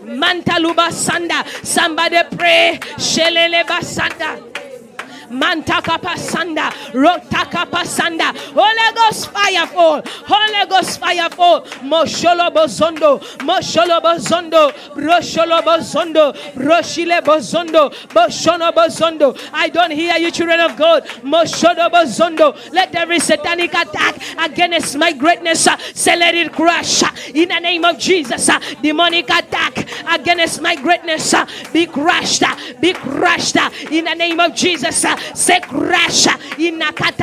Mantaluba 0.05 0.91
Sanda. 0.93 1.45
Somebody 1.65 2.23
pray. 2.37 2.79
Shelele 2.97 3.67
Basanda. 3.67 4.39
Mantaka 5.31 5.99
pasanda, 5.99 6.71
rotaka 6.93 7.67
pasanda, 7.71 8.35
Holy 8.55 8.95
Ghost 8.95 9.31
fire 9.31 9.67
fall, 9.67 10.03
Holy 10.27 10.67
Ghost 10.69 11.01
fire 11.01 11.29
fall, 11.31 11.63
Mosholo 11.83 12.51
bozondo, 12.53 13.21
Mosholo 13.39 14.01
bozondo, 14.01 14.73
Brosholo 14.95 15.63
bozondo, 15.63 16.33
Broshile 16.55 17.21
bozondo, 17.23 17.91
Boshono 18.09 18.73
bozondo. 18.73 19.39
I 19.53 19.69
don't 19.69 19.91
hear 19.91 20.17
you, 20.19 20.31
children 20.31 20.61
of 20.61 20.77
God. 20.77 21.05
Moshono 21.23 21.91
bozondo. 21.91 22.73
Let 22.73 22.95
every 22.95 23.21
satanic 23.21 23.73
attack 23.75 24.17
against 24.39 24.97
my 24.97 25.13
greatness, 25.13 25.69
say 25.95 26.17
let 26.17 26.35
it 26.35 26.53
crash 26.53 27.03
uh, 27.03 27.11
in 27.35 27.49
the 27.49 27.59
name 27.61 27.85
of 27.85 27.99
Jesus. 27.99 28.49
uh, 28.49 28.61
Demonic 28.83 29.29
attack 29.31 29.87
against 30.09 30.61
my 30.61 30.75
greatness, 30.77 31.35
uh, 31.35 31.47
be 31.73 31.87
crushed, 31.87 32.43
be 32.81 32.93
crushed 32.93 33.57
in 33.91 34.05
the 34.05 34.15
name 34.15 34.41
of 34.41 34.55
Jesus. 34.55 35.05
Uh, 35.15 35.35
Say 35.35 35.61
crash 35.61 36.27
uh, 36.27 36.36
in 36.59 36.81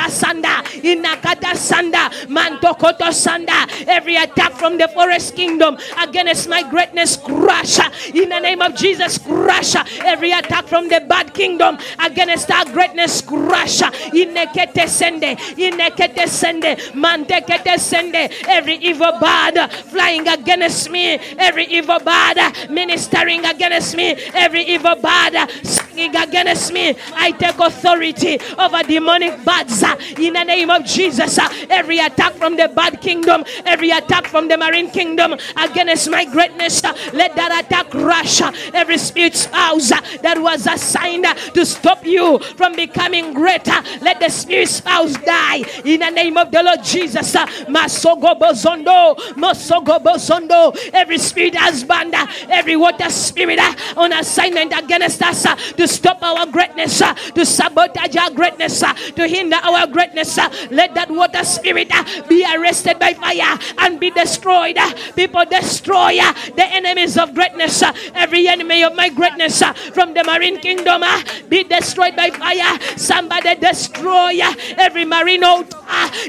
Sanda, 0.09 0.61
in 0.83 1.03
Nakata 1.03 1.53
Sanda, 1.55 2.09
Mantokoto 2.27 3.09
Sanda. 3.11 3.67
Every 3.87 4.15
attack 4.15 4.53
from 4.53 4.77
the 4.77 4.87
forest 4.89 5.35
kingdom 5.35 5.77
against 5.99 6.49
my 6.49 6.67
greatness, 6.69 7.17
crush 7.17 7.79
uh, 7.79 7.89
in 8.13 8.29
the 8.29 8.39
name 8.39 8.61
of 8.61 8.75
Jesus. 8.75 9.17
Crush 9.17 9.75
uh, 9.75 9.83
every 10.05 10.31
attack 10.31 10.65
from 10.65 10.87
the 10.89 11.03
bad 11.07 11.33
kingdom 11.33 11.77
against 11.99 12.51
our 12.51 12.65
greatness, 12.65 13.21
crush 13.21 13.81
uh, 13.81 13.91
in 14.13 14.33
Nekete 14.33 14.87
Sende, 14.87 15.37
in 15.57 15.77
Nekete 15.77 16.27
Sende, 16.27 16.75
Mantekete 16.93 17.77
Sende. 17.79 18.29
Every 18.47 18.75
evil 18.75 19.13
bad 19.19 19.71
flying 19.71 20.27
against 20.27 20.89
me, 20.89 21.15
every 21.37 21.65
evil 21.65 21.99
bad 21.99 22.69
ministering 22.69 23.45
against 23.45 23.95
me, 23.95 24.11
every 24.33 24.63
evil 24.63 24.95
bad 24.95 25.49
singing 25.65 26.15
against 26.15 26.71
me. 26.73 26.95
I 27.13 27.31
take 27.31 27.59
authority 27.59 27.80
over 27.85 28.83
demonic 28.83 29.43
bads 29.43 29.83
uh, 29.83 29.95
in 30.17 30.33
the 30.33 30.43
name 30.43 30.69
of 30.69 30.85
Jesus. 30.85 31.37
uh, 31.37 31.49
Every 31.69 31.99
attack 31.99 32.33
from 32.33 32.55
the 32.57 32.67
bad 32.69 33.01
kingdom, 33.01 33.43
every 33.65 33.91
attack 33.91 34.27
from 34.27 34.47
the 34.47 34.57
marine 34.57 34.89
kingdom 34.89 35.35
against 35.57 36.09
my 36.09 36.25
greatness, 36.25 36.83
uh, 36.83 36.93
let 37.13 37.35
that 37.35 37.65
attack 37.65 37.93
rush 37.93 38.41
every 38.73 38.97
spirit 38.97 39.35
spouse 39.35 39.91
uh, 39.91 39.99
that 40.21 40.37
was 40.39 40.67
assigned 40.67 41.25
to 41.53 41.65
stop 41.65 42.05
you 42.05 42.39
from 42.39 42.75
becoming 42.75 43.33
greater. 43.33 43.81
Let 44.01 44.19
the 44.19 44.29
spirit 44.29 44.69
spouse 44.69 45.13
die 45.13 45.63
in 45.85 45.99
the 46.01 46.09
name 46.09 46.37
of 46.37 46.51
the 46.51 46.63
Lord 46.63 46.83
Jesus. 46.83 47.33
Masogo 47.67 48.37
bozondo, 48.39 49.15
Masogo 49.35 49.99
bozondo, 50.03 50.75
every 50.93 51.17
spirit 51.17 51.55
husband, 51.55 52.13
every 52.49 52.75
water 52.75 53.09
spirit 53.09 53.59
on 53.97 54.13
assignment 54.13 54.73
against 54.77 55.21
us 55.21 55.43
to 55.73 55.87
stop 55.87 56.21
our 56.21 56.45
greatness, 56.47 56.99
to 56.99 57.45
sabotage 57.71 58.15
our 58.17 58.31
greatness, 58.31 58.83
uh, 58.83 58.93
to 58.93 59.27
hinder 59.27 59.57
our 59.57 59.87
greatness. 59.87 60.37
uh, 60.37 60.49
Let 60.71 60.95
that 60.95 61.09
water 61.09 61.43
spirit 61.43 61.89
uh, 61.93 62.03
be 62.27 62.45
arrested 62.45 62.99
by 62.99 63.13
fire 63.13 63.57
and 63.79 63.99
be 63.99 64.11
destroyed. 64.11 64.77
Uh. 64.77 64.93
People 65.15 65.45
destroy 65.45 66.19
uh, 66.19 66.33
the 66.55 66.65
enemies 66.65 67.17
of 67.17 67.33
greatness. 67.33 67.81
Uh. 67.81 67.93
Every 68.15 68.47
enemy 68.47 68.83
of 68.83 68.95
my 68.95 69.09
greatness 69.09 69.61
from 69.93 70.13
the 70.13 70.23
marine 70.23 70.59
kingdom 70.59 71.03
be 71.49 71.63
destroyed 71.63 72.15
by 72.15 72.29
fire. 72.31 72.79
Somebody 72.97 73.55
destroy 73.55 74.39
every 74.77 75.05
marine 75.05 75.43
uh, 75.43 75.63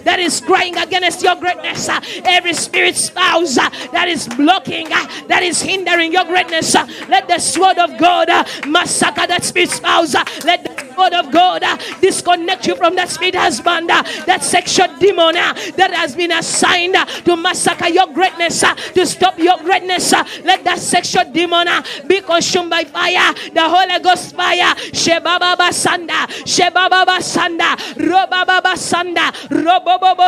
that 0.04 0.18
is 0.20 0.40
crying 0.40 0.76
against 0.78 1.22
your 1.22 1.36
greatness. 1.36 1.88
Every 2.24 2.54
spirit 2.54 2.96
spouse 2.96 3.56
that 3.56 4.06
is 4.08 4.28
blocking, 4.28 4.88
that 4.88 5.42
is 5.42 5.62
hindering 5.62 6.12
your 6.12 6.24
greatness. 6.24 6.74
Let 7.08 7.28
the 7.28 7.38
sword 7.38 7.78
of 7.78 7.98
God 7.98 8.28
massacre 8.66 9.26
that 9.26 9.44
spirit 9.44 9.70
spouse. 9.70 10.14
Let 10.44 10.64
the 10.64 10.94
sword 10.94 11.14
of 11.14 11.31
God 11.32 11.62
uh, 11.62 11.76
disconnect 12.00 12.66
you 12.66 12.76
from 12.76 12.94
that 12.96 13.08
spirit 13.08 13.34
husband, 13.34 13.90
uh, 13.90 14.02
that 14.26 14.42
sexual 14.44 14.88
demon 14.98 15.36
uh, 15.36 15.54
that 15.76 15.92
has 15.94 16.14
been 16.14 16.32
assigned 16.32 16.94
to 17.24 17.36
massacre 17.36 17.88
your 17.88 18.06
greatness, 18.12 18.60
to 18.60 19.06
stop 19.06 19.38
your 19.38 19.58
greatness. 19.58 20.12
Let 20.44 20.62
that 20.64 20.78
sexual 20.78 21.24
demon 21.32 21.66
be 22.06 22.20
consumed 22.20 22.70
by 22.70 22.84
fire. 22.84 23.32
The 23.52 23.64
Holy 23.64 23.98
Ghost 24.02 24.36
fire. 24.36 24.74
Shebaba 24.92 25.56
Sanda, 25.72 26.26
Shebaba 26.44 27.18
Sanda, 27.18 27.76
Robaba 27.96 28.74
Sanda, 28.76 29.32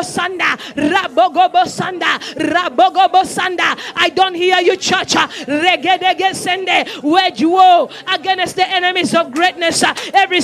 Sanda, 0.03 0.57
Rabogobo 0.75 1.65
Sanda, 1.67 2.19
Rabogobo. 2.35 3.25
I 3.97 4.09
don't 4.11 4.35
hear 4.35 4.59
you, 4.61 4.77
church. 4.77 5.15
Regedege 5.15 6.35
Sende, 6.35 7.03
wage 7.03 7.45
war 7.45 7.89
against 8.13 8.57
the 8.57 8.69
enemies 8.69 9.15
of 9.15 9.33
greatness. 9.33 9.83
Every 10.13 10.41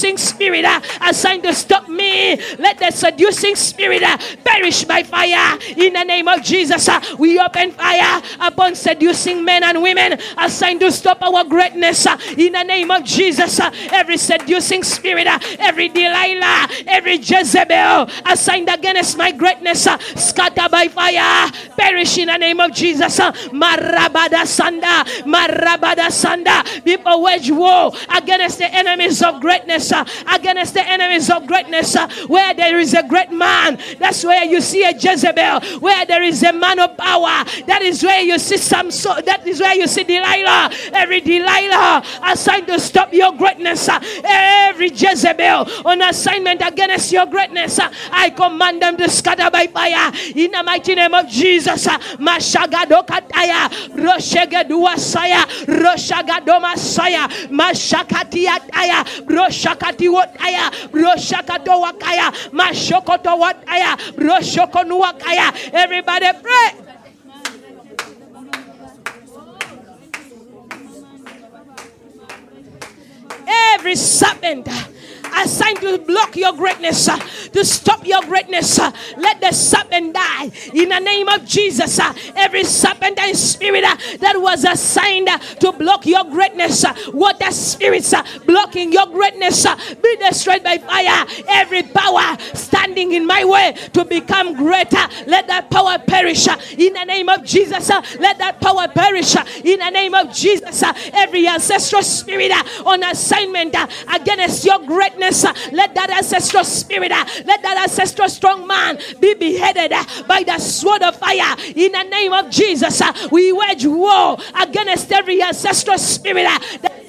seducing 0.00 0.16
spirit 0.16 0.64
uh, 0.64 0.80
assigned 1.02 1.42
to 1.42 1.52
stop 1.52 1.88
me, 1.88 2.36
let 2.58 2.78
the 2.78 2.90
seducing 2.90 3.54
spirit 3.54 4.02
uh, 4.02 4.16
perish 4.44 4.84
by 4.84 5.02
fire. 5.02 5.58
In 5.76 5.92
the 5.92 6.04
name 6.04 6.26
of 6.26 6.42
Jesus, 6.42 6.88
uh, 6.88 7.00
we 7.18 7.38
open 7.38 7.72
fire 7.72 8.22
upon 8.40 8.74
seducing 8.74 9.44
men 9.44 9.62
and 9.62 9.82
women 9.82 10.18
assigned 10.38 10.80
to 10.80 10.90
stop 10.90 11.22
our 11.22 11.44
greatness. 11.44 12.06
uh, 12.06 12.16
In 12.38 12.52
the 12.52 12.62
name 12.62 12.90
of 12.90 13.04
Jesus, 13.04 13.60
uh, 13.60 13.70
every 13.92 14.16
seducing 14.16 14.82
spirit, 14.82 15.26
uh, 15.26 15.38
every 15.58 15.88
Delilah, 15.88 16.68
every 16.86 17.16
Jezebel 17.16 18.08
assigned 18.26 18.68
against 18.70 19.18
my 19.18 19.32
greatness, 19.32 19.86
uh, 19.86 19.98
scatter 20.16 20.68
by 20.70 20.88
fire, 20.88 21.50
perish 21.76 22.16
in 22.18 22.28
the 22.28 22.38
name 22.38 22.60
of 22.60 22.72
Jesus. 22.72 23.20
uh, 23.20 23.32
Marabada 23.52 24.44
Sanda, 24.48 25.04
Marabada 25.24 26.08
Sanda. 26.08 26.64
People 26.84 27.22
wage 27.22 27.50
war 27.50 27.92
against 28.16 28.58
the 28.58 28.72
enemies 28.74 29.22
of 29.22 29.40
greatness, 29.40 29.89
uh, 29.92 30.04
against 30.34 30.74
the 30.74 30.86
enemies 30.88 31.30
of 31.30 31.46
greatness. 31.46 31.96
uh, 31.96 32.08
Where 32.26 32.54
there 32.54 32.78
is 32.78 32.94
a 32.94 33.02
great 33.02 33.30
man, 33.30 33.78
that's 33.98 34.24
where 34.24 34.44
you 34.44 34.60
see 34.60 34.82
a 34.84 34.92
Jezebel. 34.92 35.60
Where 35.80 36.04
there 36.06 36.22
is 36.22 36.42
a 36.42 36.52
man 36.52 36.78
of 36.78 36.96
power, 36.96 37.44
that 37.66 37.80
is 37.82 38.02
where 38.02 38.20
you 38.22 38.38
see 38.38 38.56
some. 38.56 38.90
So 38.90 39.14
that 39.24 39.46
is 39.46 39.60
where 39.60 39.74
you 39.74 39.86
see 39.86 40.04
Delilah. 40.04 40.70
Every 40.92 41.20
Delilah 41.20 42.02
assigned 42.24 42.66
to 42.68 42.78
stop 42.80 43.12
your 43.12 43.32
greatness. 43.32 43.88
uh, 43.88 44.00
Every 44.24 44.88
Jezebel 44.90 45.66
on 45.84 46.02
assignment 46.02 46.62
against 46.66 47.12
your 47.12 47.26
greatness. 47.26 47.78
I 48.10 48.30
command 48.30 48.82
them 48.82 48.96
to 48.98 49.08
scatter 49.08 49.50
by 49.50 49.66
fire 49.66 50.12
in 50.34 50.50
the 50.52 50.62
mighty 50.62 50.94
name 50.94 51.14
of 51.14 51.28
Jesus. 51.28 51.86
Mashagadokataya, 51.86 53.68
Roshegeduasaya, 53.94 55.44
Roshagadomasaya, 55.66 57.28
Mashakatiataya, 57.50 59.04
Roshakatiwotaya. 59.26 59.79
Wakaya, 59.84 60.70
broshakato 60.92 61.80
wakaya, 61.80 62.32
mashokoto 62.52 63.38
wakaya, 63.38 63.96
broshokonu 64.16 65.00
wakaya. 65.00 65.52
Everybody 65.72 66.26
pray. 66.42 66.72
Every 73.74 73.96
serpent 73.96 74.68
assigned 75.36 75.80
to 75.80 75.98
block 75.98 76.36
your 76.36 76.52
greatness, 76.54 77.08
uh, 77.08 77.18
to 77.52 77.64
stop 77.64 78.06
your 78.06 78.22
greatness. 78.22 78.78
uh, 78.78 78.90
Let 79.18 79.40
the 79.40 79.52
serpent 79.52 80.14
die 80.14 80.50
in 80.74 80.88
the 80.88 80.98
name 81.00 81.28
of 81.28 81.44
Jesus. 81.46 81.98
uh, 81.98 82.12
Every 82.36 82.64
serpent 82.64 83.18
and 83.18 83.36
spirit 83.36 83.84
uh, 83.84 83.96
that 84.20 84.40
was 84.40 84.64
assigned 84.64 85.28
uh, 85.28 85.38
to 85.38 85.72
block 85.72 86.06
your 86.06 86.24
greatness, 86.24 86.84
uh, 86.84 86.94
water 87.12 87.50
spirits 87.52 88.12
uh, 88.12 88.22
blocking 88.46 88.92
your 88.92 89.06
greatness, 89.06 89.66
be 90.02 90.16
destroyed 90.16 90.62
by 90.62 90.78
fire. 90.78 91.26
Every 91.48 91.82
power 91.82 92.36
standing 92.54 93.12
in 93.12 93.26
my 93.26 93.44
way 93.44 93.74
to 93.92 94.04
become 94.04 94.54
greater, 94.54 95.06
let 95.26 95.46
that 95.48 95.70
power 95.70 95.98
perish 95.98 96.46
in 96.46 96.92
the 96.94 97.04
name 97.04 97.28
of 97.28 97.44
Jesus. 97.44 97.88
Let 98.18 98.38
that 98.38 98.60
power 98.60 98.88
perish 98.88 99.34
in 99.64 99.78
the 99.78 99.90
name 99.90 100.14
of 100.14 100.32
Jesus. 100.32 100.82
Every 101.12 101.46
ancestral 101.48 102.02
spirit 102.02 102.52
on 102.84 103.02
assignment 103.04 103.74
against 104.12 104.64
your 104.64 104.78
greatness, 104.80 105.19
uh, 105.22 105.54
let 105.72 105.94
that 105.94 106.10
ancestral 106.10 106.64
spirit, 106.64 107.10
let 107.10 107.62
that 107.62 107.78
ancestral 107.82 108.28
strong 108.28 108.66
man 108.66 108.98
be 109.20 109.34
beheaded 109.34 109.92
by 110.26 110.42
the 110.42 110.58
sword 110.58 111.02
of 111.02 111.16
fire 111.16 111.56
in 111.74 111.92
the 111.92 112.02
name 112.04 112.32
of 112.32 112.50
Jesus. 112.50 113.02
We 113.30 113.52
wage 113.52 113.86
war 113.86 114.38
against 114.60 115.12
every 115.12 115.42
ancestral 115.42 115.98
spirit 115.98 116.48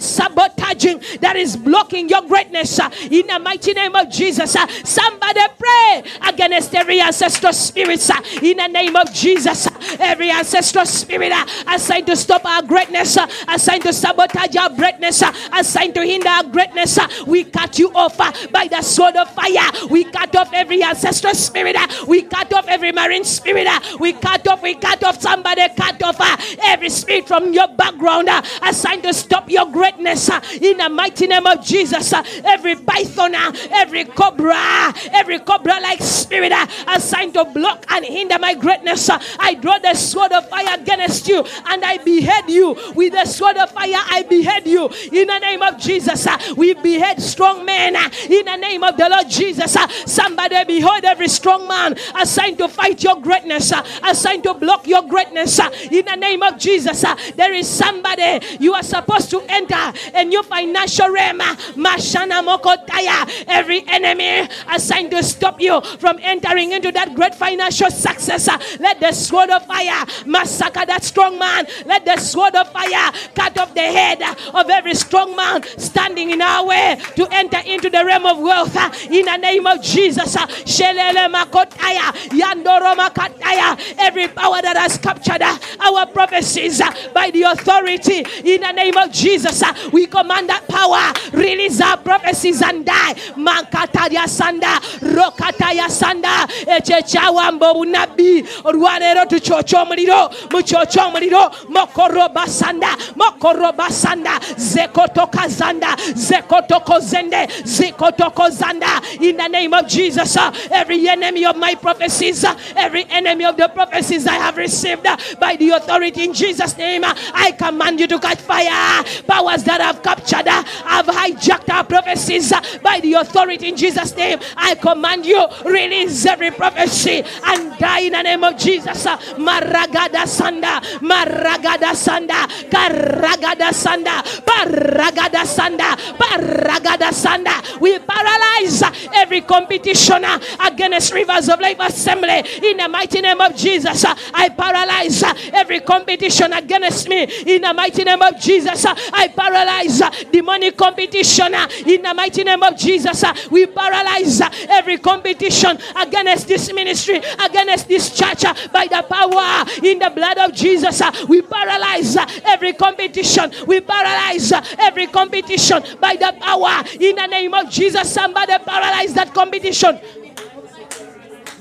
sabotaging, 0.02 1.02
that 1.22 1.36
is 1.36 1.56
blocking 1.57 2.10
your 2.10 2.22
greatness 2.23 2.80
uh, 2.80 2.90
in 3.10 3.28
the 3.28 3.40
mighty 3.40 3.73
name 3.73 3.95
of 3.95 4.10
Jesus. 4.10 4.56
uh, 4.56 4.68
Somebody 4.84 5.41
pray 5.57 6.03
against 6.28 6.73
every 6.76 7.02
ancestral 7.02 7.53
spirit 7.53 8.10
uh, 8.10 8.22
in 8.41 8.57
the 8.57 8.68
name 8.68 8.95
of 8.95 9.11
Jesus. 9.14 9.68
Uh, 9.68 9.98
every 9.99 10.32
ancestral 10.32 10.86
spirit 10.86 11.32
uh, 11.32 11.45
assigned 11.68 12.07
to 12.07 12.15
stop 12.15 12.45
our 12.45 12.64
greatness, 12.64 13.18
uh, 13.18 13.28
assigned 13.48 13.84
to 13.84 13.94
sabotage 13.94 14.56
our 14.56 14.69
greatness, 14.69 15.23
assigned 15.53 15.94
to 15.95 16.03
hinder 16.03 16.30
our 16.30 16.44
greatness, 16.44 16.98
we 17.28 17.44
cut 17.44 17.78
you 17.80 17.91
off 17.94 18.18
by 18.18 18.68
the 18.69 18.82
sword 18.82 19.15
of 19.15 19.30
fire. 19.30 19.72
We 19.90 20.03
cut 20.06 20.36
off 20.36 20.52
every 20.53 20.84
ancestral 20.84 21.34
spirit. 21.34 21.76
We 22.07 22.23
cut 22.23 22.52
off 22.53 22.68
every 22.68 22.91
marine 22.91 23.23
spirit. 23.23 23.68
We 23.99 24.14
cut 24.14 24.48
off, 24.48 24.61
we 24.64 24.76
cut 24.76 25.03
off 25.03 25.22
somebody, 25.22 25.61
cut 25.76 26.02
off 26.03 26.18
every 26.64 26.90
spirit 26.90 27.28
from 27.28 27.53
your 27.53 27.68
background 27.68 28.30
assigned 28.61 29.03
to 29.03 29.14
stop 29.14 29.49
your 29.49 29.65
greatness 29.65 29.91
uh, 30.00 30.42
in 30.62 30.78
the 30.78 30.90
mighty 30.90 31.28
name 31.28 31.46
of 31.46 31.64
Jesus. 31.64 32.14
uh, 32.14 32.24
Every 32.44 32.76
python, 32.76 33.36
uh, 33.36 33.52
every 33.72 34.06
cobra, 34.06 34.54
uh, 34.56 34.94
every 35.12 35.40
cobra 35.40 35.80
like 35.82 36.02
spirit 36.02 36.52
uh, 36.52 36.66
assigned 36.88 37.34
to 37.34 37.46
block 37.46 37.86
and 37.90 38.06
hinder 38.06 38.38
my 38.40 38.54
greatness. 38.54 39.10
Uh, 39.10 39.20
I 39.40 39.56
draw 39.56 39.78
the 39.80 39.94
sword 39.96 40.32
of 40.32 40.48
fire 40.50 40.78
against 40.80 41.28
you 41.28 41.44
and 41.68 41.84
I 41.84 41.98
behead 41.98 42.50
you 42.50 42.76
with 42.96 43.14
the 43.14 43.26
sword 43.26 43.58
of 43.58 43.72
fire. 43.72 43.92
I 44.10 44.24
behead 44.30 44.68
you 44.68 44.88
in 45.12 45.28
the 45.28 45.40
name 45.40 45.62
of 45.62 45.78
Jesus. 45.80 46.28
We 46.56 46.74
behead 46.76 47.22
strong 47.22 47.66
men 47.66 47.96
in 48.30 48.46
the 48.46 48.56
name 48.58 48.84
of 48.84 48.98
the 48.98 49.10
Lord 49.10 49.30
Jesus. 49.30 49.76
Somebody 50.06 50.64
behold 50.66 51.04
every 51.04 51.28
strong 51.28 51.68
man 51.68 51.96
assigned 52.20 52.58
to 52.60 52.68
fight 52.68 53.04
your 53.04 53.20
greatness, 53.22 53.72
assigned 54.04 54.44
to 54.44 54.54
block 54.54 54.88
your 54.88 55.04
greatness 55.08 55.60
in 55.92 56.06
the 56.06 56.16
name 56.16 56.42
of 56.44 56.58
Jesus. 56.58 57.04
There 57.36 57.54
is 57.54 57.68
somebody 57.68 58.40
you 58.60 58.74
are 58.74 58.84
supposed 58.84 59.30
to 59.32 59.42
enter 59.50 59.81
a 60.14 60.24
new 60.26 60.44
financial 60.44 61.10
realm. 61.10 61.41
uh, 61.41 61.45
ah, 61.48 61.56
Mashana 61.76 62.41
Mokotaya. 62.45 63.45
Every 63.48 63.84
enemy 63.88 64.48
assigned 64.70 65.12
to 65.12 65.24
stop 65.24 65.60
you 65.60 65.82
from 65.99 66.20
entering 66.22 66.72
into 66.72 66.91
that 66.91 67.16
great 67.16 67.36
financial 67.36 67.90
success. 67.90 68.48
uh, 68.48 68.58
Let 68.80 68.99
the 68.99 69.12
sword 69.12 69.49
of 69.49 69.66
fire 69.66 70.06
massacre 70.26 70.86
that 70.86 71.03
strong 71.03 71.38
man. 71.40 71.66
Let 71.86 72.06
the 72.06 72.18
sword 72.18 72.56
of 72.56 72.72
fire 72.72 73.12
cut 73.36 73.58
off 73.58 73.74
the 73.74 73.82
head 73.82 74.20
ah, 74.22 74.36
of 74.62 74.70
every 74.70 74.94
strong 74.95 75.36
man 75.36 75.64
standing 75.78 76.32
in 76.32 76.41
our 76.41 76.66
way 76.68 76.98
to 77.16 77.28
enter 77.32 77.60
into 77.66 77.90
the 77.90 78.03
realm 78.06 78.26
of 78.26 78.40
wealth 78.40 78.76
in 79.10 79.26
the 79.26 79.38
name 79.38 79.66
of 79.68 79.82
Jesus. 79.82 80.36
Shelele 80.36 81.32
Makotaya, 81.32 82.12
Yandoro 82.30 82.95
Makataya. 82.95 83.78
Every 83.99 84.28
power 84.28 84.62
that 84.62 84.78
has 84.78 84.98
captured 84.98 85.41
our 85.41 86.06
prophecies 86.08 86.82
by 87.14 87.30
the 87.32 87.44
authority 87.44 88.26
in 88.44 88.62
the 88.62 88.72
name 88.72 88.98
of 88.98 89.12
Jesus, 89.12 89.62
we 89.91 90.07
command 90.07 90.49
that 90.49 90.68
power. 90.68 91.14
Release 91.38 91.81
our 91.81 91.98
prophecies 91.98 92.61
and 92.61 92.85
die. 92.85 93.14
Mankataya 93.38 94.26
Sanda, 94.27 94.80
Rokataya 94.99 95.88
Sanda, 95.89 96.48
Echechawa 96.65 97.52
Mbobunabi, 97.57 98.43
Rwanero 98.64 99.27
to 99.30 99.38
Chocho 99.39 99.85
Muliro, 99.85 100.30
Muchocho 100.49 101.11
Muliro, 101.14 101.52
Mokoroba 101.68 102.45
Sanda, 102.48 102.95
Mokoroba 103.15 103.88
Sanda, 103.89 104.39
Zekotoka 104.56 105.48
Zanda, 105.49 105.95
Zekotoko 106.14 106.99
Zende, 107.02 107.48
Zekotoko 107.64 108.49
Zanda, 108.52 109.22
in 109.22 109.38
the 109.38 109.48
name 109.48 109.73
of 109.73 109.88
Jesus, 109.88 110.38
uh, 110.38 110.52
every 110.72 111.07
enemy 111.07 111.45
of 111.45 111.56
my 111.57 111.76
prophecies, 111.76 112.43
uh, 112.43 112.57
every 112.76 113.06
enemy 113.10 113.45
of 113.45 113.57
the 113.57 113.68
prophecies 113.69 114.27
I 114.27 114.35
have 114.35 114.57
received 114.57 115.06
uh, 115.06 115.18
by 115.39 115.56
the 115.56 115.72
authority 115.72 116.23
in 116.26 116.34
Jesus' 116.34 116.77
name, 116.77 117.03
I 117.06 117.52
command 117.57 117.99
you 117.99 118.07
to 118.07 118.19
catch 118.19 118.39
fire. 118.39 119.03
Powers 119.27 119.61
that 119.64 119.82
have 119.82 120.02
captured, 120.04 120.48
uh, 120.48 120.64
have 120.64 121.06
hijacked 121.08 121.70
our 121.74 121.84
prophecies 121.84 122.52
uh, 122.52 122.62
by 122.84 123.00
the 123.00 123.14
authority 123.14 123.70
in 123.70 123.76
Jesus' 123.76 124.16
name. 124.16 124.40
I 124.58 124.76
command 124.76 125.26
you, 125.26 125.46
release 125.66 126.26
every 126.26 126.52
prophecy 126.52 127.24
and 127.46 127.78
die 127.78 128.02
in 128.02 128.14
the 128.14 128.22
name 128.24 128.44
of 128.44 128.58
Jesus. 128.58 129.06
uh, 129.06 129.18
Maragada 129.38 130.26
Sanda, 130.26 130.80
Maragada 131.02 131.94
Sanda, 131.94 132.48
Karagada 132.70 133.72
Sanda, 133.72 134.22
Paragada 134.46 135.44
Sanda, 135.46 135.96
Paragada 136.18 137.12
Sanda. 137.12 137.80
We 137.80 138.00
paralyze 138.00 138.84
every 139.14 139.42
competition 139.42 140.24
against 140.60 141.14
Rivers 141.14 141.50
of 141.50 141.60
Life 141.60 141.78
Assembly 141.80 142.44
in 142.64 142.78
the 142.78 142.88
mighty 142.90 143.22
name 143.22 143.42
of 143.42 143.56
Jesus. 143.56 144.06
I 144.34 144.50
paralyze 144.50 145.24
every 145.54 145.80
competition 145.82 146.54
against 146.54 147.08
me 147.10 147.24
in 147.46 147.62
the 147.62 147.74
mighty 147.74 148.04
name 148.04 148.22
of 148.22 148.40
Jesus. 148.40 148.86
I 148.86 149.28
paralyze 149.30 149.51
uh, 149.53 150.10
demonic 150.32 150.78
competition 150.78 151.53
in 151.86 152.02
the 152.02 152.14
mighty 152.14 152.44
name 152.44 152.64
of 152.64 152.78
Jesus. 152.78 153.23
We 153.49 153.65
paralyze 153.68 154.41
every 154.69 154.98
competition 154.98 155.78
against 155.95 156.48
this 156.48 156.73
ministry, 156.73 157.18
against 157.18 157.88
this 157.88 158.15
church 158.15 158.44
by 158.72 158.88
the 158.88 159.06
power 159.07 159.65
in 159.84 159.99
the 159.99 160.10
blood 160.10 160.38
of 160.38 160.53
Jesus. 160.53 161.02
We 161.28 161.41
paralyze 161.41 162.18
every 162.45 162.73
competition. 162.73 163.52
We 163.68 163.82
paralyze 163.82 164.52
every 164.80 165.07
competition 165.07 165.84
by 165.99 166.15
the 166.15 166.36
power 166.40 166.84
in 166.99 167.15
the 167.15 167.28
name 167.28 167.53
of 167.53 167.69
Jesus. 167.69 168.11
Somebody 168.11 168.53
paralyze 168.65 169.14
that 169.14 169.34
competition. 169.34 169.99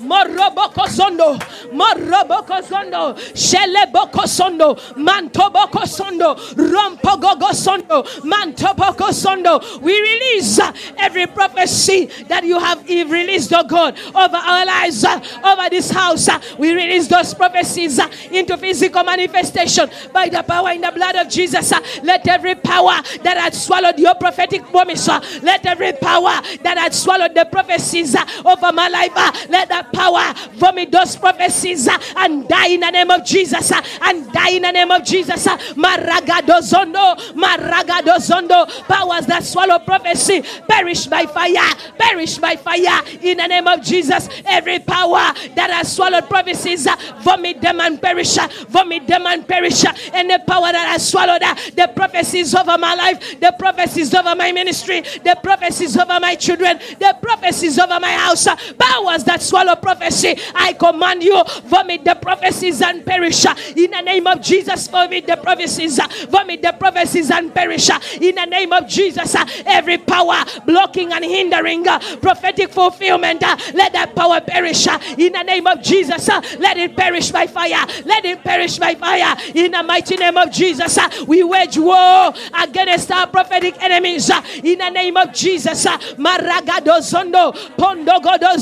Moroboko 0.00 0.86
zondo, 0.88 1.38
moroboko 1.72 2.62
zondo, 2.62 3.14
sheleboko 3.34 4.26
sondo, 4.26 4.74
mantoboko 4.96 5.86
sondo, 5.86 6.34
rompogogo 6.56 7.52
sondo, 7.52 8.02
mantoboko 8.24 9.12
sondo. 9.12 9.60
We 9.82 9.92
release 10.00 10.58
every 10.98 11.26
prophecy 11.26 12.06
that 12.28 12.44
you 12.44 12.58
have 12.58 12.82
released, 12.88 13.52
oh 13.52 13.64
God, 13.64 13.98
over 14.14 14.36
our 14.36 14.64
lives, 14.66 15.04
over 15.04 15.68
this 15.68 15.90
house. 15.90 16.28
We 16.58 16.72
release 16.72 17.06
those 17.08 17.34
prophecies 17.34 18.00
into 18.30 18.56
physical 18.56 19.04
manifestation 19.04 19.90
by 20.12 20.28
the 20.30 20.42
power 20.42 20.70
in 20.70 20.80
the 20.80 20.92
blood 20.92 21.16
of 21.16 21.28
Jesus. 21.28 21.72
Let 22.02 22.26
every 22.26 22.54
power 22.54 23.02
that 23.22 23.36
had 23.36 23.54
swallowed 23.54 23.98
your 23.98 24.14
prophetic 24.14 24.64
promise, 24.70 25.08
let 25.42 25.66
every 25.66 25.92
power 25.92 26.40
that 26.62 26.78
had 26.78 26.94
swallowed 26.94 27.34
the 27.34 27.44
prophecies 27.44 28.16
over 28.44 28.72
my 28.72 28.88
life, 28.88 29.12
let 29.50 29.68
that 29.68 29.89
power 29.92 30.34
vomit 30.54 30.90
those 30.92 31.16
prophecies 31.16 31.88
uh, 31.88 31.98
and 32.18 32.48
die 32.48 32.68
in 32.68 32.80
the 32.80 32.90
name 32.90 33.10
of 33.10 33.24
Jesus. 33.24 33.70
uh, 33.72 33.82
And 34.02 34.30
die 34.32 34.50
in 34.50 34.62
the 34.62 34.72
name 34.72 34.90
of 34.90 35.04
Jesus. 35.04 35.46
uh, 35.46 35.56
Maragado 35.76 36.60
zondo, 36.60 37.16
maragado 37.34 38.16
zondo. 38.18 38.66
Powers 38.88 39.26
that 39.26 39.44
swallow 39.44 39.78
prophecy 39.80 40.42
perish 40.68 41.06
by 41.06 41.26
fire, 41.26 41.74
perish 41.98 42.38
by 42.38 42.56
fire 42.56 43.02
in 43.22 43.38
the 43.38 43.46
name 43.46 43.66
of 43.66 43.82
Jesus. 43.82 44.28
Every 44.46 44.78
power 44.80 45.32
that 45.54 45.70
has 45.70 45.94
swallowed 45.94 46.28
prophecies, 46.28 46.86
vomit 47.22 47.60
them 47.60 47.80
and 47.80 48.00
perish, 48.00 48.36
vomit 48.68 49.06
them 49.06 49.26
and 49.26 49.46
perish. 49.46 49.84
uh, 49.84 49.92
And 50.14 50.30
the 50.30 50.38
power 50.46 50.72
that 50.72 50.88
has 50.92 51.08
swallowed 51.08 51.42
uh, 51.42 51.54
the 51.74 51.90
prophecies 51.94 52.54
over 52.54 52.78
my 52.78 52.94
life, 52.94 53.40
the 53.40 53.54
prophecies 53.58 54.14
over 54.14 54.34
my 54.34 54.52
ministry, 54.52 55.00
the 55.00 55.38
prophecies 55.42 55.96
over 55.96 56.18
my 56.20 56.34
children, 56.34 56.78
the 56.98 57.16
prophecies 57.22 57.78
over 57.78 57.98
my 58.00 58.12
house, 58.12 58.46
powers 58.78 59.24
that 59.24 59.42
swallow 59.42 59.76
prophecy, 59.80 60.36
I 60.54 60.72
command 60.74 61.22
you, 61.22 61.42
vomit 61.64 62.04
the 62.04 62.14
prophecies 62.14 62.82
and 62.82 63.04
perish. 63.04 63.44
In 63.76 63.90
the 63.90 64.00
name 64.02 64.26
of 64.26 64.40
Jesus, 64.40 64.88
vomit 64.88 65.26
the 65.26 65.36
prophecies, 65.36 65.98
vomit 66.28 66.62
the 66.62 66.72
prophecies 66.78 67.30
and 67.30 67.54
perish. 67.54 67.90
In 68.20 68.34
the 68.34 68.46
name 68.46 68.72
of 68.72 68.86
Jesus, 68.88 69.34
every 69.66 69.98
power 69.98 70.44
blocking 70.66 71.12
and 71.12 71.24
hindering 71.24 71.84
prophetic 72.20 72.70
fulfillment, 72.70 73.42
let 73.74 73.92
that 73.92 74.14
power 74.14 74.40
perish. 74.40 74.86
In 75.18 75.32
the 75.32 75.42
name 75.42 75.66
of 75.66 75.82
Jesus, 75.82 76.28
let 76.58 76.76
it 76.76 76.96
perish 76.96 77.30
by 77.30 77.46
fire. 77.46 77.84
Let 78.04 78.24
it 78.24 78.42
perish 78.42 78.78
by 78.78 78.94
fire. 78.94 79.36
In 79.54 79.72
the 79.72 79.82
mighty 79.82 80.16
name 80.16 80.36
of 80.36 80.50
Jesus, 80.50 80.98
we 81.26 81.42
wage 81.42 81.78
war 81.78 82.32
against 82.62 83.10
our 83.10 83.26
prophetic 83.26 83.80
enemies. 83.82 84.30
In 84.62 84.78
the 84.78 84.90
name 84.90 85.16
of 85.16 85.32
Jesus, 85.32 85.86
Maragado 85.86 87.00
Zondo, 87.00 87.52
Pondogodo 87.76 88.56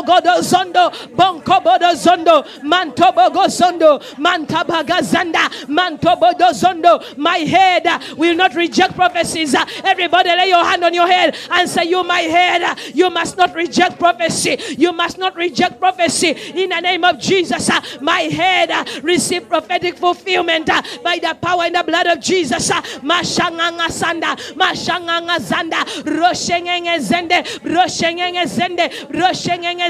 Montogodo 0.00 0.40
Zondo, 0.42 0.90
Bonkobodo 1.14 1.94
Zondo, 1.94 2.44
Mantobogo 2.62 3.46
Zondo, 3.48 4.00
Mantabaga 4.16 5.00
Zanda, 5.02 5.48
Mantobodo 5.66 6.52
Zondo. 6.52 7.16
My 7.18 7.38
head 7.38 7.86
will 8.16 8.34
not 8.34 8.54
reject 8.54 8.94
prophecies. 8.94 9.54
Everybody 9.84 10.30
lay 10.30 10.48
your 10.48 10.64
hand 10.64 10.84
on 10.84 10.94
your 10.94 11.06
head 11.06 11.36
and 11.50 11.68
say, 11.68 11.84
You, 11.84 12.02
my 12.04 12.20
head, 12.20 12.78
you 12.94 13.10
must 13.10 13.36
not 13.36 13.54
reject 13.54 13.98
prophecy. 13.98 14.58
You 14.76 14.92
must 14.92 15.18
not 15.18 15.36
reject 15.36 15.78
prophecy. 15.78 16.30
In 16.30 16.70
the 16.70 16.80
name 16.80 17.04
of 17.04 17.18
Jesus, 17.18 17.70
my 18.00 18.20
head 18.20 19.02
receive 19.02 19.48
prophetic 19.48 19.96
fulfillment 19.96 20.66
by 21.02 21.18
the 21.20 21.36
power 21.40 21.64
and 21.64 21.74
the 21.74 21.82
blood 21.82 22.06
of 22.06 22.20
Jesus. 22.20 22.70
Mashanganga 22.70 23.88
Sanda, 23.88 24.36
Mashanganga 24.54 25.38
Zanda, 25.38 25.84
Roshengenge 26.04 27.00
Zende, 27.00 27.44
Roshengenge 27.62 28.44
Zende, 28.46 28.88
Roshengenge. 29.10 29.89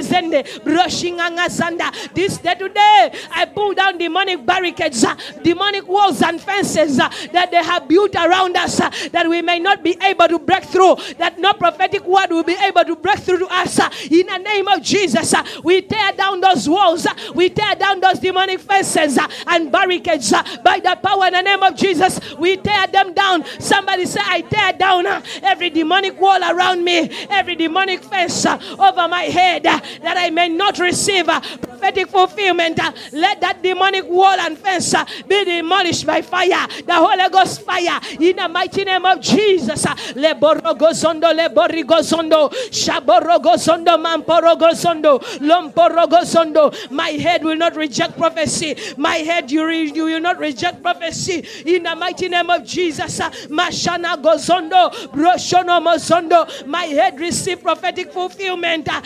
This 2.14 2.38
day 2.38 2.54
today, 2.54 3.12
I 3.30 3.50
pull 3.54 3.74
down 3.74 3.98
demonic 3.98 4.44
barricades, 4.44 5.04
uh, 5.04 5.14
demonic 5.42 5.86
walls 5.86 6.22
and 6.22 6.40
fences 6.40 6.98
uh, 6.98 7.08
that 7.32 7.50
they 7.50 7.62
have 7.62 7.88
built 7.88 8.14
around 8.14 8.56
us 8.56 8.80
uh, 8.80 8.90
that 9.12 9.28
we 9.28 9.42
may 9.42 9.58
not 9.58 9.82
be 9.82 9.96
able 10.02 10.28
to 10.28 10.38
break 10.38 10.64
through, 10.64 10.96
that 11.18 11.38
no 11.38 11.52
prophetic 11.54 12.04
word 12.04 12.30
will 12.30 12.42
be 12.42 12.56
able 12.62 12.84
to 12.84 12.96
break 12.96 13.18
through 13.18 13.38
to 13.38 13.46
us. 13.46 13.78
Uh, 13.78 13.90
in 14.10 14.26
the 14.26 14.38
name 14.38 14.68
of 14.68 14.82
Jesus, 14.82 15.34
uh, 15.34 15.44
we 15.62 15.82
tear 15.82 16.12
down 16.12 16.40
those 16.40 16.68
walls, 16.68 17.06
uh, 17.06 17.14
we 17.34 17.48
tear 17.48 17.74
down 17.74 18.00
those 18.00 18.18
demonic 18.18 18.60
fences 18.60 19.18
and 19.46 19.72
barricades 19.72 20.32
by 20.62 20.80
the 20.80 20.98
power 21.02 21.26
in 21.26 21.32
the 21.32 21.42
name 21.42 21.62
of 21.62 21.74
Jesus. 21.76 22.20
We 22.34 22.56
tear 22.56 22.86
them 22.88 23.14
down. 23.14 23.44
Somebody 23.58 24.06
say, 24.06 24.20
I 24.22 24.42
tear 24.42 24.72
down 24.72 25.06
every 25.42 25.70
demonic 25.70 26.20
wall 26.20 26.40
around 26.42 26.84
me, 26.84 27.10
every 27.30 27.54
demonic 27.56 28.02
fence 28.02 28.46
over 28.46 29.08
my 29.08 29.24
head 29.24 29.66
that 30.02 30.16
I 30.16 30.30
may 30.30 30.48
not 30.48 30.78
receive 30.78 31.28
uh, 31.28 31.40
prophetic 31.40 32.08
fulfillment. 32.08 32.78
uh, 32.82 32.92
Let 33.12 33.40
that 33.40 33.62
demonic 33.62 34.04
wall 34.08 34.38
and 34.40 34.56
fence 34.58 34.94
uh, 34.94 35.04
be 35.28 35.44
demolished 35.44 36.06
by 36.06 36.22
fire, 36.22 36.66
the 36.86 36.94
Holy 36.94 37.28
Ghost 37.30 37.62
fire, 37.62 38.00
in 38.20 38.36
the 38.36 38.48
mighty 38.48 38.84
name 38.84 39.04
of 39.04 39.20
Jesus. 39.20 39.84
Leborogozondo, 39.84 41.32
leborigozondo, 41.36 42.50
shaborogozondo, 42.70 43.96
mamporogozondo, 44.02 45.20
lomporogozondo. 45.40 46.90
My 46.90 47.08
head 47.10 47.44
will 47.44 47.56
not 47.56 47.76
reject 47.76 48.16
prophecy. 48.16 48.76
My 48.96 49.16
head, 49.16 49.50
you, 49.50 49.66
re- 49.66 49.90
you 49.92 50.04
will 50.04 50.20
not 50.20 50.38
reject 50.38 50.82
prophecy. 50.82 51.44
In 51.66 51.82
the 51.84 51.94
mighty 51.96 52.28
name 52.28 52.50
of 52.50 52.64
Jesus. 52.64 53.20
Mashana 53.48 54.16
gozondo, 54.22 54.90
broshono 55.12 55.80
mozondo. 55.84 56.66
My 56.66 56.84
head 56.84 57.18
receive 57.18 57.62
prophetic 57.62 58.12
fulfillment. 58.12 58.88
uh, 58.88 59.00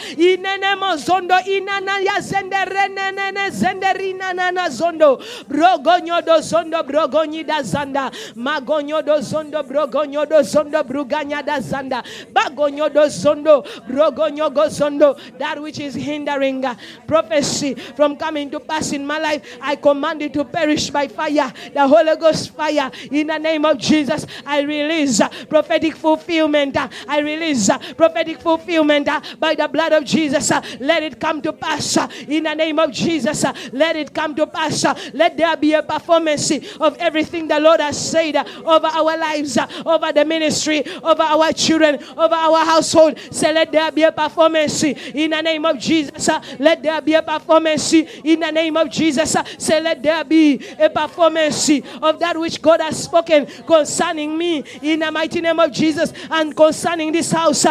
Inene 0.75 0.81
mozondo, 0.81 1.35
inana 1.47 1.99
ya 2.01 2.21
zende 2.21 2.57
renene 2.65 3.51
zende 3.51 3.93
rinana 3.93 4.69
zondo. 4.71 5.19
Brogonyo 5.49 6.25
do 6.25 6.41
zondo, 6.41 6.83
brogonyi 6.83 7.47
da 7.47 7.63
zanda. 7.63 8.11
Magonyo 8.35 9.05
do 9.05 9.21
zondo, 9.21 9.63
brogonyo 9.63 10.29
do 10.29 10.43
zondo, 10.43 10.83
bruganya 10.85 11.45
da 11.45 11.61
zanda. 11.61 12.03
Bagonyo 12.33 12.93
do 12.93 13.01
zondo, 13.09 13.63
brogonyo 13.89 14.53
go 14.53 14.67
zondo. 14.69 15.17
That 15.39 15.61
which 15.63 15.79
is 15.79 15.95
hindering 15.95 16.65
uh, 16.65 16.75
prophecy 17.07 17.75
from 17.75 18.17
coming 18.17 18.51
to 18.51 18.61
pass 18.61 18.93
in 18.93 19.07
my 19.07 19.19
life, 19.19 19.59
I 19.61 19.77
command 19.77 20.23
it 20.23 20.33
to 20.35 20.45
perish 20.45 20.91
by 20.91 21.09
fire. 21.09 21.53
The 21.73 21.87
Holy 21.87 22.17
Ghost 22.17 22.51
fire. 22.51 22.91
In 23.11 23.29
the 23.29 23.39
name 23.39 23.65
of 23.65 23.79
Jesus, 23.79 24.27
I 24.47 24.61
release 24.63 25.21
uh, 25.21 25.29
prophetic 25.49 25.97
fulfillment. 25.97 26.77
uh, 26.77 26.89
I 27.09 27.21
release 27.21 27.71
prophetic 27.97 28.41
fulfillment 28.41 29.09
by 29.39 29.55
the 29.55 29.69
blood 29.69 29.93
of 29.93 30.05
Jesus. 30.05 30.51
Let 30.81 31.03
it 31.03 31.21
come 31.21 31.43
to 31.43 31.53
pass 31.53 31.97
in 32.29 32.45
the 32.45 32.55
name 32.55 32.79
of 32.79 32.93
Jesus. 32.93 33.45
Let 33.73 33.97
it 33.97 34.15
come 34.15 34.35
to 34.37 34.47
pass. 34.47 34.85
Let 35.13 35.37
there 35.37 35.57
be 35.57 35.75
a 35.75 35.83
performance 35.83 36.51
of 36.81 36.97
everything 36.99 37.49
the 37.49 37.61
Lord 37.61 37.81
has 37.81 38.11
said 38.11 38.37
over 38.37 38.87
our 38.87 39.19
lives, 39.19 39.59
over 39.85 40.13
the 40.13 40.25
ministry, 40.25 40.85
over 41.03 41.23
our 41.23 41.53
children, 41.53 42.03
over 42.17 42.35
our 42.35 42.65
household. 42.65 43.19
Say, 43.31 43.53
let 43.53 43.73
there 43.73 43.91
be 43.93 44.03
a 44.03 44.13
performance 44.13 44.83
in 44.83 45.31
the 45.31 45.41
name 45.41 45.65
of 45.65 45.79
Jesus. 45.79 46.29
Let 46.59 46.83
there 46.83 47.01
be 47.01 47.15
a 47.15 47.23
performance 47.23 47.93
in 47.93 48.41
the 48.41 48.51
name 48.51 48.77
of 48.77 48.91
Jesus. 48.91 49.37
Say, 49.59 49.81
let 49.81 50.03
there 50.03 50.25
be 50.25 50.65
a 50.79 50.91
performance 50.91 51.71
of 52.03 52.19
that 52.19 52.39
which 52.39 52.61
God 52.61 52.81
has 52.81 53.05
spoken 53.05 53.47
concerning 53.67 54.37
me 54.37 54.65
in 54.83 55.01
the 55.01 55.11
mighty 55.11 55.41
name 55.41 55.59
of 55.59 55.73
Jesus 55.73 56.13
and 56.31 56.57
concerning 56.57 57.13
this 57.13 57.31
house. 57.31 57.67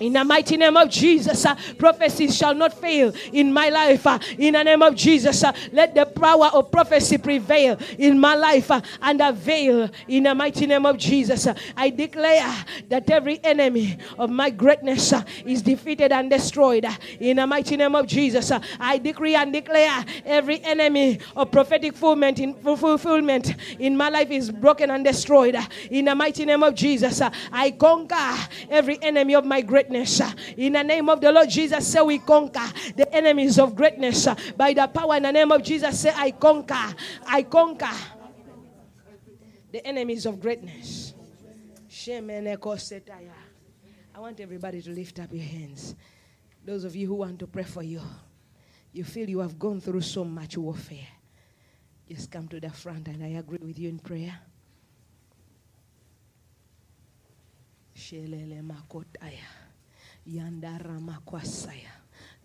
In 0.00 0.12
the 0.12 0.24
mighty 0.24 0.56
name 0.56 0.76
of 0.76 0.90
Jesus, 0.90 1.44
uh, 1.46 1.54
prophecies 1.78 2.36
shall 2.36 2.54
not 2.54 2.72
fail 2.74 3.12
in 3.32 3.52
my 3.52 3.68
life. 3.68 4.06
uh, 4.06 4.18
in 4.38 4.54
the 4.54 4.62
name 4.62 4.82
of 4.82 4.94
Jesus, 4.94 5.42
uh, 5.42 5.52
let 5.72 5.94
the 5.94 6.04
power 6.06 6.50
of 6.52 6.70
prophecy 6.70 7.18
prevail 7.18 7.78
in 7.98 8.18
my 8.18 8.34
life 8.34 8.70
uh, 8.70 8.80
and 9.02 9.20
avail 9.20 9.88
in 10.08 10.24
the 10.24 10.34
mighty 10.34 10.66
name 10.66 10.86
of 10.86 10.96
Jesus. 10.98 11.46
Uh, 11.46 11.54
I 11.76 11.90
declare 11.90 12.64
that 12.88 13.10
every 13.10 13.40
enemy 13.42 13.98
of 14.18 14.30
my 14.30 14.50
greatness 14.50 15.12
uh, 15.12 15.22
is 15.44 15.62
defeated 15.62 16.12
and 16.12 16.30
destroyed 16.30 16.84
uh, 16.84 16.92
in 17.20 17.36
the 17.36 17.46
mighty 17.46 17.76
name 17.76 17.94
of 17.94 18.06
Jesus. 18.06 18.52
I 18.78 18.98
decree 18.98 19.34
and 19.34 19.52
declare 19.52 20.04
every 20.24 20.62
enemy 20.62 21.20
of 21.34 21.50
prophetic 21.50 21.94
fulfillment 21.94 22.38
in, 22.38 22.54
fulfillment 22.54 23.54
in 23.78 23.96
my 23.96 24.08
life 24.08 24.30
is 24.30 24.50
broken 24.50 24.90
and 24.90 25.04
destroyed 25.04 25.56
in 25.90 26.04
the 26.04 26.14
mighty 26.14 26.44
name 26.44 26.62
of 26.62 26.74
Jesus. 26.74 27.22
I 27.52 27.70
conquer 27.72 28.36
every 28.70 29.02
enemy 29.02 29.34
of 29.34 29.44
my 29.44 29.60
greatness 29.60 29.85
uh, 29.90 30.32
in 30.56 30.72
the 30.72 30.82
name 30.82 31.08
of 31.08 31.20
the 31.20 31.30
Lord 31.32 31.48
Jesus. 31.48 31.86
Say 31.86 32.00
we 32.00 32.18
conquer 32.18 32.66
the 32.94 33.12
enemies 33.14 33.58
of 33.58 33.74
greatness 33.74 34.26
by 34.56 34.72
the 34.72 34.86
power 34.86 35.16
in 35.16 35.22
the 35.22 35.32
name 35.32 35.52
of 35.52 35.62
Jesus. 35.62 36.00
Say 36.00 36.12
I 36.14 36.30
conquer, 36.32 36.94
I 37.26 37.42
conquer 37.42 37.94
the 39.72 39.86
enemies 39.86 40.26
of 40.26 40.40
greatness. 40.40 41.14
I 42.08 42.20
want 44.18 44.40
everybody 44.40 44.80
to 44.82 44.90
lift 44.90 45.18
up 45.18 45.32
your 45.32 45.44
hands. 45.44 45.94
Those 46.64 46.84
of 46.84 46.96
you 46.96 47.06
who 47.06 47.14
want 47.14 47.38
to 47.40 47.46
pray 47.46 47.64
for 47.64 47.82
you, 47.82 48.00
you 48.92 49.04
feel 49.04 49.28
you 49.28 49.40
have 49.40 49.58
gone 49.58 49.80
through 49.80 50.00
so 50.00 50.24
much 50.24 50.56
warfare. 50.56 51.08
Just 52.08 52.30
come 52.30 52.48
to 52.48 52.60
the 52.60 52.70
front 52.70 53.08
and 53.08 53.22
I 53.22 53.38
agree 53.38 53.58
with 53.60 53.78
you 53.78 53.88
in 53.88 53.98
prayer. 53.98 54.38
Shelele 57.94 58.62
makotaya. 58.62 59.55
Yandara 60.26 61.00
makwasaya. 61.00 61.92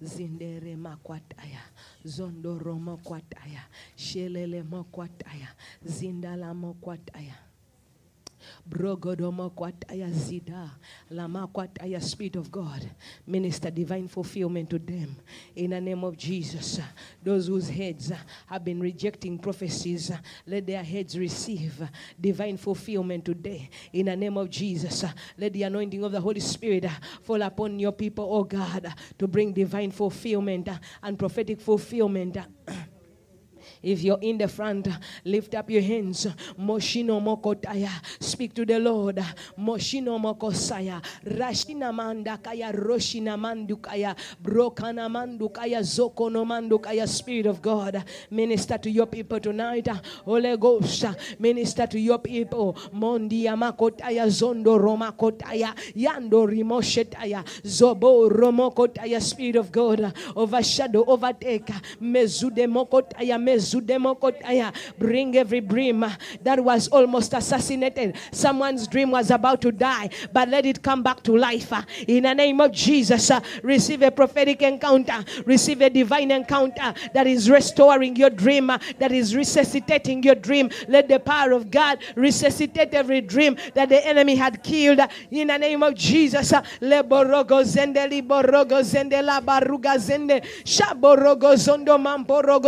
Zindere 0.02 0.76
makwataya. 0.76 1.62
Zondoro 2.06 2.76
makwataya. 2.80 3.62
Shelele 3.96 4.64
makwataya. 4.64 5.50
Zindala 5.86 6.54
makwataya. 6.54 7.51
Spirit 12.00 12.36
of 12.36 12.52
God. 12.52 12.90
Minister 13.26 13.72
divine 13.72 14.08
fulfillment 14.08 14.70
to 14.70 14.80
them. 14.80 15.16
In 15.56 15.72
the 15.72 15.82
name 15.82 16.04
of 16.04 16.18
Jesus. 16.18 16.80
Those 17.24 17.48
whose 17.48 17.70
heads 17.70 18.12
have 18.48 18.64
been 18.64 18.80
rejecting 18.80 19.40
prophecies, 19.40 20.12
let 20.46 20.66
their 20.66 20.84
heads 20.84 21.18
receive 21.18 21.88
divine 22.20 22.58
fulfillment 22.58 23.26
today. 23.26 23.70
In 23.94 24.08
the 24.08 24.16
name 24.16 24.38
of 24.38 24.50
Jesus. 24.50 25.06
Let 25.38 25.54
the 25.54 25.64
anointing 25.64 26.04
of 26.04 26.12
the 26.12 26.22
Holy 26.22 26.40
Spirit 26.40 26.86
fall 27.24 27.42
upon 27.42 27.80
your 27.80 27.94
people, 27.94 28.28
oh 28.30 28.44
God, 28.44 28.94
to 29.18 29.28
bring 29.28 29.54
divine 29.54 29.92
fulfillment 29.92 30.70
and 31.02 31.18
prophetic 31.18 31.62
fulfillment. 31.62 32.38
If 33.84 34.04
you're 34.04 34.20
in 34.22 34.38
the 34.38 34.48
front, 34.48 34.88
lift 35.26 35.56
up 35.56 35.70
your 35.70 35.82
hands. 35.82 36.28
Moshino 36.60 37.20
mokotaya. 37.20 37.90
Speak 38.20 38.54
to 38.54 38.66
the 38.66 38.80
Lord. 38.80 39.18
Moshino 39.60 40.20
mokosaya. 40.20 41.02
Rashina 41.26 41.92
mandakaya. 41.92 42.72
Roshina 42.74 43.38
mandukaya. 43.40 44.16
Brokana 44.44 45.10
mandukaya. 45.10 45.82
Zokono 45.82 46.46
mandukaya. 46.46 47.08
Spirit 47.08 47.48
of 47.48 47.62
God. 47.62 48.04
Minister 48.30 48.78
to 48.78 48.90
your 48.92 49.08
people 49.08 49.40
tonight. 49.40 49.88
Holy 50.26 50.56
Ghost. 50.58 51.06
Minister 51.40 51.88
to 51.88 52.00
your 52.00 52.20
people. 52.20 52.74
Mondia 52.94 53.56
makotaya. 53.58 54.28
Zondo 54.28 54.78
romakotaya. 54.80 55.74
Yando 55.96 56.46
rimoshetaya. 56.48 57.44
Zobo 57.64 58.30
romokotaya. 58.30 59.20
Spirit 59.20 59.56
of 59.56 59.72
God. 59.72 60.14
Overshadow, 60.36 61.04
overtake. 61.08 61.74
Mezude 62.00 62.68
mokotaya. 62.68 63.40
Mezude. 63.42 63.71
Bring 64.98 65.38
every 65.38 65.62
dream 65.62 66.06
that 66.44 66.64
was 66.64 66.88
almost 66.90 67.34
assassinated. 67.34 68.18
Someone's 68.32 68.88
dream 68.88 69.12
was 69.12 69.32
about 69.32 69.62
to 69.62 69.72
die, 69.72 70.10
but 70.34 70.50
let 70.50 70.66
it 70.66 70.82
come 70.82 71.04
back 71.04 71.24
to 71.24 71.38
life. 71.38 71.72
In 72.08 72.24
the 72.24 72.34
name 72.34 72.62
of 72.62 72.72
Jesus, 72.72 73.32
receive 73.64 74.02
a 74.02 74.12
prophetic 74.12 74.62
encounter, 74.62 75.24
receive 75.46 75.82
a 75.82 75.90
divine 75.90 76.32
encounter 76.32 76.94
that 77.14 77.28
is 77.28 77.50
restoring 77.50 78.16
your 78.16 78.30
dream, 78.30 78.68
that 78.68 79.12
is 79.12 79.36
resuscitating 79.36 80.24
your 80.24 80.36
dream. 80.36 80.70
Let 80.88 81.08
the 81.08 81.20
power 81.20 81.52
of 81.52 81.72
God 81.72 82.00
resuscitate 82.16 82.94
every 82.94 83.22
dream 83.22 83.58
that 83.76 83.90
the 83.90 84.06
enemy 84.06 84.36
had 84.36 84.64
killed. 84.64 85.00
In 85.30 85.48
the 85.48 85.58
name 85.58 85.84
of 85.84 85.96
Jesus, 85.96 86.52
leborogo 86.82 87.64
zende 87.64 88.08
liborogo 88.10 88.82
zende 88.84 89.24
la 89.24 89.42
baruga 89.42 89.98
zende 89.98 90.44
shaborogo 90.64 91.56
zondo 91.56 91.98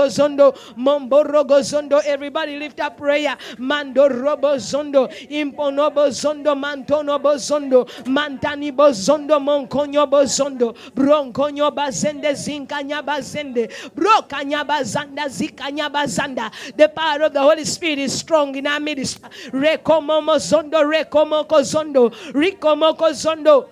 zondo 0.09 0.55
momborogo 0.99 1.61
zondo. 1.61 2.01
Everybody 2.05 2.57
lift 2.57 2.79
up 2.79 2.97
prayer. 2.97 3.35
Mando 3.57 4.07
robo 4.07 4.57
zondo 4.57 5.09
imponobo 5.29 6.09
zondo 6.09 6.55
mantono 6.55 7.19
bozondo 7.19 7.85
mantani 8.05 8.71
bozondo 8.71 9.39
monkonyo 9.39 10.07
bozondo 10.09 10.75
bronkonyo 10.95 11.71
bazende 11.71 12.33
zinkanya 12.33 13.01
bazende 13.03 13.69
brokanya 13.95 14.65
bazanda 14.65 15.27
zikanya 15.29 15.89
bazanda. 15.89 16.51
The 16.75 16.89
power 16.89 17.23
of 17.23 17.33
the 17.33 17.41
Holy 17.41 17.65
Spirit 17.65 17.99
is 17.99 18.13
strong 18.13 18.55
in 18.55 18.67
our 18.67 18.79
midst. 18.79 19.21
Rekomomo 19.51 20.37
zondo 20.37 20.83
rekomoko 20.83 21.61
zondo 21.63 22.09
rikomoko 22.33 23.11
zondo. 23.13 23.69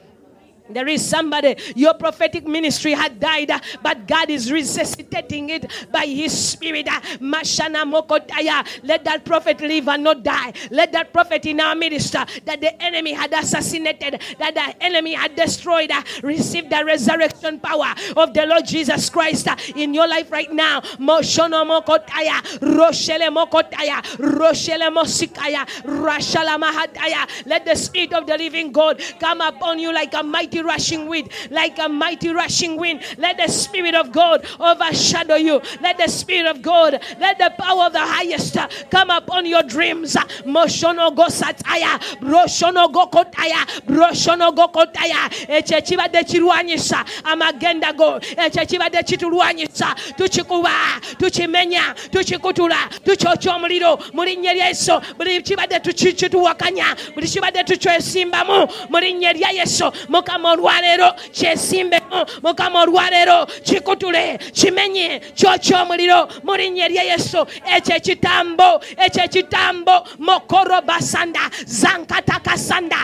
There 0.73 0.88
is 0.88 1.07
somebody, 1.07 1.56
your 1.76 1.93
prophetic 1.93 2.48
ministry 2.48 2.93
had 2.93 3.19
died, 3.19 3.52
but 3.81 4.07
God 4.07 4.30
is 4.30 4.52
resuscitating 4.52 5.49
it 5.49 5.72
by 5.91 6.06
His 6.06 6.38
Spirit. 6.38 6.88
Mashana 7.19 7.84
Mokotaya. 7.89 8.68
Let 8.84 9.03
that 9.06 9.26
prophet 9.26 9.61
live 9.61 9.88
and 9.88 10.03
not 10.03 10.23
die. 10.23 10.53
Let 10.69 10.91
that 10.93 11.14
prophet 11.14 11.45
in 11.45 11.60
our 11.60 11.76
minister 11.76 12.26
that 12.45 12.61
the 12.61 12.81
enemy 12.81 13.14
had 13.14 13.34
assassinated, 13.34 14.22
that 14.39 14.56
the 14.56 14.84
enemy 14.84 15.14
had 15.14 15.35
destroyed, 15.35 15.91
receive 16.23 16.69
the 16.69 16.84
resurrection 16.85 17.60
power 17.60 17.93
of 18.18 18.34
the 18.34 18.45
Lord 18.45 18.65
Jesus 18.65 19.10
Christ 19.10 19.48
in 19.76 19.93
your 19.93 20.07
life 20.07 20.31
right 20.31 20.52
now. 20.52 20.81
Moshono 20.99 21.65
Mokotaya, 21.65 22.41
Roshele 22.60 23.30
Mokotaya, 23.30 24.02
Roshele 24.18 24.89
Mosikaya, 24.93 25.65
Rashala 25.84 26.60
Mahataya. 26.61 27.27
Let 27.45 27.65
the 27.65 27.76
Spirit 27.76 28.14
of 28.14 28.27
the 28.27 28.38
living 28.38 28.72
God 28.72 29.02
come 29.19 29.41
upon 29.41 29.80
you 29.80 29.93
like 29.93 30.14
a 30.14 30.23
mighty 30.23 30.60
rushing 30.61 31.07
wind, 31.07 31.29
like 31.49 31.77
a 31.79 31.89
mighty 31.89 32.29
rushing 32.29 32.77
wind. 32.77 33.01
Let 33.17 33.38
the 33.38 33.47
Spirit 33.51 33.95
of 33.95 34.11
God 34.11 34.45
overshadow 34.59 35.35
you. 35.35 35.61
Let 35.81 35.97
the 35.97 36.07
Spirit 36.07 36.47
of 36.47 36.61
God, 36.61 36.99
let 37.19 37.38
the 37.38 37.51
power 37.57 37.85
of 37.85 37.93
the 37.93 37.99
highest 37.99 38.57
come 38.89 39.09
upon 39.09 39.45
your 39.45 39.63
dreams. 39.63 40.15
Moshono 40.45 41.15
go 41.15 41.25
sataya, 41.27 41.99
broshono 42.19 42.91
go 42.91 43.07
kotaya, 43.07 43.65
broshono 43.85 44.55
go 44.55 44.67
kotaya. 44.67 45.29
Ekyo 45.47 45.77
ekibadde 45.77 46.23
kirwanyisa 46.23 47.05
amagenda 47.23 47.93
go, 47.93 48.19
ekyo 48.38 48.61
ekibadde 48.61 49.03
kitulwanyisa, 49.03 49.95
tukikuba, 50.17 50.71
tukimenya, 51.17 51.95
tukikutula, 52.11 52.77
tukyokya 53.05 53.55
omuliro 53.55 53.99
mu 54.13 54.23
linnya 54.23 54.53
lya 54.53 54.67
Yesu. 54.67 55.01
Buli 55.17 55.41
kibadde 55.41 55.79
tuki- 55.79 56.13
kituwakanya, 56.13 56.95
buli 57.15 57.27
kibadde 57.27 57.63
tukyesimbamu 57.63 58.67
mu 58.89 58.99
linnya 58.99 59.33
lya 59.33 59.49
Yesu. 59.51 59.91
Mukama 60.09 60.51
olwaleero 60.53 61.14
kyesimbemu, 61.34 62.26
Mukama 62.44 62.82
olwaleero 62.84 63.45
kikutule, 63.64 64.38
kimenye, 64.53 65.19
kyokya 65.36 65.82
omuliro 65.82 66.28
mu 66.44 66.56
linnya 66.56 66.88
lya 66.90 67.03
Yesu. 67.03 67.45
Ekyo 67.76 67.95
ekitambo, 67.95 68.82
ekyo 68.98 69.23
ekitambo, 69.23 70.07
mokoro 70.19 70.82
basanda, 70.82 71.49
zankatakasanda, 71.65 72.98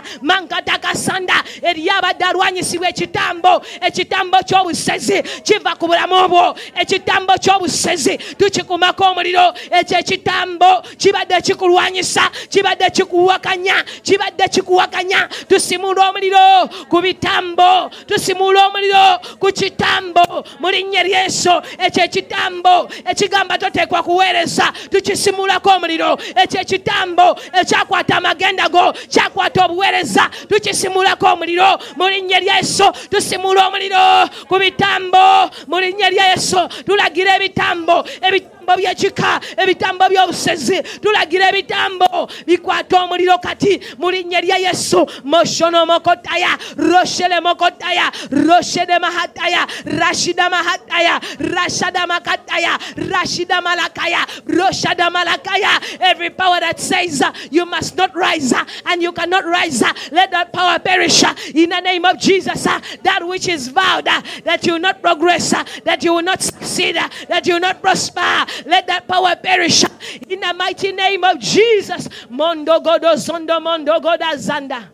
mankatakasanda, 0.93 1.43
eri 1.61 1.89
abadde 1.89 2.25
alwanyisibwa 2.25 2.89
ekitambo, 2.89 3.61
ekitambo 3.81 4.37
ky'obusezi 4.43 5.23
kiva 5.43 5.75
ku 5.75 5.87
bulamu 5.87 6.27
bwo, 6.29 6.55
ekitambo 6.75 7.33
ky'obusezi 7.39 8.17
tukikumako 8.37 9.03
omuliro, 9.11 9.53
ekyo 9.71 9.97
ekitambo 9.99 10.81
kibadde 10.97 11.41
kikulwanyisa, 11.41 12.29
kibadde 12.49 12.89
kikuwakanya, 12.89 13.83
kibadde 14.03 14.47
kikuwakanya, 14.49 15.29
tusimula 15.49 16.09
omuliro 16.09 16.67
ku 16.89 17.01
bitambo, 17.01 17.89
tusimula 18.07 18.67
omuliro 18.67 19.19
ku 19.39 19.47
kitambo. 19.51 20.43
Mu 20.59 20.69
linnya 20.71 21.03
lya 21.03 21.23
Yesu, 21.23 21.49
ekyo 21.79 22.03
ekitambo 22.03 22.89
ekigamba 23.05 23.57
toteekwa 23.57 24.03
kuweereza, 24.03 24.73
tukisimulako 24.91 25.69
omuliro, 25.69 26.17
ekyo 26.35 26.61
ekitambo 26.61 27.35
ekyakwata 27.61 28.17
amagenda 28.17 28.69
go, 28.69 28.93
kyakwata 29.09 29.65
obuweereza, 29.65 30.29
tukisimulako 30.77 31.25
omuliro 31.33 31.77
mu 31.97 32.05
linnya 32.09 32.39
lya 32.39 32.55
Yesu, 32.57 32.85
tusimula 33.09 33.67
omuliro 33.67 34.29
ku 34.47 34.55
bitambo 34.59 35.49
mu 35.67 35.79
linnya 35.81 36.09
lya 36.09 36.25
Yesu, 36.33 36.57
tulagira 36.85 37.35
ebitambo 37.37 38.05
ebitambo 38.21 38.56
byekika 38.75 39.39
ebitambo 39.57 40.09
by'obusezi 40.09 40.83
tulagira 41.01 41.49
ebitambo. 41.49 42.29
Bikwata 42.45 43.03
omuliro 43.03 43.37
kati 43.37 43.79
mu 43.97 44.09
linnya 44.11 44.41
lya 44.41 44.57
yesu. 44.57 45.05
Moshono 45.23 45.85
mokotaya 45.85 46.57
roshele 46.77 47.39
mokotaya 47.41 48.11
roshede 48.31 48.99
mahataya 48.99 49.67
rashida 49.85 50.49
mahataya 50.49 51.19
rashada 51.39 52.07
makataya 52.07 52.77
rashida 52.95 53.61
malakaya 53.61 54.25
roshada 54.45 55.09
malakaya. 55.09 55.99
Every 55.99 56.29
power 56.29 56.59
that 56.59 56.79
says 56.79 57.21
uh, 57.21 57.31
you 57.51 57.65
must 57.65 57.95
not 57.95 58.15
rise 58.15 58.53
uh, 58.53 58.65
and 58.85 59.01
you 59.01 59.11
cannot 59.11 59.45
rise 59.45 59.81
uh, 59.81 59.93
let 60.11 60.31
that 60.31 60.51
power 60.53 60.79
perish 60.79 61.23
in 61.53 61.69
the 61.69 61.79
name 61.79 62.05
of 62.05 62.17
jesus. 62.19 62.63
That 62.63 63.21
which 63.27 63.47
is 63.47 63.67
vowed 63.69 64.05
that 64.05 64.65
you 64.65 64.73
will 64.73 64.79
not 64.79 65.01
progress 65.01 65.51
that 65.83 66.03
you 66.03 66.13
will 66.13 66.21
not 66.23 66.41
succeed 66.41 66.95
that 66.95 67.45
you 67.45 67.53
will 67.53 67.61
not 67.61 67.81
prosper 67.81 68.45
let 68.65 68.87
that 68.87 69.07
power 69.07 69.35
perish. 69.35 69.83
In 70.27 70.39
the 70.39 70.53
mighty 70.53 70.91
name 70.91 71.23
of 71.23 71.39
jesus. 71.39 72.09
Mondo 72.29 72.79
godo 72.79 73.15
zondo 73.15 73.61
mondo 73.61 73.99
goda 73.99 74.35
zanda. 74.35 74.89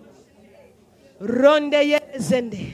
Ronde 1.20 1.74
yezende 1.74 2.74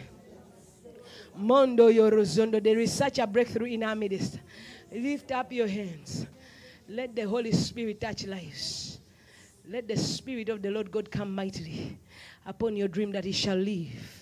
mondo 1.36 1.90
yorozondo 1.90 2.62
there 2.62 2.80
is 2.80 2.92
such 2.92 3.20
a 3.20 3.28
breakthrough 3.28 3.68
in 3.68 3.84
our 3.84 3.96
midst. 3.96 4.40
Lift 4.92 5.32
up 5.32 5.52
your 5.52 5.68
hands. 5.68 6.26
Let 6.88 7.16
the 7.16 7.24
holy 7.24 7.52
spirit 7.52 8.02
touch 8.02 8.26
lives. 8.26 9.00
Let 9.68 9.88
the 9.88 9.98
spirit 9.98 10.50
of 10.50 10.62
the 10.62 10.72
lord 10.72 10.92
god 10.92 11.12
come 11.12 11.36
mightily 11.36 11.98
upon 12.46 12.76
your 12.76 12.88
dream 12.88 13.12
that 13.12 13.24
he 13.24 13.32
shall 13.32 13.58
live 13.58 14.20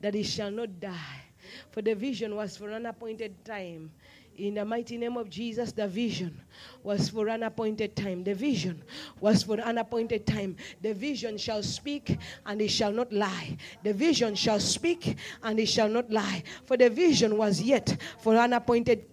that 0.00 0.14
he 0.14 0.22
shall 0.22 0.50
not 0.50 0.80
die. 0.80 1.22
For 1.70 1.82
the 1.82 1.94
vision 1.94 2.34
was 2.36 2.56
for 2.56 2.70
an 2.70 2.86
appointed 2.86 3.44
time 3.44 3.90
in 4.40 4.54
the 4.54 4.64
mighty 4.64 4.96
name 4.96 5.16
of 5.16 5.28
Jesus, 5.28 5.72
the 5.72 5.86
vision 5.86 6.40
was 6.82 7.10
for 7.10 7.28
an 7.28 7.42
appointed 7.42 7.94
time. 7.94 8.24
The 8.24 8.34
vision 8.34 8.82
was 9.20 9.42
for 9.42 9.60
an 9.60 9.78
appointed 9.78 10.26
time. 10.26 10.56
The 10.80 10.94
vision 10.94 11.36
shall 11.36 11.62
speak 11.62 12.18
and 12.46 12.60
it 12.60 12.70
shall 12.70 12.92
not 12.92 13.12
lie. 13.12 13.56
The 13.82 13.92
vision 13.92 14.34
shall 14.34 14.58
speak 14.58 15.16
and 15.42 15.60
it 15.60 15.66
shall 15.66 15.88
not 15.88 16.10
lie. 16.10 16.42
For 16.64 16.76
the 16.76 16.88
vision 16.88 17.36
was 17.36 17.60
yet 17.60 17.96
for 18.18 18.34
an 18.36 18.54
appointed 18.54 19.04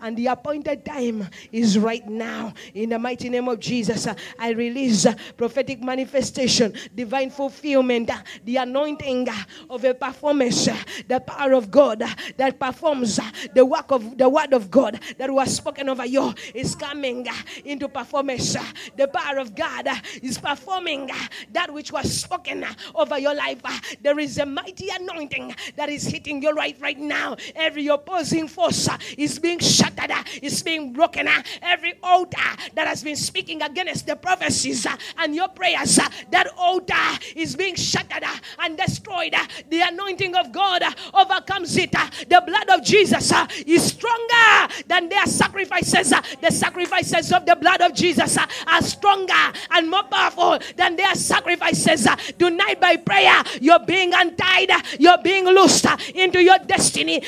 and 0.00 0.16
the 0.16 0.26
appointed 0.26 0.84
time 0.84 1.28
is 1.52 1.78
right 1.78 2.06
now. 2.08 2.52
In 2.74 2.90
the 2.90 2.98
mighty 2.98 3.28
name 3.28 3.48
of 3.48 3.60
Jesus, 3.60 4.06
I 4.38 4.50
release 4.50 5.06
prophetic 5.36 5.82
manifestation, 5.82 6.74
divine 6.94 7.30
fulfillment, 7.30 8.10
the 8.44 8.56
anointing 8.56 9.28
of 9.70 9.84
a 9.84 9.94
performance, 9.94 10.68
the 11.08 11.20
power 11.20 11.52
of 11.52 11.70
God 11.70 12.02
that 12.36 12.58
performs 12.58 13.20
the 13.54 13.64
work 13.64 13.90
of 13.90 14.16
the 14.18 14.28
word 14.28 14.52
of 14.52 14.70
God 14.70 15.00
that 15.18 15.30
was 15.30 15.54
spoken 15.54 15.88
over 15.88 16.06
you 16.06 16.34
is 16.54 16.74
coming 16.74 17.26
into 17.64 17.88
performance. 17.88 18.56
The 18.96 19.08
power 19.08 19.38
of 19.38 19.54
God 19.54 19.88
is 20.22 20.38
performing 20.38 21.10
that 21.52 21.72
which 21.72 21.92
was 21.92 22.20
spoken 22.20 22.64
over 22.94 23.18
your 23.18 23.34
life. 23.34 23.62
There 24.02 24.18
is 24.18 24.38
a 24.38 24.46
mighty 24.46 24.88
anointing 24.90 25.54
that 25.76 25.88
is 25.88 26.04
hitting 26.06 26.42
you 26.42 26.52
right 26.52 26.76
right 26.80 26.98
now. 26.98 27.36
Every 27.54 27.86
opposing 27.88 28.48
force 28.48 28.88
is 29.16 29.38
being 29.38 29.57
being 29.58 29.70
shattered, 29.70 30.10
uh, 30.10 30.22
is 30.42 30.62
being 30.62 30.92
broken. 30.92 31.28
uh, 31.28 31.42
Every 31.62 31.94
altar 32.02 32.38
that 32.74 32.86
has 32.86 33.02
been 33.02 33.16
speaking 33.16 33.62
against 33.62 34.06
the 34.06 34.16
prophecies 34.16 34.86
uh, 34.86 34.96
and 35.18 35.34
your 35.34 35.48
prayers, 35.48 35.98
uh, 35.98 36.08
that 36.30 36.48
altar 36.56 36.94
is 37.36 37.56
being 37.56 37.74
shattered 37.74 38.22
uh, 38.22 38.36
and 38.60 38.76
destroyed. 38.76 39.34
Uh, 39.34 39.46
the 39.70 39.80
anointing 39.80 40.34
of 40.36 40.52
God 40.52 40.82
overcomes 41.14 41.76
it. 41.76 41.92
The 41.92 42.42
blood 42.46 42.68
of 42.78 42.84
Jesus 42.84 43.32
is 43.66 43.84
stronger 43.86 44.74
than 44.86 45.08
their 45.08 45.26
sacrifices. 45.26 46.10
The 46.40 46.50
sacrifices 46.50 47.32
of 47.32 47.46
the 47.46 47.56
blood 47.56 47.80
of 47.80 47.94
Jesus 47.94 48.36
are 48.38 48.82
stronger 48.82 49.34
and 49.70 49.90
more 49.90 50.04
powerful 50.04 50.58
than 50.76 50.96
their 50.96 51.14
sacrifices. 51.14 52.06
Tonight, 52.38 52.80
by 52.80 52.96
prayer, 52.96 53.42
you're 53.60 53.84
being 53.84 54.12
untied, 54.14 54.70
you're 54.98 55.22
being 55.22 55.44
loosed 55.46 55.86
into 56.14 56.42
your 56.42 56.58
destiny. 56.58 57.22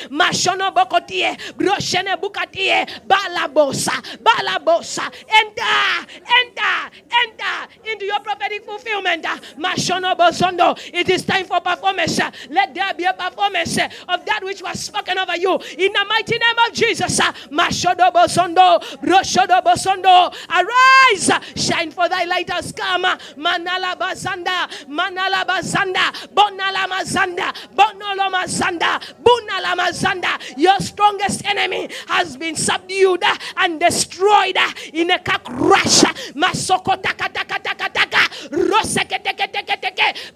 Bukatie, 2.20 2.86
balabosa, 3.06 3.92
balabosa. 4.22 5.12
Enter, 5.28 6.06
enter, 6.40 6.97
enter 7.12 7.90
into 7.92 8.05
your 8.06 8.20
prophetic 8.20 8.64
fulfillment. 8.64 9.24
Mashono 9.59 10.16
bozondo. 10.16 10.78
It 10.92 11.09
is 11.09 11.24
time 11.24 11.44
for 11.47 11.60
performance. 11.60 12.20
Let 12.51 12.74
there 12.74 12.94
be 12.94 13.05
a 13.05 13.12
performance 13.14 13.78
of 13.78 14.24
that 14.26 14.40
which 14.42 14.62
was 14.62 14.80
spoken 14.80 15.18
over 15.18 15.36
you 15.36 15.55
in 15.78 15.92
the 15.92 16.05
mighty 16.09 16.38
name 16.38 16.59
of 16.66 16.72
Jesus. 16.74 17.20
Mashodo 17.51 18.12
bozondo, 18.12 18.80
broshodo 19.02 19.62
bozondo. 19.62 20.34
Arise, 20.48 21.30
shine 21.56 21.90
for 21.90 22.09
thy 22.09 22.24
light 22.24 22.51
has 22.51 22.72
come. 22.72 23.02
Manala 23.36 23.97
bazanda, 23.97 24.68
manala 24.88 25.44
bazanda, 25.47 26.12
bonala 26.34 26.86
mazanda, 26.86 27.52
bonolo 27.74 28.30
mazanda, 28.30 29.01
bunala 29.22 29.74
mazanda. 29.76 30.59
Your 30.59 30.78
strongest 30.80 31.44
enemy 31.47 31.88
has 32.11 32.37
been 32.37 32.57
subdued 32.57 33.23
and 33.57 33.81
destroyed 33.81 34.57
in 34.93 35.11
a 35.11 35.19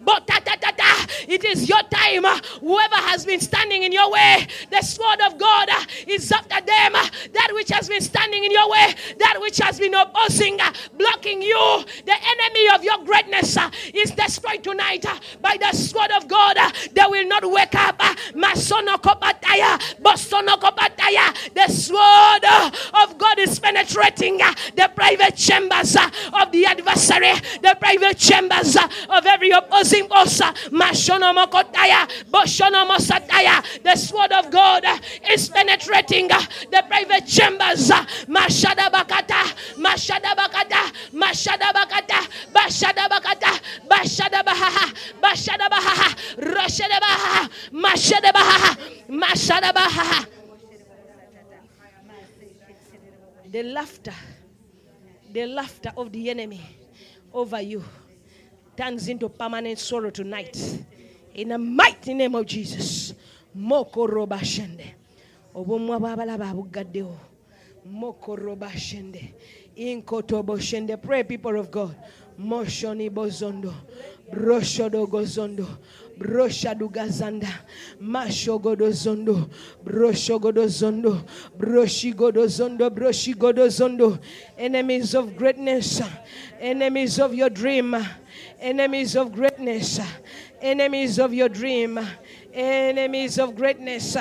botatatata. 0.05 1.29
It 1.29 1.45
is 1.45 1.69
your 1.69 1.83
time. 1.91 2.25
Whoever 2.61 2.97
has 2.97 3.27
been 3.27 3.41
standing 3.41 3.83
in 3.83 3.93
your 3.93 4.11
way, 4.11 4.47
the 4.71 4.83
sword 4.83 5.21
of 5.27 5.39
God 5.39 5.69
is 6.07 6.31
after 6.31 6.61
them. 6.65 6.93
That 6.93 7.51
which 7.53 7.71
has 7.71 7.89
been 7.89 8.01
standing 8.01 8.45
in 8.45 8.53
your 8.53 8.71
way, 8.71 8.95
that 9.19 9.39
which 9.41 9.59
has 9.59 9.79
been 9.79 9.95
opposing, 9.95 10.59
blocking 10.97 11.43
you, 11.43 11.85
the 12.07 12.15
enemy 12.15 12.69
of 12.75 12.85
your 12.85 13.05
greatness 13.05 13.57
is 13.93 14.11
destroyed 14.13 14.63
tonight 14.63 15.05
by 15.41 15.57
the 15.61 15.77
sword 15.77 16.11
of 16.13 16.29
God. 16.29 16.57
They 16.93 17.03
will 17.09 17.27
not 17.27 17.45
wake 17.51 17.75
up. 17.75 18.01
The 21.55 21.69
sword 21.69 22.45
uh, 22.45 22.71
of 23.05 23.17
God 23.19 23.39
is 23.39 23.59
penetrating 23.59 24.43
uh, 24.43 24.53
the 24.75 24.91
private 24.95 25.37
chambers 25.37 25.97
uh, 25.97 26.11
of 26.43 26.51
the 26.51 26.67
adversary, 26.67 27.33
the 27.63 27.77
private 27.79 28.19
chambers 28.19 28.77
of 28.77 29.27
every 29.27 29.51
opposing 29.51 30.09
force. 30.09 30.39
The 33.85 33.97
sword 33.97 34.33
of 34.33 34.51
God 34.51 34.85
is 35.31 35.49
penetrating 35.49 36.29
the 36.29 36.85
private 36.89 37.27
chambers. 37.27 37.89
Mashada 38.29 38.91
bakata, 38.91 39.45
mashada 39.79 40.35
bakata, 40.35 40.93
mashada 41.13 41.73
bakata, 41.73 42.27
bashada 42.53 43.09
bakata, 43.09 43.61
bashada 43.89 44.43
bahaha, 44.43 44.93
bashada 45.21 45.69
bahaha, 45.69 46.15
roshada 46.39 46.99
bahaha, 47.01 47.49
mashada 47.73 48.33
bahaha, 48.33 48.77
mashada 49.09 49.73
bahaha. 49.73 50.27
The 53.55 53.63
laughter, 53.63 54.13
the 55.33 55.47
laughter 55.47 55.93
of 55.97 56.11
the 56.11 56.29
enemy 56.29 56.61
over 57.33 57.63
you 57.63 57.85
turns 58.77 59.07
into 59.07 59.29
permanent 59.29 59.79
sorrow 59.79 60.11
tonight. 60.11 60.59
In 61.37 61.51
the 61.51 61.59
mighty 61.59 62.15
name 62.15 62.35
of 62.35 62.47
Jesus. 62.47 63.15
Moko 63.57 64.09
roba 64.11 64.39
shende. 64.39 64.95
Obumwa 65.55 66.01
bw'abalaba 66.01 66.51
abugaddewo. 66.51 67.17
Moko 67.87 68.37
roba 68.37 68.71
shende. 68.71 69.33
Inkotobo 69.77 70.59
shende. 70.59 71.01
Pray, 71.01 71.23
people 71.23 71.57
of 71.57 71.71
God. 71.71 71.95
Moshoni 72.37 73.09
bozondo. 73.09 73.73
Broshodo 74.33 75.07
gozondo. 75.07 75.79
Broshadugazanda. 76.19 77.49
Mashogodo 78.01 78.91
zondo. 78.93 79.51
Broshogodo 79.85 80.67
zondo. 80.67 81.25
Broshigodo 81.59 82.47
zondo. 82.47 82.91
Broshigodo 82.91 83.67
zondo. 83.69 84.19
Enemies 84.59 85.15
of 85.15 85.37
greatness. 85.37 86.01
Enemies 86.61 87.19
of 87.19 87.35
your 87.35 87.51
dream. 87.51 87.97
Enemies 88.61 89.17
of 89.17 89.33
greatness. 89.33 90.01
Enemies 90.61 91.19
of 91.19 91.35
your 91.35 91.49
dream. 91.49 92.01
Enemies 92.55 93.41
of 93.41 93.57
greatness, 93.57 94.17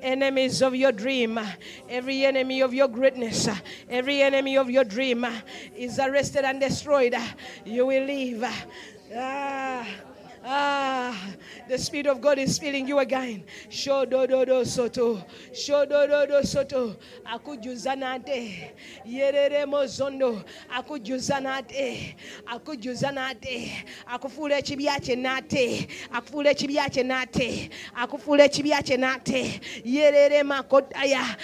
enemies 0.00 0.62
of 0.62 0.72
your 0.72 0.92
dream, 0.92 1.36
every 1.88 2.24
enemy 2.24 2.60
of 2.62 2.72
your 2.72 2.86
greatness, 2.86 3.48
every 3.90 4.22
enemy 4.22 4.56
of 4.56 4.70
your 4.70 4.84
dream 4.84 5.26
is 5.74 5.98
arrested 5.98 6.44
and 6.44 6.60
destroyed. 6.60 7.16
You 7.64 7.86
will 7.86 8.04
leave. 8.04 8.44
Ah. 9.16 9.84
Ah, 10.44 11.16
the 11.68 11.78
Spirit 11.78 12.06
of 12.06 12.20
God 12.20 12.38
is 12.38 12.58
filling 12.58 12.88
you 12.88 12.98
again. 12.98 13.44
Shodododo 13.68 14.66
soto. 14.66 15.24
Shodododo 15.52 16.44
soto. 16.44 16.96
Akujuza 17.24 17.96
nate. 17.96 18.72
Yerere 19.06 19.64
mozondo. 19.66 20.42
Akujuza 20.74 21.40
nate. 21.40 22.16
Akujuza 22.46 23.12
nate. 23.12 23.84
Akufuula 24.06 24.58
ekibya 24.58 25.00
kye 25.00 25.16
nate. 25.16 25.88
Akufuula 26.12 26.50
ekibya 26.50 26.90
kye 26.90 27.04
nate. 27.04 27.70
Akufuula 27.96 28.44
ekibya 28.44 28.82
kye 28.82 28.96
nate. 28.96 29.60
Yerere 29.84 30.42
makotaya. 30.42 31.36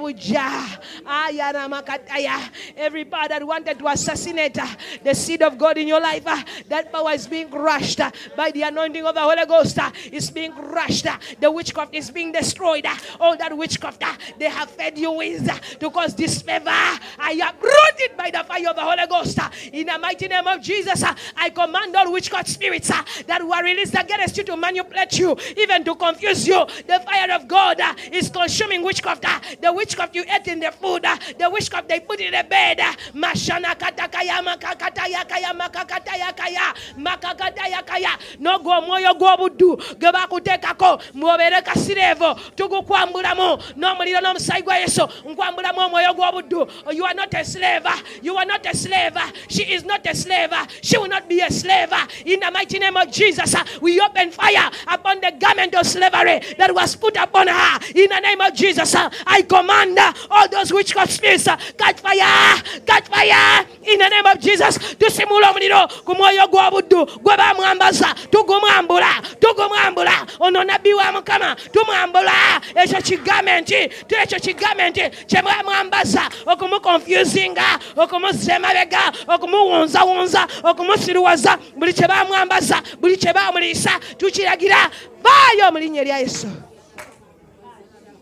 Bujja. 0.00 0.80
Ayana 1.04 1.68
makataya. 1.68 2.50
Every 2.76 3.04
power 3.04 3.28
that 3.28 3.44
wanted 3.46 3.78
to 3.78 3.88
assassinate 3.88 4.58
the 5.02 5.14
seed 5.14 5.42
of 5.42 5.58
God 5.58 5.78
in 5.78 5.88
your 5.88 6.00
life, 6.00 6.24
that 6.68 6.92
power 6.92 7.12
is 7.12 7.26
being 7.26 7.48
crushed 7.48 8.00
by 8.36 8.50
the 8.50 8.62
anointing 8.62 9.04
of 9.06 9.14
the 9.14 9.20
Holy 9.20 9.46
Ghost. 9.46 9.78
uh, 9.78 9.90
It's 10.12 10.30
being 10.30 10.52
crushed. 10.52 11.06
uh, 11.06 11.18
The 11.40 11.50
witchcraft 11.50 11.94
is 11.94 12.10
being 12.10 12.32
destroyed. 12.32 12.86
uh, 12.86 12.94
All 13.20 13.36
that 13.36 13.56
witchcraft 13.56 14.02
uh, 14.02 14.12
they 14.38 14.46
have 14.50 14.70
fed 14.70 14.98
you 14.98 15.12
with 15.12 15.48
uh, 15.48 15.58
to 15.78 15.90
cause 15.90 16.14
disfavor. 16.14 16.70
I 16.70 17.40
uproot 17.48 17.98
it 17.98 18.16
by 18.16 18.30
the 18.30 18.44
fire 18.44 18.68
of 18.70 18.76
the 18.76 18.82
Holy 18.82 19.06
Ghost. 19.08 19.38
Uh, 19.38 19.48
in 19.72 19.86
the 19.86 19.98
mighty 19.98 20.28
name 20.28 20.46
of 20.46 20.60
Jesus, 20.62 21.02
I 21.36 21.50
command 21.50 21.94
all 21.96 22.12
witchcraft 22.12 22.48
spirits 22.48 22.88
that 22.88 23.42
were 23.42 23.62
released 23.62 23.94
against 23.94 24.36
you 24.36 24.44
to 24.44 24.56
manipulate 24.56 25.18
you, 25.18 25.36
even 25.56 25.84
to 25.84 25.94
confuse 25.94 26.46
you. 26.46 26.64
The 26.86 27.00
fire 27.04 27.32
of 27.32 27.48
God 27.48 27.80
is 28.12 28.28
consuming 28.30 28.82
witchcraft. 28.82 29.22
The 29.60 29.72
witchcraft 29.72 30.14
you 30.14 30.24
ate 30.28 30.48
in 30.48 30.60
the 30.60 30.70
food, 30.72 31.02
the 31.38 31.50
witchcraft 31.50 31.88
they 31.88 32.00
put 32.00 32.20
in 32.20 32.32
the 32.32 32.44
bed. 32.48 32.78
Mashana 33.14 33.74
katakaya 33.76 34.42
makakataya 34.44 35.28
kaya 35.28 35.52
makakataya 35.54 36.36
kaya 36.36 36.74
makakataya 36.98 37.84
kaya 37.86 38.09
n'ogwo 38.40 38.78
omwoyo 38.78 39.14
gw'obuddu 39.14 39.76
gwe 39.98 40.12
bakuteekako 40.12 40.98
mwobeere 41.14 41.62
kasireevo. 41.62 42.34
Tugukwambulamu. 42.56 43.58
N'omuliro 43.76 44.20
n'omusaayi 44.20 44.62
gwa 44.62 44.76
yesu. 44.76 45.08
Nkwambulamu 45.28 45.80
omwoyo 45.80 46.14
gw'obuddu 46.14 46.68
you 46.92 47.04
are 47.04 47.14
not 47.14 47.32
a 47.34 47.44
slave 47.44 47.86
you 48.22 48.36
are 48.36 48.44
not 48.46 48.64
a 48.66 48.76
slave 48.76 49.16
she 49.48 49.62
is 49.74 49.84
not 49.84 50.04
a 50.06 50.14
slave 50.14 50.52
she 50.82 50.98
will 50.98 51.08
not 51.08 51.28
be 51.28 51.40
a 51.40 51.50
slave 51.50 51.92
in 52.24 52.40
the 52.40 52.50
mighty 52.50 52.78
name 52.78 52.96
of 52.96 53.10
jesus 53.10 53.54
uh, 53.54 53.64
we 53.80 54.00
open 54.00 54.30
fire 54.30 54.70
upon 54.88 55.20
the 55.20 55.32
garment 55.38 55.74
of 55.74 55.86
slavery 55.86 56.40
that 56.58 56.74
was 56.74 56.96
put 56.96 57.16
upon 57.16 57.46
her. 57.48 57.78
In 57.94 58.08
the 58.08 58.20
name 58.20 58.40
of 58.40 58.54
jesus 58.54 58.94
uh, 58.94 59.08
i 59.26 59.42
command 59.42 59.98
uh, 59.98 60.12
all 60.30 60.48
those 60.48 60.72
which 60.72 60.94
witchcraft 60.94 61.12
spirits 61.12 61.44
catch 61.78 62.00
fire 62.00 62.62
catch 62.86 63.06
fire. 63.08 63.66
In 63.82 63.98
the 63.98 64.08
name 64.08 64.26
of 64.26 64.40
jesus 64.40 64.78
tusimula 64.96 65.50
omuliro 65.50 65.88
ku 66.04 66.14
mwoyo 66.14 66.46
gw'obuddu 66.48 67.06
gwe 67.22 67.36
bamwambaza 67.36 67.99
tugumwambula 68.30 69.08
tugumwambula. 69.40 70.26
Ono 70.40 70.64
nabbi 70.64 70.94
wa 70.94 71.12
mukama 71.12 71.56
tumwambula. 71.72 72.32
Ekyo 72.74 73.02
kigamenti 73.02 73.74
ekyo 74.22 74.38
kigamenti 74.40 75.02
kye 75.26 75.42
mwamwambaza 75.42 76.22
okumukonfusinga 76.46 77.78
okumuzza 77.96 78.54
emabega 78.56 79.12
okumuwunzawunza 79.28 80.46
okumusiruwaza 80.64 81.58
buli 81.76 81.92
kye 81.92 82.08
bamwambaza 82.08 82.82
buli 83.00 83.16
kye 83.16 83.32
bamuliisa 83.32 83.90
tukiragira 84.16 84.90
vaayo 85.22 85.72
mu 85.72 85.78
linnya 85.78 86.00
erya 86.00 86.18
yesu. 86.18 86.46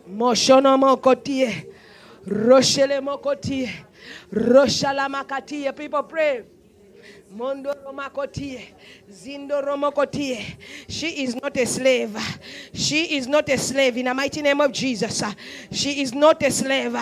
Moshonomokotie 0.09 1.67
roshelemokotie 2.27 3.71
roshalamakatiye 4.33 5.73
people 5.77 6.03
pray 6.03 6.43
Mondo 7.31 7.73
Zindo. 9.11 10.57
She 10.89 11.25
is 11.25 11.35
not 11.35 11.57
a 11.57 11.67
slave. 11.67 12.17
She 12.73 13.17
is 13.17 13.27
not 13.27 13.49
a 13.49 13.59
slave 13.59 13.97
in 13.97 14.07
the 14.07 14.15
mighty 14.15 14.41
name 14.41 14.61
of 14.61 14.73
Jesus. 14.73 15.23
She 15.71 16.01
is 16.03 16.15
not 16.15 16.43
a 16.43 16.51
slave. 16.51 16.97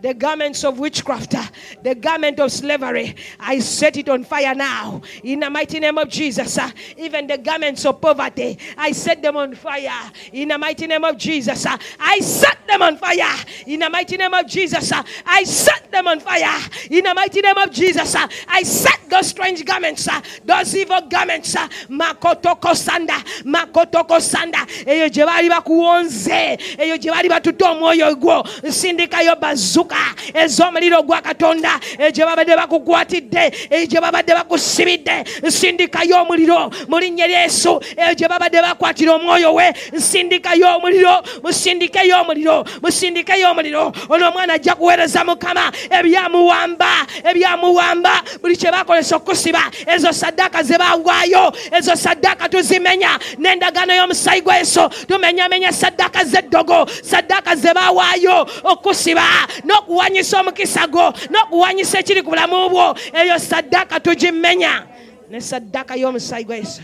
The 0.00 0.14
garments 0.14 0.64
of 0.64 0.78
witchcraft, 0.78 1.34
the 1.82 1.94
garment 1.94 2.40
of 2.40 2.52
slavery, 2.52 3.16
I 3.38 3.58
set 3.58 3.96
it 3.96 4.08
on 4.08 4.24
fire 4.24 4.54
now 4.54 5.02
in 5.22 5.40
the 5.40 5.50
mighty 5.50 5.78
name 5.78 5.98
of 5.98 6.08
Jesus. 6.08 6.58
Even 6.96 7.26
the 7.26 7.38
garments 7.38 7.84
of 7.84 8.00
poverty, 8.00 8.58
I 8.78 8.92
set 8.92 9.22
them 9.22 9.36
on 9.36 9.54
fire 9.54 10.10
in 10.32 10.48
the 10.48 10.58
mighty 10.58 10.86
name 10.86 11.04
of 11.04 11.18
Jesus. 11.18 11.66
I 12.00 12.20
set 12.20 12.66
them 12.66 12.82
on 12.82 12.96
fire 12.96 13.44
in 13.66 13.80
the 13.80 13.90
mighty 13.90 14.16
name 14.16 14.32
of 14.32 14.46
Jesus. 14.46 14.92
I 15.26 15.44
set 15.44 15.90
them 15.90 16.06
on 16.06 16.20
fire 16.20 16.60
in 16.90 17.04
the 17.04 17.14
mighty 17.14 17.40
name 17.42 17.58
of 17.58 17.70
Jesus. 17.70 18.14
I 18.48 18.62
set 18.62 19.00
those 19.10 19.28
strange 19.28 19.64
garments, 19.66 20.08
those 20.44 20.74
evil 20.76 21.00
garments, 21.08 21.56
makotoko 21.90 22.74
sanda, 22.74 23.18
makotoko 23.44 24.20
sanda, 24.20 24.64
eyo 24.86 25.08
gye 25.08 25.26
baali 25.26 25.48
bakuwonze, 25.48 26.58
eyo 26.78 26.96
gye 26.98 27.10
baali 27.10 27.28
batutte 27.28 27.64
omwoyo 27.64 28.14
gwo, 28.16 28.46
nsindikayo 28.62 29.36
bazuka 29.36 29.96
ez'omuliro 30.34 31.02
gwa 31.02 31.20
katonda, 31.20 31.80
eyo 31.98 32.10
gye 32.10 32.24
babadde 32.24 32.56
bakukwatidde, 32.56 33.52
eyo 33.70 33.86
gye 33.86 34.00
babadde 34.00 34.34
bakusibidde, 34.34 35.24
nsindikayo 35.42 36.22
omuliro 36.22 36.70
mu 36.88 36.98
linnya 36.98 37.26
lyesu, 37.26 37.80
eyo 37.96 38.14
gye 38.14 38.28
babadde 38.28 38.62
bakwatira 38.62 39.14
omwoyo 39.14 39.54
we, 39.54 39.72
nsindikayo 39.92 40.76
omuliro, 40.76 41.22
musindikeyo 41.42 42.20
omuliro, 42.20 42.64
musindikeyo 42.82 43.50
omuliro, 43.50 43.92
ono 44.08 44.28
omwana 44.28 44.54
ajja 44.54 44.74
kuweereza 44.74 45.24
mukama 45.24 45.72
ebyamuwamba, 45.90 47.06
ebyamuwamba, 47.24 48.22
buli 48.42 48.56
kye 48.56 48.70
bakolesa 48.70 49.16
okusiba 49.16 49.55
ezo 49.86 50.12
saddaaka 50.12 50.62
ze 50.62 50.78
bawaayo 50.78 51.52
ezo 51.72 51.96
saddaaka 51.96 52.48
tuzimenya. 52.48 53.18
N'endagaano 53.38 53.92
y'omusayi 53.94 54.40
gwa 54.40 54.56
yesu 54.56 54.80
tumenyamenya 55.08 55.72
saddaaka 55.72 56.24
z'eddogo 56.24 56.86
saddaaka 57.02 57.56
ze 57.56 57.74
bawaayo 57.74 58.46
okusiba 58.64 59.24
n'okuwanyisa 59.64 60.40
omukisa 60.40 60.86
gwo 60.86 61.12
n'okuwanyisa 61.30 61.98
ekiri 62.00 62.22
ku 62.22 62.30
bulamu 62.30 62.68
bwo 62.70 62.94
eyo 63.12 63.38
saddaaka 63.38 64.00
tugimenya. 64.00 64.86
Ne 65.30 65.40
saddaaka 65.40 65.96
y'omusayi 65.96 66.44
gwa 66.44 66.56
yesu 66.56 66.82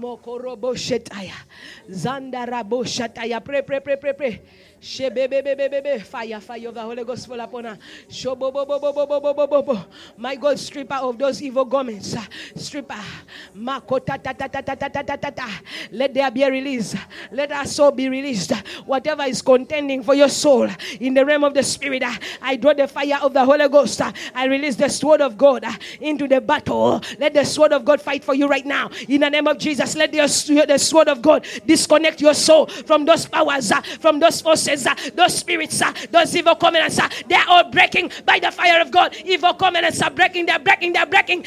mokoroboshetaya 0.00 1.36
zandaraboshataya 1.90 3.40
pre 3.44 3.62
pre 3.62 3.80
pre 3.80 3.96
pre 3.96 4.12
pre. 4.14 4.40
Fire, 4.82 6.40
fire 6.40 6.68
of 6.68 6.74
the 6.74 6.80
Holy 6.80 7.04
Ghost 7.04 7.26
fall 7.26 7.40
upon 7.40 7.64
her. 7.64 7.78
My 10.16 10.36
God, 10.36 10.58
strip 10.58 10.80
stripper 10.80 10.94
of 10.94 11.18
those 11.18 11.42
evil 11.42 11.64
garments. 11.66 12.16
Stripper. 12.56 12.94
Let 15.92 16.14
there 16.14 16.30
be 16.30 16.42
a 16.42 16.50
release. 16.50 16.96
Let 17.30 17.52
our 17.52 17.66
soul 17.66 17.90
be 17.90 18.08
released. 18.08 18.52
Whatever 18.86 19.24
is 19.24 19.42
contending 19.42 20.02
for 20.02 20.14
your 20.14 20.30
soul 20.30 20.68
in 20.98 21.12
the 21.12 21.26
realm 21.26 21.44
of 21.44 21.52
the 21.52 21.62
Spirit, 21.62 22.02
I 22.40 22.56
draw 22.56 22.72
the 22.72 22.88
fire 22.88 23.18
of 23.20 23.34
the 23.34 23.44
Holy 23.44 23.68
Ghost. 23.68 24.00
I 24.34 24.46
release 24.46 24.76
the 24.76 24.88
sword 24.88 25.20
of 25.20 25.36
God 25.36 25.66
into 26.00 26.26
the 26.26 26.40
battle. 26.40 27.02
Let 27.18 27.34
the 27.34 27.44
sword 27.44 27.72
of 27.72 27.84
God 27.84 28.00
fight 28.00 28.24
for 28.24 28.34
you 28.34 28.48
right 28.48 28.64
now. 28.64 28.88
In 29.08 29.20
the 29.20 29.28
name 29.28 29.46
of 29.46 29.58
Jesus, 29.58 29.94
let 29.96 30.12
the 30.12 30.78
sword 30.78 31.08
of 31.08 31.20
God 31.20 31.46
disconnect 31.66 32.22
your 32.22 32.34
soul 32.34 32.66
from 32.66 33.04
those 33.04 33.26
powers, 33.26 33.70
from 34.00 34.18
those 34.20 34.40
forces 34.40 34.69
uh, 34.86 34.94
those 35.14 35.36
spirits, 35.36 35.80
uh, 35.82 35.92
those 36.10 36.34
evil 36.36 36.54
covenants, 36.54 36.98
uh, 36.98 37.08
they 37.28 37.34
are 37.36 37.44
all 37.48 37.70
breaking 37.70 38.10
by 38.24 38.38
the 38.38 38.50
fire 38.50 38.80
of 38.80 38.90
God. 38.90 39.14
Evil 39.24 39.54
covenants 39.54 40.00
are 40.02 40.10
breaking, 40.10 40.46
they're 40.46 40.58
breaking, 40.58 40.92
they're 40.92 41.06
breaking. 41.06 41.44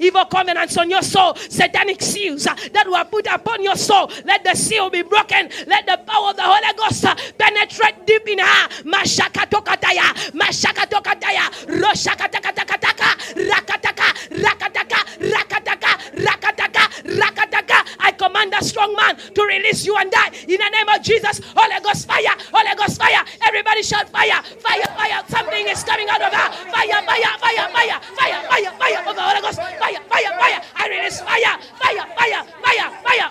Evil 0.00 0.24
covenants 0.26 0.76
on 0.78 0.90
your 0.90 1.02
soul, 1.02 1.34
satanic 1.34 2.02
seals 2.02 2.44
that 2.44 2.86
were 2.88 3.04
put 3.10 3.26
upon 3.32 3.62
your 3.62 3.76
soul. 3.76 4.10
Let 4.24 4.44
the 4.44 4.54
seal 4.54 4.90
be 4.90 5.02
broken. 5.02 5.48
Let 5.66 5.86
the 5.86 5.98
power 6.06 6.30
of 6.30 6.36
the 6.36 6.42
Holy 6.44 6.72
Ghost 6.76 7.04
penetrate 7.38 8.06
deep 8.06 8.26
in 8.28 8.38
her. 8.38 8.68
Mashakatokataya, 8.84 10.32
Mashakatokataya, 10.32 11.50
Roshakatakataka, 11.80 13.10
Rakataka, 13.50 14.08
Rakataka, 14.30 15.00
Rakataka, 15.20 15.75
Rakataka, 16.14 16.84
Rakataka. 17.18 17.78
I 18.00 18.12
command 18.12 18.52
the 18.52 18.62
strong 18.62 18.94
man 18.94 19.16
to 19.16 19.42
release 19.42 19.84
you 19.84 19.96
and 19.96 20.10
die 20.10 20.30
in 20.48 20.58
the 20.60 20.70
name 20.70 20.88
of 20.88 21.02
Jesus. 21.02 21.40
Holy 21.56 21.80
Ghost 21.82 22.06
fire, 22.06 22.34
Holy 22.52 22.74
Ghost 22.76 22.98
fire. 22.98 23.24
Everybody 23.46 23.82
shout 23.82 24.08
fire, 24.10 24.42
fire, 24.60 24.88
fire. 24.96 25.22
Something 25.28 25.66
is 25.68 25.82
coming 25.84 26.08
out 26.08 26.22
of 26.22 26.32
her. 26.32 26.48
Fire, 26.70 27.02
fire, 27.02 27.32
fire, 27.38 27.68
fire, 27.72 28.00
fire, 28.16 28.40
fire, 28.48 28.72
fire 28.78 29.02
oh, 29.04 29.10
of 29.10 29.16
the 29.16 29.22
Holy 29.22 29.40
Ghost. 29.40 29.58
Fire, 29.58 30.00
fire, 30.08 30.32
fire. 30.38 30.62
I 30.76 30.88
release 30.88 31.20
fire, 31.20 31.58
fire, 31.80 32.06
fire, 32.16 32.44
fire, 32.62 32.90
fire. 33.02 33.30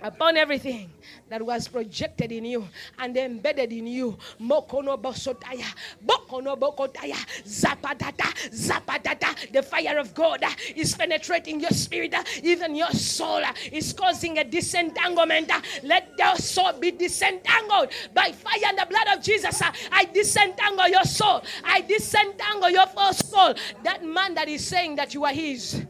Upon 0.00 0.36
everything 0.36 0.90
that 1.28 1.44
was 1.44 1.68
projected 1.68 2.32
in 2.32 2.44
you 2.44 2.68
and 2.98 3.16
embedded 3.16 3.72
in 3.72 3.86
you. 3.86 4.16
Mokono 4.40 5.00
bosotaya, 5.00 5.66
bokono 6.04 6.58
bokotaya, 6.58 7.16
zapadata, 7.44 8.32
zapadata. 8.50 9.52
The 9.52 9.62
fire 9.62 9.98
of 9.98 10.14
God 10.14 10.44
is 10.74 10.94
penetrating 10.94 11.60
your 11.60 11.70
spirit, 11.70 12.14
even 12.42 12.74
your 12.74 12.90
soul 12.90 13.42
is 13.72 13.92
causing 13.92 14.38
a 14.38 14.44
disentanglement. 14.44 15.50
Let 15.82 16.12
your 16.18 16.36
soul 16.36 16.72
be 16.74 16.90
disentangled 16.90 17.90
by 18.14 18.32
fire 18.32 18.68
and 18.68 18.78
the 18.78 18.86
blood 18.86 19.16
of 19.16 19.22
Jesus. 19.22 19.62
I 19.92 20.04
disentangle 20.06 20.88
your 20.88 21.04
soul. 21.04 21.42
I 21.64 21.80
disentangle 21.82 22.70
your 22.70 22.86
first 22.86 23.30
soul. 23.30 23.54
That 23.84 24.04
man 24.04 24.34
that 24.34 24.48
is 24.48 24.66
saying 24.66 24.96
that 24.96 25.14
you 25.14 25.24
are 25.24 25.32
his, 25.32 25.84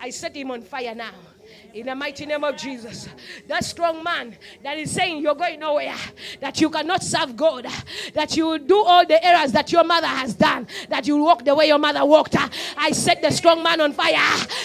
I 0.00 0.10
set 0.10 0.36
him 0.36 0.50
on 0.50 0.62
fire 0.62 0.94
now 0.94 1.12
in 1.78 1.86
the 1.86 1.94
mighty 1.94 2.26
name 2.26 2.42
of 2.42 2.56
Jesus. 2.56 3.08
That 3.46 3.64
strong 3.64 4.02
man 4.02 4.36
that 4.64 4.76
is 4.78 4.90
saying 4.90 5.22
you're 5.22 5.36
going 5.36 5.60
nowhere, 5.60 5.94
that 6.40 6.60
you 6.60 6.70
cannot 6.70 7.04
serve 7.04 7.36
God, 7.36 7.66
that 8.14 8.36
you 8.36 8.46
will 8.46 8.58
do 8.58 8.82
all 8.84 9.06
the 9.06 9.24
errors 9.24 9.52
that 9.52 9.70
your 9.70 9.84
mother 9.84 10.08
has 10.08 10.34
done, 10.34 10.66
that 10.88 11.06
you 11.06 11.16
walk 11.18 11.44
the 11.44 11.54
way 11.54 11.68
your 11.68 11.78
mother 11.78 12.04
walked. 12.04 12.36
I 12.76 12.90
set 12.90 13.22
the 13.22 13.30
strong 13.30 13.62
man 13.62 13.80
on 13.80 13.92
fire. 13.92 14.18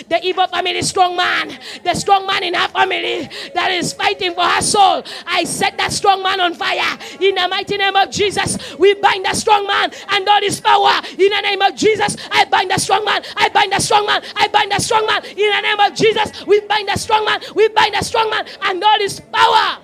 The 0.09 0.25
evil 0.25 0.47
family 0.47 0.81
strong 0.81 1.15
man, 1.15 1.59
the 1.83 1.93
strong 1.93 2.25
man 2.25 2.43
in 2.43 2.55
her 2.55 2.67
family 2.69 3.29
that 3.53 3.69
is 3.71 3.93
fighting 3.93 4.33
for 4.33 4.43
her 4.43 4.61
soul. 4.61 5.03
I 5.27 5.43
set 5.43 5.77
that 5.77 5.91
strong 5.91 6.23
man 6.23 6.39
on 6.39 6.55
fire 6.55 6.97
in 7.19 7.35
the 7.35 7.47
mighty 7.47 7.77
name 7.77 7.95
of 7.95 8.09
Jesus. 8.09 8.75
We 8.77 8.95
bind 8.95 9.25
the 9.25 9.35
strong 9.35 9.67
man 9.67 9.91
and 10.09 10.27
all 10.27 10.41
his 10.41 10.59
power 10.59 10.99
in 11.11 11.29
the 11.29 11.41
name 11.41 11.61
of 11.61 11.75
Jesus. 11.75 12.17
I 12.31 12.45
bind 12.45 12.71
the 12.71 12.79
strong 12.79 13.05
man. 13.05 13.23
I 13.35 13.49
bind 13.49 13.71
the 13.71 13.79
strong 13.79 14.05
man. 14.07 14.23
I 14.35 14.47
bind 14.47 14.71
the 14.71 14.79
strong 14.79 15.05
man 15.05 15.23
in 15.25 15.35
the 15.35 15.61
name 15.61 15.79
of 15.79 15.95
Jesus. 15.95 16.45
We 16.45 16.59
bind 16.61 16.89
the 16.89 17.02
strong 17.03 17.25
man. 17.25 17.41
We 17.53 17.67
bind 17.69 17.93
the 17.93 18.03
strong 18.03 18.29
man 18.29 18.47
and 18.63 18.83
all 18.83 18.99
his 18.99 19.19
power. 19.19 19.77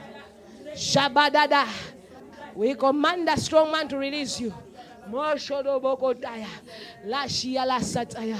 Shabadada. 0.74 1.68
We 2.56 2.74
command 2.76 3.28
the 3.28 3.36
strong 3.36 3.72
man 3.72 3.88
to 3.90 3.98
release 3.98 4.40
you. 4.40 4.54
Moshodobokotaya. 5.12 6.48
Lashia 7.08 7.66
la 7.66 7.80
sataya. 7.80 8.38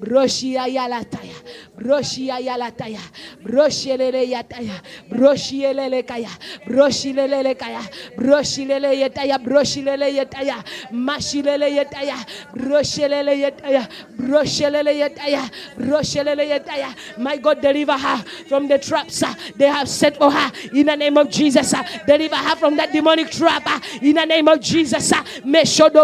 Broshia 0.00 0.66
yalataya. 0.68 1.34
Broshia 1.76 2.38
yalataya. 2.40 3.00
Broshelele 3.42 4.28
yataya. 4.30 4.80
Broshielele 5.10 6.06
kaya. 6.06 6.28
Broshilele 6.66 7.58
kaya. 7.58 7.80
Broshilele 8.16 8.98
yataya. 9.00 9.38
Broshilele 9.38 10.14
yataya. 10.14 10.64
Mashilele 10.92 11.70
yataya. 11.76 12.16
Broshelele 12.54 13.38
yataya. 13.40 13.88
Broshelele 14.16 14.98
yataya. 14.98 15.50
Broshelele 15.76 16.48
yataya. 16.48 16.94
My 17.18 17.36
God, 17.36 17.60
deliver 17.60 17.96
her 17.96 18.18
from 18.48 18.68
the 18.68 18.78
traps 18.78 19.22
uh, 19.22 19.34
they 19.56 19.66
have 19.66 19.88
set 19.88 20.16
for 20.16 20.30
her 20.30 20.52
in 20.74 20.86
the 20.86 20.96
name 20.96 21.16
of 21.16 21.28
Jesus. 21.30 21.74
uh, 21.74 21.82
Deliver 22.06 22.36
her 22.36 22.56
from 22.56 22.76
that 22.76 22.92
demonic 22.92 23.30
trap 23.30 23.62
uh, 23.66 23.80
in 24.00 24.14
the 24.16 24.24
name 24.24 24.48
of 24.48 24.60
Jesus. 24.60 25.12
uh, 25.12 25.22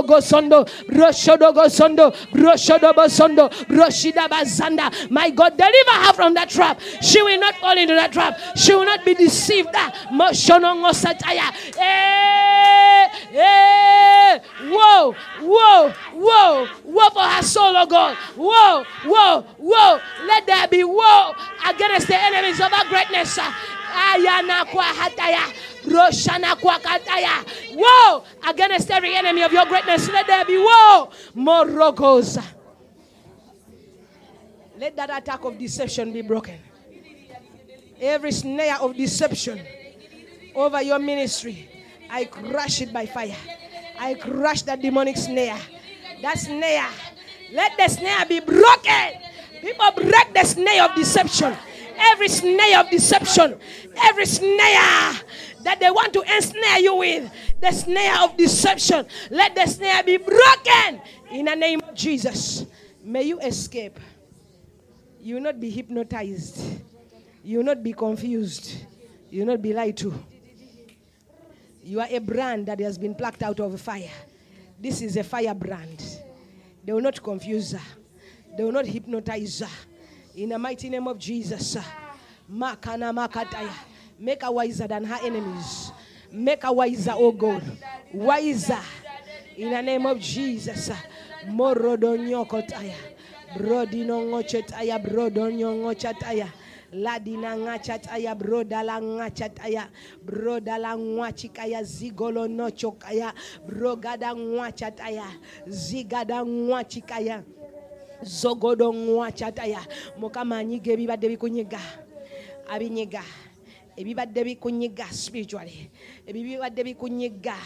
Meshodogo 0.09 0.20
sondo. 0.22 0.64
Broshodogo 0.86 1.68
sondo. 1.70 2.10
Broshodobo 2.32 3.09
sondo. 3.09 3.48
Broshida 3.68 4.28
bazanda. 4.28 5.10
My 5.10 5.30
God, 5.30 5.56
deliver 5.56 5.90
her 6.06 6.12
from 6.14 6.35
that 6.35 6.48
trap. 6.48 6.80
She 7.02 7.22
will 7.22 7.39
not 7.39 7.55
fall 7.56 7.76
into 7.76 7.94
that 7.94 8.12
trap. 8.12 8.39
She 8.56 8.74
will 8.74 8.85
not 8.85 9.05
be 9.05 9.14
deceived. 9.14 9.68
uh, 9.74 9.90
Moshonongo 10.12 10.90
sataya. 10.93 11.52
Eh, 11.78 13.09
eh. 13.35 14.39
Whoa, 14.70 15.14
whoa, 15.40 15.90
whoa, 16.14 16.66
whoa 16.85 17.10
for 17.10 17.22
her 17.22 17.43
soul, 17.43 17.74
oh 17.76 17.86
God. 17.86 18.16
Whoa, 18.36 18.85
whoa, 19.05 19.43
whoa. 19.59 20.01
Let 20.26 20.47
there 20.47 20.68
be 20.68 20.82
whoa 20.85 21.32
against 21.68 22.09
the 22.09 22.16
enemies 22.20 22.60
of 22.60 22.72
our 22.72 22.85
greatness. 22.86 23.39
Ayana 23.39 24.64
kwa 24.70 24.85
hataya. 24.85 25.52
Roshana 25.89 26.60
kwa 26.60 26.78
kataya. 26.78 27.44
Whoa 27.77 28.24
against 28.48 28.90
every 28.90 29.15
enemy 29.15 29.43
of 29.43 29.52
your 29.52 29.66
greatness. 29.66 30.09
Let 30.09 30.27
there 30.27 30.44
be 30.44 30.56
whoa. 30.59 31.10
Morogos. 31.35 32.43
Let 34.78 34.97
that 34.97 35.10
attack 35.10 35.44
of 35.44 35.59
deception 35.59 36.12
be 36.12 36.23
broken. 36.23 36.59
Every 38.01 38.31
snare 38.31 38.77
of 38.81 38.97
deception 38.97 39.60
over 40.55 40.81
your 40.82 41.01
ministry, 41.01 41.69
I 42.09 42.27
crush 42.27 42.81
it 42.81 42.93
by 42.93 43.06
fire. 43.06 43.35
I 43.98 44.15
crush 44.15 44.62
that 44.62 44.81
demonic 44.81 45.16
snare. 45.16 45.59
That 46.23 46.39
snare 46.39 46.86
Let 47.52 47.77
the 47.78 47.89
snare 47.89 48.27
be 48.27 48.40
broken. 48.40 49.20
People 49.60 49.90
break 49.97 50.35
the 50.35 50.44
snare 50.44 50.85
of 50.85 50.94
deception. 50.94 51.56
Every 51.97 52.28
snare 52.28 52.81
of 52.81 52.90
deception, 52.90 53.59
every 54.05 54.27
snare 54.27 55.20
that 55.68 55.80
they 55.80 55.90
want 55.90 56.14
to 56.14 56.22
ensnare 56.22 56.78
you 56.78 56.96
with, 56.96 57.30
the 57.60 57.70
snare 57.70 58.22
of 58.22 58.34
deception, 58.38 59.04
let 59.28 59.54
the 59.54 59.66
snare 59.66 60.02
be 60.02 60.16
broken 60.16 61.02
in 61.30 61.44
the 61.44 61.54
name 61.54 61.82
of 61.86 61.94
Jesus. 61.94 62.64
May 63.04 63.24
you 63.24 63.38
escape. 63.40 64.00
You 65.20 65.34
will 65.34 65.42
not 65.42 65.60
be 65.60 65.68
hypnotized. 65.68 66.58
You 67.44 67.58
will 67.58 67.66
not 67.66 67.82
be 67.82 67.92
confused. 67.92 68.78
You 69.28 69.40
will 69.40 69.48
not 69.48 69.60
be 69.60 69.74
lied 69.74 69.98
to. 69.98 70.14
You 71.82 72.00
are 72.00 72.08
a 72.08 72.18
brand 72.18 72.64
that 72.68 72.80
has 72.80 72.96
been 72.96 73.14
plucked 73.14 73.42
out 73.42 73.60
of 73.60 73.78
fire. 73.78 74.08
This 74.80 75.02
is 75.02 75.18
a 75.18 75.22
fire 75.22 75.52
brand. 75.52 76.02
They 76.82 76.94
will 76.94 77.02
not 77.02 77.22
confuse 77.22 77.72
her. 77.72 78.02
They 78.56 78.64
will 78.64 78.72
not 78.72 78.86
hypnotize 78.86 79.60
her. 79.60 79.68
In 80.34 80.48
the 80.48 80.58
mighty 80.58 80.88
name 80.88 81.06
of 81.06 81.18
Jesus. 81.18 81.76
Makana 82.50 83.12
makataya. 83.12 83.97
Make 84.18 84.42
her 84.42 84.52
wiser 84.52 84.86
than 84.86 85.04
her 85.04 85.18
enemies. 85.22 85.92
Make 86.32 86.62
her 86.62 86.72
wiser, 86.72 87.12
oh 87.14 87.32
God. 87.32 87.62
Wiser. 88.12 88.80
In 89.56 89.70
the 89.70 89.82
name 89.82 90.06
of 90.06 90.18
Jesus. 90.18 90.90
Morodonyokotaya. 91.46 92.94
Brodino 93.56 94.20
ngochetaya. 94.22 94.98
Brodonyo 94.98 95.74
ngochataya. 95.74 96.52
ladina 96.92 97.56
ngachataya 97.56 98.34
brodala 98.34 99.00
ngachataya 99.02 99.88
brodala 100.24 100.96
ngwachikaya 100.96 101.82
zigolo 101.82 102.48
nochokaya 102.48 103.34
brogada 103.66 104.34
ngwachataya 104.34 105.24
zigada 105.66 106.44
ngwachikaya 106.44 107.42
zogodo 108.22 108.94
ngwachataya 108.94 109.80
mukama 110.16 110.58
anyiga 110.58 110.92
ebibadde 110.92 111.28
bikunyiga 111.28 111.80
abinyiga 112.68 113.22
ebibadde 113.98 114.44
bikunyiga 114.44 115.10
spiritually 115.10 115.90
ebibadde 116.22 116.84
bikunyiga 116.86 117.58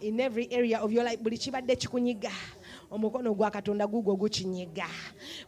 in 0.00 0.20
every 0.20 0.46
area 0.54 0.78
of 0.78 0.92
your 0.92 1.02
life 1.02 1.18
buli 1.18 1.38
kibadde 1.38 1.74
kikunyiga 1.76 2.30
omukono 2.94 3.34
gwa 3.34 3.50
katonda 3.50 3.86
guugwo 3.86 4.16
gukinyiga. 4.16 4.86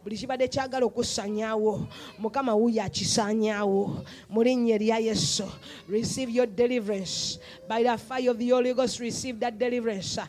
Buli 0.03 0.17
kibadde 0.17 0.47
kyagala 0.47 0.85
okusanyaawo 0.85 1.87
mukama 2.19 2.51
wuyo 2.55 2.83
akisanyaawo 2.83 4.03
mu 4.29 4.43
linnya 4.43 4.75
erya 4.75 4.99
yesu 4.99 5.47
receive 5.87 6.29
your 6.29 6.45
deliverance. 6.45 7.39
By 7.67 7.83
the 7.83 7.97
fire 7.97 8.31
of 8.31 8.37
the 8.37 8.49
holy 8.49 8.73
ghost 8.73 8.99
receive 8.99 9.39
that 9.39 9.57
deliverance. 9.57 10.19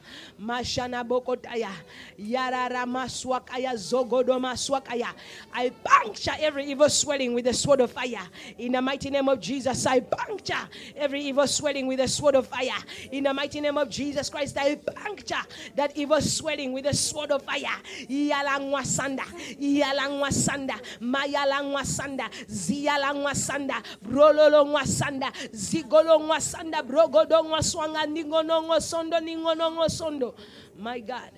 Mashana 0.40 1.02
bokotaya 1.02 1.70
yarara 2.18 2.86
maswakaya 2.86 3.74
zogodo 3.74 4.38
maswakaya. 4.38 5.10
I 5.52 5.70
puncture 5.82 6.34
every 6.38 6.66
evil 6.70 6.88
swelling 6.88 7.34
with 7.34 7.46
the 7.46 7.54
sword 7.54 7.80
of 7.80 7.90
fire. 7.90 8.22
In 8.58 8.72
the 8.72 8.82
mighty 8.82 9.10
name 9.10 9.28
of 9.28 9.40
jesus 9.40 9.86
i 9.86 10.00
puncture 10.00 10.54
every 10.96 11.22
evil 11.22 11.46
swelling 11.46 11.86
with 11.88 11.98
the 11.98 12.08
sword 12.08 12.36
of 12.36 12.46
fire. 12.46 12.78
In 13.10 13.24
the 13.24 13.34
mighty 13.34 13.60
name 13.60 13.76
of 13.76 13.90
jesus 13.90 14.30
christ 14.30 14.56
i 14.56 14.76
puncture 14.76 15.42
that 15.74 15.96
evil 15.96 16.20
swelling 16.20 16.72
with 16.72 16.84
the 16.84 16.94
sword 17.10 17.32
of 17.32 17.42
fire. 17.42 17.80
Yalangwa 18.08 18.84
sanda, 18.84 19.24
yalangwa 19.58 20.30
sanda, 20.32 20.74
mayalangwa 21.00 21.84
sanda, 21.84 22.30
ziyalangwa 22.48 23.34
sanda, 23.34 23.82
brololongwa 24.02 24.86
sanda, 24.86 25.32
zigolongwa 25.52 26.40
sanda, 26.40 26.82
brogodongwa 26.82 27.62
swanga, 27.62 28.06
ningonongo 28.06 28.80
sondo, 28.80 29.20
ningonongo 29.20 29.88
sondo. 29.88 30.34
My 30.76 31.00
God, 31.00 31.30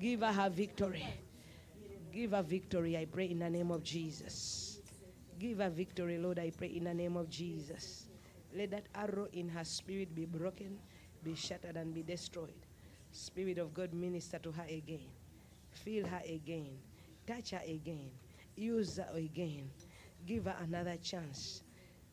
give 0.00 0.20
her 0.20 0.32
her 0.32 0.50
victory. 0.50 1.06
Give 2.12 2.32
her 2.32 2.42
victory, 2.42 2.96
I 2.98 3.06
pray 3.06 3.30
in 3.30 3.38
the 3.38 3.48
name 3.48 3.70
of 3.70 3.82
Jesus. 3.82 4.80
Give 5.38 5.58
her 5.58 5.70
victory, 5.70 6.18
Lord, 6.18 6.38
I 6.38 6.50
pray 6.50 6.68
in 6.68 6.84
the 6.84 6.94
name 6.94 7.16
of 7.16 7.30
Jesus. 7.30 8.06
Let 8.54 8.70
that 8.72 8.84
arrow 8.94 9.28
in 9.32 9.48
her 9.48 9.64
spirit 9.64 10.14
be 10.14 10.26
broken, 10.26 10.78
be 11.24 11.34
shattered, 11.34 11.76
and 11.76 11.94
be 11.94 12.02
destroyed. 12.02 12.61
Spirit 13.12 13.58
of 13.58 13.74
God, 13.74 13.92
minister 13.92 14.38
to 14.38 14.50
her 14.52 14.64
again. 14.64 15.06
Feel 15.70 16.06
her 16.06 16.22
again. 16.24 16.78
Touch 17.26 17.50
her 17.50 17.60
again. 17.66 18.10
Use 18.56 18.96
her 18.96 19.08
again. 19.14 19.70
Give 20.26 20.46
her 20.46 20.56
another 20.62 20.96
chance. 21.02 21.62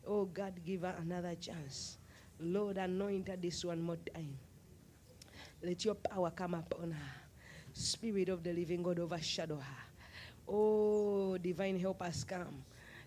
Oh 0.05 0.25
God, 0.25 0.53
give 0.65 0.81
her 0.81 0.95
another 0.99 1.35
chance. 1.35 1.97
Lord, 2.39 2.77
anoint 2.77 3.27
her 3.29 3.35
this 3.35 3.63
one 3.65 3.81
more 3.81 3.97
time. 4.13 4.37
Let 5.63 5.83
your 5.85 5.95
power 5.95 6.31
come 6.31 6.53
upon 6.53 6.91
her. 6.91 7.11
Spirit 7.73 8.29
of 8.29 8.43
the 8.43 8.53
living 8.53 8.83
God 8.83 8.99
overshadow 8.99 9.55
her. 9.55 9.83
Oh, 10.47 11.37
divine 11.37 11.79
help 11.79 12.01
has 12.01 12.23
come. 12.23 12.63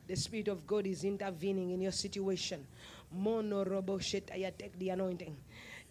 The 0.06 0.16
Spirit 0.16 0.48
of 0.48 0.66
God 0.66 0.86
is 0.86 1.04
intervening 1.04 1.70
in 1.70 1.80
your 1.80 1.92
situation. 1.92 2.66
Mono 3.12 3.64
robo 3.64 3.98
take 3.98 4.78
the 4.78 4.90
anointing. 4.90 5.36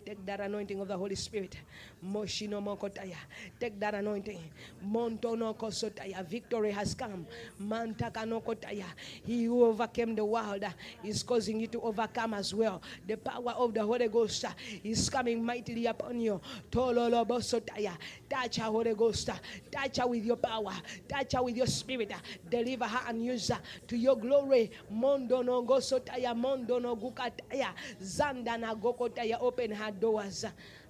Take 0.05 0.25
that 0.25 0.39
anointing 0.39 0.79
of 0.79 0.87
the 0.87 0.97
Holy 0.97 1.15
Spirit. 1.15 1.57
Moshino 2.03 2.59
mokotaya. 2.61 3.15
Take 3.59 3.79
that 3.79 3.93
anointing. 3.93 4.39
Montono 4.87 5.55
kosotaya. 5.55 6.25
Victory 6.25 6.71
has 6.71 6.95
come. 6.95 7.27
Mantaka 7.61 8.25
nokotaya. 8.25 8.85
He 9.25 9.45
who 9.45 9.65
overcame 9.65 10.15
the 10.15 10.25
world 10.25 10.65
is 11.03 11.21
causing 11.21 11.59
you 11.59 11.67
to 11.67 11.81
overcome 11.81 12.33
as 12.33 12.53
well. 12.55 12.81
The 13.07 13.17
power 13.17 13.51
of 13.51 13.73
the 13.73 13.85
Holy 13.85 14.07
Ghost 14.07 14.45
is 14.83 15.09
coming 15.09 15.43
mightily 15.45 15.85
upon 15.85 16.19
you. 16.19 16.41
Tololo 16.71 17.27
bosotaya. 17.27 17.93
Touch 18.27 18.55
her, 18.57 18.63
Holy 18.63 18.95
Ghost. 18.95 19.29
Touch 19.71 19.97
her 19.97 20.07
with 20.07 20.25
your 20.25 20.37
power. 20.37 20.73
Touch 21.07 21.33
her 21.33 21.43
with 21.43 21.55
your 21.55 21.67
spirit. 21.67 22.11
Deliver 22.49 22.85
her 22.85 23.09
and 23.09 23.23
use 23.23 23.49
her 23.49 23.59
to 23.87 23.95
your 23.95 24.17
glory. 24.17 24.71
Mondo 24.89 25.43
no 25.43 25.63
gosotaya. 25.63 26.35
Mondo 26.35 26.79
no 26.79 26.95
gukataya. 26.95 27.69
Zanda 28.01 28.59
na 28.59 28.73
gokotaya. 28.73 29.37
Open 29.39 29.71
her 29.71 29.91
doors 29.91 30.45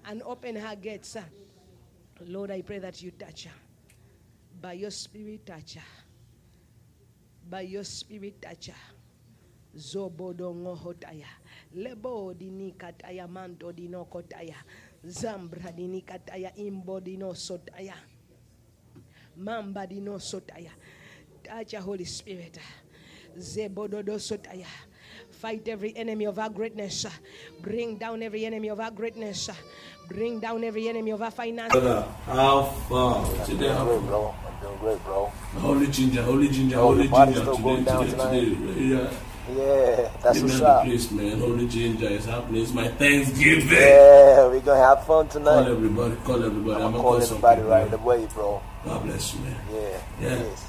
and 0.06 0.22
open 0.24 0.56
her 0.56 0.76
gates. 0.76 1.18
Lord, 2.28 2.52
I 2.52 2.62
pray 2.62 2.80
that 2.80 3.02
you 3.02 3.12
touch 3.12 3.46
her. 3.46 3.52
By 4.62 4.74
your 4.74 4.92
spirit, 4.92 5.46
touch 5.46 5.76
her. 5.76 5.82
By 7.50 7.62
your 7.62 7.84
spirit, 7.84 8.42
touch 8.42 8.68
her. 8.68 8.74
Zobodongo 9.76 10.76
hotaya. 10.76 11.28
Lebo 11.74 12.34
dinikataya 12.34 13.28
manto 13.30 13.72
dinokotaya. 13.72 14.56
Zambra 15.06 15.72
dinikataya 15.72 16.54
imbo 16.58 17.00
dino 17.02 17.34
sotaya. 17.34 17.96
Mamba 19.38 19.88
dino 19.88 20.18
sotaya. 20.20 20.72
Touch 21.44 21.74
your 21.74 21.82
Holy 21.82 22.06
Spirit. 22.06 22.60
Zebododo 23.38 24.20
sotaya. 24.20 24.68
Fight 25.42 25.68
every 25.68 25.96
enemy 25.98 26.26
of 26.26 26.38
our 26.38 26.50
greatness. 26.50 27.08
Bring 27.62 27.98
down 27.98 28.22
every 28.22 28.46
enemy 28.46 28.68
of 28.70 28.80
our 28.80 28.92
greatness. 28.92 29.50
Bring 30.08 30.40
down 30.40 30.64
every 30.64 30.88
enemy 30.88 31.10
of 31.12 31.22
our 31.24 31.32
finances. 31.32 31.82
Brother, 31.82 32.06
how 32.28 32.62
far? 32.88 33.26
Today, 33.46 33.70
how 33.70 33.86
Great, 33.86 34.00
far? 34.02 34.08
bro. 34.08 34.36
I'm 34.46 34.62
doing 34.62 34.78
great, 34.78 35.04
bro. 35.04 35.26
Holy 35.58 35.88
ginger, 35.88 36.22
holy 36.22 36.48
ginger, 36.50 36.78
Oh, 36.78 36.94
holy 36.94 37.08
ginger. 37.08 37.42
still 37.42 37.58
going 37.58 37.84
Today, 37.86 38.06
today, 38.12 38.46
today. 38.54 38.82
Yeah. 38.82 39.10
Yeah, 39.58 40.10
that's 40.22 40.38
Amen 40.38 40.44
what's 40.44 40.60
the 40.60 40.68
up. 40.68 40.84
place, 40.86 41.12
man. 41.12 41.40
Holy 41.40 41.68
ginger 41.68 42.08
is 42.08 42.26
happening. 42.26 42.62
It's 42.62 42.72
my 42.74 42.88
Thanksgiving. 42.90 43.68
Yeah, 43.72 44.46
we're 44.48 44.60
gonna 44.62 44.80
have 44.80 45.06
fun 45.08 45.28
tonight. 45.28 45.64
Call 45.64 45.72
everybody. 45.72 46.16
Call 46.24 46.44
everybody. 46.44 46.76
I'm 46.80 46.86
I'm 46.86 46.92
gonna 46.92 47.04
gonna 47.04 47.04
call 47.04 47.22
some 47.22 47.38
everybody 47.38 47.62
people, 47.62 47.72
right 47.72 47.90
man. 47.92 48.00
away, 48.00 48.28
bro. 48.36 48.62
God 48.86 49.04
bless 49.06 49.34
you, 49.34 49.40
man. 49.42 49.56
Yeah, 49.74 49.98
Yeah. 50.22 50.34
it 50.36 50.42
is. 50.54 50.66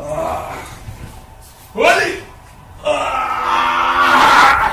Ah. 0.00 0.77
Holy. 1.74 2.22
Ah! 2.82 4.72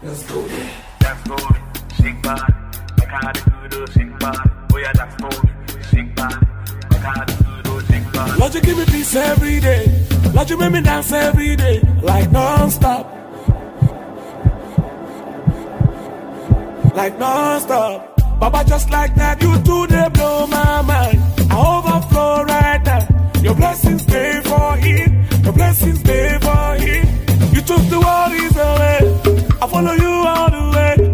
Let's 0.00 0.22
go, 0.30 0.46
man. 0.46 0.70
That's 1.00 1.28
moving, 1.28 1.62
shake 1.96 2.22
body. 2.22 2.54
Like 2.98 3.08
how 3.08 3.32
the 3.32 3.40
good 3.50 3.74
old 3.74 4.18
body. 4.20 4.50
Oh 4.72 4.78
yeah, 4.78 4.92
that's 4.94 5.20
moving, 5.20 5.50
shake 5.90 6.14
body. 6.14 6.46
Like 6.90 7.00
how 7.00 7.24
the 7.24 7.32
good 7.42 7.66
old 7.66 8.12
body. 8.12 8.38
Lord, 8.38 8.54
you 8.54 8.60
give 8.60 8.78
me 8.78 8.84
peace 8.84 9.16
every 9.16 9.58
day. 9.58 10.06
Lord, 10.32 10.50
you 10.50 10.56
make 10.56 10.72
me 10.72 10.80
dance 10.82 11.10
every 11.12 11.56
day, 11.56 11.80
like 12.00 12.30
non-stop. 12.30 13.10
Like 16.94 17.18
non-stop. 17.18 18.38
Baba, 18.38 18.64
just 18.64 18.88
like 18.90 19.14
that, 19.16 19.42
you 19.42 19.58
do 19.62 19.86
they 19.88 20.08
blow 20.12 20.46
my 20.46 20.82
mind. 20.82 21.20
I 21.50 21.56
overflow 21.58 22.44
right 22.44 22.82
now. 22.84 23.40
Your 23.42 23.54
blessings 23.56 24.04
pay 24.04 24.40
for 24.42 24.76
it. 24.78 25.23
Blessings 25.64 26.02
pay 26.02 26.38
for 26.42 26.76
it. 26.78 27.54
You 27.54 27.62
took 27.62 27.80
the 27.88 27.98
worries 27.98 28.54
away. 28.54 28.98
I 29.62 29.66
follow 29.66 29.92
you 29.92 30.12
all 30.32 30.50
the 30.50 30.64
way, 30.76 31.13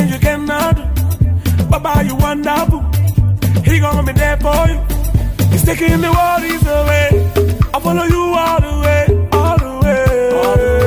things 0.00 0.12
you 0.14 0.20
cannot 0.20 0.76
do. 0.76 1.64
Baba, 1.70 2.04
you 2.04 2.16
wonderful. 2.16 2.82
He 3.62 3.78
gonna 3.80 4.02
be 4.02 4.12
there 4.12 4.36
for 4.38 4.62
you. 4.70 4.78
He's 5.52 5.64
taking 5.64 6.00
the 6.00 6.12
worries 6.18 6.64
away. 6.80 7.08
I 7.74 7.80
follow 7.80 8.04
you 8.14 8.22
all 8.42 8.60
the 8.66 8.74
way, 8.84 9.02
all 9.32 9.58
the 9.58 9.72
way. 9.84 10.04
All 10.42 10.56
the 10.56 10.64
way. 10.64 10.79